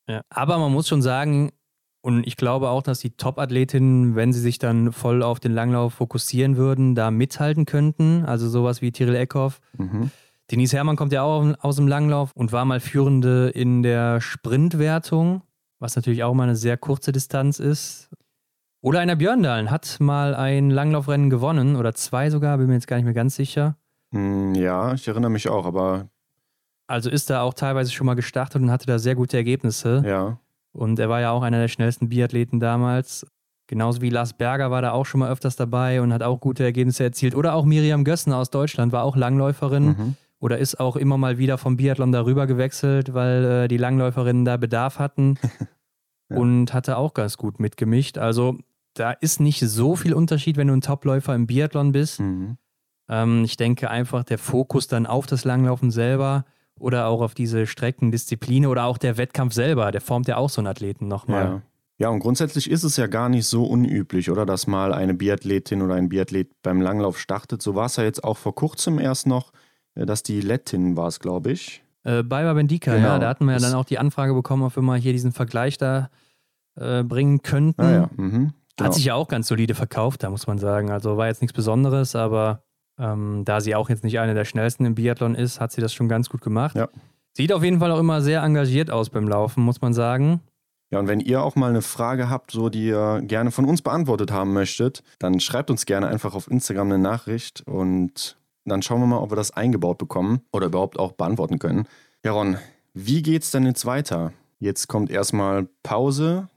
Ja, 0.10 0.22
aber 0.30 0.58
man 0.58 0.72
muss 0.72 0.88
schon 0.88 1.02
sagen, 1.02 1.52
und 2.02 2.26
ich 2.26 2.38
glaube 2.38 2.70
auch, 2.70 2.82
dass 2.84 3.00
die 3.00 3.18
Top-Athletinnen, 3.18 4.16
wenn 4.16 4.32
sie 4.32 4.40
sich 4.40 4.60
dann 4.60 4.94
voll 4.94 5.22
auf 5.22 5.40
den 5.40 5.52
Langlauf 5.52 5.96
fokussieren 5.96 6.56
würden, 6.56 6.96
da 6.96 7.12
mithalten 7.12 7.66
könnten. 7.66 8.24
Also 8.26 8.48
sowas 8.48 8.82
wie 8.82 8.92
Tyrell 8.92 9.16
Eckhoff. 9.16 9.60
Mhm. 9.78 10.12
Denise 10.50 10.78
Herrmann 10.78 10.96
kommt 10.96 11.12
ja 11.12 11.24
auch 11.24 11.54
aus 11.60 11.76
dem 11.76 11.88
Langlauf 11.88 12.32
und 12.34 12.54
war 12.54 12.64
mal 12.64 12.80
Führende 12.80 13.50
in 13.50 13.84
der 13.84 14.22
Sprintwertung, 14.22 15.42
was 15.80 15.98
natürlich 15.98 16.24
auch 16.24 16.34
mal 16.34 16.44
eine 16.44 16.56
sehr 16.56 16.78
kurze 16.78 17.12
Distanz 17.12 17.60
ist. 17.60 18.10
Oder 18.82 19.02
einer 19.02 19.18
Björndalen 19.18 19.70
hat 19.70 19.98
mal 20.00 20.34
ein 20.34 20.70
Langlaufrennen 20.70 21.30
gewonnen 21.30 21.76
oder 21.76 21.94
zwei 21.94 22.30
sogar, 22.30 22.58
bin 22.58 22.68
mir 22.68 22.76
jetzt 22.76 22.88
gar 22.88 22.96
nicht 22.96 23.06
mehr 23.06 23.14
ganz 23.14 23.36
sicher. 23.36 23.76
Hm, 24.12 24.56
ja, 24.56 24.94
ich 24.94 25.08
erinnere 25.08 25.32
mich 25.32 25.50
auch, 25.50 25.66
aber. 25.66 26.10
Also 26.88 27.10
ist 27.10 27.30
er 27.30 27.42
auch 27.42 27.54
teilweise 27.54 27.92
schon 27.92 28.06
mal 28.06 28.16
gestartet 28.16 28.62
und 28.62 28.72
hatte 28.72 28.86
da 28.86 28.98
sehr 29.00 29.16
gute 29.16 29.38
Ergebnisse. 29.38 30.04
Ja. 30.06 30.40
Und 30.72 31.00
er 31.00 31.10
war 31.10 31.20
ja 31.20 31.32
auch 31.32 31.42
einer 31.42 31.60
der 31.60 31.68
schnellsten 31.68 32.10
Biathleten 32.10 32.60
damals. 32.60 33.26
Genauso 33.68 34.02
wie 34.02 34.10
Lars 34.10 34.34
Berger 34.34 34.72
war 34.72 34.82
da 34.82 34.92
auch 34.92 35.06
schon 35.06 35.20
mal 35.20 35.30
öfters 35.30 35.58
dabei 35.58 36.02
und 36.02 36.14
hat 36.14 36.24
auch 36.24 36.40
gute 36.40 36.64
Ergebnisse 36.64 37.04
erzielt. 37.04 37.36
Oder 37.36 37.54
auch 37.54 37.66
Miriam 37.66 38.06
Gössen 38.06 38.32
aus 38.32 38.50
Deutschland 38.50 38.94
war 38.94 39.04
auch 39.04 39.18
Langläuferin. 39.18 39.86
Mhm. 39.86 40.16
Oder 40.40 40.60
ist 40.60 40.80
auch 40.80 40.96
immer 40.96 41.18
mal 41.18 41.38
wieder 41.38 41.58
vom 41.58 41.76
Biathlon 41.76 42.12
darüber 42.12 42.48
gewechselt, 42.48 43.14
weil 43.14 43.44
äh, 43.44 43.68
die 43.68 43.78
Langläuferinnen 43.78 44.46
da 44.46 44.56
Bedarf 44.56 45.00
hatten. 45.00 45.38
ja. 46.30 46.38
Und 46.38 46.74
hatte 46.74 46.98
auch 46.98 47.14
ganz 47.14 47.38
gut 47.38 47.60
mitgemischt. 47.60 48.18
Also 48.18 48.58
da 48.94 49.12
ist 49.12 49.42
nicht 49.42 49.60
so 49.60 49.96
viel 49.96 50.14
Unterschied, 50.14 50.56
wenn 50.56 50.68
du 50.68 50.74
ein 50.74 50.82
Topläufer 50.82 51.36
im 51.36 51.48
Biathlon 51.48 51.92
bist. 51.92 52.22
Mhm. 52.22 52.58
Ähm, 53.10 53.44
ich 53.44 53.58
denke 53.58 53.90
einfach, 53.90 54.24
der 54.24 54.38
Fokus 54.38 54.88
dann 54.88 55.06
auf 55.06 55.26
das 55.28 55.46
Langlaufen 55.46 55.92
selber 55.92 56.46
oder 56.80 57.08
auch 57.08 57.22
auf 57.22 57.34
diese 57.34 57.66
Streckendisziplin 57.68 58.66
oder 58.66 58.86
auch 58.86 58.98
der 58.98 59.18
Wettkampf 59.18 59.54
selber, 59.54 59.92
der 59.92 60.02
formt 60.02 60.28
ja 60.28 60.38
auch 60.38 60.50
so 60.50 60.62
einen 60.62 60.68
Athleten 60.68 61.08
nochmal. 61.08 61.44
Ja. 61.44 61.62
Ja, 62.00 62.10
und 62.10 62.20
grundsätzlich 62.20 62.70
ist 62.70 62.84
es 62.84 62.96
ja 62.98 63.08
gar 63.08 63.28
nicht 63.28 63.48
so 63.48 63.64
unüblich, 63.66 64.30
oder? 64.30 64.46
Dass 64.46 64.68
mal 64.68 64.94
eine 64.94 65.16
Biathletin 65.16 65.82
oder 65.82 65.96
ein 65.96 66.10
Biathlet 66.10 66.52
beim 66.62 66.80
Langlauf 66.80 67.18
startet. 67.18 67.64
So 67.64 67.74
war 67.74 67.88
es 67.88 67.96
ja 67.96 68.04
jetzt 68.04 68.24
auch 68.24 68.38
vor 68.38 68.54
kurzem 68.54 69.00
erst 69.00 69.26
noch, 69.26 69.52
äh, 69.96 70.06
dass 70.06 70.22
die 70.22 70.42
Lettin 70.42 70.96
war 70.96 71.08
es, 71.08 71.20
glaube 71.20 71.52
ich. 71.52 71.84
Äh, 72.04 72.22
Baiba 72.22 72.54
Bendika, 72.54 72.94
genau. 72.96 73.08
ja. 73.08 73.20
Da 73.20 73.28
hatten 73.28 73.46
wir 73.46 73.54
ja 73.54 73.60
dann 73.60 73.74
auch 73.74 73.84
die 73.86 73.98
Anfrage 73.98 74.36
bekommen, 74.36 74.62
ob 74.62 74.76
wir 74.76 74.84
mal 74.84 75.00
hier 75.00 75.12
diesen 75.12 75.32
Vergleich 75.32 75.80
da 75.80 76.12
äh, 76.76 77.02
bringen 77.04 77.42
könnten. 77.42 77.82
Ah, 77.82 77.92
ja. 77.92 78.10
mhm. 78.16 78.48
Hat 78.48 78.54
Genau. 78.78 78.92
sich 78.92 79.06
ja 79.06 79.16
auch 79.16 79.28
ganz 79.28 79.48
solide 79.48 79.74
verkauft, 79.74 80.22
da 80.22 80.30
muss 80.30 80.46
man 80.46 80.60
sagen. 80.60 80.92
Also 80.92 81.18
war 81.18 81.26
jetzt 81.26 81.42
nichts 81.42 81.56
Besonderes, 81.56 82.16
aber 82.16 82.62
ähm, 83.00 83.44
da 83.46 83.62
sie 83.62 83.76
auch 83.76 83.90
jetzt 83.90 84.04
nicht 84.04 84.20
eine 84.20 84.34
der 84.34 84.46
schnellsten 84.46 84.86
im 84.86 84.96
Biathlon 84.96 85.36
ist, 85.36 85.60
hat 85.60 85.72
sie 85.72 85.82
das 85.82 85.94
schon 85.94 86.08
ganz 86.08 86.30
gut 86.30 86.42
gemacht. 86.42 86.76
Ja. 86.76 86.90
Sieht 87.34 87.54
auf 87.54 87.64
jeden 87.64 87.80
Fall 87.80 87.92
auch 87.92 88.00
immer 88.00 88.22
sehr 88.22 88.42
engagiert 88.42 88.90
aus 88.90 89.10
beim 89.10 89.28
Laufen, 89.28 89.64
muss 89.64 89.82
man 89.82 89.94
sagen. 89.94 90.42
Ja, 90.90 91.00
und 91.00 91.08
wenn 91.08 91.20
ihr 91.20 91.44
auch 91.44 91.56
mal 91.56 91.70
eine 91.70 91.82
Frage 91.82 92.30
habt, 92.30 92.52
so 92.52 92.70
die 92.70 92.88
ihr 92.88 93.22
gerne 93.24 93.52
von 93.52 93.66
uns 93.66 93.82
beantwortet 93.82 94.32
haben 94.32 94.54
möchtet, 94.54 95.04
dann 95.20 95.40
schreibt 95.40 95.70
uns 95.70 95.86
gerne 95.86 96.08
einfach 96.08 96.34
auf 96.34 96.50
Instagram 96.50 96.88
eine 96.88 97.00
Nachricht 97.00 97.62
und 97.68 98.38
dann 98.64 98.82
schauen 98.82 99.02
wir 99.02 99.08
mal, 99.08 99.20
ob 99.20 99.32
wir 99.32 99.36
das 99.36 99.52
eingebaut 99.52 99.98
bekommen 99.98 100.42
oder 100.52 100.68
überhaupt 100.68 100.98
auch 100.98 101.12
beantworten 101.12 101.60
können. 101.60 101.88
Ja, 102.24 102.32
Ron, 102.32 102.58
wie 102.94 103.22
geht's 103.22 103.52
denn 103.52 103.66
jetzt 103.66 103.86
weiter? 103.86 104.34
Jetzt 104.60 104.88
kommt 104.88 105.12
erstmal 105.12 105.68
Pause. 105.84 106.50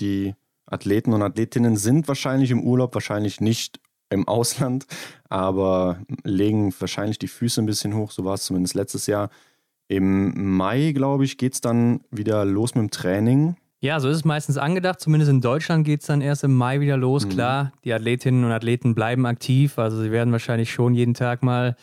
Die 0.00 0.34
Athleten 0.66 1.12
und 1.12 1.22
Athletinnen 1.22 1.76
sind 1.76 2.08
wahrscheinlich 2.08 2.50
im 2.50 2.62
Urlaub, 2.62 2.92
wahrscheinlich 2.94 3.40
nicht 3.40 3.80
im 4.10 4.26
Ausland, 4.28 4.86
aber 5.28 5.98
legen 6.22 6.72
wahrscheinlich 6.78 7.18
die 7.18 7.28
Füße 7.28 7.60
ein 7.60 7.66
bisschen 7.66 7.94
hoch. 7.94 8.10
So 8.10 8.24
war 8.24 8.34
es 8.34 8.44
zumindest 8.44 8.74
letztes 8.74 9.06
Jahr. 9.06 9.30
Im 9.88 10.56
Mai, 10.56 10.92
glaube 10.92 11.24
ich, 11.24 11.38
geht 11.38 11.54
es 11.54 11.60
dann 11.60 12.00
wieder 12.10 12.44
los 12.44 12.74
mit 12.74 12.82
dem 12.82 12.90
Training. 12.90 13.56
Ja, 13.80 14.00
so 14.00 14.08
ist 14.08 14.16
es 14.16 14.24
meistens 14.24 14.58
angedacht. 14.58 15.00
Zumindest 15.00 15.30
in 15.30 15.40
Deutschland 15.40 15.84
geht 15.84 16.00
es 16.00 16.06
dann 16.06 16.20
erst 16.20 16.44
im 16.44 16.54
Mai 16.54 16.80
wieder 16.80 16.96
los. 16.96 17.24
Mhm. 17.24 17.30
Klar, 17.30 17.72
die 17.84 17.92
Athletinnen 17.92 18.44
und 18.44 18.50
Athleten 18.50 18.94
bleiben 18.94 19.26
aktiv. 19.26 19.78
Also 19.78 20.00
sie 20.00 20.10
werden 20.10 20.32
wahrscheinlich 20.32 20.72
schon 20.72 20.94
jeden 20.94 21.14
Tag 21.14 21.42
mal 21.42 21.76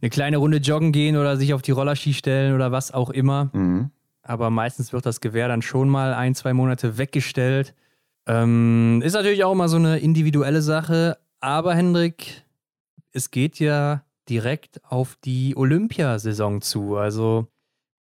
eine 0.00 0.10
kleine 0.10 0.36
Runde 0.36 0.58
joggen 0.58 0.92
gehen 0.92 1.16
oder 1.16 1.36
sich 1.36 1.54
auf 1.54 1.62
die 1.62 1.70
Rollerski 1.70 2.12
stellen 2.12 2.54
oder 2.54 2.72
was 2.72 2.92
auch 2.92 3.10
immer. 3.10 3.50
Mhm. 3.52 3.90
Aber 4.22 4.50
meistens 4.50 4.92
wird 4.92 5.06
das 5.06 5.20
Gewehr 5.20 5.48
dann 5.48 5.62
schon 5.62 5.88
mal 5.88 6.12
ein, 6.12 6.34
zwei 6.34 6.52
Monate 6.52 6.98
weggestellt. 6.98 7.74
Ähm, 8.26 9.00
ist 9.04 9.12
natürlich 9.14 9.44
auch 9.44 9.52
immer 9.52 9.68
so 9.68 9.76
eine 9.76 9.98
individuelle 9.98 10.62
Sache. 10.62 11.16
Aber 11.46 11.76
Hendrik, 11.76 12.42
es 13.12 13.30
geht 13.30 13.60
ja 13.60 14.02
direkt 14.28 14.82
auf 14.82 15.16
die 15.24 15.56
Olympiasaison 15.56 16.60
zu. 16.60 16.96
Also 16.96 17.46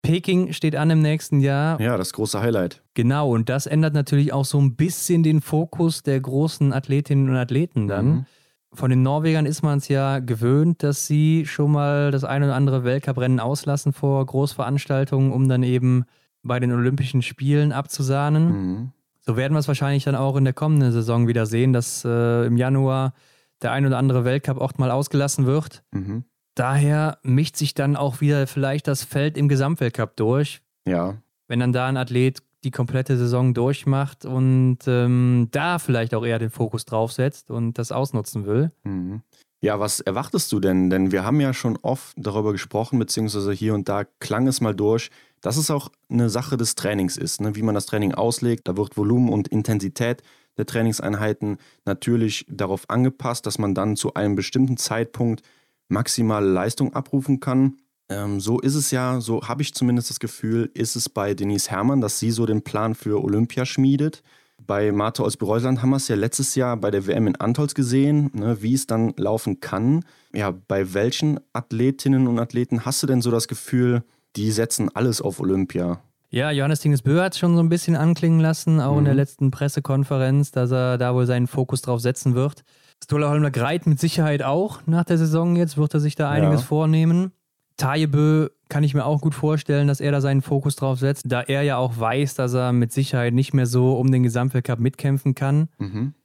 Peking 0.01 0.51
steht 0.51 0.75
an 0.75 0.89
im 0.89 1.03
nächsten 1.03 1.41
Jahr. 1.41 1.79
Ja, 1.79 1.95
das 1.95 2.11
große 2.13 2.41
Highlight. 2.41 2.81
Genau, 2.95 3.29
und 3.29 3.47
das 3.47 3.67
ändert 3.67 3.93
natürlich 3.93 4.33
auch 4.33 4.45
so 4.45 4.59
ein 4.59 4.75
bisschen 4.75 5.21
den 5.21 5.41
Fokus 5.41 6.01
der 6.01 6.19
großen 6.19 6.73
Athletinnen 6.73 7.29
und 7.29 7.35
Athleten 7.35 7.87
dann. 7.87 8.07
Mhm. 8.07 8.25
Von 8.73 8.89
den 8.89 9.03
Norwegern 9.03 9.45
ist 9.45 9.61
man 9.61 9.77
es 9.77 9.89
ja 9.89 10.17
gewöhnt, 10.17 10.81
dass 10.81 11.05
sie 11.05 11.45
schon 11.45 11.71
mal 11.71 12.09
das 12.09 12.23
ein 12.23 12.41
oder 12.41 12.55
andere 12.55 12.83
Weltcuprennen 12.83 13.39
auslassen 13.39 13.93
vor 13.93 14.25
Großveranstaltungen, 14.25 15.31
um 15.31 15.47
dann 15.47 15.61
eben 15.61 16.05
bei 16.41 16.59
den 16.59 16.71
Olympischen 16.71 17.21
Spielen 17.21 17.73
abzusahnen. 17.73 18.47
Mhm. 18.47 18.91
So 19.21 19.37
werden 19.37 19.53
wir 19.53 19.59
es 19.59 19.67
wahrscheinlich 19.67 20.03
dann 20.03 20.15
auch 20.15 20.35
in 20.35 20.45
der 20.45 20.53
kommenden 20.53 20.91
Saison 20.91 21.27
wieder 21.27 21.45
sehen, 21.45 21.73
dass 21.73 22.03
äh, 22.05 22.47
im 22.47 22.57
Januar 22.57 23.13
der 23.61 23.71
ein 23.71 23.85
oder 23.85 23.97
andere 23.97 24.25
Weltcup-Ort 24.25 24.79
mal 24.79 24.91
ausgelassen 24.91 25.45
wird. 25.45 25.83
Mhm. 25.91 26.25
Daher 26.55 27.19
mischt 27.23 27.57
sich 27.57 27.73
dann 27.73 27.95
auch 27.95 28.21
wieder 28.21 28.47
vielleicht 28.47 28.87
das 28.87 29.03
Feld 29.03 29.37
im 29.37 29.49
Gesamtweltcup 29.49 30.15
durch, 30.15 30.61
Ja, 30.87 31.15
wenn 31.47 31.59
dann 31.59 31.73
da 31.73 31.87
ein 31.87 31.97
Athlet 31.97 32.41
die 32.63 32.71
komplette 32.71 33.17
Saison 33.17 33.53
durchmacht 33.53 34.25
und 34.25 34.79
ähm, 34.87 35.49
da 35.51 35.77
vielleicht 35.77 36.15
auch 36.15 36.25
eher 36.25 36.39
den 36.39 36.49
Fokus 36.49 36.85
drauf 36.85 37.11
setzt 37.11 37.51
und 37.51 37.77
das 37.77 37.91
ausnutzen 37.91 38.45
will. 38.45 38.71
Mhm. 38.83 39.21
Ja, 39.61 39.79
was 39.79 39.99
erwartest 39.99 40.51
du 40.51 40.59
denn? 40.59 40.89
Denn 40.89 41.11
wir 41.11 41.23
haben 41.23 41.39
ja 41.39 41.53
schon 41.53 41.77
oft 41.81 42.15
darüber 42.17 42.51
gesprochen, 42.51 42.99
beziehungsweise 42.99 43.51
hier 43.51 43.73
und 43.73 43.87
da 43.89 44.03
klang 44.19 44.47
es 44.47 44.61
mal 44.61 44.75
durch, 44.75 45.09
dass 45.41 45.57
es 45.57 45.71
auch 45.71 45.89
eine 46.09 46.29
Sache 46.29 46.57
des 46.57 46.75
Trainings 46.75 47.17
ist, 47.17 47.41
ne? 47.41 47.55
wie 47.55 47.61
man 47.61 47.75
das 47.75 47.85
Training 47.85 48.13
auslegt. 48.13 48.67
Da 48.67 48.77
wird 48.77 48.97
Volumen 48.97 49.29
und 49.29 49.47
Intensität 49.47 50.23
der 50.57 50.65
Trainingseinheiten 50.65 51.57
natürlich 51.85 52.45
darauf 52.49 52.89
angepasst, 52.89 53.45
dass 53.45 53.57
man 53.57 53.73
dann 53.73 53.95
zu 53.95 54.13
einem 54.13 54.35
bestimmten 54.35 54.77
Zeitpunkt 54.77 55.41
maximale 55.87 56.47
Leistung 56.47 56.93
abrufen 56.93 57.39
kann. 57.39 57.77
Ähm, 58.09 58.39
so 58.39 58.59
ist 58.59 58.75
es 58.75 58.91
ja, 58.91 59.19
so 59.19 59.47
habe 59.47 59.61
ich 59.61 59.73
zumindest 59.73 60.09
das 60.09 60.19
Gefühl, 60.19 60.69
ist 60.73 60.95
es 60.95 61.09
bei 61.09 61.33
Denise 61.33 61.71
Herrmann, 61.71 62.01
dass 62.01 62.19
sie 62.19 62.31
so 62.31 62.45
den 62.45 62.61
Plan 62.61 62.95
für 62.95 63.23
Olympia 63.23 63.65
schmiedet. 63.65 64.23
Bei 64.65 64.91
Martha 64.91 65.23
Olsby-Reusland 65.23 65.81
haben 65.81 65.89
wir 65.89 65.97
es 65.97 66.07
ja 66.07 66.15
letztes 66.15 66.55
Jahr 66.55 66.77
bei 66.77 66.89
der 66.89 67.05
WM 67.07 67.27
in 67.27 67.35
Antolz 67.35 67.75
gesehen, 67.75 68.31
ne, 68.33 68.61
wie 68.61 68.73
es 68.73 68.87
dann 68.87 69.13
laufen 69.17 69.59
kann. 69.59 70.03
Ja, 70.33 70.51
bei 70.51 70.93
welchen 70.93 71.39
Athletinnen 71.53 72.27
und 72.27 72.39
Athleten 72.39 72.85
hast 72.85 73.03
du 73.03 73.07
denn 73.07 73.21
so 73.21 73.31
das 73.31 73.47
Gefühl, 73.47 74.03
die 74.35 74.51
setzen 74.51 74.89
alles 74.95 75.21
auf 75.21 75.39
Olympia? 75.39 76.01
Ja, 76.35 76.51
Johannes 76.51 76.81
Tinges 76.81 77.01
Bö 77.01 77.21
hat 77.21 77.31
es 77.31 77.39
schon 77.39 77.55
so 77.55 77.63
ein 77.63 77.69
bisschen 77.69 77.95
anklingen 77.95 78.41
lassen, 78.41 78.81
auch 78.81 78.95
in 78.97 79.03
Mhm. 79.03 79.05
der 79.05 79.13
letzten 79.15 79.51
Pressekonferenz, 79.51 80.51
dass 80.51 80.69
er 80.69 80.97
da 80.97 81.15
wohl 81.15 81.25
seinen 81.25 81.47
Fokus 81.47 81.81
drauf 81.81 82.01
setzen 82.01 82.35
wird. 82.35 82.63
Stola 83.01 83.29
Holmler 83.29 83.51
Greit 83.51 83.87
mit 83.87 84.01
Sicherheit 84.01 84.43
auch 84.43 84.81
nach 84.85 85.05
der 85.05 85.17
Saison 85.17 85.55
jetzt, 85.55 85.77
wird 85.77 85.93
er 85.93 86.01
sich 86.01 86.15
da 86.15 86.29
einiges 86.29 86.59
Ja. 86.61 86.67
vornehmen. 86.67 87.31
Taje 87.77 88.09
Bö 88.09 88.49
kann 88.67 88.83
ich 88.83 88.93
mir 88.93 89.05
auch 89.05 89.21
gut 89.21 89.33
vorstellen, 89.33 89.87
dass 89.87 90.01
er 90.01 90.11
da 90.11 90.19
seinen 90.19 90.41
Fokus 90.41 90.75
drauf 90.75 90.99
setzt, 90.99 91.23
da 91.25 91.39
er 91.41 91.61
ja 91.61 91.77
auch 91.77 91.97
weiß, 91.97 92.35
dass 92.35 92.53
er 92.53 92.73
mit 92.73 92.91
Sicherheit 92.91 93.33
nicht 93.33 93.53
mehr 93.53 93.65
so 93.65 93.95
um 93.97 94.11
den 94.11 94.23
Gesamtweltcup 94.23 94.79
mitkämpfen 94.79 95.35
kann. 95.35 95.69
Mhm. 95.77 96.15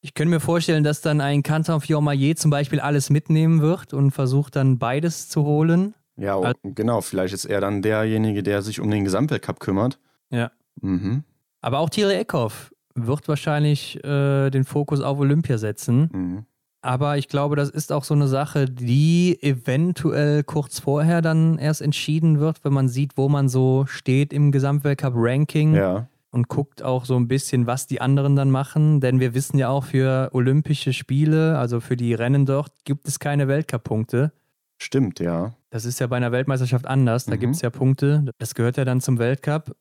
Ich 0.00 0.14
könnte 0.14 0.30
mir 0.30 0.40
vorstellen, 0.40 0.82
dass 0.82 1.02
dann 1.02 1.20
ein 1.20 1.44
Canton 1.44 1.80
Fiormaillet 1.80 2.36
zum 2.36 2.50
Beispiel 2.50 2.80
alles 2.80 3.10
mitnehmen 3.10 3.60
wird 3.62 3.94
und 3.94 4.10
versucht 4.10 4.56
dann 4.56 4.78
beides 4.78 5.28
zu 5.28 5.44
holen. 5.44 5.94
Ja, 6.22 6.38
Al- 6.38 6.54
genau, 6.62 7.00
vielleicht 7.00 7.34
ist 7.34 7.44
er 7.44 7.60
dann 7.60 7.82
derjenige, 7.82 8.42
der 8.42 8.62
sich 8.62 8.80
um 8.80 8.90
den 8.90 9.04
Gesamtweltcup 9.04 9.60
kümmert. 9.60 9.98
Ja. 10.30 10.50
Mhm. 10.80 11.24
Aber 11.60 11.80
auch 11.80 11.90
Thierry 11.90 12.14
Eckhoff 12.14 12.72
wird 12.94 13.26
wahrscheinlich 13.28 14.02
äh, 14.04 14.50
den 14.50 14.64
Fokus 14.64 15.00
auf 15.00 15.18
Olympia 15.18 15.58
setzen. 15.58 16.10
Mhm. 16.12 16.46
Aber 16.84 17.16
ich 17.16 17.28
glaube, 17.28 17.54
das 17.54 17.70
ist 17.70 17.92
auch 17.92 18.02
so 18.02 18.14
eine 18.14 18.26
Sache, 18.26 18.66
die 18.66 19.38
eventuell 19.40 20.42
kurz 20.42 20.80
vorher 20.80 21.22
dann 21.22 21.58
erst 21.58 21.80
entschieden 21.80 22.40
wird, 22.40 22.64
wenn 22.64 22.72
man 22.72 22.88
sieht, 22.88 23.16
wo 23.16 23.28
man 23.28 23.48
so 23.48 23.84
steht 23.86 24.32
im 24.32 24.50
Gesamtweltcup-Ranking 24.50 25.74
Ja, 25.74 26.08
und 26.30 26.48
guckt 26.48 26.82
auch 26.82 27.04
so 27.04 27.16
ein 27.16 27.28
bisschen, 27.28 27.66
was 27.66 27.86
die 27.86 28.00
anderen 28.00 28.34
dann 28.34 28.50
machen. 28.50 29.00
Denn 29.00 29.20
wir 29.20 29.32
wissen 29.34 29.58
ja 29.58 29.68
auch, 29.68 29.84
für 29.84 30.30
Olympische 30.32 30.92
Spiele, 30.92 31.56
also 31.56 31.78
für 31.80 31.96
die 31.96 32.14
Rennen 32.14 32.46
dort, 32.46 32.72
gibt 32.84 33.06
es 33.06 33.18
keine 33.18 33.46
Weltcup-Punkte. 33.48 34.32
stimmt, 34.78 35.20
ja. 35.20 35.52
Das 35.72 35.86
ist 35.86 35.98
ja 36.00 36.06
bei 36.06 36.16
einer 36.18 36.32
Weltmeisterschaft 36.32 36.86
anders. 36.86 37.24
Da 37.24 37.34
Mhm. 37.34 37.40
gibt 37.40 37.54
es 37.54 37.62
ja 37.62 37.70
Punkte. 37.70 38.26
Das 38.38 38.54
gehört 38.54 38.76
ja 38.76 38.84
dann 38.84 39.00
zum 39.00 39.18
Weltcup. 39.18 39.74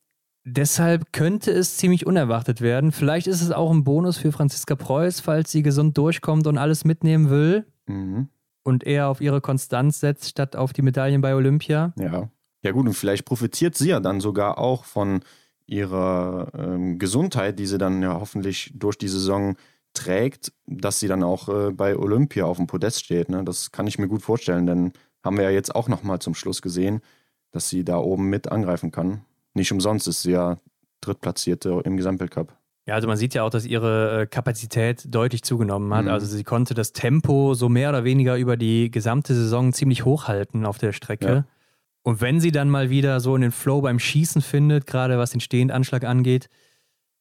Deshalb 0.45 1.11
könnte 1.13 1.51
es 1.51 1.77
ziemlich 1.77 2.07
unerwartet 2.07 2.61
werden. 2.61 2.91
Vielleicht 2.91 3.27
ist 3.27 3.41
es 3.41 3.51
auch 3.51 3.69
ein 3.71 3.83
Bonus 3.83 4.17
für 4.17 4.31
Franziska 4.31 4.75
Preuß, 4.75 5.19
falls 5.19 5.51
sie 5.51 5.61
gesund 5.61 5.97
durchkommt 5.97 6.47
und 6.47 6.57
alles 6.57 6.85
mitnehmen 6.85 7.29
will 7.29 7.65
Mhm. 7.87 8.29
und 8.63 8.85
eher 8.85 9.09
auf 9.09 9.19
ihre 9.21 9.41
Konstanz 9.41 9.99
setzt, 9.99 10.29
statt 10.29 10.55
auf 10.55 10.71
die 10.73 10.81
Medaillen 10.81 11.21
bei 11.21 11.35
Olympia. 11.35 11.93
Ja. 11.99 12.29
Ja 12.63 12.71
gut, 12.71 12.87
und 12.87 12.93
vielleicht 12.93 13.25
profitiert 13.25 13.75
sie 13.75 13.89
ja 13.89 13.99
dann 13.99 14.19
sogar 14.21 14.57
auch 14.59 14.85
von 14.85 15.21
ihrer 15.65 16.51
ähm, 16.57 16.99
Gesundheit, 16.99 17.59
die 17.59 17.65
sie 17.65 17.77
dann 17.77 18.01
ja 18.01 18.19
hoffentlich 18.19 18.71
durch 18.75 18.97
die 18.97 19.07
Saison 19.07 19.55
trägt, 19.93 20.53
dass 20.67 20.99
sie 20.99 21.07
dann 21.07 21.23
auch 21.23 21.49
äh, 21.49 21.71
bei 21.71 21.97
Olympia 21.97 22.45
auf 22.45 22.57
dem 22.57 22.67
Podest 22.67 23.03
steht. 23.03 23.29
Ne? 23.29 23.43
Das 23.43 23.71
kann 23.71 23.87
ich 23.87 23.99
mir 23.99 24.07
gut 24.07 24.21
vorstellen, 24.21 24.65
denn 24.67 24.93
haben 25.23 25.37
wir 25.37 25.43
ja 25.43 25.49
jetzt 25.49 25.75
auch 25.75 25.87
nochmal 25.87 26.19
zum 26.19 26.35
Schluss 26.35 26.61
gesehen, 26.61 27.01
dass 27.51 27.69
sie 27.69 27.83
da 27.83 27.97
oben 27.97 28.29
mit 28.29 28.51
angreifen 28.51 28.91
kann. 28.91 29.21
Nicht 29.53 29.71
umsonst 29.71 30.07
ist 30.07 30.23
sie 30.23 30.31
ja 30.31 30.57
Drittplatzierte 31.01 31.81
im 31.83 31.97
Gesamtweltcup. 31.97 32.55
Ja, 32.87 32.95
also 32.95 33.07
man 33.07 33.17
sieht 33.17 33.33
ja 33.33 33.43
auch, 33.43 33.49
dass 33.49 33.65
ihre 33.65 34.21
äh, 34.21 34.25
Kapazität 34.25 35.05
deutlich 35.13 35.43
zugenommen 35.43 35.93
hat. 35.93 36.05
Mhm. 36.05 36.11
Also 36.11 36.25
sie 36.25 36.43
konnte 36.43 36.73
das 36.73 36.93
Tempo 36.93 37.53
so 37.53 37.69
mehr 37.69 37.89
oder 37.89 38.03
weniger 38.03 38.37
über 38.37 38.57
die 38.57 38.89
gesamte 38.89 39.35
Saison 39.35 39.71
ziemlich 39.71 40.03
hochhalten 40.03 40.65
auf 40.65 40.77
der 40.77 40.91
Strecke. 40.91 41.27
Ja. 41.27 41.45
Und 42.03 42.21
wenn 42.21 42.39
sie 42.39 42.51
dann 42.51 42.69
mal 42.69 42.89
wieder 42.89 43.19
so 43.19 43.35
in 43.35 43.43
den 43.43 43.51
Flow 43.51 43.81
beim 43.81 43.99
Schießen 43.99 44.41
findet, 44.41 44.87
gerade 44.87 45.19
was 45.19 45.31
den 45.31 45.41
Stehendanschlag 45.41 46.03
angeht, 46.03 46.49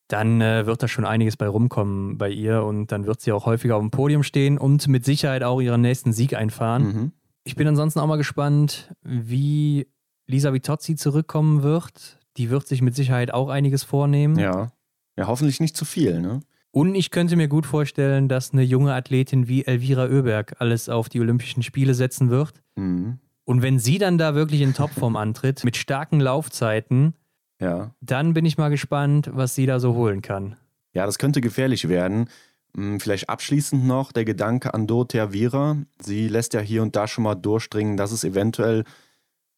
dann 0.09 0.41
äh, 0.41 0.67
wird 0.67 0.83
da 0.83 0.89
schon 0.89 1.05
einiges 1.05 1.37
bei 1.37 1.47
rumkommen 1.47 2.17
bei 2.17 2.31
ihr 2.31 2.65
und 2.65 2.91
dann 2.91 3.07
wird 3.07 3.21
sie 3.21 3.33
auch 3.33 3.47
häufiger 3.47 3.77
auf 3.77 3.83
dem 3.83 3.91
Podium 3.91 4.23
stehen 4.23 4.59
und 4.59 4.89
mit 4.89 5.05
Sicherheit 5.05 5.43
auch 5.43 5.61
ihren 5.61 5.83
nächsten 5.83 6.13
Sieg 6.13 6.35
einfahren. 6.35 6.83
Mhm. 6.83 7.13
Ich 7.45 7.57
bin 7.57 7.67
ansonsten 7.67 8.01
auch 8.01 8.07
mal 8.07 8.17
gespannt, 8.17 8.95
wie 9.03 9.87
Lisa 10.27 10.53
Vitozzi 10.53 10.97
zurückkommen 10.97 11.63
wird. 11.63 12.19
Die 12.37 12.51
wird 12.51 12.67
sich 12.69 12.83
mit 12.83 12.95
Sicherheit 12.95 13.33
auch 13.33 13.49
einiges 13.49 13.83
vornehmen. 13.83 14.39
Ja. 14.39 14.73
Ja, 15.17 15.27
hoffentlich 15.27 15.61
nicht 15.61 15.77
zu 15.77 15.85
viel, 15.85 16.21
ne? 16.21 16.41
Und 16.73 16.95
ich 16.95 17.11
könnte 17.11 17.35
mir 17.35 17.49
gut 17.49 17.67
vorstellen, 17.67 18.29
dass 18.29 18.53
eine 18.53 18.63
junge 18.63 18.95
Athletin 18.95 19.49
wie 19.49 19.65
Elvira 19.65 20.05
Oeberg 20.05 20.55
alles 20.61 20.89
auf 20.89 21.09
die 21.09 21.21
Olympischen 21.21 21.65
Spiele 21.65 21.95
setzen 21.95 22.31
wird. 22.31 22.63
Mhm. 22.77 23.19
Und 23.45 23.63
wenn 23.63 23.81
sie 23.81 23.99
dann 23.99 24.19
da 24.19 24.37
wirklich 24.37 24.61
in 24.61 24.73
Topform 24.73 25.17
antritt, 25.17 25.65
mit 25.65 25.77
starken 25.77 26.21
Laufzeiten, 26.21 27.15
Ja. 27.61 27.93
dann 28.01 28.35
bin 28.35 28.45
ich 28.45 28.57
mal 28.57 28.69
gespannt, 28.69 29.31
was 29.35 29.57
sie 29.57 29.67
da 29.67 29.81
so 29.81 29.95
holen 29.95 30.23
kann. 30.23 30.57
Ja, 30.93 31.07
das 31.07 31.19
könnte 31.19 31.41
gefährlich 31.41 31.89
werden. 31.89 32.29
Hm, 32.77 33.01
Vielleicht 33.01 33.29
abschließend 33.29 33.87
noch 33.87 34.13
der 34.13 34.25
Gedanke 34.25 34.75
an 34.75 34.87
Dorothea 34.87 35.33
Viera. 35.33 35.77
Sie 36.01 36.29
lässt 36.29 36.55
ja 36.55 36.61
hier 36.61 36.83
und 36.83 36.97
da 36.97 37.07
schon 37.09 37.25
mal 37.25 37.35
durchdringen, 37.35 37.97
dass 37.97 38.13
es 38.13 38.25
eventuell 38.25 38.85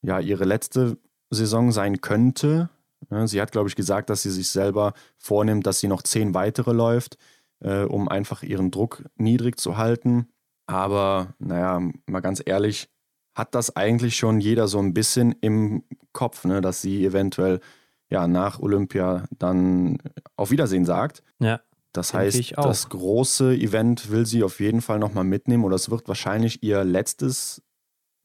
ja 0.03 0.19
ihre 0.19 0.45
letzte 0.45 0.99
Saison 1.31 1.73
sein 1.73 2.01
könnte. 2.01 2.69
Sie 3.25 3.41
hat, 3.41 3.53
glaube 3.53 3.69
ich, 3.69 3.75
gesagt, 3.77 4.11
dass 4.11 4.23
sie 4.23 4.31
sich 4.31 4.51
selber 4.51 4.95
vornimmt, 5.19 5.67
dass 5.67 5.81
sie 5.81 5.89
noch 5.89 6.03
zehn 6.03 6.35
weitere 6.35 6.73
läuft, 6.73 7.17
äh, 7.61 7.83
um 7.83 8.09
einfach 8.09 8.43
ihren 8.43 8.71
Druck 8.71 9.05
niedrig 9.17 9.59
zu 9.59 9.77
halten. 9.77 10.29
Aber 10.67 11.35
naja, 11.39 11.81
mal 12.07 12.21
ganz 12.21 12.43
ehrlich, 12.45 12.89
hat 13.35 13.55
das 13.55 13.77
eigentlich 13.77 14.17
schon 14.17 14.41
jeder 14.41 14.69
so 14.69 14.79
ein 14.79 14.95
bisschen 14.95 15.33
im 15.41 15.85
Kopf, 16.13 16.45
ne, 16.45 16.61
dass 16.61 16.83
sie 16.83 17.05
eventuell 17.05 17.61
ja 18.11 18.29
nach 18.29 18.61
Olympia 18.61 19.25
dann 19.39 19.99
auf 20.37 20.51
Wiedersehen 20.51 20.85
sagt. 20.85 21.23
Ja. 21.39 21.61
Das 21.93 22.15
heißt, 22.15 22.55
das 22.57 22.89
große 22.89 23.55
Event 23.55 24.11
will 24.11 24.25
sie 24.25 24.43
auf 24.43 24.61
jeden 24.61 24.81
Fall 24.81 24.99
nochmal 24.99 25.25
mitnehmen 25.25 25.65
oder 25.65 25.77
es 25.77 25.91
wird 25.91 26.09
wahrscheinlich 26.09 26.63
ihr 26.63 26.85
letztes 26.85 27.63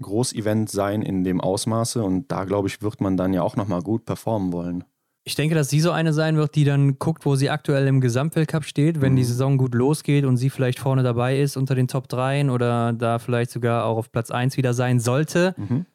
Großevent 0.01 0.70
sein 0.70 1.01
in 1.01 1.24
dem 1.24 1.41
Ausmaße 1.41 2.03
und 2.03 2.32
da 2.32 2.45
glaube 2.45 2.68
ich, 2.68 2.82
wird 2.82 3.01
man 3.01 3.18
dann 3.18 3.34
ja 3.34 3.41
auch 3.41 3.55
nochmal 3.55 3.82
gut 3.82 4.05
performen 4.05 4.53
wollen. 4.53 4.84
Ich 5.26 5.36
denke, 5.36 5.55
dass 5.55 5.70
sie 5.70 5.82
so 5.82 5.91
eine 5.91 6.13
sein 6.13 6.38
wird, 6.38 6.55
die 6.55 6.63
dann 6.63 6.99
guckt, 6.99 7.26
wo 7.26 7.36
sie 7.36 7.49
aktuell 7.49 7.86
im 7.88 7.99
Gesamtweltcup 7.99 8.63
steht, 8.63 9.01
wenn 9.01 9.11
mhm. 9.11 9.18
die 9.18 9.24
Saison 9.26 9.57
gut 9.57 9.74
losgeht 9.74 10.24
und 10.24 10.38
sie 10.38 10.49
vielleicht 10.49 10.80
vorne 10.80 11.03
dabei 11.03 11.38
ist 11.41 11.57
unter 11.57 11.76
den 11.76 11.89
Top 11.89 12.07
3 12.07 12.49
oder 12.49 12.93
da 12.93 13.20
vielleicht 13.20 13.51
sogar 13.51 13.86
auch 13.86 13.97
auf 13.97 14.09
Platz 14.09 14.32
1 14.32 14.55
wieder 14.55 14.74
sein 14.74 15.01
sollte. 15.01 15.53
Mhm. 15.57 15.86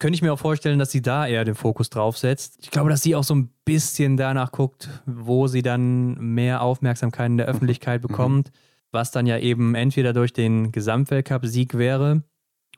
Könnte 0.00 0.16
ich 0.16 0.22
mir 0.22 0.32
auch 0.32 0.38
vorstellen, 0.38 0.78
dass 0.78 0.90
sie 0.90 1.02
da 1.02 1.26
eher 1.26 1.44
den 1.44 1.54
Fokus 1.54 1.90
drauf 1.90 2.16
setzt. 2.16 2.58
Ich 2.62 2.70
glaube, 2.70 2.88
dass 2.88 3.02
sie 3.02 3.14
auch 3.14 3.22
so 3.22 3.34
ein 3.34 3.50
bisschen 3.66 4.16
danach 4.16 4.50
guckt, 4.50 4.88
wo 5.04 5.46
sie 5.46 5.60
dann 5.60 6.14
mehr 6.14 6.62
Aufmerksamkeit 6.62 7.26
in 7.26 7.36
der 7.36 7.46
mhm. 7.46 7.54
Öffentlichkeit 7.54 8.00
bekommt, 8.00 8.48
mhm. 8.48 8.52
was 8.92 9.10
dann 9.10 9.26
ja 9.26 9.38
eben 9.38 9.74
entweder 9.74 10.14
durch 10.14 10.32
den 10.32 10.72
Gesamtweltcup-Sieg 10.72 11.76
wäre 11.76 12.22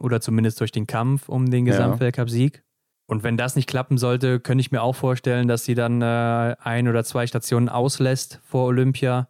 oder 0.01 0.21
zumindest 0.21 0.61
durch 0.61 0.73
den 0.73 0.89
Kampf 0.89 1.29
um 1.29 1.49
den 1.49 1.65
Gesamtweltcup-Sieg. 1.65 2.65
Und 3.07 3.23
wenn 3.23 3.37
das 3.37 3.55
nicht 3.55 3.69
klappen 3.69 3.99
sollte, 3.99 4.41
könnte 4.41 4.63
ich 4.63 4.73
mir 4.73 4.83
auch 4.83 4.97
vorstellen, 4.97 5.47
dass 5.47 5.65
sie 5.65 5.75
dann 5.75 6.03
äh, 6.03 6.57
ein 6.59 6.89
oder 6.89 7.05
zwei 7.05 7.29
Stationen 7.29 7.69
auslässt 7.69 8.41
vor 8.43 8.65
Olympia 8.65 9.29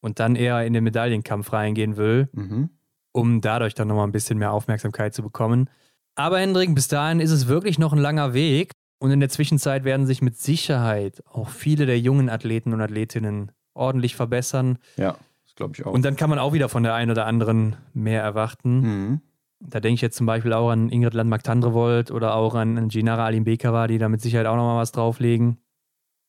und 0.00 0.20
dann 0.20 0.36
eher 0.36 0.64
in 0.64 0.72
den 0.72 0.84
Medaillenkampf 0.84 1.52
reingehen 1.52 1.98
will, 1.98 2.30
mhm. 2.32 2.70
um 3.12 3.42
dadurch 3.42 3.74
dann 3.74 3.88
nochmal 3.88 4.06
ein 4.06 4.12
bisschen 4.12 4.38
mehr 4.38 4.52
Aufmerksamkeit 4.52 5.12
zu 5.12 5.22
bekommen. 5.22 5.68
Aber 6.14 6.38
Hendrik, 6.38 6.74
bis 6.74 6.88
dahin 6.88 7.20
ist 7.20 7.30
es 7.30 7.48
wirklich 7.48 7.78
noch 7.78 7.92
ein 7.92 7.98
langer 7.98 8.34
Weg. 8.34 8.72
Und 8.98 9.10
in 9.10 9.20
der 9.20 9.30
Zwischenzeit 9.30 9.84
werden 9.84 10.06
sich 10.06 10.20
mit 10.20 10.36
Sicherheit 10.36 11.22
auch 11.32 11.48
viele 11.48 11.86
der 11.86 11.98
jungen 11.98 12.28
Athleten 12.28 12.74
und 12.74 12.82
Athletinnen 12.82 13.50
ordentlich 13.72 14.14
verbessern. 14.14 14.78
Ja, 14.96 15.16
das 15.42 15.54
glaube 15.54 15.72
ich 15.74 15.86
auch. 15.86 15.92
Und 15.92 16.04
dann 16.04 16.16
kann 16.16 16.28
man 16.28 16.38
auch 16.38 16.52
wieder 16.52 16.68
von 16.68 16.82
der 16.82 16.94
einen 16.94 17.10
oder 17.10 17.24
anderen 17.26 17.76
mehr 17.94 18.22
erwarten. 18.22 18.80
Mhm. 18.80 19.20
Da 19.60 19.80
denke 19.80 19.94
ich 19.94 20.00
jetzt 20.00 20.16
zum 20.16 20.26
Beispiel 20.26 20.52
auch 20.52 20.70
an 20.70 20.90
Ingrid 20.90 21.14
Landmark-Tandrevold 21.14 22.10
oder 22.10 22.34
auch 22.34 22.54
an 22.54 22.88
Ginara 22.88 23.26
Alimbekova, 23.26 23.86
die 23.86 23.98
da 23.98 24.08
mit 24.08 24.20
Sicherheit 24.20 24.46
auch 24.46 24.56
nochmal 24.56 24.78
was 24.78 24.92
drauflegen. 24.92 25.58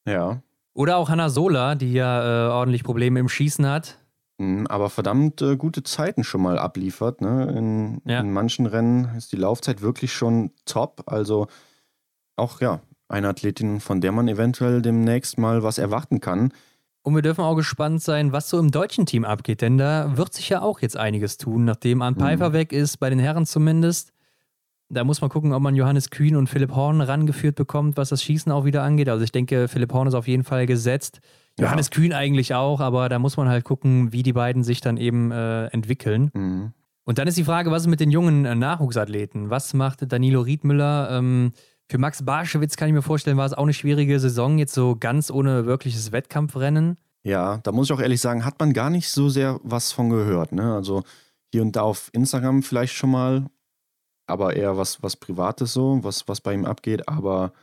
Ja. 0.08 0.42
Oder 0.74 0.98
auch 0.98 1.10
Hanna 1.10 1.30
Sola, 1.30 1.76
die 1.76 1.94
ja 1.94 2.48
äh, 2.48 2.52
ordentlich 2.52 2.84
Probleme 2.84 3.20
im 3.20 3.30
Schießen 3.30 3.66
hat. 3.68 3.98
Mhm, 4.42 4.66
aber 4.68 4.90
verdammt 4.90 5.42
äh, 5.42 5.56
gute 5.56 5.84
Zeiten 5.84 6.24
schon 6.24 6.42
mal 6.42 6.58
abliefert. 6.58 7.22
Ne? 7.22 7.54
In, 7.56 8.02
ja. 8.06 8.20
in 8.20 8.34
manchen 8.34 8.66
Rennen 8.66 9.16
ist 9.16 9.32
die 9.32 9.38
Laufzeit 9.38 9.82
wirklich 9.82 10.14
schon 10.14 10.52
top. 10.66 11.04
Also 11.06 11.48
auch 12.36 12.60
ja, 12.60 12.82
eine 13.08 13.30
Athletin, 13.30 13.80
von 13.80 14.02
der 14.02 14.12
man 14.12 14.28
eventuell 14.28 14.82
demnächst 14.82 15.38
mal 15.38 15.62
was 15.62 15.78
erwarten 15.78 16.22
kann. 16.22 16.52
Und 17.04 17.14
wir 17.16 17.22
dürfen 17.22 17.44
auch 17.44 17.56
gespannt 17.56 18.02
sein, 18.02 18.32
was 18.32 18.50
so 18.50 18.60
im 18.60 18.72
deutschen 18.72 19.06
Team 19.06 19.26
abgeht, 19.26 19.62
denn 19.62 19.78
da 19.78 20.18
wird 20.18 20.34
sich 20.34 20.50
ja 20.50 20.62
auch 20.62 20.82
jetzt 20.82 20.98
einiges 20.98 21.38
tun, 21.38 21.66
nachdem 21.66 22.02
Arne 22.04 22.16
Pfeiffer 22.16 22.50
mhm. 22.50 22.54
weg 22.54 22.74
ist, 22.74 22.98
bei 22.98 23.10
den 23.10 23.18
Herren 23.20 23.46
zumindest. 23.46 24.12
Da 24.90 25.04
muss 25.04 25.22
man 25.22 25.30
gucken, 25.30 25.54
ob 25.54 25.62
man 25.62 25.76
Johannes 25.76 26.10
Kühn 26.10 26.36
und 26.36 26.48
Philipp 26.48 26.76
Horn 26.76 27.02
rangeführt 27.02 27.56
bekommt, 27.56 27.98
was 27.98 28.10
das 28.10 28.22
Schießen 28.24 28.52
auch 28.52 28.66
wieder 28.66 28.84
angeht. 28.84 29.10
Also 29.10 29.24
ich 29.24 29.32
denke, 29.32 29.68
Philipp 29.68 29.94
Horn 29.94 30.08
ist 30.08 30.14
auf 30.14 30.28
jeden 30.28 30.44
Fall 30.44 30.66
gesetzt. 30.66 31.22
Ja. 31.62 31.68
Johannes 31.68 31.92
Kühn 31.92 32.12
eigentlich 32.12 32.56
auch, 32.56 32.80
aber 32.80 33.08
da 33.08 33.20
muss 33.20 33.38
man 33.38 33.48
halt 33.48 33.64
gucken, 33.64 34.12
wie 34.12 34.24
die 34.24 34.34
beiden 34.34 34.64
sich 34.64 34.82
dann 34.82 34.98
eben 34.98 35.32
äh, 35.32 35.68
entwickeln. 35.68 36.32
Mhm. 36.34 36.74
Und 37.04 37.20
dann 37.20 37.28
ist 37.28 37.38
die 37.38 37.44
Frage, 37.44 37.70
was 37.70 37.84
ist 37.84 37.88
mit 37.88 38.00
den 38.00 38.10
jungen 38.10 38.46
äh, 38.46 38.56
Nachwuchsathleten? 38.56 39.52
Was 39.52 39.76
macht 39.76 40.12
Danilo 40.12 40.42
Riedmüller? 40.42 41.10
Ähm, 41.12 41.52
für 41.88 42.00
Max 42.00 42.26
Barschewitz 42.26 42.78
kann 42.78 42.88
ich 42.88 42.96
mir 42.96 43.04
vorstellen, 43.04 43.38
war 43.38 43.46
es 43.46 43.54
auch 43.54 43.64
eine 43.64 43.74
schwierige 43.74 44.20
Saison, 44.20 44.58
jetzt 44.58 44.74
so 44.74 44.96
ganz 45.00 45.30
ohne 45.30 45.68
wirkliches 45.68 46.12
Wettkampfrennen. 46.12 46.98
Ja, 47.24 47.58
da 47.58 47.72
muss 47.72 47.88
ich 47.88 47.94
auch 47.94 48.02
ehrlich 48.02 48.22
sagen, 48.22 48.44
hat 48.44 48.60
man 48.60 48.74
gar 48.74 48.90
nicht 48.90 49.12
so 49.12 49.30
sehr 49.30 49.60
was 49.62 49.92
von 49.92 50.10
gehört. 50.10 50.54
Ne? 50.54 50.74
Also 50.74 51.04
hier 51.52 51.62
und 51.62 51.76
da 51.76 51.82
auf 51.82 52.10
Instagram 52.14 52.64
vielleicht 52.64 52.94
schon 52.94 53.12
mal, 53.12 53.46
aber 54.26 54.56
eher 54.56 54.78
was, 54.78 55.04
was 55.04 55.16
Privates 55.16 55.74
so, 55.74 56.00
was, 56.02 56.28
was 56.28 56.42
bei 56.42 56.54
ihm 56.54 56.66
abgeht. 56.66 57.08
Aber 57.08 57.54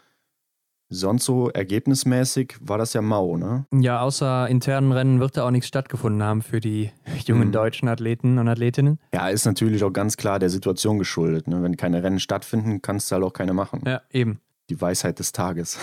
Sonst 0.90 1.26
so 1.26 1.50
ergebnismäßig 1.50 2.56
war 2.60 2.78
das 2.78 2.94
ja 2.94 3.02
mau, 3.02 3.36
ne? 3.36 3.66
Ja, 3.74 4.00
außer 4.00 4.48
internen 4.48 4.92
Rennen 4.92 5.20
wird 5.20 5.36
da 5.36 5.46
auch 5.46 5.50
nichts 5.50 5.68
stattgefunden 5.68 6.22
haben 6.22 6.40
für 6.40 6.60
die 6.60 6.90
jungen 7.26 7.48
mhm. 7.48 7.52
deutschen 7.52 7.88
Athleten 7.88 8.38
und 8.38 8.48
Athletinnen. 8.48 8.98
Ja, 9.12 9.28
ist 9.28 9.44
natürlich 9.44 9.84
auch 9.84 9.92
ganz 9.92 10.16
klar 10.16 10.38
der 10.38 10.48
Situation 10.48 10.98
geschuldet. 10.98 11.46
Ne? 11.46 11.62
Wenn 11.62 11.76
keine 11.76 12.02
Rennen 12.02 12.20
stattfinden, 12.20 12.80
kannst 12.80 13.10
du 13.10 13.16
halt 13.16 13.24
auch 13.24 13.34
keine 13.34 13.52
machen. 13.52 13.82
Ja, 13.86 14.00
eben. 14.10 14.40
Die 14.70 14.80
Weisheit 14.80 15.18
des 15.18 15.32
Tages. 15.32 15.78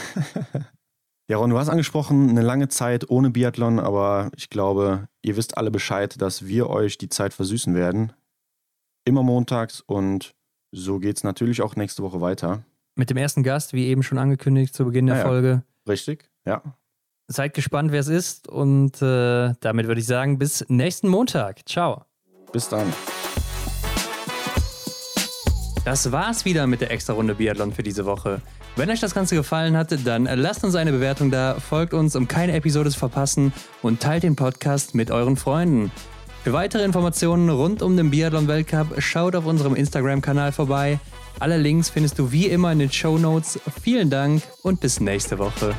ja, 1.27 1.37
Ron, 1.37 1.51
du 1.51 1.59
hast 1.59 1.69
angesprochen, 1.69 2.29
eine 2.29 2.41
lange 2.41 2.67
Zeit 2.69 3.07
ohne 3.09 3.29
Biathlon, 3.29 3.79
aber 3.79 4.31
ich 4.35 4.49
glaube, 4.49 5.07
ihr 5.21 5.37
wisst 5.37 5.57
alle 5.57 5.69
Bescheid, 5.69 6.19
dass 6.19 6.47
wir 6.47 6.67
euch 6.69 6.97
die 6.97 7.09
Zeit 7.09 7.33
versüßen 7.33 7.75
werden. 7.75 8.11
Immer 9.05 9.21
montags 9.21 9.81
und 9.81 10.33
so 10.71 10.97
geht 10.97 11.17
es 11.17 11.23
natürlich 11.23 11.61
auch 11.61 11.75
nächste 11.75 12.01
Woche 12.01 12.21
weiter. 12.21 12.63
Mit 12.97 13.09
dem 13.09 13.17
ersten 13.17 13.43
Gast, 13.43 13.73
wie 13.73 13.87
eben 13.87 14.03
schon 14.03 14.17
angekündigt 14.17 14.73
zu 14.73 14.85
Beginn 14.85 15.07
der 15.07 15.17
ja, 15.17 15.23
Folge. 15.23 15.63
Richtig, 15.87 16.29
ja. 16.45 16.61
Seid 17.27 17.53
gespannt, 17.53 17.91
wer 17.91 17.99
es 17.99 18.07
ist. 18.07 18.47
Und 18.47 19.01
äh, 19.01 19.53
damit 19.59 19.87
würde 19.87 19.99
ich 19.99 20.07
sagen, 20.07 20.39
bis 20.39 20.65
nächsten 20.69 21.09
Montag. 21.09 21.67
Ciao. 21.67 22.05
Bis 22.53 22.69
dann. 22.69 22.93
Das 25.83 26.09
war's 26.13 26.45
wieder 26.45 26.67
mit 26.67 26.79
der 26.79 26.89
Extra-Runde 26.91 27.35
Biathlon 27.35 27.73
für 27.73 27.83
diese 27.83 28.05
Woche. 28.05 28.41
Wenn 28.77 28.89
euch 28.89 29.01
das 29.01 29.13
Ganze 29.13 29.35
gefallen 29.35 29.75
hat, 29.75 29.93
dann 30.05 30.23
lasst 30.23 30.63
uns 30.63 30.75
eine 30.75 30.93
Bewertung 30.93 31.31
da, 31.31 31.55
folgt 31.59 31.93
uns, 31.93 32.15
um 32.15 32.29
keine 32.29 32.53
Episode 32.53 32.89
zu 32.91 32.99
verpassen 32.99 33.51
und 33.81 34.01
teilt 34.01 34.23
den 34.23 34.37
Podcast 34.37 34.95
mit 34.95 35.11
euren 35.11 35.35
Freunden. 35.35 35.91
Für 36.45 36.53
weitere 36.53 36.83
Informationen 36.83 37.49
rund 37.49 37.81
um 37.81 37.97
den 37.97 38.09
Biathlon-Weltcup 38.09 39.01
schaut 39.01 39.35
auf 39.35 39.45
unserem 39.45 39.75
Instagram-Kanal 39.75 40.53
vorbei. 40.53 40.99
Alle 41.39 41.57
Links 41.57 41.89
findest 41.89 42.17
du 42.17 42.31
wie 42.31 42.47
immer 42.47 42.71
in 42.71 42.79
den 42.79 42.91
Show 42.91 43.17
Notes. 43.17 43.59
Vielen 43.81 44.09
Dank 44.09 44.41
und 44.61 44.79
bis 44.79 44.99
nächste 44.99 45.37
Woche. 45.37 45.75